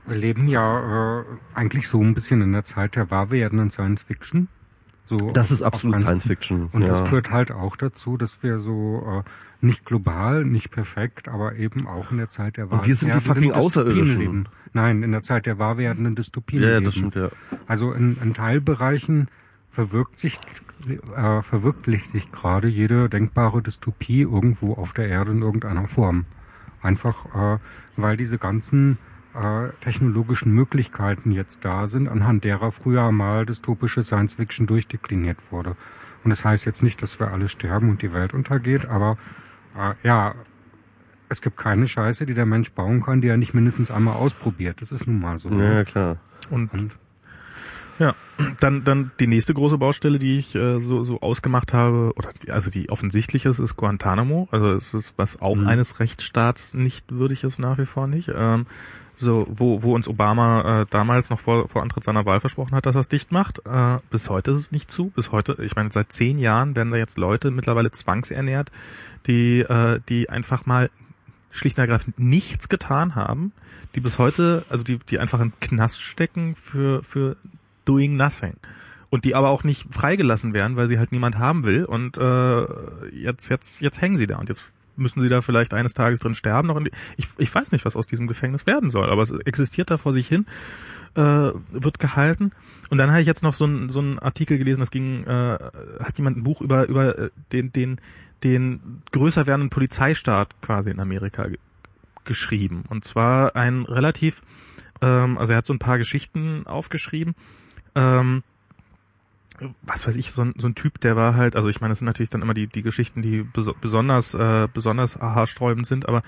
[0.05, 1.23] wir leben ja äh,
[1.53, 4.47] eigentlich so ein bisschen in der Zeit der wahr werdenden Science Fiction.
[5.05, 6.69] So Das ist absolut Science Fiction.
[6.71, 6.87] Und ja.
[6.87, 11.85] das führt halt auch dazu, dass wir so äh, nicht global, nicht perfekt, aber eben
[11.85, 14.19] auch in der Zeit der wahr wir sind die fucking Außerirdischen.
[14.19, 14.45] leben.
[14.73, 16.85] Nein, in der Zeit der wahr werdenden Dystopien ja, ja, leben.
[16.85, 17.29] das stimmt, ja.
[17.67, 19.27] Also in, in Teilbereichen
[19.69, 20.39] verwirkt sich,
[21.15, 26.25] äh, verwirklicht sich gerade jede denkbare Dystopie irgendwo auf der Erde in irgendeiner Form.
[26.81, 27.59] Einfach, äh,
[27.97, 28.97] weil diese ganzen
[29.33, 35.75] äh, technologischen Möglichkeiten jetzt da sind, anhand derer früher mal dystopische Science Fiction durchdekliniert wurde.
[36.23, 39.17] Und das heißt jetzt nicht, dass wir alle sterben und die Welt untergeht, aber
[39.77, 40.35] äh, ja,
[41.29, 44.81] es gibt keine Scheiße, die der Mensch bauen kann, die er nicht mindestens einmal ausprobiert.
[44.81, 45.49] Das ist nun mal so.
[45.49, 45.63] ne?
[45.63, 46.17] Ja, ja, klar.
[46.49, 46.91] Und Und
[47.99, 48.15] ja,
[48.59, 52.51] dann dann die nächste große Baustelle, die ich äh, so so ausgemacht habe, oder die,
[52.51, 54.47] also die offensichtlich ist, ist Guantanamo.
[54.51, 55.67] Also es ist was auch Mhm.
[55.67, 58.29] eines Rechtsstaats nicht würdig ist nach wie vor nicht.
[58.33, 58.65] Ähm,
[59.21, 62.85] so wo wo uns Obama äh, damals noch vor vor Antritt seiner Wahl versprochen hat,
[62.85, 63.65] dass er es dicht macht.
[63.65, 65.09] Äh, bis heute ist es nicht zu.
[65.11, 68.71] Bis heute, ich meine, seit zehn Jahren werden da jetzt Leute mittlerweile zwangsernährt,
[69.27, 70.89] die äh, die einfach mal
[71.51, 73.51] schlicht und ergreifend nichts getan haben,
[73.95, 77.35] die bis heute, also die, die einfach in Knast stecken für, für
[77.85, 78.55] doing nothing.
[79.09, 81.83] Und die aber auch nicht freigelassen werden, weil sie halt niemand haben will.
[81.83, 82.65] Und äh,
[83.13, 84.71] jetzt, jetzt, jetzt hängen sie da und jetzt
[85.01, 86.67] müssen sie da vielleicht eines Tages drin sterben.
[86.67, 86.81] Noch
[87.17, 90.13] ich, ich weiß nicht, was aus diesem Gefängnis werden soll, aber es existiert da vor
[90.13, 90.45] sich hin,
[91.15, 92.51] äh, wird gehalten.
[92.89, 95.57] Und dann habe ich jetzt noch so ein so Artikel gelesen, das ging, äh,
[95.99, 98.01] hat jemand ein Buch über über äh, den den
[98.43, 101.57] den größer werdenden Polizeistaat quasi in Amerika ge
[102.23, 102.83] geschrieben.
[102.87, 104.43] Und zwar ein relativ,
[105.01, 107.33] ähm, also er hat so ein paar Geschichten aufgeschrieben.
[107.95, 108.43] Ähm,
[109.83, 111.99] was weiß ich, so ein, so ein Typ, der war halt, also ich meine, das
[111.99, 116.23] sind natürlich dann immer die, die Geschichten, die beso besonders, äh, besonders haarsträubend sind, aber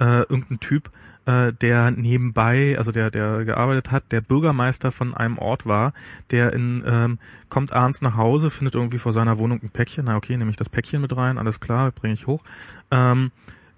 [0.00, 0.90] äh, irgendein Typ,
[1.26, 5.92] äh, der nebenbei, also der, der gearbeitet hat, der Bürgermeister von einem Ort war,
[6.30, 7.18] der in, ähm,
[7.48, 10.56] kommt abends nach Hause, findet irgendwie vor seiner Wohnung ein Päckchen, na okay, nehme ich
[10.56, 12.44] das Päckchen mit rein, alles klar, bringe ich hoch.
[12.90, 13.30] Ähm,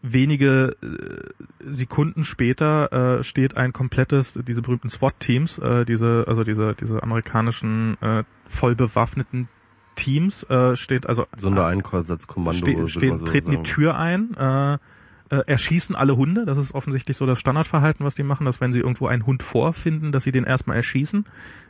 [0.03, 6.75] wenige äh, Sekunden später äh, steht ein komplettes, diese berühmten SWAT-Teams, äh, diese, also diese,
[6.75, 9.49] diese amerikanischen äh, voll bewaffneten
[9.97, 12.67] Teams, äh, steht also Sondereinsatzkommando.
[12.67, 13.65] Ste steht, so treten sagen.
[13.65, 14.79] die Tür ein, äh,
[15.31, 16.45] äh, erschießen alle Hunde.
[16.45, 19.43] Das ist offensichtlich so das Standardverhalten, was die machen, dass wenn sie irgendwo einen Hund
[19.43, 21.25] vorfinden, dass sie den erstmal erschießen.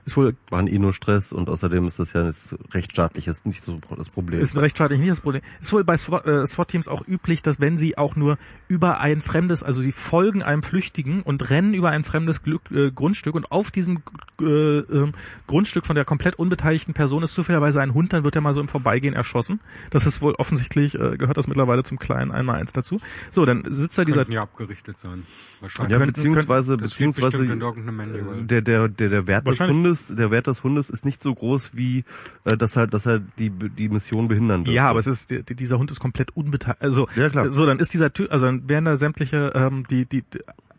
[0.06, 3.78] Ist wohl war ein Ino-Stress und außerdem ist das ja jetzt rechtsstaatlich ist nicht so
[3.96, 4.40] das Problem.
[4.40, 5.42] Ist rechtsstaatlich nicht das Problem.
[5.60, 9.62] Ist wohl bei äh, SWAT-Teams auch üblich, dass wenn sie auch nur über ein fremdes,
[9.62, 13.70] also sie folgen einem Flüchtigen und rennen über ein fremdes Glück, äh, Grundstück und auf
[13.70, 14.02] diesem
[14.40, 15.12] äh, äh,
[15.46, 18.60] Grundstück von der komplett unbeteiligten Person ist zufälligerweise ein Hund, dann wird er mal so
[18.60, 19.60] im Vorbeigehen erschossen.
[19.90, 23.00] Das ist wohl offensichtlich, äh, gehört das mittlerweile zum kleinen einmal eins dazu.
[23.30, 24.18] So, dann sitzt da dieser...
[24.18, 25.24] Könnten ja abgerichtet sein.
[25.60, 25.98] Wahrscheinlich.
[25.98, 31.04] Ja, beziehungsweise, beziehungsweise der, der, der, der Wert des Hundes, der Wert des Hundes ist
[31.04, 32.04] nicht so groß wie,
[32.44, 34.74] äh, dass er, dass er die, die Mission behindern wird.
[34.74, 36.82] Ja, aber es ist, die, dieser Hund ist komplett unbeteiligt.
[36.82, 37.50] Also, ja, klar.
[37.50, 40.24] so, dann ist dieser Typ, also dann werden da sämtliche, ähm, die, die,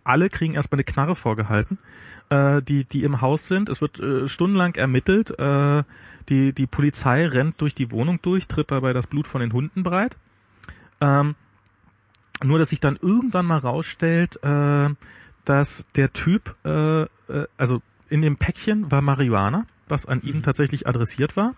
[0.03, 1.77] alle kriegen erstmal eine Knarre vorgehalten,
[2.29, 3.69] äh, die, die im Haus sind.
[3.69, 5.37] Es wird äh, stundenlang ermittelt.
[5.37, 5.83] Äh,
[6.29, 9.83] die, die Polizei rennt durch die Wohnung durch, tritt dabei das Blut von den Hunden
[9.83, 10.17] breit.
[11.01, 11.35] Ähm,
[12.43, 14.89] nur, dass sich dann irgendwann mal rausstellt, äh,
[15.45, 17.07] dass der Typ, äh, äh,
[17.57, 20.43] also in dem Päckchen war Marihuana, was an ihn mhm.
[20.43, 21.55] tatsächlich adressiert war.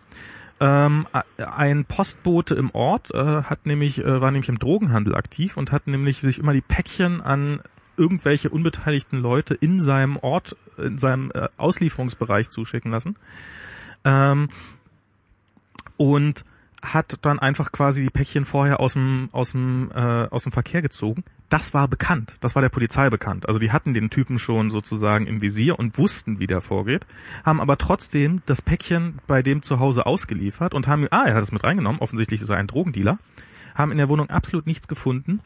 [0.60, 5.72] Ähm, ein Postbote im Ort äh, hat nämlich, äh, war nämlich im Drogenhandel aktiv und
[5.72, 7.62] hat nämlich sich immer die Päckchen an
[7.98, 13.16] irgendwelche unbeteiligten Leute in seinem Ort, in seinem äh, Auslieferungsbereich zuschicken lassen.
[14.04, 14.48] Ähm,
[15.98, 16.44] und
[16.84, 20.82] hat dann einfach quasi die Päckchen vorher aus dem aus dem äh, aus dem Verkehr
[20.82, 21.24] gezogen.
[21.50, 23.48] Das war bekannt, das war der Polizei bekannt.
[23.48, 27.06] Also die hatten den Typen schon sozusagen im Visier und wussten, wie der vorgeht,
[27.46, 31.44] haben aber trotzdem das Päckchen bei dem zu Hause ausgeliefert und haben ah, er hat
[31.44, 33.18] es mit reingenommen, offensichtlich ist er ein Drogendealer.
[33.76, 35.40] Haben in der Wohnung absolut nichts gefunden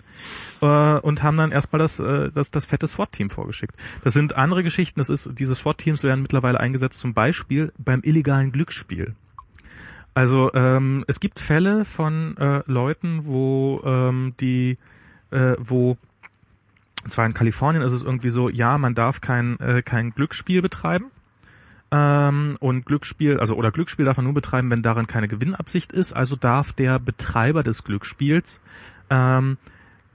[0.61, 3.73] äh, und haben dann erstmal das, äh, das, das fette SWAT-Team vorgeschickt.
[4.03, 4.99] Das sind andere Geschichten.
[4.99, 9.15] Das ist, diese SWAT-Teams werden mittlerweile eingesetzt, zum Beispiel beim illegalen Glücksspiel.
[10.17, 14.77] Also ähm, es gibt Fälle von äh, Leuten, wo ähm, die,
[15.29, 15.95] äh, wo
[17.03, 20.63] und zwar in Kalifornien ist es irgendwie so, ja, man darf kein äh, kein Glücksspiel
[20.63, 21.11] betreiben.
[21.91, 26.13] Ähm, und Glücksspiel, also oder Glücksspiel darf man nur betreiben, wenn darin keine Gewinnabsicht ist.
[26.13, 28.59] Also darf der Betreiber des Glücksspiels
[29.11, 29.57] ähm,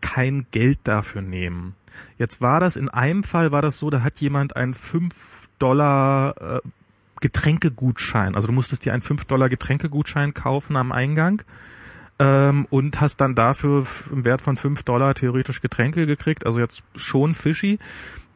[0.00, 1.76] kein Geld dafür nehmen.
[2.18, 6.56] Jetzt war das in einem Fall war das so, da hat jemand ein 5 Dollar
[6.56, 6.60] äh,
[7.22, 8.34] Getränkegutschein.
[8.34, 11.42] Also du musstest dir einen 5 Dollar Getränkegutschein kaufen am Eingang
[12.18, 16.44] ähm, und hast dann dafür im Wert von 5 Dollar theoretisch Getränke gekriegt.
[16.44, 17.78] Also jetzt schon fishy.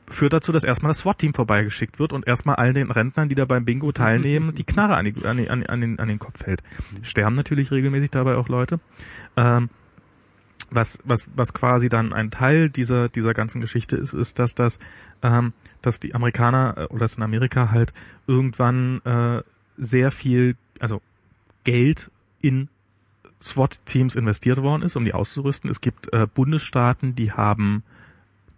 [0.09, 3.45] Führt dazu, dass erstmal das SWAT-Team vorbeigeschickt wird und erstmal all den Rentnern, die da
[3.45, 6.63] beim Bingo teilnehmen, die Knarre an, die, an, an, an, den, an den Kopf fällt.
[7.03, 8.79] Sterben natürlich regelmäßig dabei auch Leute.
[9.37, 9.69] Ähm,
[10.71, 14.79] was, was, was quasi dann ein Teil dieser, dieser ganzen Geschichte ist, ist, dass das,
[15.23, 17.93] ähm, dass die Amerikaner äh, oder dass in Amerika halt
[18.27, 19.43] irgendwann äh,
[19.77, 21.01] sehr viel, also
[21.65, 22.69] Geld in
[23.43, 25.71] SWAT-Teams investiert worden ist, um die auszurüsten.
[25.71, 27.83] Es gibt äh, Bundesstaaten, die haben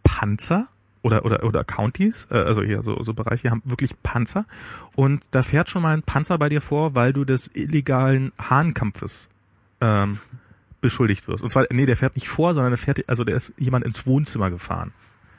[0.05, 0.69] Panzer
[1.03, 4.47] oder oder oder Counties, äh, also hier so so Bereiche, haben wirklich Panzer
[4.95, 9.29] und da fährt schon mal ein Panzer bei dir vor, weil du des illegalen Hahnkampfes
[9.81, 10.19] ähm,
[10.81, 11.43] beschuldigt wirst.
[11.43, 14.07] Und zwar, nee, der fährt nicht vor, sondern der fährt, also der ist jemand ins
[14.07, 14.93] Wohnzimmer gefahren.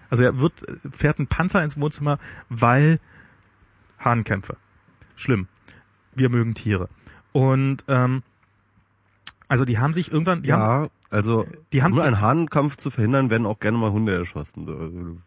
[0.10, 3.00] Also er wird, fährt ein Panzer ins Wohnzimmer, weil
[4.00, 4.58] Hahnkämpfe.
[5.16, 5.48] Schlimm.
[6.16, 6.90] Wir mögen Tiere.
[7.32, 8.24] Und ähm,
[9.48, 12.90] also die haben sich irgendwann, die ja, haben, also die haben nur einen Hahnkampf zu
[12.92, 14.68] verhindern, werden auch gerne mal Hunde erschossen.
[14.70, 15.18] Also,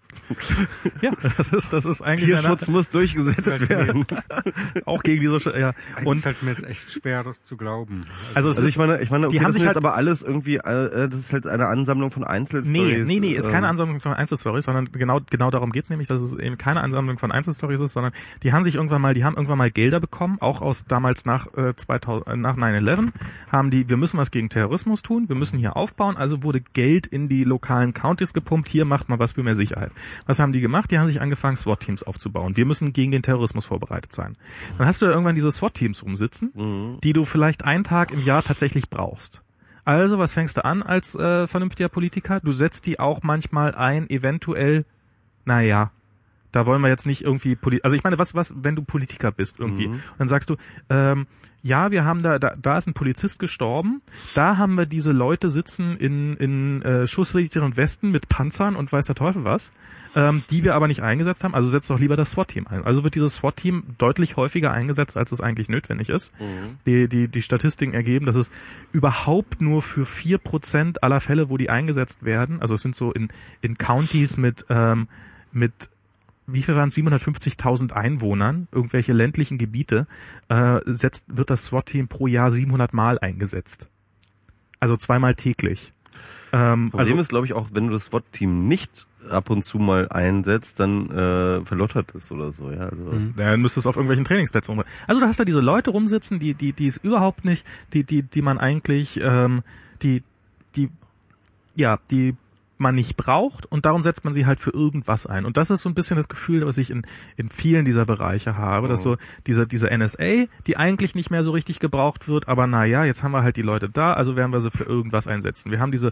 [1.00, 4.04] ja, das ist, das ist eigentlich Tierschutz muss durchgesetzt werden.
[4.86, 5.72] auch gegen diese, Sch- ja.
[6.00, 8.02] Es Und fällt mir jetzt echt schwer, das zu glauben.
[8.34, 9.76] also, es Also ist, ich meine, ich meine, okay, die haben das sich ist jetzt
[9.76, 13.06] halt- aber alles irgendwie, äh, das ist halt eine Ansammlung von Einzelstories.
[13.06, 16.08] Nee, nee, nee, ist keine ähm, Ansammlung von Einzelstories, sondern genau, genau darum geht's nämlich,
[16.08, 18.12] dass es eben keine Ansammlung von Einzelstories ist, sondern
[18.42, 21.46] die haben sich irgendwann mal, die haben irgendwann mal Gelder bekommen, auch aus damals nach
[21.56, 23.08] äh, 2000, äh, nach 9/11
[23.50, 27.06] haben die, wir müssen was gegen Terrorismus tun, wir müssen hier aufbauen, also wurde Geld
[27.06, 29.92] in die lokalen Counties gepumpt, hier macht mal was für mehr Sicherheit.
[30.26, 30.90] Was haben die gemacht?
[30.90, 32.56] Die haben sich angefangen, SWAT-Teams aufzubauen.
[32.56, 34.36] Wir müssen gegen den Terrorismus vorbereitet sein.
[34.78, 36.52] Dann hast du da irgendwann diese SWAT-Teams rumsitzen,
[37.02, 39.42] die du vielleicht einen Tag im Jahr tatsächlich brauchst.
[39.84, 42.40] Also, was fängst du an als äh, vernünftiger Politiker?
[42.40, 44.84] Du setzt die auch manchmal ein, eventuell,
[45.44, 45.90] naja,
[46.52, 49.32] da wollen wir jetzt nicht irgendwie Poli also ich meine, was, was, wenn du Politiker
[49.32, 50.56] bist irgendwie, und dann sagst du,
[50.88, 51.26] ähm,
[51.64, 54.02] ja, wir haben da, da, da ist ein Polizist gestorben,
[54.34, 59.06] da haben wir diese Leute sitzen in, in äh, schusssicheren Westen mit Panzern und weiß
[59.06, 59.70] der Teufel was,
[60.16, 62.84] ähm, die wir aber nicht eingesetzt haben, also setzt doch lieber das SWAT-Team ein.
[62.84, 66.32] Also wird dieses SWAT-Team deutlich häufiger eingesetzt, als es eigentlich notwendig ist.
[66.84, 68.50] Die, die, die Statistiken ergeben, dass es
[68.90, 73.12] überhaupt nur für vier Prozent aller Fälle, wo die eingesetzt werden, also es sind so
[73.12, 73.28] in,
[73.60, 75.06] in Counties mit, ähm,
[75.52, 75.91] mit
[76.46, 80.06] wie viel waren es, 750.000 Einwohnern, irgendwelche ländlichen Gebiete,
[80.48, 83.90] äh, setzt, wird das SWAT-Team pro Jahr 700 Mal eingesetzt.
[84.80, 85.92] Also zweimal täglich.
[86.52, 89.78] Ähm, Problem also, ist, glaube ich, auch, wenn du das SWAT-Team nicht ab und zu
[89.78, 92.70] mal einsetzt, dann äh, verlottert es oder so.
[92.70, 94.84] Ja, also, dann müsste es auf irgendwelchen Trainingsplätzen rum.
[95.06, 98.22] Also du hast da diese Leute rumsitzen, die, die, die es überhaupt nicht, die, die,
[98.22, 99.62] die man eigentlich, ähm,
[100.02, 100.22] die,
[100.74, 100.90] die,
[101.76, 102.34] ja, die
[102.82, 105.46] man nicht braucht und darum setzt man sie halt für irgendwas ein.
[105.46, 108.56] Und das ist so ein bisschen das Gefühl, was ich in, in vielen dieser Bereiche
[108.58, 112.66] habe, dass so diese, diese NSA, die eigentlich nicht mehr so richtig gebraucht wird, aber
[112.66, 115.26] na ja, jetzt haben wir halt die Leute da, also werden wir sie für irgendwas
[115.28, 115.70] einsetzen.
[115.70, 116.08] Wir haben diese,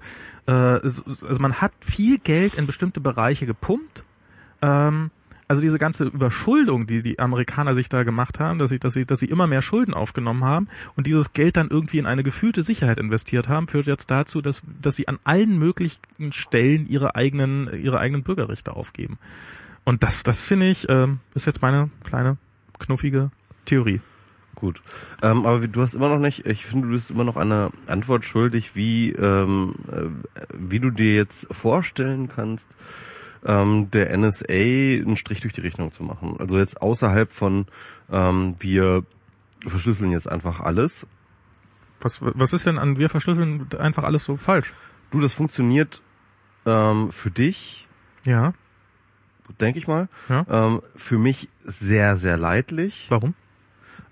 [0.46, 4.04] äh, so- also man hat viel Geld in bestimmte Bereiche gepumpt,
[4.62, 5.10] ähm,
[5.50, 9.04] also diese ganze Überschuldung, die die Amerikaner sich da gemacht haben, dass sie, dass sie,
[9.04, 12.62] dass sie immer mehr Schulden aufgenommen haben und dieses Geld dann irgendwie in eine gefühlte
[12.62, 15.98] Sicherheit investiert haben, führt jetzt dazu, dass, dass sie an allen möglichen
[16.30, 19.18] Stellen ihre eigenen, ihre eigenen Bürgerrechte aufgeben.
[19.82, 22.36] Und das, das finde ich, ähm, ist jetzt meine kleine
[22.78, 23.32] knuffige
[23.64, 24.00] Theorie.
[24.54, 24.80] Gut.
[25.20, 28.24] Ähm, aber du hast immer noch nicht, ich finde, du bist immer noch eine Antwort
[28.24, 32.68] schuldig, wie, ähm, äh, wie du dir jetzt vorstellen kannst,
[33.44, 36.36] ähm, der NSA einen Strich durch die Rechnung zu machen.
[36.38, 37.66] Also jetzt außerhalb von,
[38.10, 39.04] ähm, wir
[39.66, 41.06] verschlüsseln jetzt einfach alles.
[42.00, 44.72] Was, was ist denn an wir verschlüsseln einfach alles so falsch?
[45.10, 46.00] Du, das funktioniert
[46.66, 47.86] ähm, für dich,
[48.24, 48.54] Ja.
[49.60, 50.46] denke ich mal, Ja.
[50.48, 53.06] ähm, für mich sehr, sehr leidlich.
[53.10, 53.34] Warum?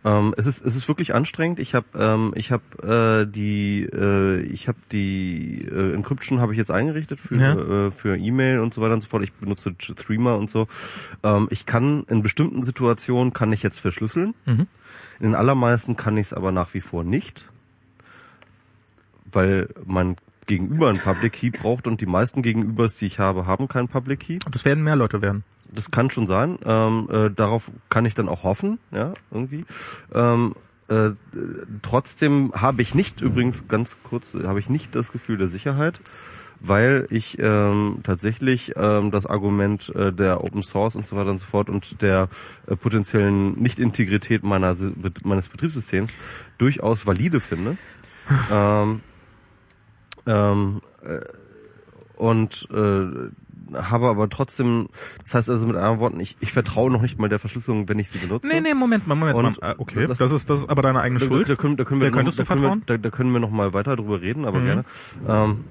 [0.05, 1.59] Ähm, es ist es ist wirklich anstrengend.
[1.59, 6.59] Ich habe ähm, ich habe äh, die äh, ich habe die äh, Encryption habe ich
[6.59, 7.87] jetzt eingerichtet für Ja.
[7.87, 9.25] äh, für E-Mail und so weiter und so fort.
[9.25, 10.69] Ich benutze Threema und so.
[11.25, 14.35] Ähm, ich kann in bestimmten Situationen kann ich jetzt verschlüsseln.
[14.47, 14.69] Mhm.
[15.21, 17.49] In allermeisten kann ich es aber nach wie vor nicht,
[19.33, 23.69] weil mein Gegenüber einen Public Key braucht und die meisten Gegenübers, die ich habe, haben
[23.69, 24.39] keinen Public Key.
[24.47, 25.45] Und das werden mehr Leute werden.
[25.73, 26.59] Das kann schon sein.
[26.65, 29.65] Ähm, äh, darauf kann ich dann auch hoffen, ja, irgendwie.
[30.15, 30.55] Ähm,
[30.89, 31.11] äh,
[31.83, 36.01] trotzdem habe ich nicht, übrigens ganz kurz, habe ich nicht das Gefühl der Sicherheit,
[36.61, 41.39] weil ich ähm, tatsächlich ähm, das Argument äh, der Open Source und so weiter und
[41.39, 42.29] so fort und der
[42.67, 44.77] äh, potenziellen Nicht-Integrität meiner,
[45.25, 46.17] meines Betriebssystems
[46.57, 47.77] durchaus valide finde.
[48.51, 49.01] ähm,
[50.27, 51.21] ähm, äh,
[52.17, 53.31] und äh,
[53.75, 54.89] habe aber trotzdem,
[55.23, 57.99] das heißt also mit anderen Worten, ich, ich vertraue noch nicht mal der Verschlüsselung, wenn
[57.99, 58.47] ich sie benutze.
[58.49, 59.71] Nee, nee, Moment mal, Moment Und mal.
[59.73, 61.49] Äh, Okay, das- das, ist das ist aber deine eigene Da, Schuld.
[61.49, 63.51] da, können, da können wir noch, du da können wir, da, da können wir noch
[63.51, 64.65] mal weiter drüber reden, aber Mhm.
[64.65, 64.85] gerne.
[65.29, 65.65] Ähm,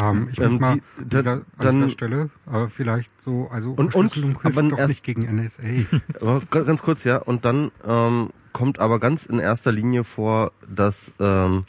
[0.00, 3.20] Ähm, ich Ähm, möchte mal die- an da- dieser, an dann- dieser Stelle äh, vielleicht
[3.20, 5.62] so, also Und- und- Verschlüsselung hilft aber doch erst- nicht gegen NSA.
[6.50, 7.16] ganz kurz, ja.
[7.16, 11.64] Und dann ähm, kommt aber ganz in erster Linie vor, dass ähm,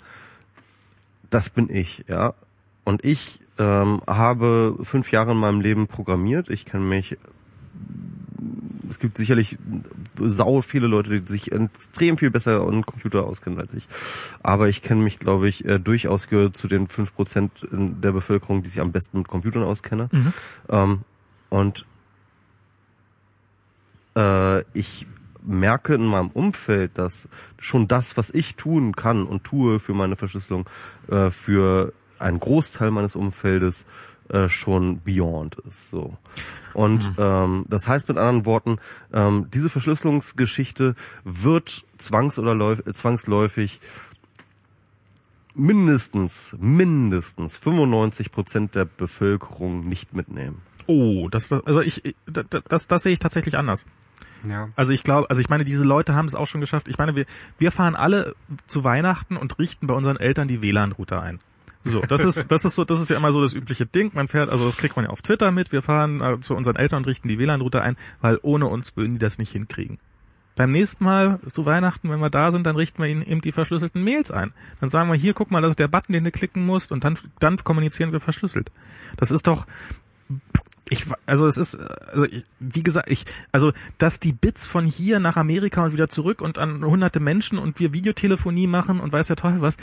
[1.31, 2.35] das bin ich, ja.
[2.83, 6.49] Und ich ähm, habe fünf Jahre in meinem Leben programmiert.
[6.49, 7.17] Ich kenne mich.
[8.89, 9.57] Es gibt sicherlich
[10.17, 13.87] sau viele Leute, die sich extrem viel besser an Computer auskennen als ich.
[14.41, 18.63] Aber ich kenne mich, glaube ich, äh, durchaus gehört zu den fünf Prozent der Bevölkerung,
[18.63, 20.09] die sich am besten mit Computern auskenne.
[20.11, 20.33] Mhm.
[20.69, 20.99] Ähm,
[21.49, 21.85] und
[24.15, 25.05] äh, ich
[25.45, 27.29] merke in meinem Umfeld, dass
[27.59, 30.67] schon das, was ich tun kann und tue für meine Verschlüsselung,
[31.09, 33.85] äh, für einen Großteil meines Umfeldes
[34.29, 35.89] äh, schon beyond ist.
[35.89, 36.17] So.
[36.73, 38.77] Und ähm, das heißt mit anderen Worten,
[39.11, 43.79] ähm, diese Verschlüsselungsgeschichte wird zwangs oder läuf, äh, zwangsläufig
[45.55, 50.61] mindestens, mindestens 95 Prozent der Bevölkerung nicht mitnehmen.
[50.87, 53.85] Oh, das, also ich, ich- das, das, das sehe ich tatsächlich anders.
[54.47, 54.69] Ja.
[54.75, 56.87] Also ich glaube, also ich meine, diese Leute haben es auch schon geschafft.
[56.87, 57.25] Ich meine, wir,
[57.57, 58.33] wir fahren alle
[58.67, 61.39] zu Weihnachten und richten bei unseren Eltern die WLAN-Router ein.
[61.83, 64.11] So, das ist, das ist so, das ist ja immer so das übliche Ding.
[64.13, 65.71] Man fährt, also das kriegt man ja auf Twitter mit.
[65.71, 69.13] Wir fahren äh, zu unseren Eltern und richten die WLAN-Router ein, weil ohne uns würden
[69.13, 69.97] die das nicht hinkriegen.
[70.55, 73.53] Beim nächsten Mal zu Weihnachten, wenn wir da sind, dann richten wir ihnen eben die
[73.53, 74.51] verschlüsselten Mails ein.
[74.81, 77.05] Dann sagen wir hier, guck mal, das ist der Button, den du klicken musst und
[77.05, 78.69] dann, dann kommunizieren wir verschlüsselt.
[79.15, 79.65] Das ist doch,
[80.89, 85.19] ich, also es ist, also ich, wie gesagt, ich, also dass die Bits von hier
[85.19, 89.27] nach Amerika und wieder zurück und an hunderte Menschen und wir Videotelefonie machen und weiß
[89.27, 89.77] der Teufel was,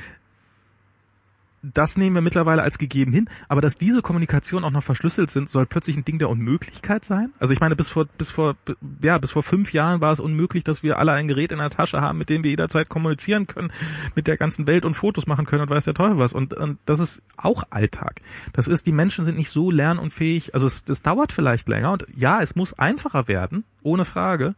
[1.63, 5.49] das nehmen wir mittlerweile als gegeben hin, aber dass diese Kommunikation auch noch verschlüsselt sind,
[5.49, 7.33] soll plötzlich ein Ding der Unmöglichkeit sein?
[7.39, 8.57] Also ich meine, bis vor, bis vor,
[9.03, 11.71] ja, bis vor fünf Jahren war es unmöglich, dass wir alle ein Gerät in der
[11.71, 13.73] Tasche haben, mit dem wir jederzeit kommunizieren können,
[14.15, 16.33] mit der ganzen Welt und Fotos machen können und weiß der Teufel was.
[16.33, 18.21] Und, und das ist auch Alltag.
[18.53, 22.07] Das ist, die Menschen sind nicht so lernunfähig, also es, es dauert vielleicht länger und
[22.15, 24.55] ja, es muss einfacher werden, ohne Frage.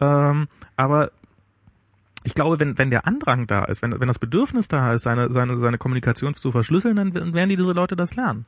[0.00, 1.12] Ähm, aber
[2.24, 5.32] ich glaube, wenn, wenn der Andrang da ist, wenn, wenn das Bedürfnis da ist, seine,
[5.32, 8.46] seine, seine Kommunikation zu verschlüsseln, dann werden die diese Leute das lernen.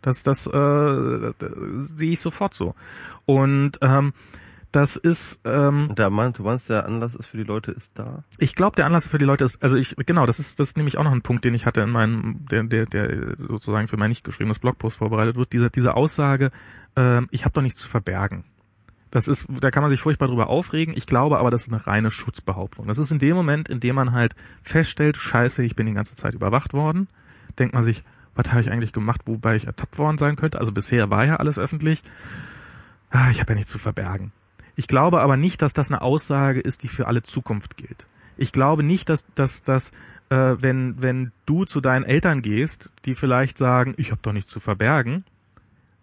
[0.00, 1.52] Das, das, äh, das
[1.96, 2.74] sehe ich sofort so.
[3.24, 4.12] Und ähm,
[4.72, 8.24] das ist, ähm, Da meinst du meinst, der Anlass ist für die Leute ist da?
[8.38, 10.76] ich glaube, der Anlass für die Leute ist, also ich, genau, das ist, das ist
[10.78, 13.98] nämlich auch noch ein Punkt, den ich hatte in meinem, der, der, der sozusagen für
[13.98, 16.50] mein nicht geschriebenes Blogpost vorbereitet wird, diese, diese Aussage,
[16.96, 18.44] ähm, ich habe doch nichts zu verbergen.
[19.12, 20.94] Das ist, da kann man sich furchtbar drüber aufregen.
[20.96, 22.88] Ich glaube aber, das ist eine reine Schutzbehauptung.
[22.88, 26.16] Das ist in dem Moment, in dem man halt feststellt, scheiße, ich bin die ganze
[26.16, 27.08] Zeit überwacht worden,
[27.58, 28.02] denkt man sich,
[28.34, 30.58] was habe ich eigentlich gemacht, wobei ich ertappt worden sein könnte?
[30.58, 32.02] Also bisher war ja alles öffentlich.
[33.10, 34.32] Ah, ich habe ja nichts zu verbergen.
[34.76, 38.06] Ich glaube aber nicht, dass das eine Aussage ist, die für alle Zukunft gilt.
[38.38, 39.90] Ich glaube nicht, dass, dass, dass
[40.30, 44.50] äh, wenn, wenn du zu deinen Eltern gehst, die vielleicht sagen, ich habe doch nichts
[44.50, 45.26] zu verbergen,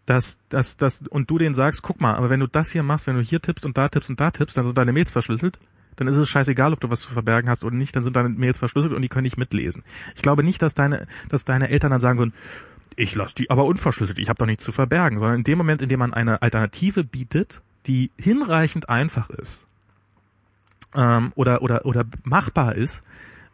[0.10, 3.06] dass, dass, dass, und du denen sagst, guck mal, aber wenn du das hier machst,
[3.06, 5.60] wenn du hier tippst und da tippst und da tippst, dann sind deine Mails verschlüsselt,
[5.98, 8.30] dann ist es scheißegal, ob du was zu verbergen hast oder nicht, dann sind deine
[8.30, 9.84] Mails verschlüsselt und die können nicht mitlesen.
[10.16, 12.34] Ich glaube nicht, dass deine, dass deine Eltern dann sagen würden,
[12.96, 15.84] ich lasse die aber unverschlüsselt, ich habe doch nichts zu verbergen, sondern in dem Moment,
[15.84, 19.68] in dem man eine Alternative bietet, die hinreichend einfach ist
[20.96, 23.04] ähm, oder, oder, oder machbar ist,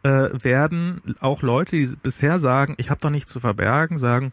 [0.04, 4.32] äh, werden auch Leute, die bisher sagen, ich habe doch nichts zu verbergen, sagen,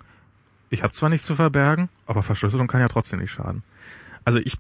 [0.74, 3.62] ich habe zwar nichts zu verbergen, aber Verschlüsselung kann ja trotzdem nicht schaden.
[4.26, 4.58] Also ich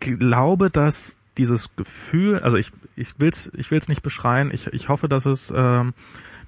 [0.00, 4.50] glaube, dass dieses Gefühl, also ich ich will's ich will's nicht beschreien.
[4.52, 5.94] Ich ich hoffe, dass es ähm,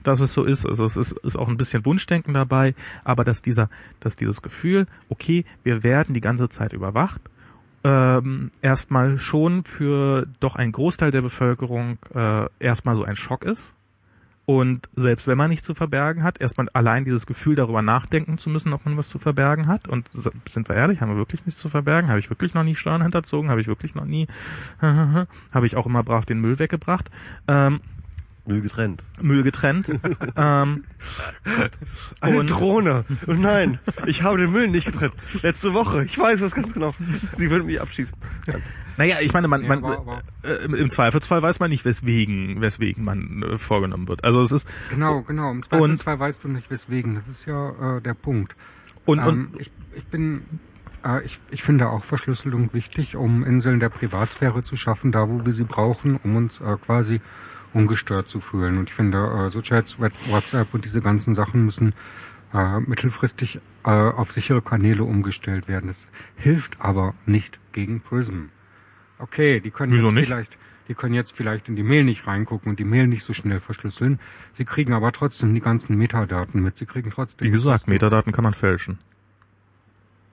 [0.02, 0.66] dass es so ist.
[0.66, 3.70] Also es ist, ist auch ein bisschen Wunschdenken dabei, aber dass dieser
[4.00, 7.20] dass dieses Gefühl, okay, wir werden die ganze Zeit überwacht,
[7.84, 13.74] ähm, erstmal schon für doch einen Großteil der Bevölkerung äh, erstmal so ein Schock ist.
[14.48, 18.48] Und selbst wenn man nichts zu verbergen hat, erstmal allein dieses Gefühl darüber nachdenken zu
[18.48, 19.88] müssen, ob man was zu verbergen hat.
[19.88, 20.08] Und
[20.48, 22.08] sind wir ehrlich, haben wir wirklich nichts zu verbergen?
[22.08, 23.50] Habe ich wirklich noch nie Steuern hinterzogen?
[23.50, 24.26] Habe ich wirklich noch nie?
[24.80, 27.10] Habe ich auch immer brav den Müll weggebracht?
[27.46, 27.80] Ähm,
[28.48, 29.02] Müll getrennt.
[29.20, 29.88] Müll getrennt.
[30.36, 30.84] ähm,
[32.20, 33.04] Eine Und- Drohne.
[33.26, 35.14] Oh nein, ich habe den Müll nicht getrennt.
[35.42, 36.04] Letzte Woche.
[36.04, 36.94] Ich weiß das ganz genau.
[37.36, 38.16] Sie würden mich abschießen.
[38.96, 42.60] naja, ich meine, man, Ja, man aber- aber- äh, im, Zweifelsfall weiß man nicht, weswegen,
[42.60, 44.24] weswegen man äh, vorgenommen wird.
[44.24, 45.50] Also es ist Genau, genau.
[45.52, 47.14] Im Zweifelsfall weißt du nicht weswegen.
[47.14, 48.56] Das ist ja äh, der Punkt.
[49.04, 50.42] und, ähm, und ich, ich bin,
[51.04, 55.44] äh, ich, ich finde auch Verschlüsselung wichtig, um Inseln der Privatsphäre zu schaffen, da wo
[55.44, 57.20] wir sie brauchen, um uns äh, quasi
[57.72, 58.78] ungestört zu fühlen.
[58.78, 61.94] Und ich finde, äh, so Chats, WhatsApp und diese ganzen Sachen müssen
[62.54, 65.86] äh, mittelfristig äh, auf sichere Kanäle umgestellt werden.
[65.86, 68.46] Das hilft aber nicht gegen Prism.
[69.18, 70.26] Okay, die können Wieso jetzt nicht?
[70.26, 73.34] vielleicht die können jetzt vielleicht in die Mail nicht reingucken und die Mail nicht so
[73.34, 74.18] schnell verschlüsseln.
[74.52, 76.78] Sie kriegen aber trotzdem die ganzen Metadaten mit.
[76.78, 77.46] Sie kriegen trotzdem.
[77.46, 78.98] wie gesagt, Metadaten kann man fälschen.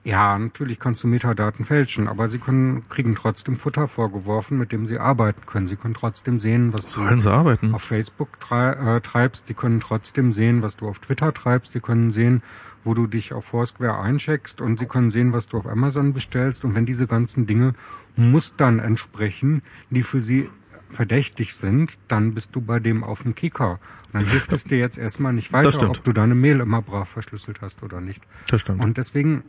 [0.06, 4.86] Ja, natürlich kannst du Metadaten fälschen, aber sie können, kriegen trotzdem Futter vorgeworfen, mit dem
[4.86, 5.66] sie arbeiten können.
[5.66, 7.74] Sie können trotzdem sehen, was du Sollen arbeiten?
[7.74, 9.48] auf Facebook trei äh, treibst.
[9.48, 11.72] Sie können trotzdem sehen, was du auf Twitter treibst.
[11.72, 12.44] Sie können sehen,
[12.84, 16.64] wo du dich auf Foursquare eincheckst und sie können sehen, was du auf Amazon bestellst.
[16.64, 17.74] Und wenn diese ganzen Dinge
[18.14, 20.48] Mustern entsprechen, die für sie
[20.88, 23.80] verdächtig sind, dann bist du bei dem auf dem Kicker.
[24.12, 27.08] Und dann hilft es dir jetzt erstmal nicht weiter, ob du deine Mail immer brav
[27.08, 28.22] verschlüsselt hast oder nicht.
[28.46, 28.84] Das stimmt.
[28.84, 29.42] Und deswegen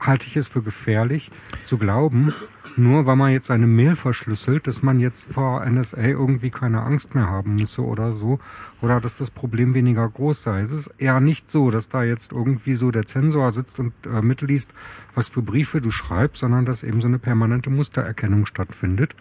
[0.00, 1.30] halte ich es für gefährlich
[1.64, 2.32] zu glauben,
[2.76, 7.14] nur weil man jetzt seine Mail verschlüsselt, dass man jetzt vor NSA irgendwie keine Angst
[7.14, 8.38] mehr haben müsse oder so,
[8.82, 10.60] oder dass das Problem weniger groß sei.
[10.60, 14.20] Es ist eher nicht so, dass da jetzt irgendwie so der Zensor sitzt und äh,
[14.20, 14.72] mitliest,
[15.14, 19.16] was für Briefe du schreibst, sondern dass eben so eine permanente Mustererkennung stattfindet.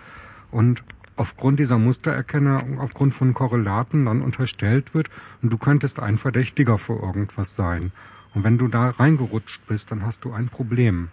[0.51, 0.83] Und
[1.15, 5.09] aufgrund dieser Mustererkennung, aufgrund von Korrelaten dann unterstellt wird,
[5.41, 7.93] und du könntest ein Verdächtiger für irgendwas sein.
[8.35, 11.09] Und wenn du da reingerutscht bist, dann hast du ein Problem.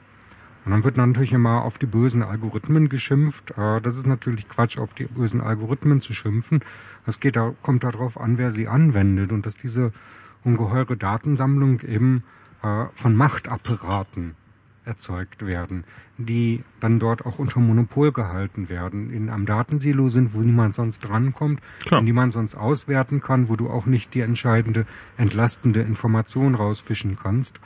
[0.65, 3.53] Und dann wird natürlich immer auf die bösen Algorithmen geschimpft.
[3.53, 6.61] Äh, Das ist natürlich Quatsch, auf die bösen Algorithmen zu schimpfen.
[7.07, 9.93] Es geht da, kommt darauf an, wer sie anwendet und dass diese
[10.45, 12.25] ungeheure Datensammlung eben
[12.63, 14.35] äh, von Machtapparaten
[14.85, 15.85] erzeugt werden,
[16.19, 21.01] die dann dort auch unter Monopol gehalten werden, in einem Datensilo sind, wo niemand sonst
[21.01, 22.03] drankommt, Klar.
[22.03, 24.87] die man sonst auswerten kann, wo du auch nicht die entscheidende,
[25.17, 27.61] entlastende Information rausfischen kannst.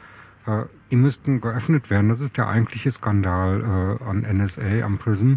[0.46, 2.08] Äh, die müssten geöffnet werden.
[2.08, 5.34] Das ist der eigentliche Skandal äh, an NSA, am PRISM,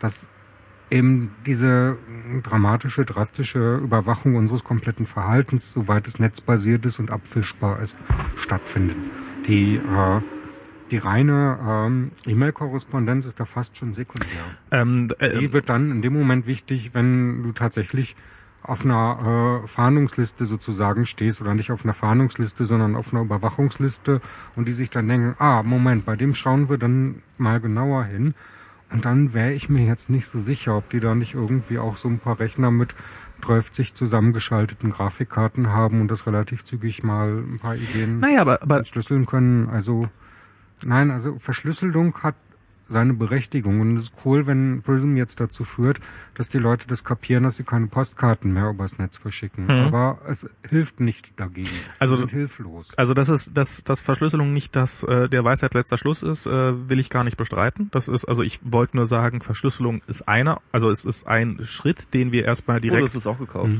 [0.00, 0.30] dass
[0.90, 1.96] eben diese
[2.42, 7.98] dramatische, drastische Überwachung unseres kompletten Verhaltens, soweit es netzbasiert ist und abfischbar ist,
[8.38, 8.96] stattfindet.
[9.46, 10.20] Die, äh,
[10.90, 14.28] die reine ähm, E-Mail-Korrespondenz ist da fast schon sekundär.
[14.70, 18.16] Ähm, äh, Die wird dann in dem Moment wichtig, wenn du tatsächlich
[18.62, 24.20] auf einer äh, Fahndungsliste sozusagen stehst oder nicht auf einer Fahndungsliste, sondern auf einer Überwachungsliste
[24.56, 28.34] und die sich dann denken, ah, Moment, bei dem schauen wir dann mal genauer hin.
[28.90, 31.96] Und dann wäre ich mir jetzt nicht so sicher, ob die da nicht irgendwie auch
[31.96, 32.94] so ein paar Rechner mit
[33.42, 38.78] 30 zusammengeschalteten Grafikkarten haben und das relativ zügig mal ein paar Ideen naja, aber, aber
[38.78, 39.68] entschlüsseln können.
[39.68, 40.08] Also
[40.82, 42.34] nein, also Verschlüsselung hat
[42.86, 46.00] seine Berechtigung und es ist cool, wenn Prism jetzt dazu führt,
[46.34, 49.64] dass die Leute das kapieren, dass sie keine Postkarten mehr übers Netz verschicken.
[49.64, 49.70] Mhm.
[49.70, 51.70] Aber es hilft nicht dagegen.
[51.98, 52.92] Also- sind hilflos.
[52.98, 56.88] Also dass es, dass, dass Verschlüsselung nicht das äh, der Weisheit letzter Schluss ist, äh,
[56.90, 57.88] will ich gar nicht bestreiten.
[57.90, 62.12] Das ist, also ich wollte nur sagen, Verschlüsselung ist einer, also es ist ein Schritt,
[62.12, 63.06] den wir erstmal Oh, direkt.
[63.06, 63.72] das ist auch gekauft.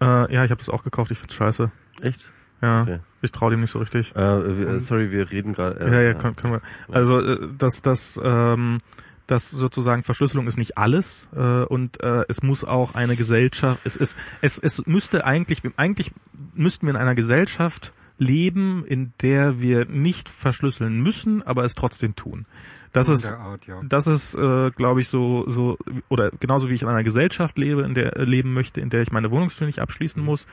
[0.00, 1.12] äh, ja, ich habe das auch gekauft.
[1.12, 1.70] Ich find's scheiße.
[2.00, 2.32] Echt?
[2.60, 2.98] Ja, Okay.
[3.22, 4.14] ich traue dem nicht so richtig.
[4.16, 5.78] Äh, äh, sorry, wir reden gerade.
[5.80, 6.62] Äh, ja, ja, können, können wir.
[6.94, 8.80] Also äh, das, das, ähm,
[9.26, 13.80] das sozusagen Verschlüsselung ist nicht alles äh, und äh, es muss auch eine Gesellschaft.
[13.84, 16.12] Es ist, es, es müsste eigentlich, eigentlich
[16.54, 22.16] müssten wir in einer Gesellschaft leben, in der wir nicht verschlüsseln müssen, aber es trotzdem
[22.16, 22.46] tun.
[22.92, 23.80] Das ist, Art, ja.
[23.88, 27.82] das ist, äh, glaube ich, so, so oder genauso wie ich in einer Gesellschaft lebe,
[27.82, 30.46] in der äh, leben möchte, in der ich meine Wohnungstür nicht abschließen muss,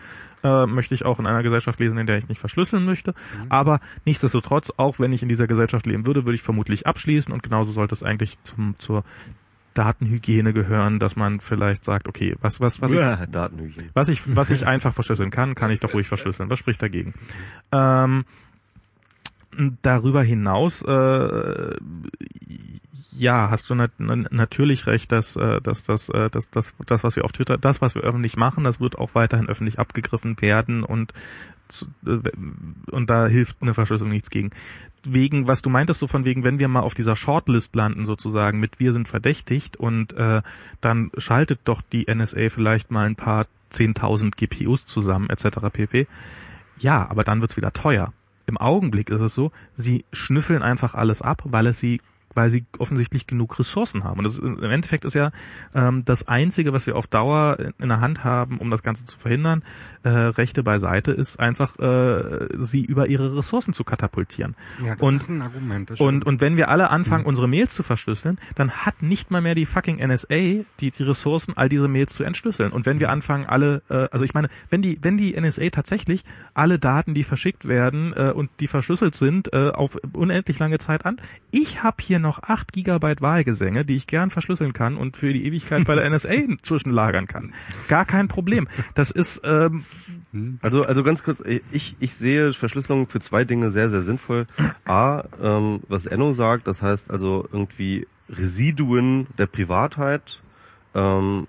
[0.44, 3.14] äh, möchte ich auch in einer Gesellschaft lesen, in der ich nicht verschlüsseln möchte.
[3.50, 7.44] Aber nichtsdestotrotz, auch wenn ich in dieser Gesellschaft leben würde, würde ich vermutlich abschließen und
[7.44, 9.04] genauso sollte es eigentlich zum, zur
[9.76, 13.90] Datenhygiene gehören, dass man vielleicht sagt, okay, was, was, was ich, Uah, Datenhygiene.
[13.94, 16.50] was ich, was ich einfach verschlüsseln kann, kann ich doch ruhig verschlüsseln.
[16.50, 17.14] Was spricht dagegen?
[17.72, 18.24] Ähm,
[19.82, 21.76] darüber hinaus, äh,
[23.18, 27.04] ja, hast du nat na- natürlich recht, dass, äh, dass, dass, äh, dass, dass das,
[27.04, 30.42] was wir auf Twitter, das, was wir öffentlich machen, das wird auch weiterhin öffentlich abgegriffen
[30.42, 31.14] werden und
[32.06, 32.18] äh,
[32.92, 34.52] und da hilft eine Verschlüsselung nichts gegen.
[35.04, 38.60] Wegen, was du meintest, so von wegen, wenn wir mal auf dieser Shortlist landen, sozusagen,
[38.60, 40.42] mit wir sind verdächtigt und äh,
[40.82, 45.60] dann schaltet doch die NSA vielleicht mal ein paar 10.000 GPUs zusammen, etc.
[45.72, 46.08] pp.
[46.80, 48.14] Ja, aber dann wird's wieder teuer.
[48.48, 52.02] Im Augenblick ist es so, sie schnüffeln einfach alles ab, weil es sie
[52.36, 54.20] weil sie offensichtlich genug Ressourcen haben.
[54.20, 55.32] Und das ist, im Endeffekt ist ja
[55.74, 59.06] ähm, das Einzige, was wir auf Dauer in, in der Hand haben, um das Ganze
[59.06, 59.64] zu verhindern,
[60.04, 64.56] äh, Rechte beiseite, ist einfach, äh, sie über ihre Ressourcen zu katapultieren.
[64.84, 65.90] Ja, das und- ist ein Argument.
[65.90, 67.30] Das Und, und wenn wir alle anfangen, Mhm.
[67.30, 70.36] unsere Mails zu verschlüsseln, dann hat nicht mal mehr die fucking NSA
[70.80, 72.72] die, die Ressourcen, all diese Mails zu entschlüsseln.
[72.72, 76.24] Und wenn wir anfangen, alle, äh, also ich meine, wenn die, wenn die NSA tatsächlich
[76.54, 81.06] alle Daten, die verschickt werden äh, und die verschlüsselt sind, äh, auf unendlich lange Zeit
[81.06, 81.18] an,
[81.52, 85.46] ich habe hier noch 8 Gigabyte Wahlgesänge, die ich gern verschlüsseln kann und für die
[85.46, 87.54] Ewigkeit bei der NSA zwischenlagern kann.
[87.88, 88.68] Gar kein Problem.
[88.94, 89.86] Das ist, ähm,
[90.62, 94.48] Also, also ganz kurz, ich, ich sehe Verschlüsselung für zwei Dinge sehr, sehr sinnvoll.
[94.86, 100.42] A, ähm, was Enno sagt, das heißt also irgendwie Residuen der Privatheit
[100.94, 101.48] ähm,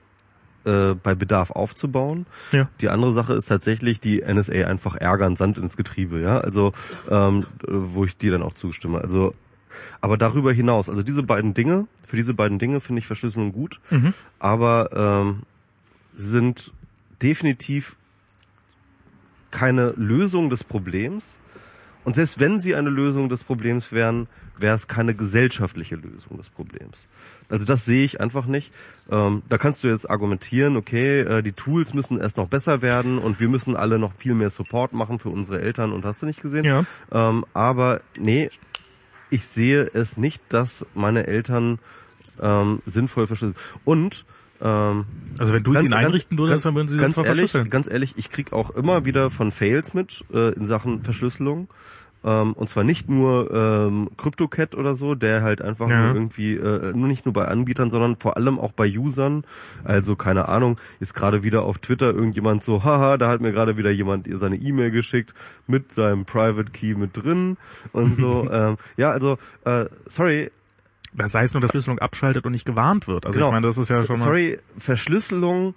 [0.64, 2.26] äh, bei Bedarf aufzubauen.
[2.52, 2.68] Ja.
[2.80, 6.38] Die andere Sache ist tatsächlich die NSA einfach ärgern, Sand ins Getriebe, ja.
[6.38, 6.72] Also,
[7.08, 9.00] ähm, wo ich dir dann auch zustimme.
[9.00, 9.34] Also,
[10.00, 13.80] aber darüber hinaus, also diese beiden Dinge, für diese beiden Dinge finde ich Verschlüsselung gut,
[13.90, 14.14] Mhm.
[14.38, 14.90] aber
[15.28, 15.42] ähm,
[16.16, 16.72] sind
[17.22, 17.96] definitiv
[19.50, 21.38] keine Lösung des Problems.
[22.04, 26.48] Und selbst wenn sie eine Lösung des Problems wären, wäre es keine gesellschaftliche Lösung des
[26.50, 27.06] Problems.
[27.48, 28.70] Also das sehe ich einfach nicht.
[29.10, 33.18] Ähm, da kannst du jetzt argumentieren, okay, äh, die Tools müssen erst noch besser werden
[33.18, 36.26] und wir müssen alle noch viel mehr Support machen für unsere Eltern und hast du
[36.26, 36.64] nicht gesehen?
[36.64, 36.84] Ja.
[37.12, 38.48] Ähm, aber nee,
[39.36, 41.78] ich sehe es nicht, dass meine Eltern
[42.40, 43.54] ähm, sinnvoll verschlüsseln.
[43.84, 44.24] Und
[44.62, 45.04] ähm,
[45.36, 47.68] also wenn du sie ihnen einrichten würdest, dann würden sie ganz ehrlich, verschlüsseln.
[47.68, 51.68] ganz ehrlich, ich krieg auch immer wieder von Fails mit äh, in Sachen Verschlüsselung.
[52.26, 56.06] Ähm, und zwar nicht nur ähm, CryptoCat oder so, der halt einfach Ja.
[56.08, 59.44] nur irgendwie, äh, nur nicht nur bei Anbietern, sondern vor allem auch bei Usern.
[59.84, 63.76] Also keine Ahnung, ist gerade wieder auf Twitter irgendjemand so, haha, da hat mir gerade
[63.78, 65.32] wieder jemand seine E-Mail geschickt
[65.68, 67.56] mit seinem Private Key mit drin
[67.92, 68.48] und so.
[68.52, 70.50] ähm, ja, also äh, sorry,
[71.14, 73.24] Das heißt nur, dass Verschlüsselung abschaltet und nicht gewarnt wird.
[73.24, 73.48] Also genau.
[73.48, 74.24] ich meine, das ist ja schon mal.
[74.24, 75.74] Sorry, Verschlüsselung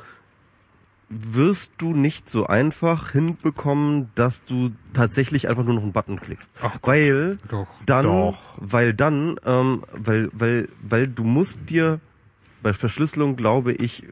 [1.09, 6.51] wirst du nicht so einfach hinbekommen, dass du tatsächlich einfach nur noch einen Button klickst.
[6.61, 6.87] Ach Gott.
[6.87, 7.67] weil Doch.
[7.85, 8.37] dann, Doch.
[8.57, 11.99] weil dann, ähm, weil, weil, weil du musst dir
[12.61, 14.03] bei Verschlüsselung, glaube ich,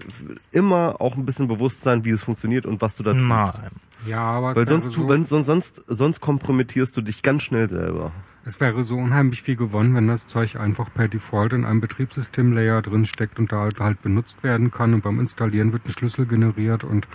[0.51, 3.25] immer auch ein bisschen bewusst sein, wie es funktioniert und was du da tust.
[3.25, 3.71] Nein.
[4.05, 8.11] Ja, aber Weil sonst, so, sonst, sonst, sonst kompromittierst du dich ganz schnell selber.
[8.47, 12.81] Es wäre so unheimlich viel gewonnen, wenn das Zeug einfach per Default in einem Betriebssystemlayer
[12.81, 16.25] drin steckt und da halt, halt benutzt werden kann und beim Installieren wird ein Schlüssel
[16.25, 17.09] generiert und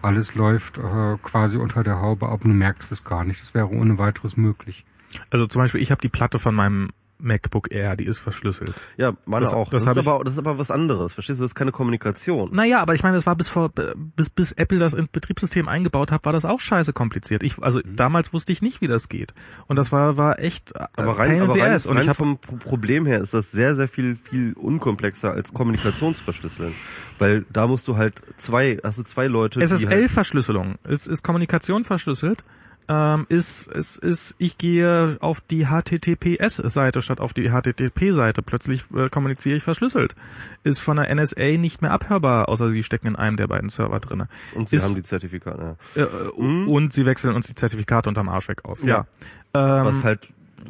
[0.00, 3.40] alles läuft äh, quasi unter der Haube ab und du merkst es gar nicht.
[3.42, 4.84] Das wäre ohne weiteres möglich.
[5.30, 8.72] Also zum Beispiel, ich habe die Platte von meinem MacBook Air, die ist verschlüsselt.
[8.96, 9.70] Ja, meine Das- auch.
[9.70, 11.14] das Das, ist ich- aber, das ist aber was anderes.
[11.14, 11.44] Verstehst du?
[11.44, 12.50] Das ist keine Kommunikation.
[12.54, 13.70] Naja, aber ich meine, das war bis vor
[14.16, 17.42] bis bis Apple das ins Betriebssystem eingebaut hat, war das auch scheiße kompliziert.
[17.42, 19.32] Ich also damals wusste ich nicht, wie das geht.
[19.66, 23.06] Und das war war echt äh, Aber rein, aber rein, und rein vom Pro- Problem
[23.06, 26.74] her ist das sehr, sehr viel, viel unkomplexer als Kommunikationsverschlüsseln.
[27.18, 30.76] Weil da musst du halt zwei, hast du zwei Leute, halt, SSL-Verschlüsselung.
[30.84, 32.44] Es ist Kommunikation verschlüsselt.
[32.88, 38.42] Ähm, ist, ist, ist, ich gehe auf die HTTPS-Seite statt auf die HTTP-Seite.
[38.42, 40.14] Plötzlich äh, kommuniziere ich verschlüsselt.
[40.62, 43.98] Ist von der NSA nicht mehr abhörbar, außer sie stecken in einem der beiden Server
[44.00, 44.28] drinne.
[44.54, 45.76] und sie ist- haben die Zertifikate.
[45.94, 46.04] Ja.
[46.04, 48.82] Äh, Und sie wechseln uns die Zertifikate unterm Arsch weg aus.
[48.82, 49.06] Ja.
[49.54, 49.78] Ja.
[49.80, 50.20] Ähm, Was halt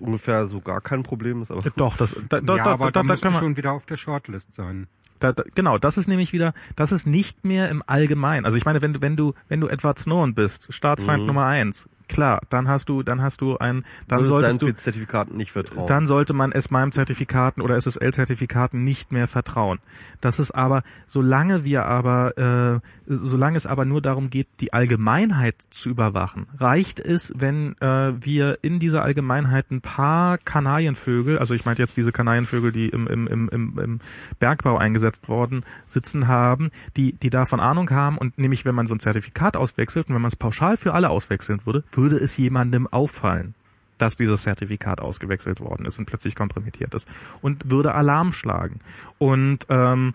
[0.01, 3.03] ungefähr so gar kein Problem ist, aber Doch, das, da, da, ja, da, aber da,
[3.03, 4.89] da, da, kann man, schon wieder auf der Shortlist sein.
[5.20, 8.45] da, da, genau, das ist nämlich wieder, das ist nicht mehr im Allgemeinen.
[8.45, 11.27] Also ich meine, wenn du, wenn du, wenn du Edward Snowden bist, Staatsfeind Mhm.
[11.27, 15.36] Nummer eins, klar, dann hast du, dann hast du ein, dann du solltest du, Zertifikaten
[15.36, 15.86] nicht vertrauen.
[15.86, 19.78] dann sollte man es meinem Zertifikaten oder SSL-Zertifikaten nicht mehr vertrauen.
[20.20, 25.57] Das ist aber, solange wir aber, äh, solange es aber nur darum geht, die Allgemeinheit
[25.70, 31.65] zu überwachen, reicht es, wenn äh, wir in dieser Allgemeinheit ein paar Kanarienvögel, also ich
[31.65, 34.01] meine jetzt diese Kanarienvögel, die im, im, im, im, im
[34.39, 38.94] Bergbau eingesetzt worden sitzen haben, die, die davon Ahnung haben und nämlich, wenn man so
[38.94, 42.86] ein Zertifikat auswechselt und wenn man es pauschal für alle auswechseln würde, würde es jemandem
[42.86, 43.55] auffallen
[43.99, 47.08] dass dieses Zertifikat ausgewechselt worden ist und plötzlich kompromittiert ist
[47.41, 48.81] und würde Alarm schlagen.
[49.18, 50.15] Und ähm,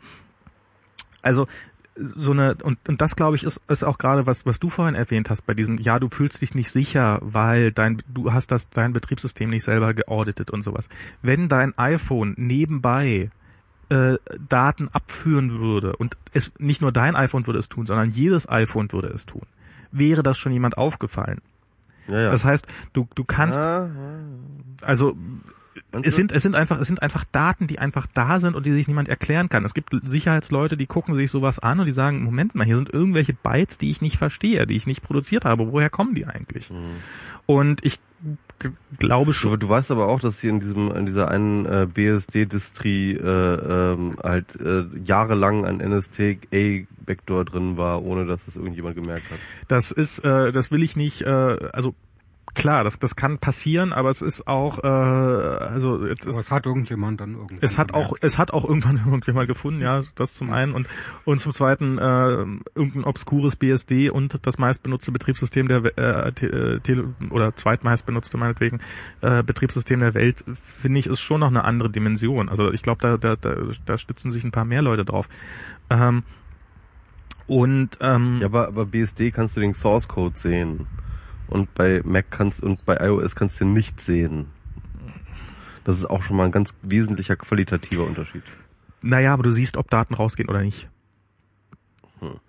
[1.22, 1.48] also
[1.96, 4.96] so eine und, und das glaube ich ist, ist auch gerade was was du vorhin
[4.96, 8.70] erwähnt hast bei diesem ja du fühlst dich nicht sicher weil dein du hast das
[8.70, 10.88] dein Betriebssystem nicht selber geauditet und sowas
[11.22, 13.30] wenn dein iPhone nebenbei
[13.90, 18.48] äh, Daten abführen würde und es nicht nur dein iPhone würde es tun sondern jedes
[18.48, 19.44] iPhone würde es tun
[19.92, 21.42] wäre das schon jemand aufgefallen
[22.12, 22.32] ja, ja.
[22.32, 23.60] das heißt du du kannst
[24.82, 25.16] also
[26.04, 28.72] es sind, es sind einfach, es sind einfach Daten, die einfach da sind und die
[28.72, 29.66] sich niemand erklären kann.
[29.66, 32.90] Es gibt Sicherheitsleute, die gucken sich sowas an und die sagen, Moment mal, hier sind
[32.90, 35.72] irgendwelche Bytes, die ich nicht verstehe, die ich nicht produziert habe.
[35.72, 36.70] Woher kommen die eigentlich?
[36.70, 36.96] Mhm.
[37.46, 38.00] Und ich
[39.00, 41.88] glaube Du, schon, du weißt aber auch, dass hier in diesem in dieser einen äh,
[41.92, 49.30] BSD-Distri äh, ähm, halt äh, jahrelang ein NSTA-Backdoor drin war, ohne dass es irgendjemand gemerkt
[49.32, 49.40] hat.
[49.68, 51.30] das ist, äh, das will ich nicht, äh,
[51.74, 51.96] also
[52.54, 56.52] klar, das, das kann passieren, aber es ist auch, äh, also jetzt Aber ist, es
[56.52, 58.24] hat irgendjemand dann irgendwann es hat auch, gemerkt.
[58.24, 60.88] es hat auch irgendwann irgendjemand gefunden, ja, das zum einen und
[61.26, 62.02] und zum zweiten äh,
[62.76, 68.80] irgendein obskures BSD und das meistbenutzte Betriebssystem der äh, te, äh, tele oder zweitmeistbenutzte meinetwegen
[69.22, 72.50] äh, Betriebssystem der Welt finde ich ist schon noch eine andere Dimension.
[72.50, 73.56] Also ich glaube, da, da da
[73.86, 75.30] da stützen sich ein paar mehr Leute drauf.
[75.90, 76.24] Ähm,
[77.48, 80.88] und ähm, Ja, aber, aber BSD kannst du den Source Code sehen.
[81.52, 84.48] Und bei Mac kannst und bei iOS kannst du nicht sehen.
[85.84, 88.44] Das ist auch schon mal ein ganz wesentlicher qualitativer Unterschied.
[89.02, 90.88] Naja, aber du siehst, ob Daten rausgehen oder nicht.
[92.20, 92.40] Hm.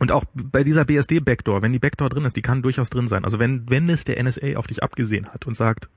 [0.00, 3.24] Und auch bei dieser BSD-Backdoor, wenn die Backdoor drin ist, die kann durchaus drin sein.
[3.24, 5.88] Also wenn, wenn es der NSA auf dich abgesehen hat und sagt,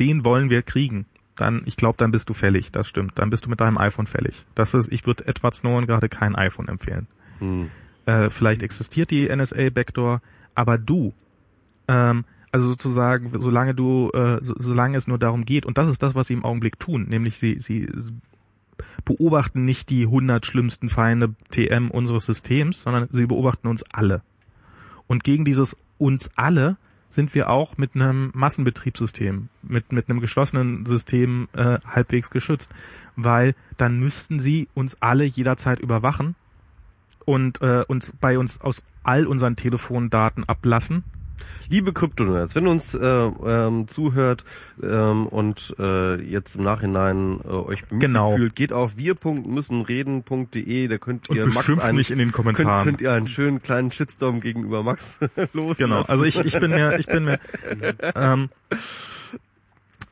[0.00, 2.72] den wollen wir kriegen, dann, ich glaube, dann bist du fällig.
[2.72, 3.18] Das stimmt.
[3.18, 4.46] Dann bist du mit deinem iPhone fällig.
[4.54, 7.08] Das ist, ich würde Edward Snowden gerade kein iPhone empfehlen.
[7.40, 7.70] Hm.
[8.06, 10.22] Äh, vielleicht existiert die NSA-Backdoor,
[10.54, 11.12] aber du,
[11.88, 16.02] ähm, also sozusagen, solange du, äh, so, solange es nur darum geht, und das ist
[16.02, 17.88] das, was sie im Augenblick tun, nämlich sie, sie
[19.04, 24.22] beobachten nicht die 100 schlimmsten Feinde TM unseres Systems, sondern sie beobachten uns alle.
[25.06, 26.76] Und gegen dieses uns alle
[27.10, 32.70] sind wir auch mit einem Massenbetriebssystem, mit, mit einem geschlossenen System äh, halbwegs geschützt,
[33.16, 36.34] weil dann müssten sie uns alle jederzeit überwachen
[37.24, 41.02] und äh, uns bei uns aus all unseren Telefondaten ablassen
[41.68, 44.44] Liebe Kryptonerds, wenn du uns äh, ähm, zuhört
[44.82, 48.36] ähm, und äh, jetzt im Nachhinein äh, euch bemüht Genau.
[48.36, 52.84] fühlt, geht auf wir.müssenreden.de, da könnt Und ihr Max beschimpft einen, mich in den Kommentaren.
[52.84, 55.18] Könnt, könnt ihr einen schönen kleinen Shitstorm gegenüber Max
[55.52, 55.76] loslassen.
[55.78, 57.38] Genau, also ich, ich bin mir, ich bin mir,
[58.14, 58.48] ähm,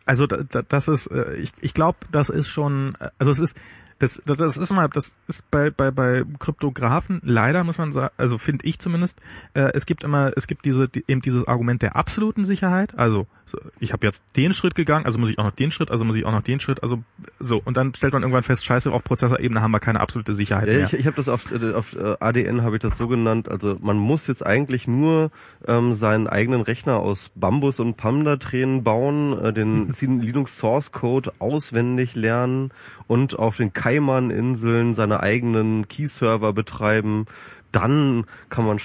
[0.05, 3.41] also da, da, das ist, äh, ich, ich glaube, das ist schon, äh, also es
[3.41, 3.57] ist,
[3.99, 8.13] das, das, das ist mal, das ist bei, bei, bei Kryptografen leider muss man sagen,
[8.17, 9.19] also finde ich zumindest,
[9.55, 13.27] äh, es gibt immer, es gibt diese, die, eben dieses Argument der absoluten Sicherheit, also
[13.47, 16.05] so, ich habe jetzt den Schritt gegangen, also muss ich auch noch den Schritt, also
[16.05, 17.03] muss ich auch noch den Schritt, also
[17.39, 20.67] so und dann stellt man irgendwann fest, scheiße, auf Prozessorebene haben wir keine absolute Sicherheit
[20.67, 20.85] mehr.
[20.85, 23.49] ich, ich habe das auf, äh, auf äh, ADN habe ich das so genannt.
[23.49, 25.31] Also man muss jetzt eigentlich nur
[25.67, 29.89] ähm, seinen eigenen Rechner aus Bambus und Panda-Tränen bauen, äh, den
[30.21, 32.71] Linux Source Code auswendig lernen
[33.07, 37.27] und auf den Cayman-Inseln seine eigenen Key-Server betreiben.
[37.73, 38.79] Dann kann man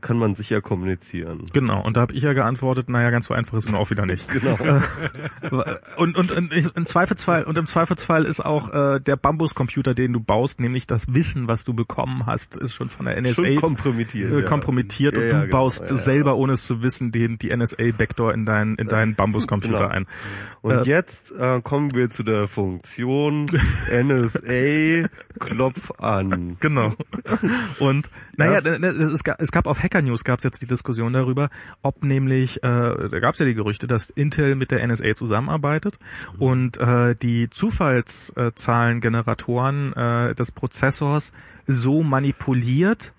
[0.00, 1.44] kann man sicher kommunizieren.
[1.52, 4.06] Genau, und da habe ich ja geantwortet, naja, ganz so einfach ist es auch wieder
[4.06, 4.26] nicht.
[4.28, 4.58] Genau.
[5.96, 10.20] Und, und, und im Zweifelsfall und im Zweifelsfall ist auch äh, der Bambus-Computer, den du
[10.20, 14.32] baust, nämlich das Wissen, was du bekommen hast, ist schon von der NSA Schon kompromittiert.
[14.32, 14.46] äh, ja.
[14.46, 15.96] kompromittiert Ja, und ja, du genau, baust ja, ja.
[15.96, 19.88] selber, ohne es zu wissen, den die NSA-Backdoor in deinen in deinen Bambus-Computer Genau.
[19.88, 20.06] ein.
[20.62, 23.46] Und Äh, jetzt äh, kommen wir zu der Funktion
[23.92, 26.56] NSA Klopf an.
[26.60, 26.94] Genau.
[27.78, 31.50] Und naja, Das- ne, es, gab, auf Hacker News gab es jetzt die Diskussion darüber,
[31.82, 35.98] ob nämlich, äh, da gab es ja die Gerüchte, dass Intel mit der NSA zusammenarbeitet
[36.38, 41.32] und äh, die Zufallszahlengeneratoren äh, des Prozessors
[41.66, 43.12] so manipuliert,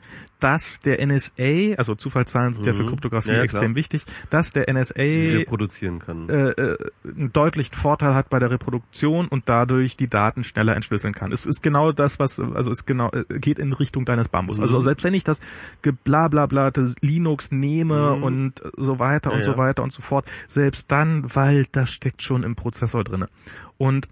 [0.45, 2.89] dass der NSA, also Zufallszahlen sind ja für Mhm.
[2.89, 3.75] Kryptographie Ja, extrem klar.
[3.75, 6.29] wichtig, dass der NSA reproduzieren kann.
[6.29, 11.15] äh, äh, einen deutlichen Vorteil hat bei der Reproduktion und dadurch die Daten schneller entschlüsseln
[11.15, 11.31] kann.
[11.31, 14.59] Es ist genau das, was also es genau äh, geht in Richtung deines Bambus.
[14.59, 14.81] Also Mhm.
[14.83, 15.41] selbst wenn ich das
[15.81, 18.23] geblablabla Linux nehme Mhm.
[18.23, 19.57] und so weiter und Ja, so ja.
[19.57, 23.29] weiter und so fort, selbst dann, weil das steckt schon im Prozessor drinne.
[23.77, 24.07] Und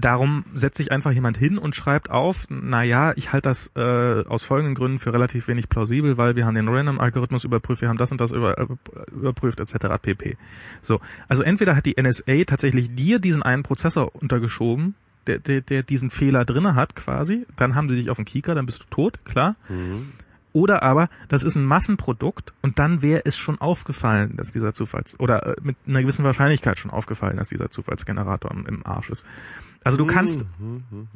[0.00, 4.24] Darum setzt sich einfach jemand hin und schreibt auf, na ja, ich halte das äh,
[4.26, 7.98] aus folgenden Gründen für relativ wenig plausibel, weil wir haben den Random-Algorithmus überprüft, wir haben
[7.98, 8.66] das und das über, äh,
[9.12, 9.98] überprüft, etc.
[10.00, 10.36] pp.
[10.80, 14.94] So, also entweder hat die NSA tatsächlich dir diesen einen Prozessor untergeschoben,
[15.26, 18.54] der, der, der diesen Fehler drinne hat quasi, dann haben sie dich auf den Kieker,
[18.54, 19.56] dann bist du tot, klar.
[19.68, 20.12] Mhm.
[20.52, 25.18] Oder aber, das ist ein Massenprodukt und dann wäre es schon aufgefallen, dass dieser Zufalls-
[25.18, 29.24] oder äh, mit einer gewissen Wahrscheinlichkeit schon aufgefallen, dass dieser Zufallsgenerator im, im Arsch ist.
[29.84, 31.08] Also du kannst Mhm, mhm,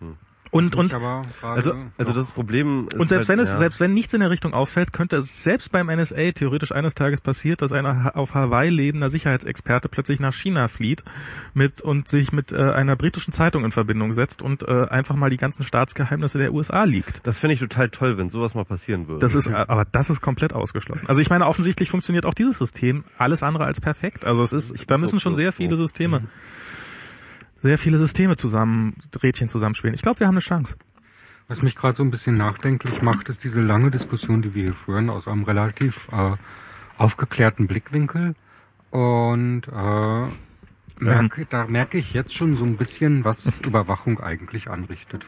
[0.00, 0.16] mhm.
[0.50, 0.94] und und
[1.42, 3.58] Also, also das Problem ist und selbst halt, wenn es ja.
[3.58, 7.20] selbst wenn nichts in der Richtung auffällt, könnte es selbst beim NSA theoretisch eines Tages
[7.20, 11.04] passiert, dass ein auf Hawaii lebender Sicherheitsexperte plötzlich nach China flieht
[11.52, 15.30] mit und sich mit äh, einer britischen Zeitung in Verbindung setzt und äh, einfach mal
[15.30, 17.26] die ganzen Staatsgeheimnisse der USA liegt.
[17.26, 19.20] Das fände ich total toll, wenn sowas mal passieren würde.
[19.20, 21.06] Das ist, aber das ist komplett ausgeschlossen.
[21.08, 24.24] Also ich meine, offensichtlich funktioniert auch dieses System alles andere als perfekt.
[24.24, 26.22] Also es ist, da müssen schon sehr viele Systeme,
[27.66, 29.94] sehr viele Systeme zusammen, Rädchen zusammenspielen.
[29.94, 30.76] Ich glaube, wir haben eine Chance.
[31.48, 34.74] Was mich gerade so ein bisschen nachdenklich macht, ist diese lange Diskussion, die wir hier
[34.74, 36.32] führen, aus einem relativ äh,
[36.96, 38.34] aufgeklärten Blickwinkel.
[38.90, 40.26] Und äh,
[40.98, 45.26] merke, da merke ich jetzt schon so ein bisschen, was Überwachung eigentlich anrichtet.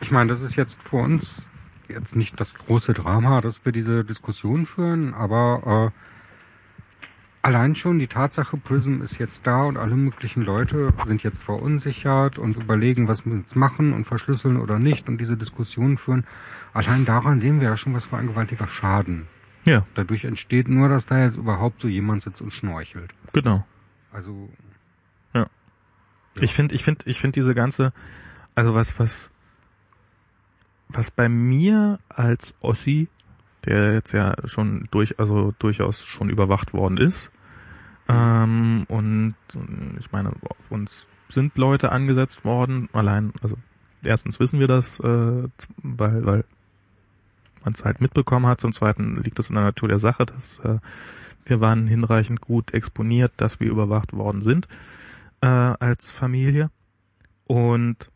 [0.00, 1.48] Ich meine, das ist jetzt für uns
[1.88, 6.09] jetzt nicht das große Drama, dass wir diese Diskussion führen, aber äh,
[7.42, 12.38] Allein schon die Tatsache, Prism ist jetzt da und alle möglichen Leute sind jetzt verunsichert
[12.38, 16.26] und überlegen, was wir jetzt machen und verschlüsseln oder nicht und diese Diskussion führen.
[16.74, 19.26] Allein daran sehen wir ja schon, was für ein gewaltiger Schaden.
[19.64, 23.14] Ja, Dadurch entsteht nur, dass da jetzt überhaupt so jemand sitzt und schnorchelt.
[23.32, 23.66] genau.
[24.12, 24.50] Also,
[26.40, 27.92] Ich finde, ich finde, ich finde diese ganze,
[28.54, 29.30] also was, was,
[30.88, 33.08] was bei mir als Ossi,
[33.64, 37.30] der jetzt ja schon durch, also durchaus schon überwacht worden ist,
[38.10, 39.34] ähm, und
[40.00, 43.56] ich meine, auf uns sind Leute angesetzt worden, allein, also
[44.02, 45.48] erstens wissen wir das, äh,
[45.82, 46.44] weil, weil
[47.62, 50.58] man es halt mitbekommen hat, zum zweiten liegt es in der Natur der Sache, dass
[50.60, 50.78] äh,
[51.44, 54.66] wir waren hinreichend gut exponiert, dass wir überwacht worden sind
[55.40, 56.70] äh, als Familie.
[57.46, 58.10] Und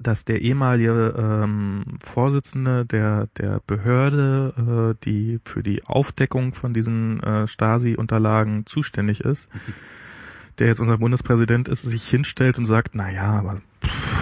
[0.00, 7.20] dass der ehemalige ähm, Vorsitzende der der Behörde, äh, die für die Aufdeckung von diesen
[7.22, 9.48] äh, Stasi-Unterlagen zuständig ist,
[10.58, 14.18] der jetzt unser Bundespräsident ist, sich hinstellt und sagt, na ja, aber pff,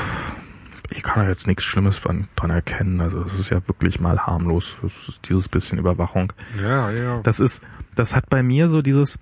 [0.90, 3.00] ich kann da jetzt nichts Schlimmes dran, dran erkennen.
[3.00, 6.32] Also es ist ja wirklich mal harmlos, das ist dieses bisschen Überwachung.
[6.58, 7.20] ja, ja.
[7.22, 7.62] Das ist,
[7.94, 9.18] das hat bei mir so dieses,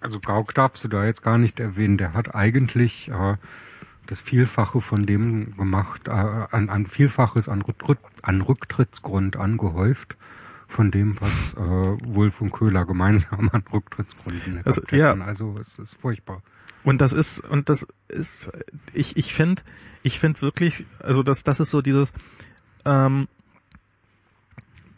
[0.00, 1.96] Also Gauck darfst du da jetzt gar nicht erwähnen.
[1.96, 3.36] Der hat eigentlich äh,
[4.06, 10.16] das Vielfache von dem gemacht, äh, an, an Vielfaches an, Rücktritt, an Rücktrittsgrund angehäuft
[10.66, 15.24] von dem, was äh, Wolf und Köhler gemeinsam an Rücktrittsgründen Also, gehabt ja.
[15.24, 16.42] Also es ist furchtbar.
[16.82, 18.50] Und das ist, und das ist,
[18.92, 19.62] ich, ich finde,
[20.02, 22.12] ich finde wirklich, also das, das ist so dieses,
[22.84, 23.28] ähm,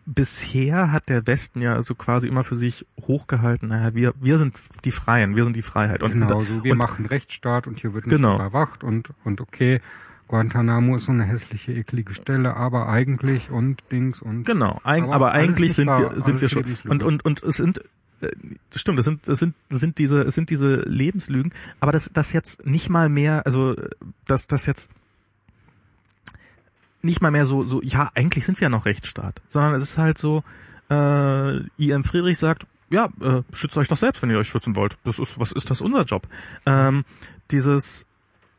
[0.06, 4.56] bisher hat der Westen ja so quasi immer für sich hochgehalten, naja, wir, wir sind
[4.84, 6.02] die Freien, wir sind die Freiheit.
[6.02, 8.36] Und, genau, so wir und, machen Rechtsstaat und hier wird nicht Genau.
[8.36, 9.80] überwacht und, und okay,
[10.28, 15.14] Guantanamo ist so eine hässliche, eklige Stelle, aber eigentlich und Dings und Genau, eig Aber
[15.14, 17.80] aber, eigentlich sind wahr, wir sind wir schon und und und es sind
[18.20, 18.28] äh,
[18.74, 22.32] stimmt, das sind das sind das sind diese es sind diese Lebenslügen, aber das das
[22.32, 23.88] jetzt nicht mal mehr, also äh,
[24.26, 24.90] dass das jetzt
[27.06, 29.98] nicht mal mehr so so ja, eigentlich sind wir ja noch Rechtsstaat, sondern es ist
[29.98, 30.42] halt so
[30.90, 34.96] äh IM Friedrich sagt, ja, äh, schützt euch doch selbst, wenn ihr euch schützen wollt.
[35.04, 36.28] Das ist was ist das unser Job?
[36.66, 37.04] Ähm,
[37.50, 38.06] dieses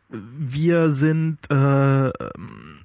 [0.10, 2.80] wir sind äh, ähm,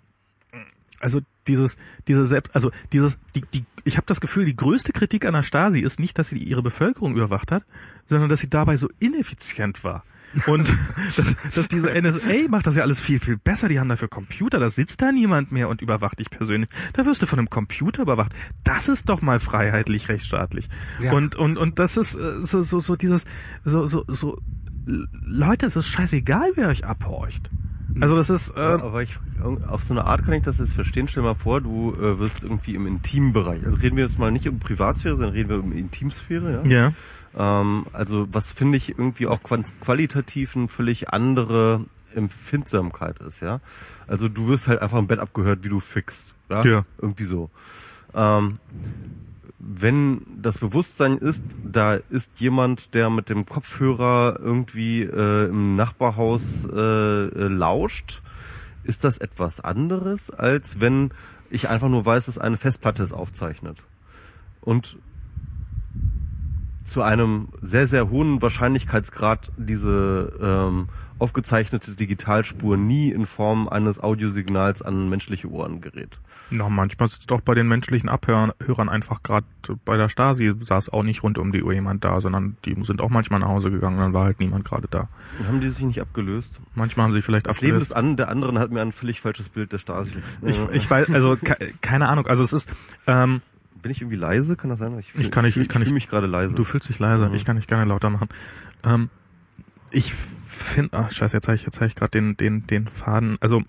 [1.00, 1.76] also dieses
[2.08, 5.42] diese selbst also dieses die die ich habe das Gefühl die größte Kritik an der
[5.42, 7.65] Stasi ist nicht dass sie ihre Bevölkerung überwacht hat
[8.07, 10.05] sondern dass sie dabei so ineffizient war
[10.46, 10.68] und
[11.16, 14.58] dass, dass diese NSA macht das ja alles viel viel besser die haben dafür Computer
[14.58, 18.02] da sitzt da niemand mehr und überwacht dich persönlich da wirst du von einem Computer
[18.02, 18.32] überwacht
[18.64, 20.68] das ist doch mal freiheitlich rechtsstaatlich
[21.00, 21.12] Ja.
[21.12, 23.24] und und und das ist äh, so so so dieses
[23.64, 24.38] so so so
[24.84, 27.50] Leute es ist scheißegal wer euch abhorcht
[28.00, 29.18] also das ist äh, aber ich,
[29.66, 31.08] auf so eine Art kann ich das jetzt verstehen.
[31.08, 33.64] Stell mal vor, du äh, wirst irgendwie im Intimbereich.
[33.66, 36.86] Also reden wir jetzt mal nicht um Privatsphäre, sondern reden wir um Intimsphäre, ja.
[36.86, 36.92] ja
[37.36, 43.60] Ähm, also was finde ich irgendwie auch qualitativ eine völlig andere Empfindsamkeit ist, ja.
[44.06, 46.64] Also du wirst halt einfach im Bett abgehört, wie du fixt, ja.
[46.64, 46.84] Ja.
[46.98, 47.50] Irgendwie so.
[48.14, 48.54] Ähm,
[49.58, 56.66] wenn das Bewusstsein ist, da ist jemand, der mit dem Kopfhörer irgendwie äh, im Nachbarhaus
[56.66, 58.22] äh, äh, lauscht,
[58.82, 61.12] ist das etwas anderes, als wenn
[61.48, 63.78] ich einfach nur weiß, dass eine Festplatte es aufzeichnet.
[64.60, 64.96] Und
[66.84, 70.88] zu einem sehr, sehr hohen Wahrscheinlichkeitsgrad diese ähm,
[71.18, 76.18] aufgezeichnete Digitalspur nie in Form eines Audiosignals an menschliche Ohren gerät.
[76.50, 79.46] Na, manchmal sitzt doch bei den menschlichen Abhörern Hörern einfach gerade
[79.84, 83.00] bei der Stasi saß auch nicht rund um die Uhr jemand da, sondern die sind
[83.00, 85.08] auch manchmal nach Hause gegangen, dann war halt niemand gerade da.
[85.46, 86.60] Haben die sich nicht abgelöst?
[86.74, 87.92] Manchmal haben sie vielleicht Das Leben abgelöst.
[87.92, 90.12] des an, der anderen hat mir ein völlig falsches Bild der Stasi.
[90.42, 92.72] Ich, ich weiß, also ke keine Ahnung, also es ist,
[93.06, 93.42] ähm,
[93.82, 94.56] bin ich irgendwie leise?
[94.56, 94.96] Kann das sein?
[94.98, 96.54] Ich, fühl- Ich kann nicht- ich ich, kann fühl nicht- mich gerade leise.
[96.54, 97.34] du fühlst dich leise, Mhm.
[97.34, 98.28] ich kann nicht gerne lauter machen.
[98.84, 99.10] Ähm,
[99.90, 103.36] ich finde, ach scheiße, jetzt habe ich, jetzt hab ich gerade den, den, den Faden,
[103.40, 103.62] also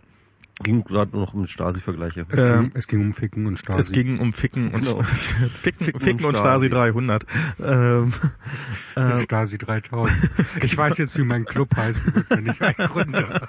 [0.62, 2.26] ging gerade noch um Stasi-Vergleiche.
[2.30, 3.80] es, Ähm, ging, es ging um Ficken und Stasi.
[3.80, 5.02] es ging um Ficken und Genau.
[5.02, 5.50] Ficken,
[5.86, 6.70] Ficken Ficken, und und Stasi Stasi.
[6.70, 7.26] 300.
[7.60, 8.14] Ähm,
[8.96, 10.16] äh, Stasi 3000.
[10.64, 13.48] Ich weiß jetzt, wie mein Club heißen wird, wenn ich einen gründe.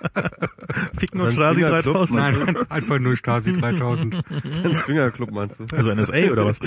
[0.99, 2.18] Ficken und Stasi Swingerclub, 3000.
[2.20, 4.16] Nein, nein, einfach nur Stasi 3000.
[4.65, 5.66] Den Swingerclub meinst du?
[5.76, 6.58] Also NSA oder was?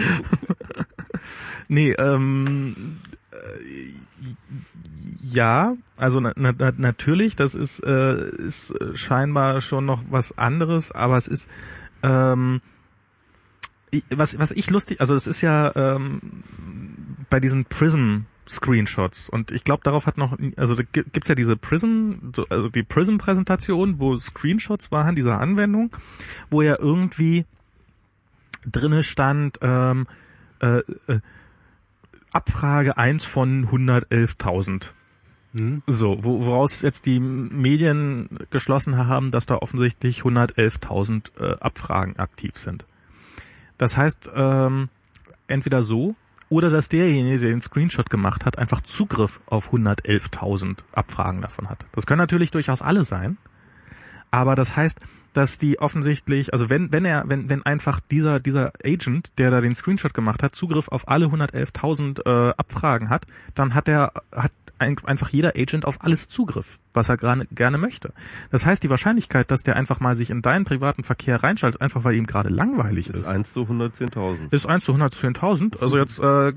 [1.67, 2.97] nee, ähm,
[3.31, 3.37] äh,
[5.21, 10.91] ja, also na, na, na- natürlich, das ist, äh, ist scheinbar schon noch was anderes,
[10.91, 11.49] aber es ist,
[12.03, 12.61] ähm,
[14.09, 16.21] was, was ich lustig, also es ist ja ähm,
[17.29, 21.35] bei diesen Prism Screenshots und ich glaube darauf hat noch also da gi- gibt's ja
[21.35, 25.93] diese Prism so, also die Prism Präsentation wo Screenshots waren dieser Anwendung
[26.49, 27.45] wo ja irgendwie
[28.65, 30.07] drinne stand ähm,
[30.61, 30.77] äh,
[31.07, 31.19] äh,
[32.31, 34.91] Abfrage 1 von 111.000
[35.57, 35.81] Hm?
[35.87, 42.57] so, wo, woraus jetzt die Medien geschlossen haben, dass da offensichtlich 111.000 äh, Abfragen aktiv
[42.57, 42.85] sind.
[43.77, 44.89] Das heißt, ähm,
[45.47, 46.15] entweder so
[46.49, 51.85] oder dass derjenige, der den Screenshot gemacht hat, einfach Zugriff auf 111.000 Abfragen davon hat.
[51.91, 53.37] Das können natürlich durchaus alle sein,
[54.31, 54.99] aber das heißt,
[55.33, 59.61] dass die offensichtlich, also wenn wenn er wenn wenn einfach dieser dieser Agent, der da
[59.61, 64.51] den Screenshot gemacht hat, Zugriff auf alle 111.000 äh, Abfragen hat, dann hat er hat
[64.79, 68.13] einfach jeder Agent auf alles Zugriff, was er gerade gerne möchte.
[68.51, 72.03] Das heißt, die Wahrscheinlichkeit, dass der einfach mal sich in deinen privaten Verkehr reinschaltet, einfach
[72.03, 74.51] weil ihm gerade langweilig ist ist, 1 zu 110.000.
[74.51, 75.79] ist 1 zu 110.000.
[75.79, 76.53] Also jetzt äh,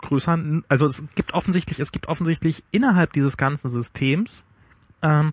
[0.00, 4.44] größer, also es gibt offensichtlich, es gibt offensichtlich innerhalb dieses ganzen Systems
[5.02, 5.32] ähm,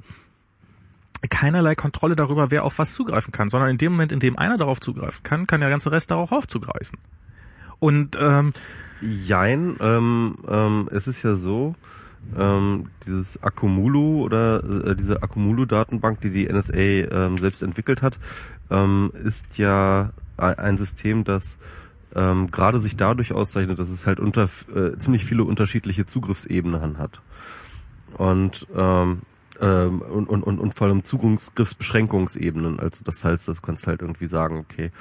[1.29, 4.57] keinerlei Kontrolle darüber, wer auf was zugreifen kann, sondern in dem Moment, in dem einer
[4.57, 6.99] darauf zugreifen kann, kann der ganze Rest darauf auch zugreifen.
[7.79, 8.53] Und ähm,
[9.01, 11.75] Jein, ähm, ähm, es ist ja so,
[12.37, 18.17] ähm, dieses Accumulo oder äh, diese Accumulo-Datenbank, die die NSA ähm, selbst entwickelt hat,
[18.69, 21.59] ähm, ist ja ein ein System, das
[22.13, 27.21] ähm, gerade sich dadurch auszeichnet, dass es halt unter äh, ziemlich viele unterschiedliche Zugriffsebenen hat.
[28.17, 29.21] Und ähm,
[29.61, 32.79] ähm, und, und, und, und vor allem Zugriffsbeschränkungsebenen.
[32.79, 34.91] Also das heißt, das kannst halt irgendwie sagen, okay,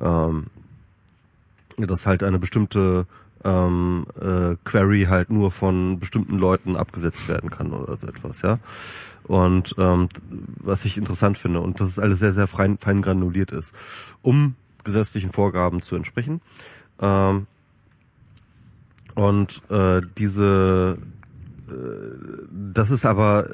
[0.00, 0.46] ähm,
[1.78, 3.06] dass halt eine bestimmte
[3.44, 8.58] ähm, äh, Query halt nur von bestimmten Leuten abgesetzt werden kann oder so etwas, ja.
[9.24, 10.08] Und ähm,
[10.56, 13.74] was ich interessant finde und dass es alles sehr, sehr fein, fein granuliert ist,
[14.20, 14.54] um
[14.84, 16.40] gesetzlichen Vorgaben zu entsprechen.
[17.00, 17.46] Ähm,
[19.14, 20.98] und äh, diese,
[21.68, 21.72] äh,
[22.50, 23.48] das ist aber,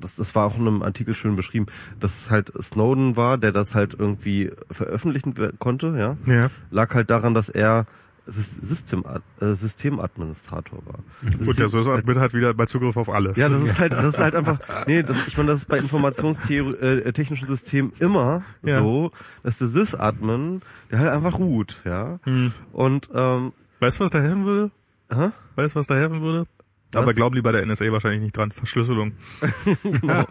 [0.00, 1.66] das, das war auch in einem Artikel schön beschrieben,
[2.00, 6.16] dass es halt Snowden war, der das halt irgendwie veröffentlichen konnte, ja.
[6.32, 6.50] Ja.
[6.70, 7.86] Lag halt daran, dass er
[8.30, 9.04] System,
[9.40, 10.98] äh, Systemadministrator war.
[11.44, 13.36] Gut, der SysAdmin hat wieder bei Zugriff auf alles.
[13.36, 15.78] Ja, das ist halt, das ist halt einfach, nee, das, ich meine, das ist bei
[15.78, 18.80] informationstechnischen äh, Systemen immer Ja.
[18.80, 22.18] so, dass der Sysadmin, der halt einfach ruht, ja.
[22.24, 22.52] Hm.
[22.72, 24.70] Und, ähm, Weißt du, was da helfen würde?
[25.10, 25.30] hä?
[25.56, 26.46] Weißt du, was da helfen würde?
[26.92, 27.02] Was?
[27.02, 28.50] Aber glauben die bei der NSA wahrscheinlich nicht dran.
[28.50, 29.12] Verschlüsselung.
[30.02, 30.26] ja,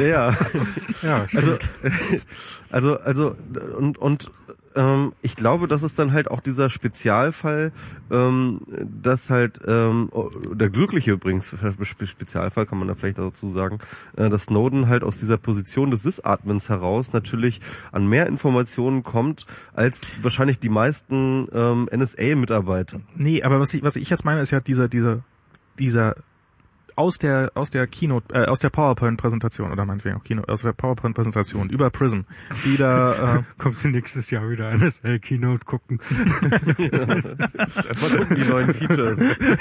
[0.00, 0.36] ja.
[1.02, 1.58] Ja, Also,
[2.70, 3.36] also, also,
[3.76, 4.30] und, und,
[4.78, 7.72] ähm, ich glaube, das ist dann halt auch dieser Spezialfall,
[8.10, 8.60] ähm,
[9.02, 10.08] dass halt, ähm,
[10.54, 11.48] der glückliche übrigens,
[11.82, 13.80] Spe- Spezialfall kann man da vielleicht dazu sagen,
[14.16, 19.44] äh, dass Snowden halt aus dieser Position des Sysadmins heraus natürlich an mehr Informationen kommt,
[19.74, 23.00] als wahrscheinlich die meisten ähm, NSA-Mitarbeiter.
[23.16, 25.24] Nee, aber was ich, was ich jetzt meine, ist ja dieser, dieser,
[25.78, 26.14] dieser
[26.98, 30.72] aus der aus der Keynote, äh, aus der PowerPoint-Präsentation oder meinetwegen auch Keynote, aus der
[30.72, 32.22] PowerPoint-Präsentation über Prism,
[32.64, 36.00] die da äh, kommst du nächstes Jahr wieder NSA Keynote gucken.
[36.10, 37.22] Mal
[38.16, 39.20] gucken, die neuen Features.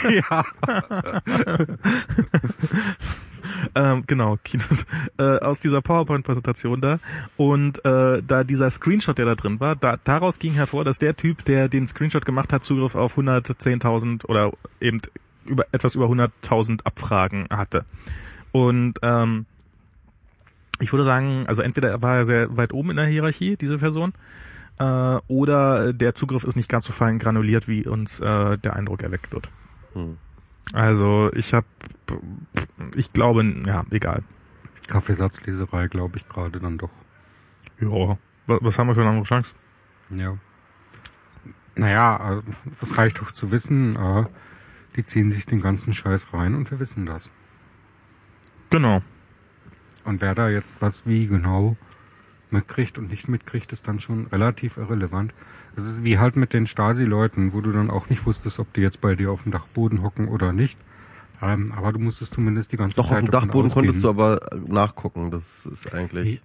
[0.29, 0.45] ja.
[3.75, 4.85] ähm, genau, Keynote,
[5.19, 6.99] äh, aus dieser PowerPoint-Präsentation da
[7.37, 11.15] und äh, da dieser Screenshot, der da drin war, da, daraus ging hervor, dass der
[11.15, 14.51] Typ, der den Screenshot gemacht hat, Zugriff auf 110.000 oder
[14.81, 15.01] eben
[15.47, 17.85] über etwas über 100.000 Abfragen hatte.
[18.51, 19.45] Und ähm,
[20.79, 24.13] ich würde sagen, also entweder war er sehr weit oben in der Hierarchie, diese Person,
[24.79, 29.01] äh, oder der Zugriff ist nicht ganz so fein granuliert, wie uns äh, der Eindruck
[29.01, 29.49] erweckt wird.
[29.93, 30.17] Hm.
[30.73, 31.65] Also ich habe,
[32.95, 34.23] ich glaube, ja, egal.
[34.87, 36.89] Kaffeesatzleserei, glaube ich, gerade dann doch.
[37.79, 38.17] Ja,
[38.47, 39.51] was, was haben wir für eine andere Chance?
[40.09, 40.37] Ja.
[41.75, 42.41] Naja, äh,
[42.79, 44.25] das reicht doch zu wissen, äh,
[44.97, 47.29] die ziehen sich den ganzen Scheiß rein und wir wissen das.
[48.69, 49.01] Genau.
[50.03, 51.77] Und wer da jetzt was wie genau
[52.49, 55.33] mitkriegt und nicht mitkriegt, ist dann schon relativ irrelevant.
[55.75, 58.81] Es ist wie halt mit den Stasi-Leuten, wo du dann auch nicht wusstest, ob die
[58.81, 60.79] jetzt bei dir auf dem Dachboden hocken oder nicht.
[61.41, 64.25] Ähm, aber du musstest zumindest die ganze Doch, Zeit auf dem Dachboden konntest du ausgehen.
[64.25, 65.29] aber nachgucken.
[65.29, 66.41] Das ist eigentlich.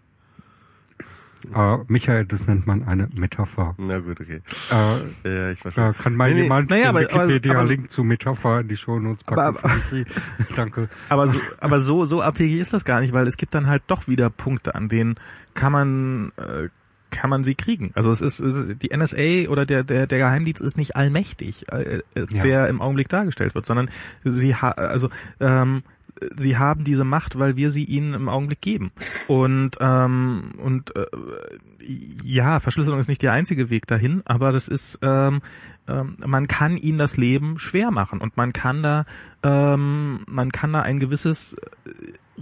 [1.55, 3.75] Äh, Michael, das nennt man eine Metapher.
[3.79, 4.41] Na gut, okay.
[4.71, 5.85] Äh, Ja, ich verstehe.
[5.85, 8.77] da kann mal Nee, nee, jemand naja, den aber- aber- Wikipedia-Link zu Metapher in die
[8.77, 9.41] Shownotes packen.
[9.41, 10.07] Aber- mich.
[10.57, 10.89] Danke.
[11.09, 13.83] Aber so, aber so, so abwegig ist das gar nicht, weil es gibt dann halt
[13.87, 15.17] doch wieder Punkte, an denen
[15.55, 16.69] kann man, äh,
[17.11, 17.91] kann man sie kriegen.
[17.95, 18.43] Also es ist,
[18.83, 22.43] die NSA oder der, der, der Geheimdienst ist nicht allmächtig, äh, äh, Ja.
[22.43, 23.91] der im Augenblick dargestellt wird, sondern
[24.25, 25.83] sie ha also ähm,
[26.37, 28.93] sie haben diese Macht, weil wir sie ihnen im Augenblick geben.
[29.29, 31.07] Und ähm, und äh,
[32.25, 35.43] ja, Verschlüsselung ist nicht der einzige Weg dahin, aber das ist ähm,
[35.89, 39.05] ähm, man kann ihnen das Leben schwer machen und man kann da
[39.43, 41.57] ähm, man kann da ein gewisses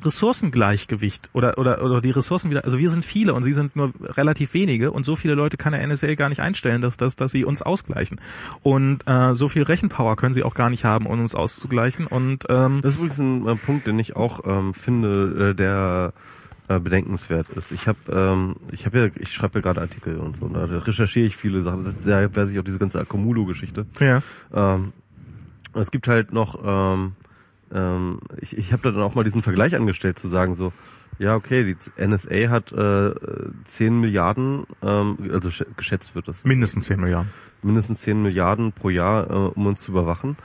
[0.01, 3.93] Ressourcengleichgewicht oder, oder, oder die Ressourcen wieder, also wir sind viele und sie sind nur
[4.01, 7.33] relativ wenige und so viele Leute kann der NSA gar nicht einstellen, dass, dass, dass
[7.33, 8.21] sie uns ausgleichen.
[8.63, 12.07] Und äh, so viel Rechenpower können sie auch gar nicht haben, um uns auszugleichen.
[12.07, 16.13] Und ähm, Das ist übrigens ein äh, Punkt, den ich auch ähm, finde, äh, der
[16.69, 17.73] äh, bedenkenswert ist.
[17.73, 21.27] Ich habe, ähm, ich habe ja, ich schreibe ja gerade Artikel und so, da recherchiere
[21.27, 21.85] ich viele Sachen.
[21.85, 23.87] Das ist sehr, weiß ich auch diese ganze Accumulo-Geschichte.
[23.99, 24.23] ja,
[24.55, 24.93] Ähm,
[25.75, 27.13] es gibt halt noch, ähm,
[27.73, 30.73] ähm, ich, ich habe da dann auch mal diesen Vergleich angestellt, zu sagen so,
[31.19, 31.77] ja okay, die
[32.07, 33.13] NSA hat äh,
[33.67, 37.31] 10 Milliarden, ähm, also sch- geschätzt wird das, mindestens 10 Milliarden.
[37.63, 40.37] mindestens 10 Milliarden pro Jahr, äh, um uns zu überwachen.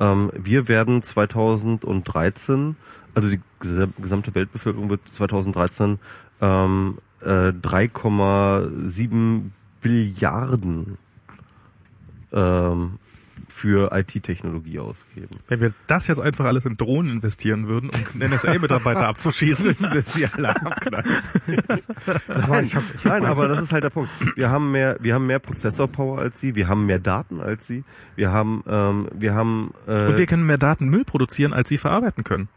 [0.00, 2.76] Ähm, wir werden 2013,
[3.14, 5.98] also die gesa- gesamte Weltbevölkerung wird 2013
[6.40, 10.98] ähm, äh, 3,7 Billiarden
[12.32, 12.98] ähm,
[13.52, 15.36] für IT-Technologie ausgeben.
[15.48, 20.14] Wenn wir das jetzt einfach alles in Drohnen investieren würden, um einen NSA-Mitarbeiter abzuschießen, dass
[20.14, 21.06] sie alle abknallen.
[22.26, 22.70] Nein,
[23.04, 24.10] nein, aber das ist halt der Punkt.
[24.36, 27.84] Wir haben mehr, wir haben mehr Prozessorpower als sie, wir haben mehr Daten als sie,
[28.16, 32.24] wir haben, ähm, wir haben, äh, Und wir können mehr Datenmüll produzieren, als sie verarbeiten
[32.24, 32.48] können.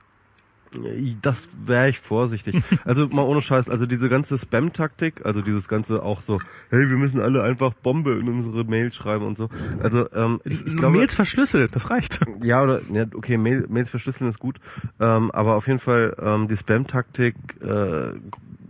[1.22, 2.56] Das wäre ich vorsichtig.
[2.86, 6.40] Also mal ohne Scheiß, also diese ganze Spam-Taktik, also dieses ganze auch so,
[6.70, 9.50] hey, wir müssen alle einfach Bombe in unsere Mail schreiben und so.
[9.82, 12.20] Also ähm, ich, ich glaube, Mails verschlüsselt, das reicht.
[12.44, 14.60] ja oder ja, okay, Mail, Mails verschlüsseln ist gut,
[15.00, 18.12] ähm, aber auf jeden Fall ähm, die Spam-Taktik, äh,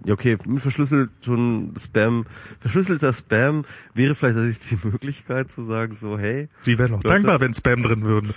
[0.05, 2.25] ja okay, mit verschlüsselt schon Spam,
[2.59, 7.07] verschlüsselter Spam wäre vielleicht tatsächlich die Möglichkeit zu sagen so, hey, Sie wären auch Leute.
[7.09, 8.33] dankbar, wenn Spam drin würden.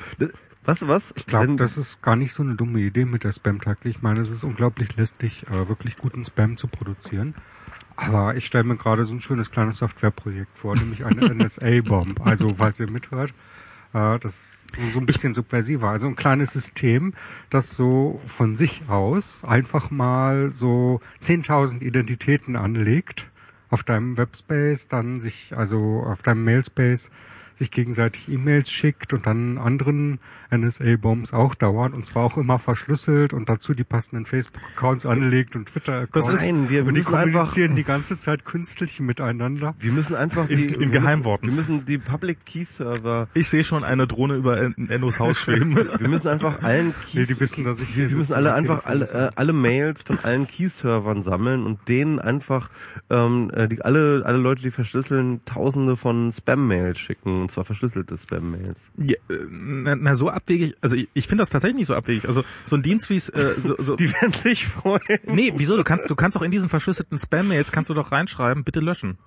[0.69, 1.15] Was was?
[1.17, 3.97] Ich glaube, das ist gar nicht so eine dumme Idee mit der Spam-Taktik.
[3.97, 7.35] Ich meine, es ist unglaublich lästig, äh, wirklich guten Spam zu produzieren.
[7.97, 12.21] Aber ich stelle mir gerade so ein schönes kleines Softwareprojekt vor, nämlich eine NSA-Bomb.
[12.21, 13.31] Also, falls ihr mithört,
[13.95, 15.89] äh, das ist so ein bisschen subversiver.
[15.89, 17.15] Also ein kleines System,
[17.49, 23.27] das so von sich aus einfach mal so 10.000 Identitäten anlegt
[23.71, 27.11] auf deinem Webspace, dann sich, also auf deinem Mailspace,
[27.59, 33.33] sich gegenseitig E-Mails schickt und dann anderen NSA-Bombs auch dauert und zwar auch immer verschlüsselt
[33.33, 36.13] und dazu die passenden Facebook-Accounts anlegt und Twitter-Accounts.
[36.13, 39.75] Das ist- Nein, wir und die müssen einfach- kommunizieren die ganze Zeit künstlich miteinander.
[39.79, 41.47] Wir müssen einfach die, In- in wir müssen- Geheimworten.
[41.47, 45.39] Wir müssen die Public Key Server, Ich sehe schon eine Drohne über En- Ennos Haus
[45.39, 45.75] schweben.
[45.77, 48.85] wir müssen einfach allen Nee, Keys, die wissen, dass ich hier wir müssen alle einfach
[48.85, 52.71] alle, äh, alle Mails von allen Key-Servern sammeln und denen einfach
[53.11, 58.17] ähm, äh, die, alle alle Leute, die verschlüsseln, Tausende von Spam-Mails schicken und zwar verschlüsselte
[58.17, 58.91] Spam-Mails.
[58.97, 62.27] Ja, äh, na, na, so abwegig, also ich, ich finde das tatsächlich nicht so abwegig.
[62.27, 65.01] Also so ein Dienst wie es, äh, so, so, Die werden sich freuen.
[65.25, 65.77] nee, wieso?
[65.77, 69.19] Du kannst, du kannst auch in diesen verschlüsselten Spam-Mails kannst du doch reinschreiben, bitte löschen.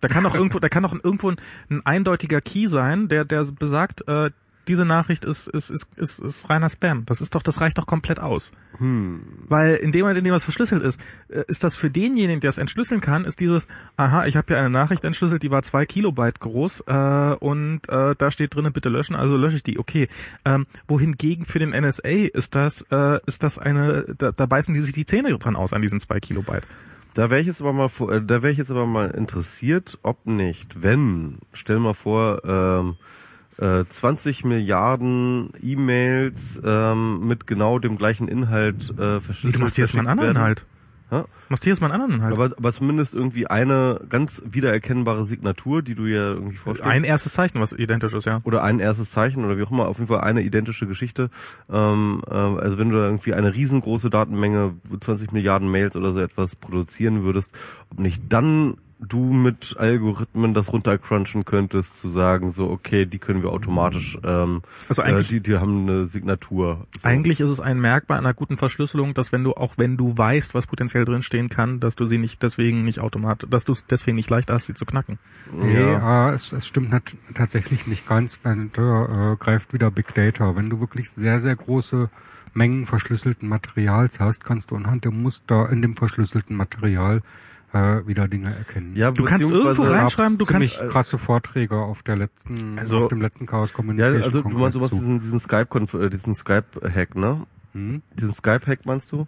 [0.00, 1.36] Da kann doch irgendwo, da kann doch irgendwo ein,
[1.70, 4.30] ein eindeutiger Key sein, der, der besagt, äh,
[4.68, 7.04] diese Nachricht ist, ist, ist, ist, ist reiner Spam.
[7.06, 8.52] Das ist doch, das reicht doch komplett aus.
[9.48, 12.50] Weil in dem Moment, in dem was verschlüsselt ist, äh, ist das für denjenigen, der
[12.50, 13.66] es entschlüsseln kann, ist dieses,
[13.96, 18.14] aha, ich habe hier eine Nachricht entschlüsselt, die war zwei Kilobyte groß äh, und äh,
[18.16, 19.78] da steht drinnen, bitte löschen, also lösche ich die.
[19.78, 20.08] Okay.
[20.44, 24.80] Ähm, wohingegen für den NSA ist das, äh, ist das eine, da, da beißen die
[24.80, 26.66] sich die Zähne dran aus an diesen zwei Kilobyte.
[27.14, 29.98] Da wäre ich jetzt aber mal vor- äh, da wäre ich jetzt aber mal interessiert,
[30.02, 32.96] ob nicht, wenn, stell mal vor, ähm,
[33.58, 39.56] äh, 20 Milliarden E-Mails ähm, mit genau dem gleichen Inhalt äh, verschlüsselt.
[39.56, 40.36] du machst hier jetzt mal einen anderen.
[40.36, 40.66] Inhalt.
[41.10, 41.22] Ja?
[41.22, 42.34] Du machst hier jetzt mal einen anderen Inhalt.
[42.34, 46.92] Aber, aber zumindest irgendwie eine ganz wiedererkennbare Signatur, die du ja irgendwie vorstellst.
[46.92, 48.40] ein erstes Zeichen, was identisch ist, ja.
[48.44, 51.30] oder ein erstes Zeichen oder wie auch immer, auf jeden Fall eine identische Geschichte.
[51.70, 56.20] Ähm, äh, also wenn du da irgendwie eine riesengroße Datenmenge, 20 Milliarden Mails oder so
[56.20, 57.56] etwas produzieren würdest,
[57.90, 63.42] ob nicht dann du mit Algorithmen das runtercrunchen könntest, zu sagen, so, okay, die können
[63.42, 66.80] wir automatisch, ähm, Also eigentlich- äh, die, die haben eine Signatur.
[67.00, 67.06] So.
[67.08, 70.52] Eigentlich ist es ein Merkmal einer guten Verschlüsselung, dass wenn du, auch wenn du weißt,
[70.54, 74.16] was potenziell drinstehen kann, dass du sie nicht deswegen nicht automatisch, dass du es deswegen
[74.16, 75.18] nicht leicht hast, sie zu knacken.
[75.52, 76.30] Nee, Ja.
[76.30, 80.56] äh, es, es stimmt nat tatsächlich nicht ganz, wenn du äh, greift wieder Big Data.
[80.56, 82.10] Wenn du wirklich sehr, sehr große
[82.54, 87.22] Mengen verschlüsselten Materials hast, kannst du anhand der Muster in dem verschlüsselten Material
[87.72, 88.96] äh, wieder Dinge erkennen.
[88.96, 92.98] Ja, Du kannst irgendwo rein- reinschreiben, du ziemlich kannst- krasse Vorträge auf der letzten, Also-
[92.98, 95.00] auf dem letzten Chaos Ja, Communication also du meinst, du meinst zu.
[95.00, 95.68] diesen, diesen Skype,
[96.04, 97.46] äh, diesen Skype-Hack, ne?
[97.72, 98.02] Hm?
[98.18, 99.26] Diesen Skype-Hack meinst du?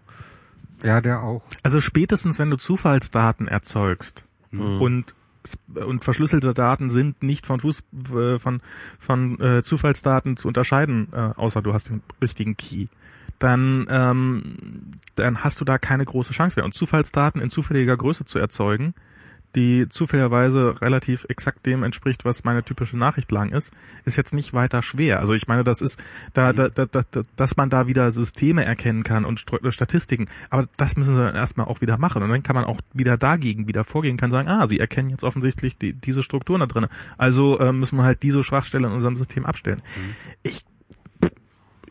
[0.83, 1.43] Ja, der auch.
[1.63, 5.15] Also spätestens, wenn du Zufallsdaten erzeugst und
[5.75, 7.83] und verschlüsselte Daten sind nicht von Fuß,
[8.15, 8.61] äh, von
[8.99, 12.89] von äh, Zufallsdaten zu unterscheiden, äh, außer du hast den richtigen Key.
[13.41, 16.65] Dann ähm, dann hast du da keine große Chance mehr.
[16.65, 18.95] Und Zufallsdaten in zufälliger Größe zu erzeugen,
[19.57, 23.73] die zufälligerweise relativ exakt dem entspricht, was meine typische Nachricht lang ist,
[24.05, 25.19] ist jetzt nicht weiter schwer.
[25.19, 26.01] Also ich meine, das ist,
[26.35, 30.29] da, da, da, da, da- dass man da wieder Systeme erkennen kann und Stru- Statistiken,
[30.51, 32.23] aber das müssen sie dann erstmal auch wieder machen.
[32.23, 35.25] Und dann kann man auch wieder dagegen wieder vorgehen, kann sagen, ah, sie erkennen jetzt
[35.25, 36.87] offensichtlich die, diese Strukturen da drin.
[37.19, 39.83] Also äh, müssen wir halt diese Schwachstelle in unserem System abstellen.
[40.45, 40.65] Ich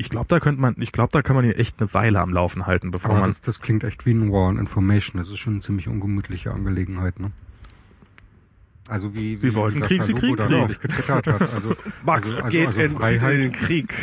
[0.02, 2.32] ich glaube, da könnte man, ich glaube, da kann man ihn echt eine Weile am
[2.34, 5.18] Laufen halten, bevor Aber man das, das klingt echt wie ein War on Information.
[5.18, 7.32] Das ist schon eine ziemlich ungemütliche Angelegenheit, ne?
[8.88, 10.40] Also wie, Sie wie wollten Krieg, Sie da Krieg.
[10.50, 11.42] neulich getwittert hat.
[11.42, 13.94] Also, Max also, also, geht also in, Freiheit, in den Krieg.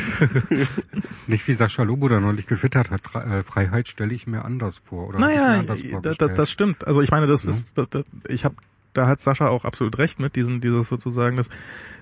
[1.26, 3.00] nicht wie Sascha Lobo da neulich getwittert hat.
[3.16, 5.08] Äh, Freiheit stelle ich mir anders vor.
[5.08, 6.38] Oder Naja, anders da, da, vorgestellt.
[6.38, 6.86] das stimmt.
[6.86, 7.50] Also ich meine, das Ja.
[7.50, 8.54] ist, das, das, ich habe,
[8.92, 11.48] da hat Sascha auch absolut recht mit diesen, dieses sozusagen, dass,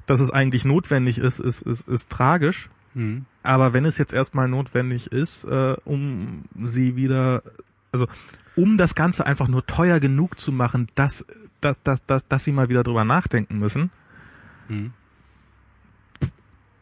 [0.05, 2.68] dass es eigentlich notwendig ist, ist, ist, ist tragisch.
[2.94, 3.26] Hm.
[3.42, 7.42] Aber wenn es jetzt erstmal notwendig ist, äh, um sie wieder,
[7.92, 8.06] also
[8.56, 11.26] um das Ganze einfach nur teuer genug zu machen, dass,
[11.60, 13.90] dass, dass, dass, dass sie mal wieder drüber nachdenken müssen.
[14.68, 14.92] Hm.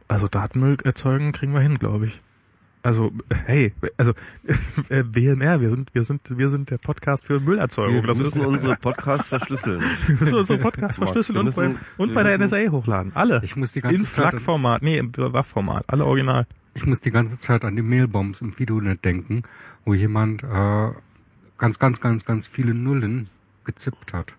[0.08, 2.20] Also Datenmüll erzeugen kriegen wir hin, glaube ich.
[2.84, 3.12] Also
[3.46, 4.12] hey, also
[4.88, 7.94] äh, WMR, wir sind wir sind wir sind der Podcast für Müllerzeugung.
[7.96, 9.80] Wir das ist müssen unsere Podcasts verschlüsseln.
[10.06, 13.12] wir müssen unsere Podcast Max, verschlüsseln und, bei, müssen- und wir bei der NSA hochladen.
[13.14, 13.40] Alle.
[13.44, 16.46] Ich muss die ganze in Zeit- FLAC-Format, nee, im WAV-Format, alle original.
[16.74, 19.44] ich muss die ganze Zeit an die Mailbombs im Videonet denken,
[19.84, 20.88] wo jemand äh,
[21.58, 23.28] ganz, ganz, ganz, ganz viele Nullen
[23.64, 24.34] gezippt hat.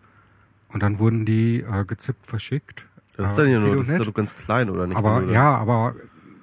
[0.67, 2.87] Und dann wurden die äh, gezippt verschickt.
[3.15, 4.97] Das ist äh, dann ja nur, das ist doch ganz klein, oder nicht?
[4.97, 5.95] Aber ja, aber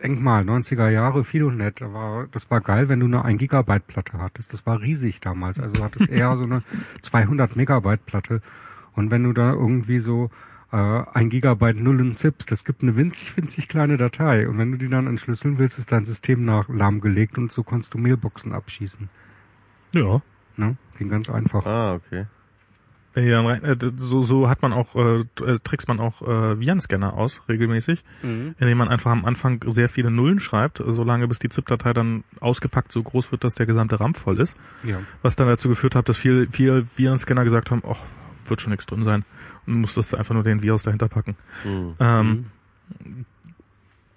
[0.02, 4.18] denk mal, 90er Jahre Fidonet, war, das war geil, wenn du eine 1 Gigabyte Platte
[4.18, 4.52] hattest.
[4.52, 5.58] Das war riesig damals.
[5.60, 6.62] Also du hattest eher so eine
[7.02, 8.42] 200 Megabyte Platte.
[8.94, 10.30] Und wenn du da irgendwie so
[10.72, 14.48] äh, 1 Gigabyte Nullen zippst, das gibt eine winzig, winzig kleine Datei.
[14.48, 17.94] Und wenn du die dann entschlüsseln willst, ist dein System nach lahmgelegt und so konntest
[17.94, 19.08] du Mailboxen abschießen.
[19.94, 20.22] Ja.
[20.56, 20.76] Ne?
[20.98, 21.64] Ging ganz einfach.
[21.66, 22.26] Ah, okay.
[23.16, 27.14] Ja, rein- äh, so, so hat man auch, äh, äh, trickst man auch äh, Virenscanner
[27.14, 31.92] aus, regelmäßig, indem man einfach am Anfang sehr viele Nullen schreibt, solange bis die ZIP-Datei
[31.92, 34.56] dann ausgepackt so groß wird, dass der gesamte RAM voll ist.
[34.84, 35.00] Ja.
[35.22, 37.98] Was dann dazu geführt hat, dass viele, viele Virenscanner gesagt haben, ach,
[38.47, 39.24] wird schon nichts drin sein.
[39.66, 41.36] Und musstest einfach nur den Virus dahinter packen.
[41.64, 41.94] Hm.
[41.98, 42.47] Ähm,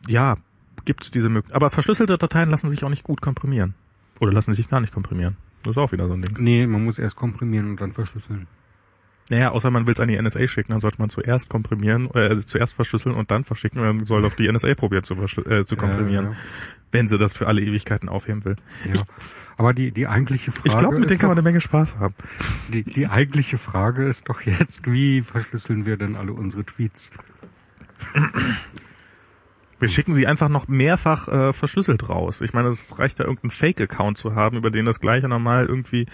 [0.07, 0.38] Ja,
[0.85, 1.55] gibt diese Möglichkeit.
[1.55, 3.73] Aber verschlüsselte Dateien lassen sich auch nicht gut komprimieren.
[4.19, 5.38] Oder lassen sich gar nicht komprimieren.
[5.63, 6.35] Das ist auch wieder so ein Ding.
[6.39, 8.47] Nee, man muss erst komprimieren und dann verschlüsseln.
[9.30, 12.27] Naja, außer man will es an die NSA schicken, dann sollte man zuerst komprimieren, äh,
[12.27, 15.66] also zuerst verschlüsseln und dann verschicken und dann soll doch die NSA probieren zu, äh,
[15.66, 16.35] zu komprimieren, Ja,
[16.92, 18.58] wenn sie das für alle Ewigkeiten aufheben will.
[18.93, 19.02] ja.
[19.56, 21.61] Aber die, die eigentliche Frage Ich glaube, mit denen ist kann man doch, eine Menge
[21.61, 22.16] Spaß haben.
[22.74, 27.11] die, die eigentliche Frage ist doch jetzt, wie verschlüsseln wir denn alle unsere Tweets?
[29.80, 32.42] Wir schicken sie einfach noch mehrfach äh, verschlüsselt raus.
[32.42, 36.06] Ich meine, es reicht ja irgendeinen Fake-Account zu haben, über den das gleiche normal irgendwie.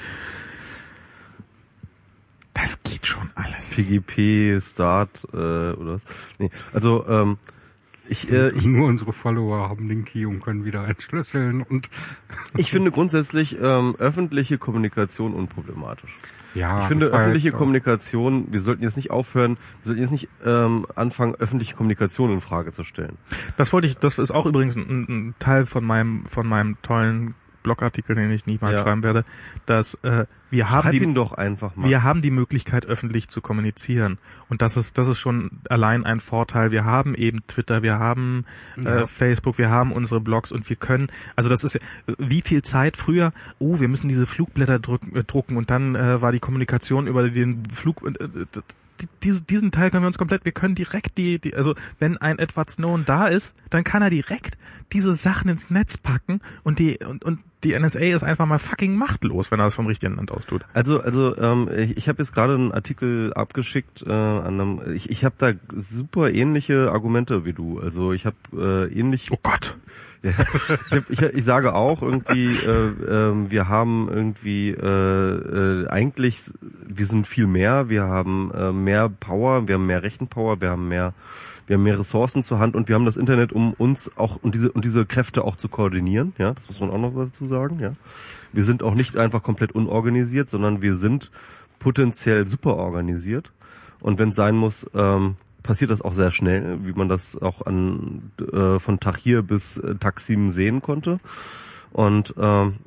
[2.62, 3.76] Das geht schon alles.
[3.76, 6.04] PGP, Start äh, oder was?
[6.40, 7.38] Nee, also ähm,
[8.10, 11.90] ich, äh, ich, Nur unsere Follower haben den Key und können wieder entschlüsseln und
[12.58, 16.18] ich finde grundsätzlich ähm, öffentliche Kommunikation unproblematisch.
[16.56, 16.82] ja.
[16.82, 21.36] ich finde öffentliche Kommunikation, wir sollten jetzt nicht aufhören, wir sollten jetzt nicht ähm, anfangen,
[21.36, 23.18] öffentliche Kommunikation in Frage zu stellen.
[23.58, 27.36] Das wollte ich, das ist auch übrigens ein, ein Teil von meinem, von meinem tollen
[27.64, 28.80] Blogartikel, den ich nicht mal Ja.
[28.80, 29.26] schreiben werde,
[29.66, 31.88] dass äh, wir haben Schreib die, ihn doch einfach mal.
[31.90, 34.18] wir haben die Möglichkeit, öffentlich zu kommunizieren.
[34.50, 36.72] Und das ist, das ist schon allein ein Vorteil.
[36.72, 38.46] Wir haben eben Twitter, wir haben
[38.78, 39.06] äh, Ja.
[39.08, 41.80] Facebook, wir haben unsere Blogs und wir können, also das ist
[42.18, 46.22] wie viel Zeit früher, oh, wir müssen diese Flugblätter drücken, äh, drucken und dann äh,
[46.22, 48.46] war die Kommunikation über den Flug, äh, äh,
[49.02, 52.18] die- diesen, diesen Teil können wir uns komplett, wir können direkt die, die, also wenn
[52.18, 54.58] ein Edward Snowden da ist, dann kann er direkt
[54.92, 58.96] diese Sachen ins Netz packen und die, und, und die NSA ist einfach mal fucking
[58.96, 60.64] machtlos, wenn er das vom richtigen Land aus tut.
[60.74, 64.82] Also, also ähm, ich, ich habe jetzt gerade einen Artikel abgeschickt äh, an einem.
[64.94, 67.80] Ich, ich habe da super ähnliche Argumente wie du.
[67.80, 69.30] Also ich habe äh, ähnlich.
[69.32, 69.78] Oh Gott.
[70.22, 75.88] Ja, ich, hab, ich, ich sage auch irgendwie, äh, ähm, wir haben irgendwie äh, äh,
[75.88, 76.52] eigentlich,
[76.86, 80.90] wir sind viel mehr, wir haben äh, mehr Power, wir haben mehr Rechenpower, wir haben
[80.90, 81.14] mehr,
[81.70, 84.56] wir haben mehr Ressourcen zur Hand und wir haben das Internet, um uns auch und
[84.56, 86.34] diese und diese Kräfte auch zu koordinieren.
[86.40, 87.78] Ja, das muss man auch noch dazu sagen.
[87.80, 87.94] Ja,
[88.52, 91.30] wir sind auch nicht einfach komplett unorganisiert, sondern wir sind
[91.78, 93.52] potenziell super organisiert.
[94.00, 97.64] Und wenn es sein muss, ähm, passiert das auch sehr schnell, wie man das auch
[97.64, 101.20] an äh, von Tahrir bis äh, Taksim sehen konnte.
[101.92, 102.78] Und ähm,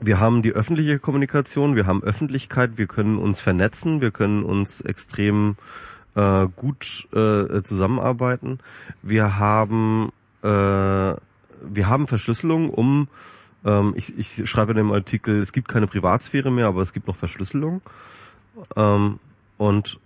[0.00, 4.80] wir haben die öffentliche Kommunikation, wir haben Öffentlichkeit, wir können uns vernetzen, wir können uns
[4.80, 5.56] extrem
[6.14, 8.58] äh, gut äh, zusammenarbeiten.
[9.02, 10.10] Wir haben
[10.42, 10.46] äh,
[11.64, 13.08] wir haben Verschlüsselung, um
[13.64, 17.06] ähm, ich, ich schreibe in dem Artikel, es gibt keine Privatsphäre mehr, aber es gibt
[17.06, 17.80] noch Verschlüsselung.
[18.76, 19.18] Ähm,
[19.58, 20.00] und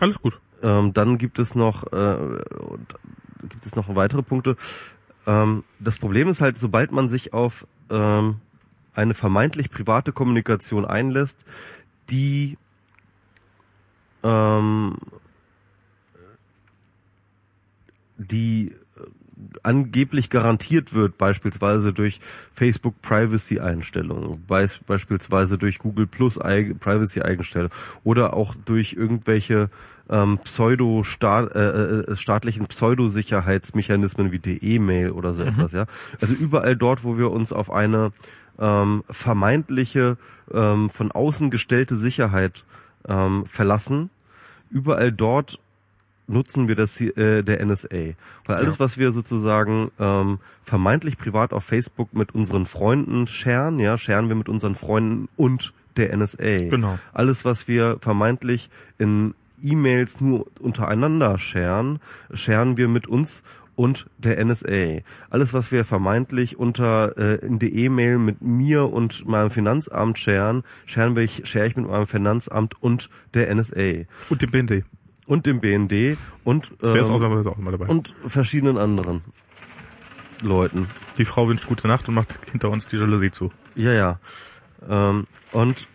[0.00, 0.40] Alles gut.
[0.62, 2.38] ähm, dann gibt es noch äh,
[3.48, 4.56] gibt es noch weitere Punkte.
[5.26, 8.36] Ähm, das Problem ist halt, sobald man sich auf ähm,
[8.94, 11.46] eine vermeintlich private Kommunikation einlässt,
[12.10, 12.58] die
[14.22, 14.96] ähm,
[18.18, 19.00] die äh,
[19.62, 22.20] angeblich garantiert wird, beispielsweise durch
[22.52, 27.72] Facebook Privacy Einstellungen, beis beispielsweise durch Google Plus Privacy Einstellungen
[28.04, 29.70] oder auch durch irgendwelche
[30.10, 35.86] ähm, pseudo -staat, äh, äh, staatlichen Pseudosicherheitsmechanismen wie die E-Mail oder so etwas, ja.
[36.20, 38.12] Also überall dort, wo wir uns auf eine
[38.58, 40.18] ähm, vermeintliche
[40.52, 42.64] ähm, von außen gestellte Sicherheit
[43.08, 44.10] ähm, verlassen,
[44.70, 45.58] überall dort
[46.30, 48.14] nutzen wir das äh, der NSA.
[48.46, 53.98] Weil alles, was wir sozusagen ähm, vermeintlich privat auf Facebook mit unseren Freunden scheren, ja,
[53.98, 56.68] scheren wir mit unseren Freunden und der NSA.
[56.68, 56.98] Genau.
[57.12, 62.00] Alles, was wir vermeintlich in E-Mails nur untereinander scheren,
[62.32, 63.42] scheren wir mit uns
[63.76, 64.98] und der NSA.
[65.30, 70.62] Alles, was wir vermeintlich unter äh, in der E-Mail mit mir und meinem Finanzamt scheren,
[70.86, 74.84] scheren wir, share ich mit meinem Finanzamt und der NSA Und dem BND.
[75.26, 77.86] und dem BND und, Der ist ähm, ausnahmsweise auch immer dabei.
[77.86, 79.22] und verschiedenen anderen
[80.42, 80.86] Leuten.
[81.18, 83.52] die Frau wünscht gute Nacht und macht hinter uns die Jalousie zu.
[83.76, 84.18] Ja, ja.
[84.88, 85.86] Ähm, und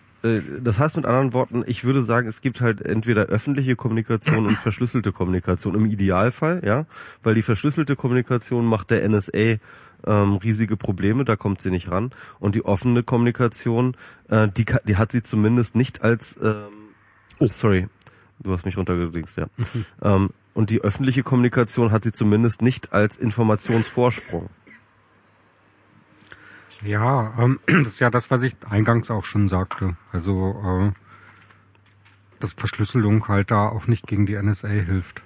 [0.62, 4.58] das heißt mit anderen Worten, ich würde sagen, es gibt halt entweder öffentliche Kommunikation und
[4.58, 6.86] verschlüsselte Kommunikation im Idealfall, ja,
[7.24, 9.58] weil die verschlüsselte Kommunikation macht der NSA
[10.08, 12.12] ähm, riesige Probleme, da kommt sie nicht ran.
[12.40, 13.98] Und die offene Kommunikation,
[14.30, 16.86] äh, die, die hat sie zumindest nicht als ähm,
[17.40, 17.88] Oh, sorry,
[18.40, 19.48] du hast mich runtergedingst, ja.
[20.02, 24.50] ähm, und die öffentliche Kommunikation hat sie zumindest nicht als Informationsvorsprung.
[26.84, 29.95] Ja, ähm, das ist ja das, was ich eingangs auch schon sagte.
[30.12, 30.92] Also, äh,
[32.40, 35.24] dass Verschlüsselung halt da auch nicht gegen die NSA hilft.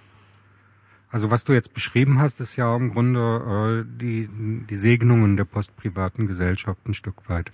[1.12, 4.30] Also was du jetzt beschrieben hast, ist ja im Grunde äh, die,
[4.70, 7.52] die Segnungen der postprivaten Gesellschaft ein Stück weit.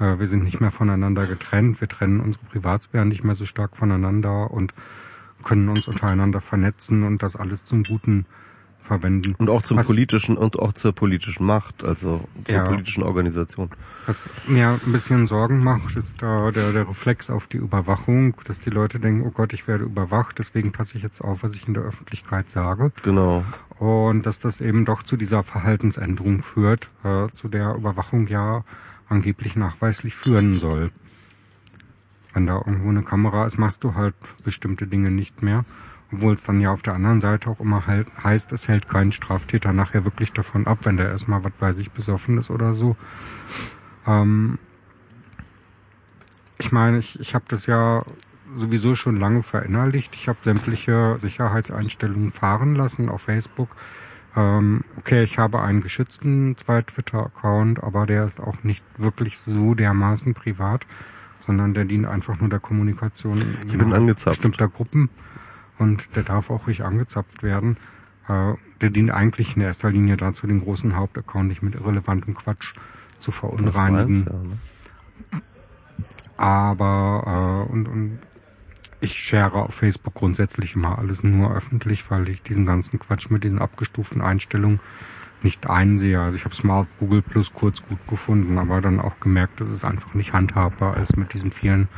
[0.00, 3.76] Äh, wir sind nicht mehr voneinander getrennt, wir trennen unsere Privatsphäre nicht mehr so stark
[3.76, 4.74] voneinander und
[5.44, 8.26] können uns untereinander vernetzen und das alles zum Guten
[8.90, 9.36] verwenden.
[9.38, 12.64] Und auch zum Was- politischen und auch zur politischen Macht, also zur Ja.
[12.64, 13.70] politischen Organisation.
[14.06, 18.58] Was mir ein bisschen Sorgen macht, ist da der, der Reflex auf die Überwachung, dass
[18.58, 21.68] die Leute denken, oh Gott, ich werde überwacht, deswegen passe ich jetzt auf, was ich
[21.68, 22.90] in der Öffentlichkeit sage.
[23.04, 23.44] Genau.
[23.78, 28.64] Und dass das eben doch zu dieser Verhaltensänderung führt, äh, zu der Überwachung ja
[29.08, 30.90] angeblich nachweislich führen soll.
[32.32, 35.64] Wenn da irgendwo eine Kamera ist, machst du halt bestimmte Dinge nicht mehr.
[36.12, 39.12] Obwohl es dann ja auf der anderen Seite auch immer halt heißt, es hält keinen
[39.12, 42.96] Straftäter nachher wirklich davon ab, wenn der erstmal, was weiß ich, besoffen ist oder so.
[44.06, 44.58] Ähm,
[46.58, 48.02] ich meine, ich, ich habe das ja
[48.54, 50.14] sowieso schon lange verinnerlicht.
[50.14, 53.68] Ich habe sämtliche Sicherheitseinstellungen fahren lassen auf Facebook.
[54.36, 60.34] Ähm, okay, ich habe einen geschützten Zweit-Twitter-Account, aber der ist auch nicht wirklich so dermaßen
[60.34, 60.86] privat,
[61.40, 64.42] sondern der dient einfach nur der Kommunikation Ich bin angezapft.
[64.42, 65.08] bestimmter Gruppen
[65.80, 67.76] und der darf auch ruhig angezapft werden.
[68.28, 72.74] Äh, der dient eigentlich in erster Linie dazu, den großen Hauptaccount nicht mit irrelevantem Quatsch
[73.18, 74.26] zu verunreinigen.
[74.26, 75.42] ja, ne?
[76.36, 78.18] Aber äh, und, und
[79.00, 83.44] ich share auf Facebook grundsätzlich immer alles nur öffentlich, weil ich diesen ganzen Quatsch mit
[83.44, 84.80] diesen abgestuften Einstellungen
[85.42, 86.20] nicht einsehe.
[86.20, 89.60] Also ich habe es mal auf Google Plus kurz gut gefunden, aber dann auch gemerkt,
[89.60, 91.88] dass es einfach nicht handhabbar ist mit diesen vielen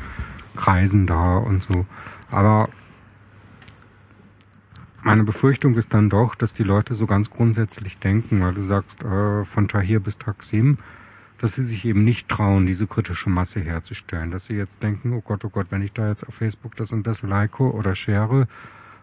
[0.57, 1.87] Kreisen da und so.
[2.31, 2.69] Aber
[5.03, 9.03] meine Befürchtung ist dann doch, dass die Leute so ganz grundsätzlich denken, weil du sagst,
[9.03, 10.79] äh, von Tahir bis Taksim,
[11.39, 14.31] dass sie sich eben nicht trauen, diese kritische Masse herzustellen.
[14.31, 16.93] Dass sie jetzt denken, oh Gott, oh Gott, wenn ich da jetzt auf Facebook das
[16.93, 18.47] und das like oder share,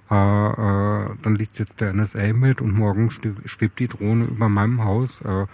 [0.10, 4.48] äh, äh, dann liest jetzt der NSA mit und morgen schwe- schwebt die Drohne über
[4.48, 5.22] meinem Haus.
[5.22, 5.46] Äh,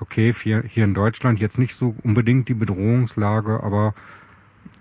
[0.00, 3.94] okay, hier, hier in Deutschland jetzt nicht so unbedingt die Bedrohungslage, aber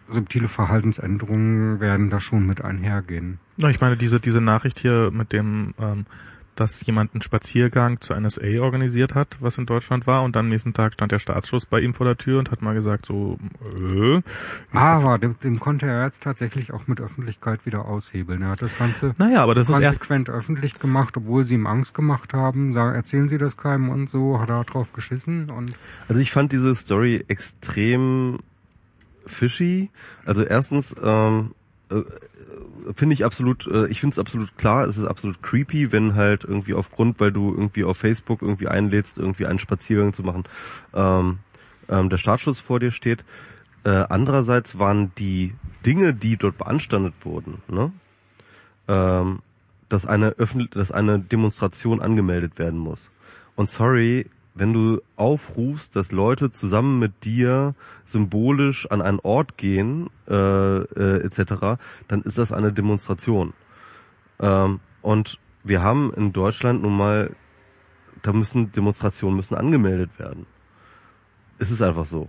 [0.07, 3.39] subtile Verhaltensänderungen werden da schon mit einhergehen.
[3.69, 6.05] Ich meine, diese, diese Nachricht hier mit dem, ähm,
[6.55, 10.49] dass jemand einen Spaziergang zur NSA organisiert hat, was in Deutschland war, und dann am
[10.49, 13.37] nächsten Tag stand der Staatsschutz bei ihm vor der Tür und hat mal gesagt, so,
[13.81, 14.21] äh,
[14.73, 18.41] Aber dem, dem konnte er jetzt tatsächlich auch mit Öffentlichkeit wieder aushebeln.
[18.41, 21.67] Er hat das Ganze naja, aber das ist erst, konsequent öffentlich gemacht, obwohl sie ihm
[21.67, 22.73] Angst gemacht haben.
[22.73, 25.73] Sagen, erzählen Sie das keinem und so, hat er drauf geschissen und
[26.07, 28.39] Also ich fand diese Story extrem
[29.25, 29.89] fishy.
[30.25, 31.51] Also erstens ähm,
[31.91, 32.03] äh,
[32.95, 36.43] finde ich absolut, äh, ich finde es absolut klar, es ist absolut creepy, wenn halt
[36.43, 40.45] irgendwie aufgrund, weil du irgendwie auf Facebook irgendwie einlädst, irgendwie einen Spaziergang zu machen,
[40.93, 41.39] ähm,
[41.89, 43.23] ähm, der Staatsschutz vor dir steht.
[43.83, 45.53] Äh, andererseits waren die
[45.85, 47.91] Dinge, die dort beanstandet wurden, ne?
[48.87, 49.39] ähm,
[49.89, 53.09] dass eine öffentlich, dass eine Demonstration angemeldet werden muss.
[53.55, 57.73] Und sorry, wenn du aufrufst, dass Leute zusammen mit dir
[58.05, 63.53] symbolisch an einen Ort gehen, äh, äh, etc., dann ist das eine Demonstration.
[64.39, 67.31] Ähm, und wir haben in Deutschland nun mal,
[68.21, 70.45] da müssen Demonstrationen müssen angemeldet werden.
[71.57, 72.27] Es ist einfach so.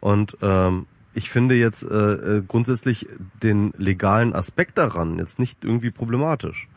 [0.00, 3.06] Und ähm, ich finde jetzt äh, äh, grundsätzlich
[3.42, 6.68] den legalen Aspekt daran jetzt nicht irgendwie problematisch.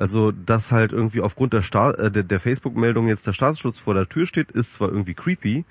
[0.00, 3.92] Also, dass halt irgendwie aufgrund der, Sta äh, der, der Facebook-Meldung jetzt der Staatsschutz vor
[3.92, 5.66] der Tür steht, ist zwar irgendwie creepy,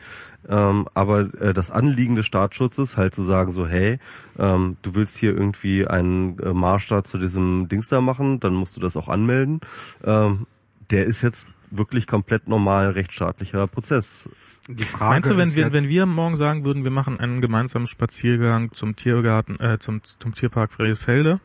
[0.48, 3.98] ähm, aber äh, das Anliegen des Staatsschutzes halt zu sagen so, hey,
[4.38, 8.54] ähm, du willst hier irgendwie einen äh, Marsch da zu diesem Dings da machen, dann
[8.54, 9.62] musst du das auch anmelden.
[10.04, 10.46] Ähm,
[10.92, 14.30] der ist jetzt wirklich komplett normal rechtsstaatlicher Prozess.
[14.68, 17.88] die Frage meinst du, wenn wir, wenn wir morgen sagen würden, wir machen einen gemeinsamen
[17.88, 21.40] Spaziergang zum Tiergarten, äh, zum, zum Tierpark Friedrichsfelde,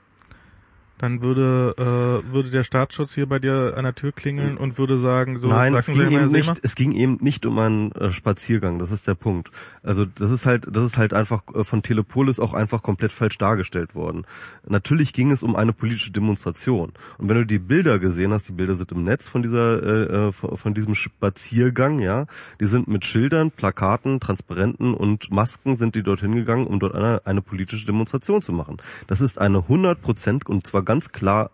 [1.05, 4.99] dann würde äh, würde der Staatsschutz hier bei dir an der Tür klingeln und würde
[4.99, 8.11] sagen, so Nein, es ging, Sie eben nicht, es ging eben nicht um einen äh,
[8.11, 9.51] Spaziergang, das ist der Punkt.
[9.83, 13.37] Also das ist halt, das ist halt einfach äh, von Telepolis auch einfach komplett falsch
[13.37, 14.27] dargestellt worden.
[14.67, 16.95] Natürlich ging es um eine politische Demonstration.
[17.19, 20.29] Und wenn du die Bilder gesehen hast, die Bilder sind im Netz von dieser, äh,
[20.29, 22.25] äh, von von diesem Spaziergang, ja,
[22.61, 27.21] die sind mit Schildern, Plakaten, Transparenten und Masken sind die dorthin gegangen, um dort eine,
[27.27, 28.79] eine politische Demonstration zu machen.
[29.07, 31.51] Das ist eine 100 Prozent und zwar ganz klar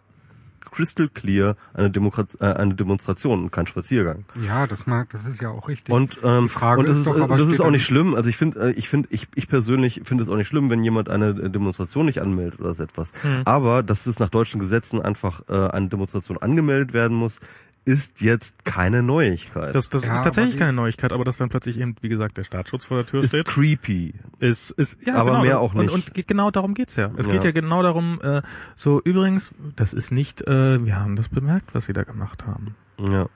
[0.70, 4.24] crystal clear eine, Demokrat äh, eine Demonstration und kein Spaziergang.
[4.46, 5.92] Ja, das mag, das ist ja auch richtig.
[5.92, 8.14] Und, ähm, Die Frage und das ist ist, doch aber, das ist auch nicht schlimm.
[8.14, 10.84] Also ich finde, äh, ich finde, ich, ich persönlich finde es auch nicht schlimm, wenn
[10.84, 13.12] jemand eine äh, Demonstration nicht anmeldet oder so etwas.
[13.22, 13.42] Hm.
[13.44, 17.40] Aber dass es nach deutschen Gesetzen einfach äh, eine Demonstration angemeldet werden muss,
[17.84, 19.74] ist jetzt keine Neuigkeit.
[19.74, 22.44] Das, das Ja, ist tatsächlich keine Neuigkeit, aber dass dann plötzlich eben, wie gesagt, der
[22.44, 24.14] Staatsschutz vor der Tür ist steht, creepy.
[24.38, 25.92] ist, ist ja, Aber genau, mehr das- auch und, nicht.
[25.94, 27.10] Und ge- genau darum geht's ja.
[27.16, 27.32] Es Ja.
[27.32, 28.42] geht ja genau darum, äh,
[28.76, 32.74] so übrigens, das ist nicht, äh, wir haben das bemerkt, was sie da gemacht haben.
[32.98, 33.28] Ja.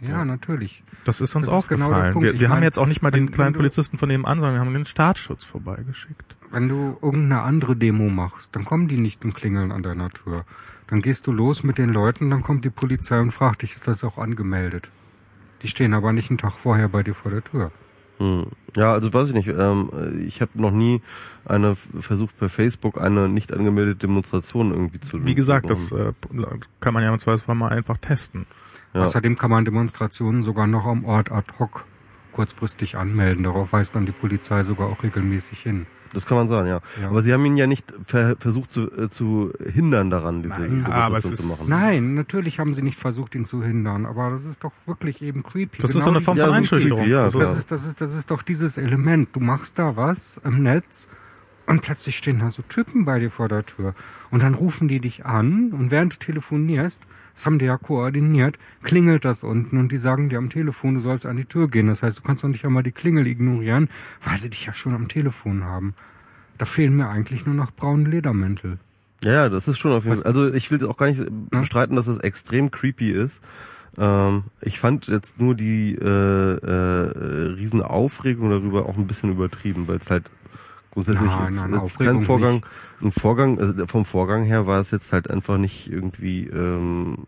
[0.00, 0.84] Ja, natürlich.
[1.04, 2.12] Das ist uns Das ist genau der aufgefallen.
[2.12, 2.26] Punkt.
[2.26, 4.08] wir Ich wir haben mein, jetzt auch nicht mal wenn- den kleinen du- Polizisten von
[4.08, 6.36] nebenan, sondern wir haben den Staatsschutz vorbeigeschickt.
[6.52, 10.44] Wenn du irgendeine andere Demo machst, dann kommen die nicht und klingeln an deiner Tür.
[10.88, 13.88] Dann gehst du los mit den Leuten, dann kommt die Polizei und fragt dich, ist
[13.88, 14.90] das auch angemeldet?
[15.62, 17.72] Die stehen aber nicht einen Tag vorher bei dir vor der Tür.
[18.18, 18.46] Hm.
[18.76, 19.48] Ja, also weiß ich nicht.
[19.48, 21.02] Ähm, ich habe noch nie
[21.44, 25.24] eine versucht per Facebook eine nicht angemeldete Demonstration irgendwie zu.
[25.26, 26.12] Wie gesagt, das äh,
[26.80, 28.46] kann man ja im Zweifelsfall mal einfach testen.
[28.92, 29.02] Ja.
[29.02, 31.84] Außerdem kann man Demonstrationen sogar noch am Ort ad hoc
[32.32, 33.44] kurzfristig anmelden.
[33.44, 35.86] Darauf weist dann die Polizei sogar auch regelmäßig hin.
[36.14, 36.80] Das kann man sagen, ja.
[37.00, 37.08] Ja.
[37.08, 40.86] Aber sie haben ihn ja nicht ver versucht zu, äh, zu hindern daran, diese Nein,
[40.86, 41.66] aber es ist- zu machen.
[41.68, 45.42] Nein, natürlich haben sie nicht versucht, ihn zu hindern, aber das ist doch wirklich eben
[45.42, 45.82] creepy.
[45.82, 47.00] Das ist so eine Form von Einschüchterung.
[47.00, 47.28] creepy, ja.
[47.30, 49.28] Das ist, das ist, das ist doch dieses Element.
[49.34, 51.08] Du machst da was im Netz
[51.66, 53.94] und plötzlich stehen da so Typen bei dir vor der Tür.
[54.30, 57.00] Und dann rufen die dich an und während du telefonierst,
[57.34, 61.00] das haben die ja koordiniert, klingelt das unten und die sagen dir am Telefon, du
[61.00, 61.88] sollst an die Tür gehen.
[61.88, 63.88] Das heißt, du kannst doch nicht einmal die Klingel ignorieren,
[64.22, 65.94] weil sie dich ja schon am Telefon haben.
[66.58, 68.78] Da fehlen mir eigentlich nur noch braune Ledermäntel.
[69.24, 70.26] Ja, das ist schon auf jeden Fall.
[70.26, 73.42] Also ich will auch gar nicht bestreiten, dass es extrem creepy ist.
[73.98, 79.98] Ähm, ich fand jetzt nur die äh, äh, Riesenaufregung darüber auch ein bisschen übertrieben, weil
[79.98, 80.30] es halt
[80.94, 82.66] grundsätzlich Nein, nein, Aufregung kein Vorgang, nicht.
[83.02, 87.18] ein Vorgang, also vom Vorgang her war es jetzt halt einfach nicht irgendwie ähm,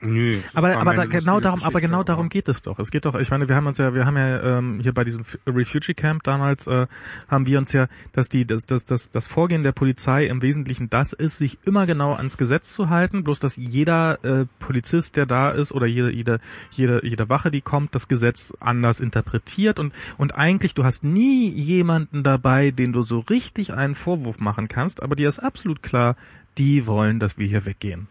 [0.00, 0.40] Nö.
[0.54, 2.78] aber aber da, genau darum, aber genau darum geht es doch.
[2.78, 5.02] Es geht doch, ich meine, wir haben uns ja, wir haben ja ähm, hier bei
[5.02, 6.86] diesem Refugee Camp damals äh,
[7.28, 10.88] haben wir uns ja, dass die das das das das Vorgehen der Polizei im Wesentlichen
[10.88, 15.26] das ist, sich immer genau ans Gesetz zu halten, bloß dass jeder äh, Polizist, der
[15.26, 19.92] da ist oder jede jede jede jede Wache, die kommt, das Gesetz anders interpretiert und
[20.16, 25.02] und eigentlich du hast nie jemanden dabei, den du so richtig einen Vorwurf machen kannst,
[25.02, 26.16] aber dir ist absolut klar,
[26.56, 28.06] die wollen, dass wir hier weggehen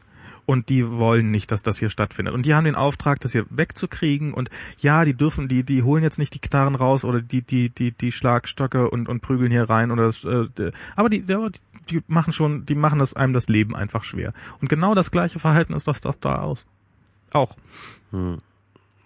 [0.48, 2.34] und die wollen nicht, dass das hier stattfindet.
[2.34, 6.04] Und die haben den Auftrag, das hier wegzukriegen und ja, die dürfen, die, die holen
[6.04, 9.70] jetzt nicht die Knarren raus oder die, die, die, die Schlagstöcke und, und prügeln hier
[9.70, 11.60] rein oder das, äh, aber die, ja, die,
[11.90, 14.34] die machen schon, die machen das einem das Leben einfach schwer.
[14.62, 16.66] Und genau das gleiche Verhalten ist das, das da aus.
[17.34, 17.58] Auch.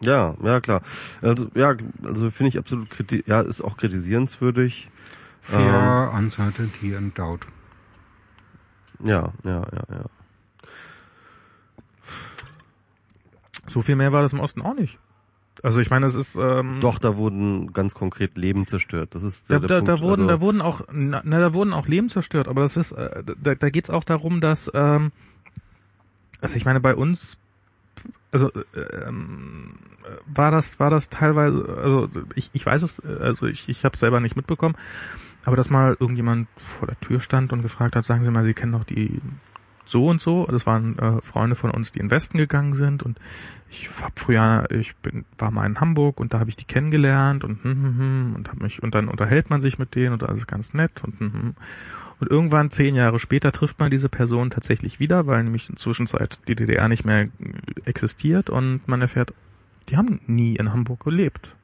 [0.01, 0.83] ja, ja klar.
[1.23, 4.91] Also ja, also finde ich absolut kriti ja, ist auch kritisierenswürdig.
[5.41, 7.47] Fear, Uncertainty and Doubt.
[9.03, 10.05] Ja, ja, ja, ja.
[13.67, 14.97] So viel mehr war das im Osten auch nicht.
[15.63, 19.13] Also ich meine, es ist ähm, Doch, da wurden ganz konkret Leben zerstört.
[19.13, 20.01] Das ist Da, der, da, der da Punkt.
[20.03, 22.93] wurden, also, da wurden auch, na, na, da wurden auch Leben zerstört, aber das ist,
[22.93, 25.11] äh, da, da geht es auch darum, dass, ähm,
[26.39, 27.37] also ich meine, bei uns,
[28.31, 29.73] also äh, ähm,
[30.25, 33.95] war das, war das teilweise, also ich, ich weiß es, äh, also ich, ich habe
[33.97, 34.75] selber nicht mitbekommen,
[35.45, 38.53] aber dass mal irgendjemand vor der Tür stand und gefragt hat, sagen Sie mal, Sie
[38.53, 39.21] kennen doch die
[39.85, 40.45] so und so.
[40.45, 43.19] Das waren äh, Freunde von uns, die in den Westen gegangen sind und
[43.69, 47.43] ich hab früher, ich bin, war mal in Hamburg und da habe ich die kennengelernt
[47.43, 50.23] und hm, hm, hm, und hab mich und dann unterhält man sich mit denen und
[50.23, 51.55] alles ganz nett und hm, hm.
[52.19, 56.39] und irgendwann zehn Jahre später trifft man diese Person tatsächlich wieder, weil nämlich inzwischen Zeit
[56.47, 57.29] die DDR nicht mehr
[57.85, 59.33] existiert und man erfährt,
[59.89, 61.55] die haben nie in Hamburg gelebt.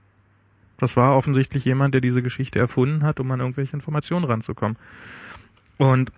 [0.78, 4.78] Das war offensichtlich jemand, der diese Geschichte erfunden hat, um an irgendwelche Informationen ranzukommen.
[5.78, 6.12] Und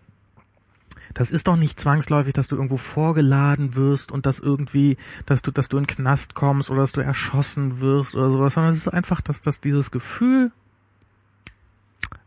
[1.14, 5.52] das ist doch nicht zwangsläufig, dass du irgendwo vorgeladen wirst und dass irgendwie, dass du,
[5.52, 8.78] dass du in den Knast kommst oder dass du erschossen wirst oder sowas, sondern es
[8.78, 10.52] ist einfach, dass das dieses Gefühl,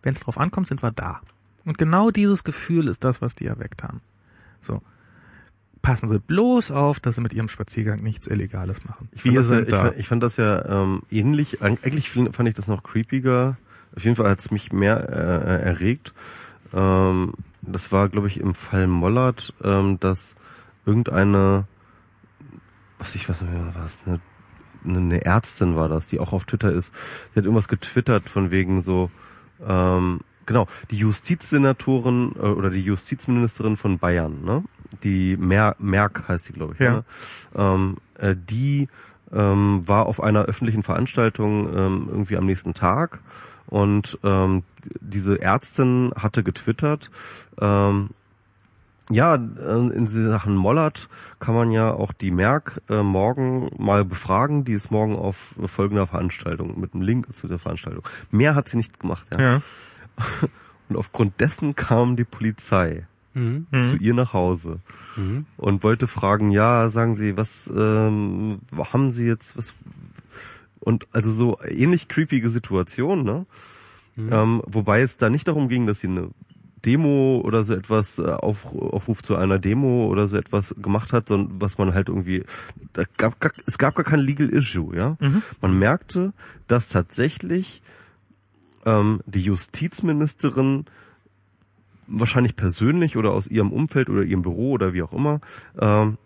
[0.03, 1.21] wenn es drauf ankommt, sind wir da.
[1.65, 4.01] Und genau dieses Gefühl ist das, was die erweckt haben.
[4.61, 4.83] So.
[5.81, 9.09] Passen Sie bloß auf, dass Sie mit Ihrem Spaziergang nichts Illegales machen.
[9.13, 9.83] ich fand, Wir das ja, sind ich, da.
[9.85, 11.61] fand- ich fand das ja ähm, ähnlich.
[11.63, 13.57] Eigentlich fand fand ich das noch creepiger.
[13.95, 16.13] Auf jeden Fall hat es mich mehr äh, erregt.
[16.73, 20.35] Ähm, das war, glaube ich, im Fall Mollert, ähm, dass
[20.85, 21.65] irgendeine,
[22.99, 24.21] was ich weiß nicht mehr, was, eine,
[24.85, 26.93] eine Ärztin war das, die auch auf Twitter ist,
[27.33, 29.11] sie hat irgendwas getwittert von wegen so,
[29.67, 34.65] ähm, genau, die Justizsenatorin äh, oder die Justizministerin von Bayern, ne?
[35.03, 36.93] Die Mer Merck heißt die, glaube ich, Ja.
[36.93, 37.05] ne?
[37.55, 38.89] ähm, äh, die
[39.33, 43.21] ähm, war auf einer öffentlichen Veranstaltung ähm, irgendwie am nächsten Tag
[43.73, 44.65] und ähm,
[45.01, 47.11] diese Ärztin hatte getwittert,
[47.59, 48.11] ähm,
[49.11, 54.65] ja, äh, in Sachen Mollert kann man ja auch die Merck äh, morgen mal befragen.
[54.65, 58.05] Die ist morgen auf folgender Veranstaltung mit einem Link zu der Veranstaltung.
[58.31, 59.27] Mehr hat sie nicht gemacht.
[59.37, 59.41] Ja.
[59.41, 59.63] Ja.
[60.89, 63.67] Und aufgrund dessen kam die Polizei Mhm.
[63.73, 64.81] zu ihr nach Hause
[65.17, 65.47] Mhm.
[65.57, 68.59] und wollte fragen, ja, sagen Sie, was ähm,
[68.93, 69.73] haben Sie jetzt, was
[70.83, 73.47] und also so ähnlich creepige Situation, ne?
[74.19, 76.29] Ähm, wobei es da nicht darum ging, dass sie eine
[76.85, 81.29] Demo oder so etwas äh, auf, Aufruf zu einer Demo oder so etwas gemacht hat,
[81.29, 82.45] sondern was man halt irgendwie
[82.93, 85.17] da gab, gar, es gab gar kein Legal Issue, ja.
[85.61, 86.33] Man merkte,
[86.67, 87.83] dass tatsächlich
[88.85, 90.87] ähm, die Justizministerin
[92.07, 95.41] wahrscheinlich persönlich oder aus ihrem Umfeld oder ihrem Büro oder wie auch immer,
[95.81, 96.19] ähm,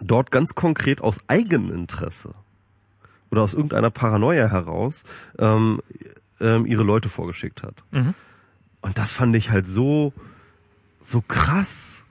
[0.00, 2.34] dort ganz konkret aus Eigeninteresse
[3.32, 5.04] oder aus irgendeiner Paranoia heraus
[5.38, 5.80] ähm,
[6.38, 7.74] ähm, ihre Leute vorgeschickt hat.
[7.90, 8.14] Mhm.
[8.82, 10.12] Und das fand ich halt so,
[11.00, 12.02] so krass.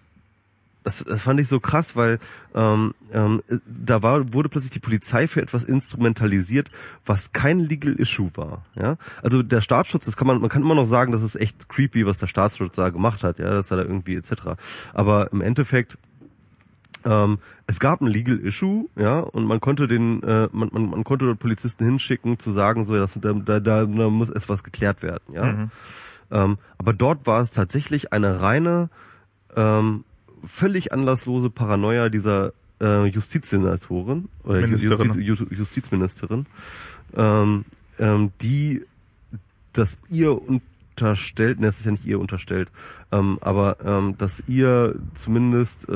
[0.83, 2.17] Das, das fand ich so krass, weil
[2.55, 6.71] ähm, ähm, da war, wurde plötzlich die Polizei für etwas instrumentalisiert,
[7.05, 8.65] was kein Legal Issue war.
[8.73, 11.69] Ja, also der Staatsschutz, das kann man, man kann immer noch sagen, das ist echt
[11.69, 13.37] creepy, was der Staatsschutz da gemacht hat.
[13.37, 14.55] Ja, das hat er irgendwie etc.
[14.93, 15.99] Aber im Endeffekt
[17.05, 21.03] ähm, es gab ein Legal Issue, ja, und man konnte den, äh, man, man, man
[21.03, 25.33] konnte dort Polizisten hinschicken, zu sagen, so, dass, da, da, da muss etwas geklärt werden,
[25.33, 25.45] ja.
[25.45, 25.71] Mhm.
[26.31, 28.89] Ähm, aber dort war es tatsächlich eine reine,
[29.55, 30.05] ähm,
[30.45, 35.21] völlig anlasslose Paranoia dieser äh, Justizsenatorin oder Ministerin.
[35.21, 36.45] Justiz, Ju- Justizministerin,
[37.15, 37.65] ähm,
[37.99, 38.85] ähm, die
[39.73, 40.31] das ihr
[40.91, 42.69] unterstellt, ne, es ist ja nicht ihr unterstellt,
[43.11, 45.93] ähm, aber ähm, dass ihr zumindest äh,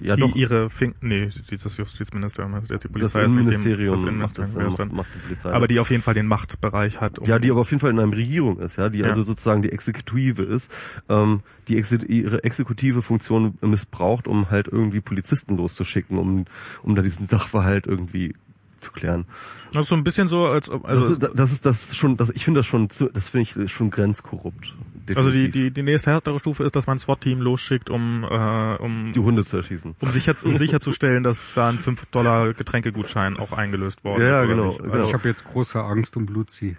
[0.00, 3.52] ja die doch ihre Fing nee, das Justizministerium, also die das Polizei ist nicht dem-
[3.52, 5.52] Innenministerium das macht das, Innenministerium ist macht, macht die Polizei.
[5.52, 7.18] aber die auf jeden Fall den Machtbereich hat.
[7.18, 9.06] Um, ja, die aber auf jeden Fall in einer Regierung ist, ja, die Ja.
[9.08, 10.70] also sozusagen die Exekutive ist,
[11.08, 16.44] ähm, die Exe ihre exekutive Funktion missbraucht, um halt irgendwie Polizisten loszuschicken, um
[16.82, 18.34] um da diesen Sachverhalt irgendwie
[18.80, 19.24] zu klären.
[19.72, 21.96] das ist so ein bisschen so, als ob, also das, ist, das ist das ist
[21.96, 24.74] schon, das, ich finde das schon, das finde ich schon grenzkorrupt.
[25.14, 25.52] Also die, Definitiv.
[25.52, 29.20] die, die nächste härtere Stufe ist, dass man ein SWAT-Team losschickt, um, äh, um, die
[29.20, 29.96] Hunde zu erschießen.
[30.00, 34.46] um, sicher, um sicherzustellen, dass da ein 5 Dollar Getränkegutschein auch eingelöst worden Ja, ist.
[34.46, 34.78] oder genau, nicht.
[34.82, 34.92] genau.
[34.92, 36.76] Also, Ich habe jetzt große Angst um Luzi.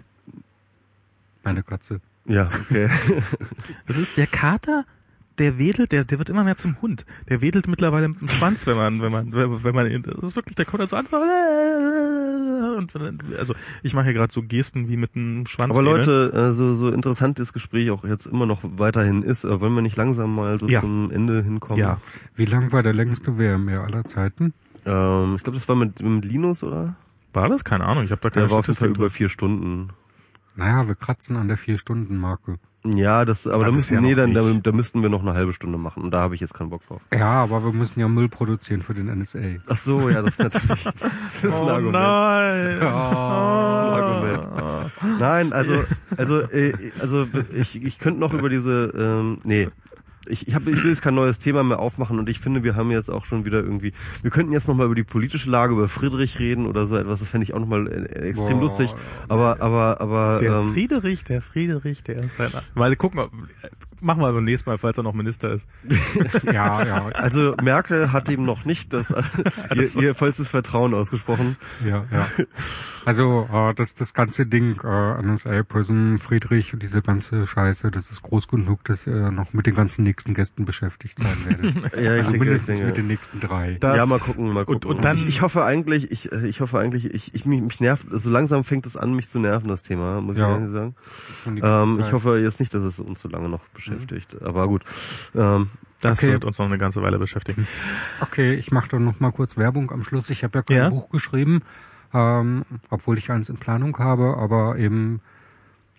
[1.42, 2.00] Meine Katze.
[2.26, 2.88] Ja, okay.
[3.86, 4.84] das ist der Kater,
[5.38, 7.06] der wedelt, der, der wird immer mehr zum Hund.
[7.28, 10.22] Der wedelt mittlerweile mit dem Schwanz, wenn man, wenn man, wenn wenn man, ihn- das
[10.30, 11.06] ist wirklich, der kommt dann so an,
[12.76, 12.92] und
[13.38, 15.72] also ich mache hier gerade so Gesten wie mit einem Schwanz.
[15.72, 19.60] Aber Leute, äh, so, so interessant das Gespräch auch jetzt immer noch weiterhin ist, äh,
[19.60, 20.80] wollen wir nicht langsam mal so Ja.
[20.80, 21.82] zum Ende hinkommen?
[21.82, 21.98] ja,
[22.34, 24.52] Wie lang war der längste WMR aller Zeiten?
[24.86, 26.96] Ähm, ich glaube, das war mit, mit Linus, oder?
[27.32, 27.62] war das?
[27.62, 29.90] Keine Ahnung, ich habe da keine Der war auf jeden Fall über vier Stunden.
[30.60, 32.58] Naja, wir kratzen an der Vier-Stunden-Marke.
[32.84, 35.34] Ja, das, aber Ah, da müssen, nee, noch dann, da, da müssten wir noch eine
[35.34, 37.00] halbe Stunde machen und da habe ich jetzt keinen Bock drauf.
[37.12, 39.38] Ja, aber wir müssen ja Müll produzieren für den NSA.
[39.68, 40.94] Ach so, ja, das ist natürlich, das
[41.34, 41.92] ist ein Oh Argument.
[41.92, 42.78] nein!
[42.80, 42.92] Das
[44.92, 45.84] ist ein Nein, also,
[46.16, 49.68] also, äh, also ich, ich könnte noch über diese, ähm, nee,
[50.28, 52.76] ich, ich, hab, ich will jetzt kein neues Thema mehr aufmachen und ich finde, wir
[52.76, 53.92] haben jetzt auch schon wieder irgendwie,
[54.22, 57.28] wir könnten jetzt nochmal über die politische Lage, über Friedrich reden oder so etwas, das
[57.28, 58.94] fände ich auch nochmal äh, extrem Boah, lustig,
[59.28, 62.50] aber, aber, aber, Der ähm, Friedrich, der Friedrich, der ist ein...
[62.74, 63.32] Mal gucken, ob-
[64.00, 65.68] machen wir beim nächsten Mal, falls er noch Minister ist.
[66.44, 69.10] Ja, ja, also Merkel hat ihm noch nicht das,
[69.74, 71.56] ihr, ihr vollstes Vertrauen ausgesprochen.
[71.84, 72.26] ja, ja.
[73.04, 78.10] Also äh, das, das ganze Ding, äh, NSA, Prison, Friedrich und diese ganze Scheiße, das
[78.10, 81.94] ist groß genug, dass ihr noch mit den ganzen nächsten Gästen beschäftigt sein werdet.
[81.96, 82.84] Ja, ich also denke, ich mindestens denke.
[82.86, 83.76] mit den nächsten drei.
[83.80, 84.88] Das- ja, mal gucken, mal gucken.
[84.90, 87.80] und- und dann- ich, ich hoffe eigentlich, ich, ich hoffe eigentlich, ich, ich mich, mich
[87.80, 90.48] nervt, so langsam fängt es an, mich zu nerven, das Thema, muss Ja.
[90.56, 90.94] ich ehrlich sagen.
[91.62, 93.89] Ähm, ich hoffe jetzt nicht, dass es uns so lange noch beschäftigt.
[94.44, 94.84] Aber gut.
[95.34, 95.68] Ähm,
[96.02, 96.32] Das Okay.
[96.32, 97.66] wird uns noch eine ganze Weile beschäftigen.
[98.22, 100.30] Okay, ich mache dann noch mal kurz Werbung am Schluss.
[100.30, 100.88] Ich habe ja kein Ja?
[100.88, 101.60] Buch geschrieben,
[102.14, 105.20] ähm, obwohl ich eins in Planung habe, aber eben,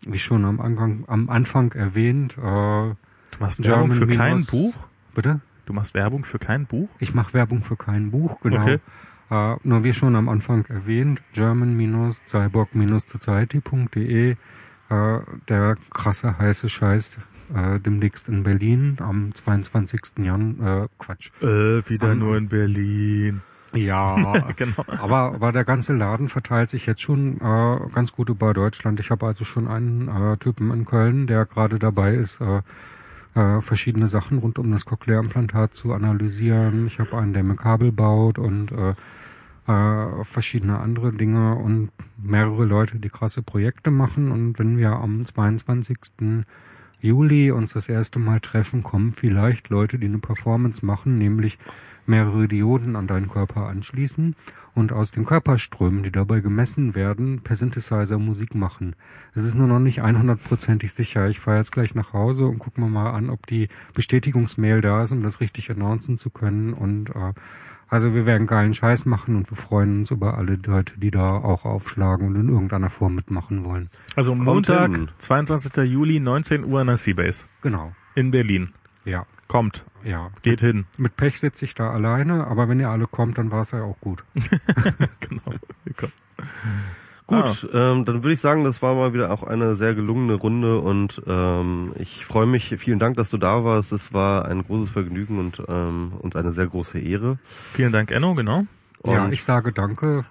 [0.07, 2.95] wie schon am Anfang, am Anfang erwähnt, äh, Du
[3.39, 4.73] machst Werbung für kein minus- Buch?
[5.13, 5.39] Bitte?
[5.67, 6.89] Du machst Werbung für kein Buch?
[6.97, 8.63] Ich mache Werbung für kein Buch, genau.
[8.63, 8.79] Okay.
[9.29, 14.35] Äh, nur wie schon am Anfang erwähnt, german-cyborg-society.de, äh,
[15.47, 17.19] der krasse heiße Scheiß
[17.53, 20.01] äh, demnächst in Berlin am 22.
[20.23, 21.31] Januar, äh, Quatsch.
[21.41, 23.41] Äh, wieder Am- nur in Berlin.
[23.73, 24.83] Ja, genau.
[24.88, 28.99] aber, aber der ganze Laden verteilt sich jetzt schon äh, ganz gut über Deutschland.
[28.99, 32.61] Ich habe also schon einen äh, Typen in Köln, der gerade dabei ist, äh,
[33.33, 36.85] äh, verschiedene Sachen rund um das Cochlea-Implantat zu analysieren.
[36.88, 38.93] Ich habe einen, der mir Kabel baut und äh,
[39.71, 44.31] äh, verschiedene andere Dinge und mehrere Leute, die krasse Projekte machen.
[44.33, 45.97] Und wenn wir am 22.
[47.01, 51.57] Juli uns das erste Mal treffen, kommen vielleicht Leute, die eine Performance machen, nämlich
[52.05, 54.35] mehrere Dioden an deinen Körper anschließen
[54.75, 58.95] und aus den Körperströmen, die dabei gemessen werden, per Synthesizer Musik machen.
[59.33, 61.27] Es ist nur noch nicht 100%ig sicher.
[61.27, 65.03] Ich fahre jetzt gleich nach Hause und gucke mir mal an, ob die Bestätigungsmail da
[65.03, 66.73] ist, um das richtig announcen zu können.
[66.73, 67.33] Und äh,
[67.91, 71.29] also wir werden geilen Scheiß machen und wir freuen uns über alle Leute, die da
[71.35, 73.89] auch aufschlagen und in irgendeiner Form mitmachen wollen.
[74.15, 75.09] Also Kommt Montag, hin.
[75.19, 75.83] 22.
[75.91, 77.93] Juli, 19 Uhr in der Seabase Genau.
[78.15, 78.71] in Berlin.
[79.05, 79.25] Ja.
[79.47, 80.31] Kommt, Ja.
[80.41, 80.85] geht hin.
[80.97, 83.83] Mit Pech sitze ich da alleine, aber wenn ihr alle kommt, dann war es ja
[83.83, 84.23] auch gut.
[85.19, 85.53] genau.
[87.32, 90.80] Gut, ähm, dann würde ich sagen, das war mal wieder auch eine sehr gelungene Runde
[90.80, 92.76] und ähm, ich freue mich.
[92.77, 93.92] Vielen Dank, dass du da warst.
[93.92, 97.38] Es war ein großes Vergnügen und ähm, und eine sehr große Ehre.
[97.43, 98.66] Vielen Dank, Enno, genau.
[99.06, 100.26] ja, Und- ich sage danke.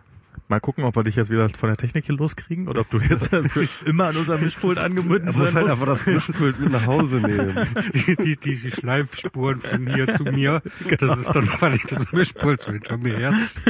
[0.50, 2.98] Mal gucken, ob wir dich jetzt wieder von der Technik hier loskriegen oder ob du
[2.98, 3.30] jetzt
[3.86, 5.72] immer an unserem Mischpult angebunden sein halt musst.
[5.74, 7.68] einfach das Mischpult mit nach Hause nehmen.
[7.94, 10.60] Die, die, die, die Schleifspuren von hier zu mir,
[10.98, 13.60] das ist dann, ich das Mischpult hinter mir herz.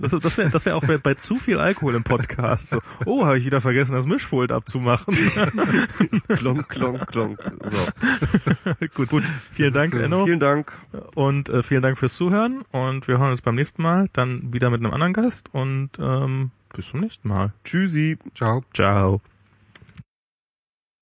[0.00, 2.70] Das, das wäre das wär auch bei, zu viel Alkohol im Podcast.
[2.70, 5.14] So, oh, habe ich wieder vergessen, das Mischpult abzumachen.
[6.28, 7.38] klonk, klonk, klonk.
[7.62, 8.86] So.
[8.96, 9.22] Gut, Gut.
[9.52, 10.24] Vielen Dank, Enno.
[10.24, 10.72] Vielen Dank.
[11.14, 12.62] Und äh, vielen Dank fürs Zuhören.
[12.72, 15.54] Und wir hören uns beim nächsten Mal dann wieder mit einem anderen Gast.
[15.54, 17.52] Und ähm, bis zum nächsten Mal.
[17.64, 18.18] Tschüssi.
[18.34, 18.64] Ciao.
[18.74, 19.20] Ciao.